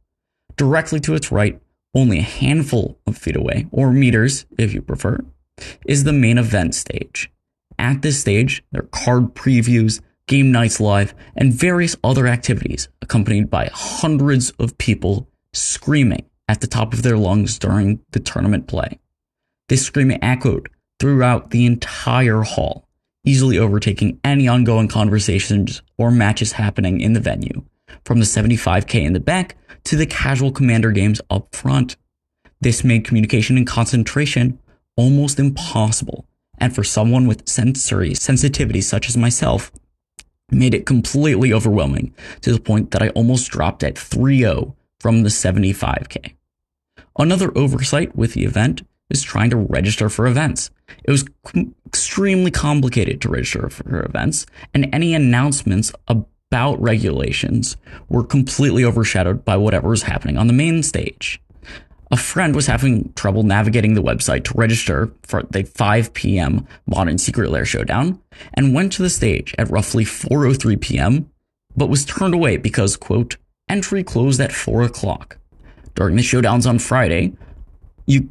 Directly 0.55 0.99
to 1.01 1.14
its 1.14 1.32
right, 1.32 1.59
only 1.93 2.20
a 2.20 2.24
handful 2.24 2.97
of 3.05 3.18
feet 3.18 3.36
away, 3.36 3.68
or 3.72 3.91
meters 3.91 4.45
if 4.57 4.74
you 4.74 4.82
prefer, 4.82 5.20
is 5.86 6.05
the 6.05 6.14
main 6.14 6.38
event 6.38 6.76
stage. 6.76 7.30
At 7.78 8.01
this 8.01 8.20
stage, 8.20 8.64
there 8.72 8.84
are 8.84 8.88
card 8.88 9.34
previews, 9.34 10.01
Game 10.28 10.52
Knights 10.52 10.80
live, 10.80 11.14
and 11.36 11.54
various 11.54 11.96
other 12.04 12.28
activities 12.28 12.88
accompanied 13.02 13.50
by 13.50 13.70
hundreds 13.74 14.52
of 14.52 14.78
people 14.78 15.28
screaming 15.54 16.26
at 16.48 16.62
the 16.62 16.68
top 16.68 16.94
of 16.94 17.04
their 17.04 17.18
lungs 17.18 17.58
during 17.60 18.00
the 18.12 18.20
tournament 18.20 18.68
play. 18.68 19.00
This 19.70 19.86
screaming 19.86 20.24
echoed 20.24 20.70
throughout 21.00 21.52
the 21.52 21.66
entire 21.66 22.42
hall, 22.42 22.88
easily 23.26 23.58
overtaking 23.58 24.20
any 24.24 24.48
ongoing 24.48 24.88
conversations 24.88 25.82
or 25.98 26.12
matches 26.12 26.54
happening 26.54 27.02
in 27.02 27.14
the 27.14 27.20
venue, 27.20 27.64
from 28.06 28.20
the 28.20 28.26
75k 28.26 29.04
in 29.04 29.14
the 29.14 29.20
back 29.20 29.56
to 29.86 29.96
the 29.96 30.06
casual 30.06 30.52
commander 30.52 30.92
games 30.92 31.22
up 31.30 31.56
front. 31.56 31.96
This 32.60 32.84
made 32.84 33.06
communication 33.06 33.58
and 33.58 33.66
concentration 33.66 34.60
almost 34.96 35.40
impossible, 35.40 36.26
and 36.58 36.76
for 36.76 36.84
someone 36.84 37.28
with 37.28 37.48
sensory 37.48 38.14
sensitivity 38.14 38.82
such 38.82 39.10
as 39.10 39.18
myself, 39.18 39.72
made 40.52 40.74
it 40.74 40.86
completely 40.86 41.54
overwhelming 41.54 42.14
to 42.41 42.52
the 42.52 42.60
point 42.60 42.91
that 42.91 43.02
I 43.02 43.10
almost 43.10 43.49
dropped 43.49 43.84
at 43.84 43.95
3-0 43.95 44.76
from 44.99 45.24
the 45.24 45.30
75k. 45.30 46.36
Another 47.18 47.56
oversight 47.58 48.16
with 48.16 48.34
the 48.34 48.43
event 48.43 48.84
is 49.10 49.24
trying 49.24 49.49
to 49.49 49.58
register 49.58 50.10
for 50.10 50.28
events. 50.28 50.70
It 51.04 51.12
was 51.12 51.26
extremely 51.86 52.52
complicated 52.52 53.22
to 53.22 53.30
register 53.30 53.70
for 53.70 54.04
events, 54.04 54.45
and 54.74 54.89
any 54.93 55.14
announcements 55.14 55.91
about 56.08 56.82
regulations 56.82 57.78
were 58.10 58.24
completely 58.24 58.84
overshadowed 58.86 59.43
by 59.43 59.58
whatever 59.58 59.89
was 59.89 60.04
happening 60.04 60.38
on 60.38 60.47
the 60.47 60.54
main 60.54 60.84
stage. 60.84 61.41
A 62.14 62.18
friend 62.18 62.53
was 62.53 62.68
having 62.68 63.14
trouble 63.14 63.43
navigating 63.43 63.93
the 63.93 64.03
website 64.03 64.43
to 64.43 64.53
register 64.57 65.09
for 65.24 65.43
the 65.43 65.64
5 65.64 66.14
p.m. 66.14 66.68
Modern 66.86 67.18
Secret 67.18 67.49
Lair 67.49 67.64
showdown 67.64 68.20
and 68.53 68.74
went 68.74 68.91
to 68.93 69.01
the 69.01 69.09
stage 69.09 69.55
at 69.57 69.70
roughly 69.70 70.03
4:03 70.03 70.82
p.m., 70.82 71.32
but 71.76 71.88
was 71.88 72.03
turned 72.03 72.34
away 72.34 72.57
because 72.57 72.97
quote 72.97 73.38
entry 73.70 74.03
closed 74.03 74.41
at 74.41 74.51
4 74.51 74.84
o'clock. 74.84 75.38
During 75.95 76.18
the 76.18 76.22
showdowns 76.22 76.68
on 76.68 76.80
Friday, 76.80 77.32
you 78.05 78.30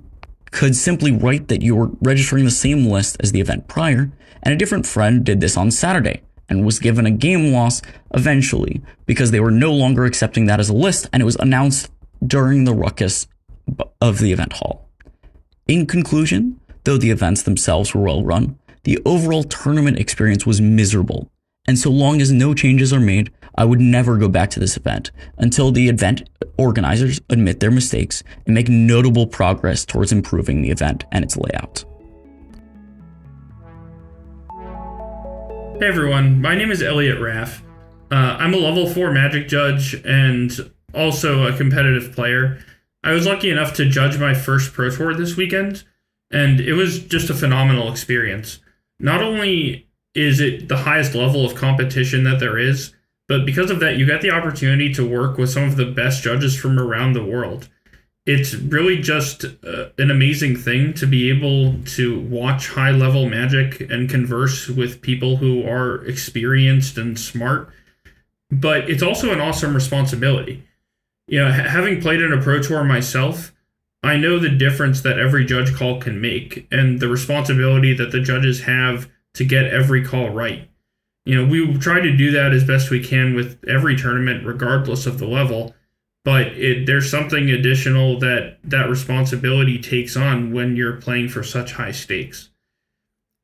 could 0.50 0.76
simply 0.76 1.10
write 1.10 1.48
that 1.48 1.62
you 1.62 1.74
were 1.74 1.90
registering 2.02 2.44
the 2.44 2.50
same 2.50 2.84
list 2.84 3.16
as 3.20 3.32
the 3.32 3.40
event 3.40 3.66
prior, 3.66 4.12
and 4.42 4.52
a 4.52 4.58
different 4.58 4.86
friend 4.86 5.24
did 5.24 5.40
this 5.40 5.56
on 5.56 5.70
Saturday 5.70 6.20
and 6.50 6.66
was 6.66 6.80
given 6.80 7.06
a 7.06 7.10
game 7.10 7.50
loss 7.50 7.80
eventually 8.12 8.82
because 9.06 9.30
they 9.30 9.40
were 9.40 9.50
no 9.50 9.72
longer 9.72 10.04
accepting 10.04 10.44
that 10.46 10.60
as 10.60 10.68
a 10.68 10.74
list 10.74 11.08
and 11.14 11.22
it 11.22 11.26
was 11.26 11.36
announced 11.36 11.90
during 12.26 12.64
the 12.64 12.74
ruckus 12.74 13.26
of 14.00 14.18
the 14.18 14.32
event 14.32 14.54
hall. 14.54 14.88
In 15.66 15.86
conclusion, 15.86 16.60
though 16.84 16.96
the 16.96 17.10
events 17.10 17.42
themselves 17.42 17.94
were 17.94 18.02
well 18.02 18.24
run, 18.24 18.58
the 18.84 18.98
overall 19.04 19.44
tournament 19.44 19.98
experience 19.98 20.46
was 20.46 20.60
miserable, 20.60 21.30
and 21.66 21.78
so 21.78 21.90
long 21.90 22.20
as 22.20 22.32
no 22.32 22.54
changes 22.54 22.92
are 22.92 23.00
made, 23.00 23.30
I 23.56 23.64
would 23.64 23.80
never 23.80 24.16
go 24.16 24.28
back 24.28 24.50
to 24.50 24.60
this 24.60 24.76
event 24.76 25.10
until 25.36 25.70
the 25.70 25.88
event 25.88 26.28
organizers 26.56 27.20
admit 27.28 27.60
their 27.60 27.70
mistakes 27.70 28.22
and 28.46 28.54
make 28.54 28.68
notable 28.68 29.26
progress 29.26 29.84
towards 29.84 30.12
improving 30.12 30.62
the 30.62 30.70
event 30.70 31.04
and 31.12 31.24
its 31.24 31.36
layout. 31.36 31.84
Hey 35.78 35.86
everyone, 35.86 36.40
my 36.40 36.54
name 36.54 36.70
is 36.70 36.82
Elliot 36.82 37.20
Raff. 37.20 37.62
Uh, 38.10 38.36
I'm 38.38 38.52
a 38.52 38.58
level 38.58 38.88
4 38.88 39.12
magic 39.12 39.48
judge 39.48 39.94
and 40.04 40.50
also 40.94 41.46
a 41.46 41.56
competitive 41.56 42.12
player. 42.12 42.58
I 43.02 43.12
was 43.12 43.26
lucky 43.26 43.50
enough 43.50 43.74
to 43.74 43.88
judge 43.88 44.18
my 44.18 44.34
first 44.34 44.72
Pro 44.72 44.90
Tour 44.90 45.14
this 45.14 45.36
weekend, 45.36 45.84
and 46.30 46.60
it 46.60 46.74
was 46.74 46.98
just 46.98 47.30
a 47.30 47.34
phenomenal 47.34 47.90
experience. 47.90 48.60
Not 48.98 49.22
only 49.22 49.88
is 50.14 50.40
it 50.40 50.68
the 50.68 50.78
highest 50.78 51.14
level 51.14 51.44
of 51.44 51.54
competition 51.54 52.24
that 52.24 52.40
there 52.40 52.58
is, 52.58 52.94
but 53.28 53.46
because 53.46 53.70
of 53.70 53.80
that, 53.80 53.96
you 53.96 54.06
got 54.06 54.20
the 54.20 54.32
opportunity 54.32 54.92
to 54.94 55.08
work 55.08 55.38
with 55.38 55.50
some 55.50 55.62
of 55.62 55.76
the 55.76 55.86
best 55.86 56.22
judges 56.22 56.58
from 56.58 56.78
around 56.78 57.12
the 57.12 57.24
world 57.24 57.68
it's 58.26 58.54
really 58.54 59.00
just 59.00 59.44
uh, 59.44 59.88
an 59.98 60.10
amazing 60.10 60.56
thing 60.56 60.92
to 60.94 61.06
be 61.06 61.30
able 61.30 61.82
to 61.84 62.20
watch 62.20 62.68
high 62.68 62.90
level 62.90 63.28
magic 63.28 63.80
and 63.90 64.10
converse 64.10 64.68
with 64.68 65.00
people 65.00 65.38
who 65.38 65.64
are 65.64 66.04
experienced 66.04 66.98
and 66.98 67.18
smart. 67.18 67.72
But 68.50 68.90
it's 68.90 69.02
also 69.02 69.32
an 69.32 69.40
awesome 69.40 69.74
responsibility. 69.74 70.64
You 71.30 71.44
know, 71.44 71.50
having 71.50 72.00
played 72.00 72.20
in 72.20 72.32
a 72.32 72.40
pro 72.40 72.60
tour 72.60 72.84
myself, 72.84 73.52
I 74.02 74.16
know 74.16 74.38
the 74.38 74.48
difference 74.48 75.00
that 75.02 75.18
every 75.18 75.44
judge 75.44 75.74
call 75.74 76.00
can 76.00 76.20
make 76.20 76.66
and 76.70 77.00
the 77.00 77.08
responsibility 77.08 77.94
that 77.94 78.12
the 78.12 78.20
judges 78.20 78.62
have 78.62 79.08
to 79.34 79.44
get 79.44 79.66
every 79.66 80.04
call 80.04 80.30
right. 80.30 80.68
You 81.24 81.36
know, 81.36 81.50
we 81.50 81.76
try 81.78 82.00
to 82.00 82.16
do 82.16 82.32
that 82.32 82.52
as 82.52 82.64
best 82.64 82.90
we 82.90 83.04
can 83.04 83.34
with 83.34 83.62
every 83.68 83.96
tournament, 83.96 84.46
regardless 84.46 85.06
of 85.06 85.18
the 85.18 85.26
level 85.26 85.74
but 86.24 86.48
it, 86.48 86.86
there's 86.86 87.10
something 87.10 87.50
additional 87.50 88.18
that 88.18 88.58
that 88.64 88.90
responsibility 88.90 89.78
takes 89.78 90.16
on 90.16 90.52
when 90.52 90.76
you're 90.76 91.00
playing 91.00 91.28
for 91.28 91.42
such 91.42 91.72
high 91.72 91.92
stakes. 91.92 92.50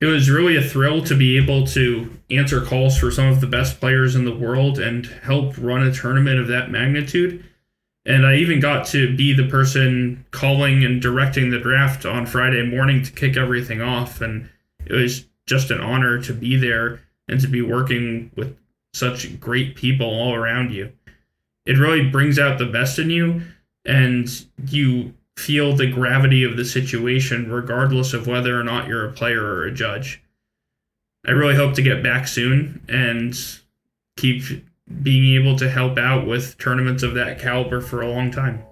It 0.01 0.07
was 0.07 0.29
really 0.29 0.57
a 0.57 0.63
thrill 0.63 1.03
to 1.05 1.17
be 1.17 1.39
able 1.39 1.67
to 1.69 2.19
answer 2.31 2.61
calls 2.61 2.99
for 2.99 3.11
some 3.11 3.29
of 3.29 3.41
the 3.41 3.47
best 3.47 3.81
players 3.81 4.15
in 4.15 4.27
the 4.27 4.37
world 4.37 4.79
and 4.79 5.07
help 5.07 5.57
run 5.57 5.83
a 5.83 5.93
tournament 5.93 6.39
of 6.39 6.49
that 6.49 6.71
magnitude. 6.71 7.45
And 8.07 8.25
I 8.25 8.37
even 8.37 8.61
got 8.61 8.87
to 8.89 9.15
be 9.17 9.33
the 9.33 9.49
person 9.49 10.25
calling 10.31 10.85
and 10.85 11.03
directing 11.03 11.51
the 11.51 11.59
draft 11.59 12.07
on 12.07 12.25
Friday 12.25 12.65
morning 12.65 13.03
to 13.03 13.13
kick 13.13 13.37
everything 13.37 13.83
off. 13.83 14.21
And 14.21 14.49
it 14.87 14.95
was 14.95 15.27
just 15.47 15.71
an 15.71 15.81
honor 15.81 16.23
to 16.23 16.33
be 16.33 16.57
there 16.57 17.01
and 17.29 17.41
to 17.41 17.49
be 17.49 17.63
working 17.63 18.31
with 18.37 18.57
such 18.95 19.39
great 19.41 19.77
people 19.77 20.07
all 20.07 20.35
around 20.35 20.73
you 20.73 20.93
it 21.67 21.79
really 21.79 22.09
brings 22.09 22.39
out 22.39 22.59
the 22.59 22.65
best 22.67 22.99
in 22.99 23.11
you 23.11 23.43
and 23.85 24.47
you 24.69 25.13
feel 25.37 25.77
the 25.77 25.91
gravity 25.91 26.45
of 26.45 26.57
the 26.57 26.65
situation 26.65 27.51
regardless 27.51 28.15
of 28.15 28.27
whether 28.27 28.59
or 28.59 28.65
not 28.65 28.89
you're 28.89 29.05
a 29.05 29.13
player 29.13 29.45
or 29.45 29.65
a 29.65 29.73
judge. 29.73 30.23
I 31.27 31.33
really 31.33 31.57
hope 31.57 31.75
to 31.75 31.83
get 31.83 32.05
back 32.05 32.29
soon 32.29 32.81
and 32.89 33.37
keep 34.17 34.65
being 35.03 35.41
able 35.41 35.57
to 35.59 35.69
help 35.69 35.99
out 35.99 36.27
with 36.27 36.57
tournaments 36.59 37.03
of 37.03 37.15
that 37.15 37.39
caliber 37.39 37.81
for 37.81 38.03
a 38.03 38.09
long 38.09 38.31
time. 38.31 38.65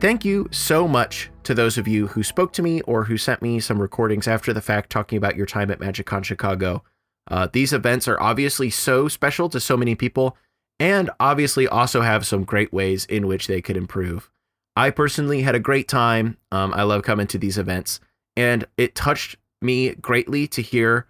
Thank 0.00 0.24
you 0.24 0.48
so 0.50 0.88
much 0.88 1.30
to 1.42 1.52
those 1.52 1.76
of 1.76 1.86
you 1.86 2.06
who 2.06 2.22
spoke 2.22 2.54
to 2.54 2.62
me 2.62 2.80
or 2.82 3.04
who 3.04 3.18
sent 3.18 3.42
me 3.42 3.60
some 3.60 3.80
recordings 3.80 4.26
after 4.26 4.54
the 4.54 4.62
fact 4.62 4.88
talking 4.88 5.18
about 5.18 5.36
your 5.36 5.44
time 5.44 5.70
at 5.70 5.78
MagicCon 5.78 6.24
Chicago. 6.24 6.82
Uh, 7.30 7.48
these 7.52 7.74
events 7.74 8.08
are 8.08 8.18
obviously 8.18 8.70
so 8.70 9.08
special 9.08 9.50
to 9.50 9.60
so 9.60 9.76
many 9.76 9.94
people 9.94 10.38
and 10.78 11.10
obviously 11.20 11.68
also 11.68 12.00
have 12.00 12.26
some 12.26 12.44
great 12.44 12.72
ways 12.72 13.04
in 13.04 13.26
which 13.26 13.46
they 13.46 13.60
could 13.60 13.76
improve. 13.76 14.30
I 14.74 14.88
personally 14.88 15.42
had 15.42 15.54
a 15.54 15.60
great 15.60 15.86
time. 15.86 16.38
Um, 16.50 16.72
I 16.72 16.84
love 16.84 17.02
coming 17.02 17.26
to 17.28 17.38
these 17.38 17.58
events, 17.58 18.00
and 18.34 18.64
it 18.78 18.94
touched 18.94 19.36
me 19.62 19.94
greatly 19.94 20.46
to 20.48 20.62
hear 20.62 21.06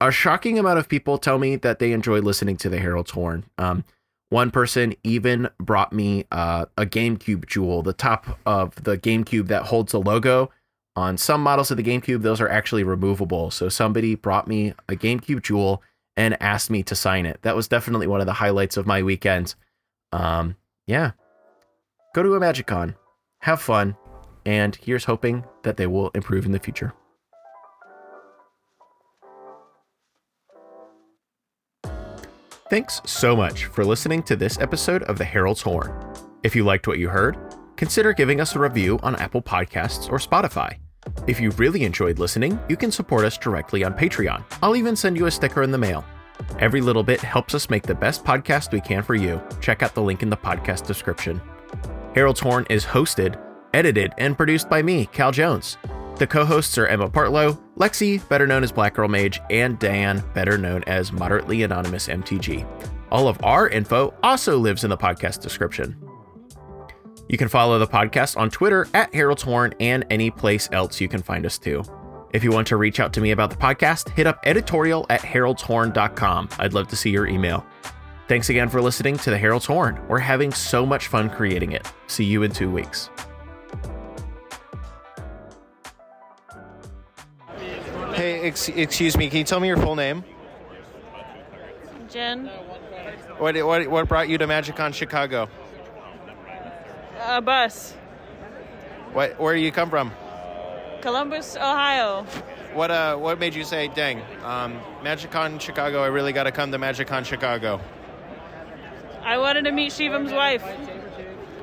a 0.00 0.10
shocking 0.10 0.58
amount 0.58 0.78
of 0.78 0.88
people 0.88 1.18
tell 1.18 1.38
me 1.38 1.56
that 1.56 1.78
they 1.78 1.92
enjoy 1.92 2.20
listening 2.20 2.56
to 2.58 2.68
the 2.68 2.78
Herald's 2.78 3.12
Horn. 3.12 3.44
Um, 3.58 3.84
one 4.28 4.50
person 4.50 4.94
even 5.04 5.48
brought 5.58 5.92
me 5.92 6.26
uh, 6.32 6.66
a 6.76 6.84
GameCube 6.84 7.46
jewel, 7.46 7.82
the 7.82 7.92
top 7.92 8.38
of 8.44 8.74
the 8.82 8.98
GameCube 8.98 9.46
that 9.48 9.64
holds 9.64 9.92
the 9.92 10.00
logo 10.00 10.50
on 10.96 11.18
some 11.18 11.42
models 11.42 11.70
of 11.70 11.76
the 11.76 11.82
GameCube, 11.82 12.22
those 12.22 12.40
are 12.40 12.48
actually 12.48 12.82
removable. 12.82 13.50
So 13.50 13.68
somebody 13.68 14.14
brought 14.14 14.48
me 14.48 14.72
a 14.88 14.94
GameCube 14.94 15.42
Jewel 15.42 15.82
and 16.16 16.40
asked 16.42 16.70
me 16.70 16.82
to 16.84 16.94
sign 16.94 17.26
it. 17.26 17.38
That 17.42 17.54
was 17.54 17.68
definitely 17.68 18.06
one 18.06 18.20
of 18.20 18.26
the 18.26 18.32
highlights 18.32 18.78
of 18.78 18.86
my 18.86 19.02
weekend. 19.02 19.54
Um, 20.12 20.56
yeah. 20.86 21.12
Go 22.14 22.22
to 22.22 22.34
a 22.34 22.40
MagicCon. 22.40 22.96
Have 23.40 23.60
fun. 23.60 23.96
and 24.46 24.76
here's 24.76 25.04
hoping 25.04 25.44
that 25.64 25.76
they 25.76 25.86
will 25.86 26.10
improve 26.10 26.46
in 26.46 26.52
the 26.52 26.58
future. 26.58 26.94
Thanks 32.68 33.00
so 33.06 33.36
much 33.36 33.66
for 33.66 33.84
listening 33.84 34.24
to 34.24 34.34
this 34.34 34.58
episode 34.58 35.04
of 35.04 35.18
The 35.18 35.24
Herald's 35.24 35.62
Horn. 35.62 35.94
If 36.42 36.56
you 36.56 36.64
liked 36.64 36.88
what 36.88 36.98
you 36.98 37.08
heard, 37.08 37.38
consider 37.76 38.12
giving 38.12 38.40
us 38.40 38.56
a 38.56 38.58
review 38.58 38.98
on 39.04 39.14
Apple 39.16 39.40
Podcasts 39.40 40.10
or 40.10 40.18
Spotify. 40.18 40.76
If 41.28 41.38
you 41.38 41.50
really 41.52 41.84
enjoyed 41.84 42.18
listening, 42.18 42.58
you 42.68 42.76
can 42.76 42.90
support 42.90 43.24
us 43.24 43.38
directly 43.38 43.84
on 43.84 43.94
Patreon. 43.94 44.42
I'll 44.62 44.74
even 44.74 44.96
send 44.96 45.16
you 45.16 45.26
a 45.26 45.30
sticker 45.30 45.62
in 45.62 45.70
the 45.70 45.78
mail. 45.78 46.04
Every 46.58 46.80
little 46.80 47.04
bit 47.04 47.20
helps 47.20 47.54
us 47.54 47.70
make 47.70 47.84
the 47.84 47.94
best 47.94 48.24
podcast 48.24 48.72
we 48.72 48.80
can 48.80 49.04
for 49.04 49.14
you. 49.14 49.40
Check 49.60 49.84
out 49.84 49.94
the 49.94 50.02
link 50.02 50.24
in 50.24 50.30
the 50.30 50.36
podcast 50.36 50.88
description. 50.88 51.40
Herald's 52.16 52.40
Horn 52.40 52.66
is 52.68 52.84
hosted, 52.84 53.40
edited, 53.74 54.12
and 54.18 54.36
produced 54.36 54.68
by 54.68 54.82
me, 54.82 55.06
Cal 55.06 55.30
Jones. 55.30 55.78
The 56.16 56.26
co 56.26 56.44
hosts 56.44 56.76
are 56.78 56.88
Emma 56.88 57.08
Partlow, 57.08 57.60
Lexi, 57.76 58.26
better 58.28 58.46
known 58.46 58.64
as 58.64 58.72
Black 58.72 58.94
Girl 58.94 59.08
Mage, 59.08 59.40
and 59.50 59.78
Dan, 59.78 60.24
better 60.34 60.56
known 60.56 60.82
as 60.84 61.12
Moderately 61.12 61.62
Anonymous 61.62 62.08
MTG. 62.08 62.66
All 63.10 63.28
of 63.28 63.42
our 63.44 63.68
info 63.68 64.14
also 64.22 64.58
lives 64.58 64.82
in 64.82 64.90
the 64.90 64.96
podcast 64.96 65.42
description. 65.42 65.96
You 67.28 67.36
can 67.36 67.48
follow 67.48 67.78
the 67.78 67.86
podcast 67.86 68.36
on 68.36 68.50
Twitter 68.50 68.86
at 68.94 69.14
Herald's 69.14 69.42
Horn 69.42 69.74
and 69.80 70.04
any 70.10 70.30
place 70.30 70.68
else 70.72 71.00
you 71.00 71.08
can 71.08 71.22
find 71.22 71.44
us 71.44 71.58
too. 71.58 71.82
If 72.32 72.44
you 72.44 72.50
want 72.50 72.66
to 72.68 72.76
reach 72.76 73.00
out 73.00 73.12
to 73.14 73.20
me 73.20 73.30
about 73.30 73.50
the 73.50 73.56
podcast, 73.56 74.08
hit 74.10 74.26
up 74.26 74.40
editorial 74.44 75.06
at 75.10 75.20
heraldshorn.com. 75.20 76.48
I'd 76.58 76.74
love 76.74 76.88
to 76.88 76.96
see 76.96 77.10
your 77.10 77.26
email. 77.26 77.66
Thanks 78.28 78.48
again 78.48 78.68
for 78.68 78.82
listening 78.82 79.16
to 79.18 79.30
the 79.30 79.38
Herald's 79.38 79.66
Horn. 79.66 80.00
We're 80.08 80.18
having 80.18 80.52
so 80.52 80.84
much 80.84 81.06
fun 81.08 81.30
creating 81.30 81.72
it. 81.72 81.90
See 82.08 82.24
you 82.24 82.42
in 82.42 82.50
two 82.52 82.70
weeks. 82.70 83.10
Hey, 88.16 88.40
ex- 88.40 88.70
excuse 88.70 89.14
me. 89.14 89.28
Can 89.28 89.38
you 89.38 89.44
tell 89.44 89.60
me 89.60 89.68
your 89.68 89.76
full 89.76 89.94
name? 89.94 90.24
Jen, 92.10 92.46
What 93.36 93.54
what 93.66 93.86
what 93.88 94.08
brought 94.08 94.30
you 94.30 94.38
to 94.38 94.46
MagicCon 94.46 94.94
Chicago? 94.94 95.50
a 97.26 97.42
bus, 97.42 97.92
What 99.12 99.38
where 99.38 99.54
do 99.54 99.60
you 99.60 99.70
come 99.70 99.90
from? 99.90 100.12
Columbus, 101.02 101.56
Ohio. 101.56 102.24
What 102.72 102.90
uh 102.90 103.16
what 103.16 103.38
made 103.38 103.54
you 103.54 103.64
say, 103.64 103.88
"Dang, 103.88 104.22
um, 104.44 104.80
MagicCon 105.02 105.60
Chicago, 105.60 106.02
I 106.02 106.06
really 106.06 106.32
got 106.32 106.44
to 106.44 106.52
come 106.52 106.72
to 106.72 106.78
MagicCon 106.78 107.26
Chicago." 107.26 107.80
I 109.22 109.36
wanted 109.36 109.64
to 109.64 109.72
meet 109.72 109.92
Shivam's 109.92 110.32
wife. 110.32 110.62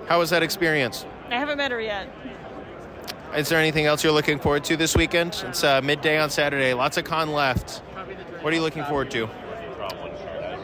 How 0.08 0.20
was 0.20 0.30
that 0.30 0.44
experience? 0.44 1.06
I 1.32 1.36
haven't 1.40 1.58
met 1.58 1.72
her 1.72 1.82
yet. 1.82 2.10
Is 3.36 3.50
there 3.50 3.60
anything 3.60 3.86
else 3.88 4.04
you're 4.04 4.14
looking 4.14 4.38
forward 4.38 4.64
to 4.66 4.78
this 4.78 4.96
weekend? 4.96 5.44
It's 5.48 5.64
uh, 5.64 5.82
midday 5.82 6.20
on 6.20 6.30
Saturday. 6.30 6.74
Lots 6.74 6.98
of 6.98 7.06
con 7.06 7.32
left. 7.32 7.80
What 8.42 8.54
are 8.54 8.56
you 8.56 8.62
looking 8.62 8.84
forward 8.86 9.10
to? 9.12 9.24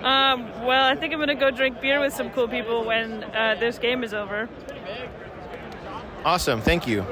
Um, 0.06 0.50
well, 0.64 0.86
I 0.86 0.96
think 0.96 1.12
I'm 1.14 1.20
gonna 1.20 1.36
go 1.36 1.50
drink 1.50 1.82
beer 1.82 2.00
with 2.00 2.14
some 2.14 2.30
cool 2.30 2.48
people 2.48 2.86
when 2.86 3.24
uh, 3.24 3.56
this 3.60 3.80
game 3.80 4.04
is 4.04 4.14
over. 4.14 4.48
Awesome. 6.24 6.62
Thank 6.62 6.88
you. 6.88 7.06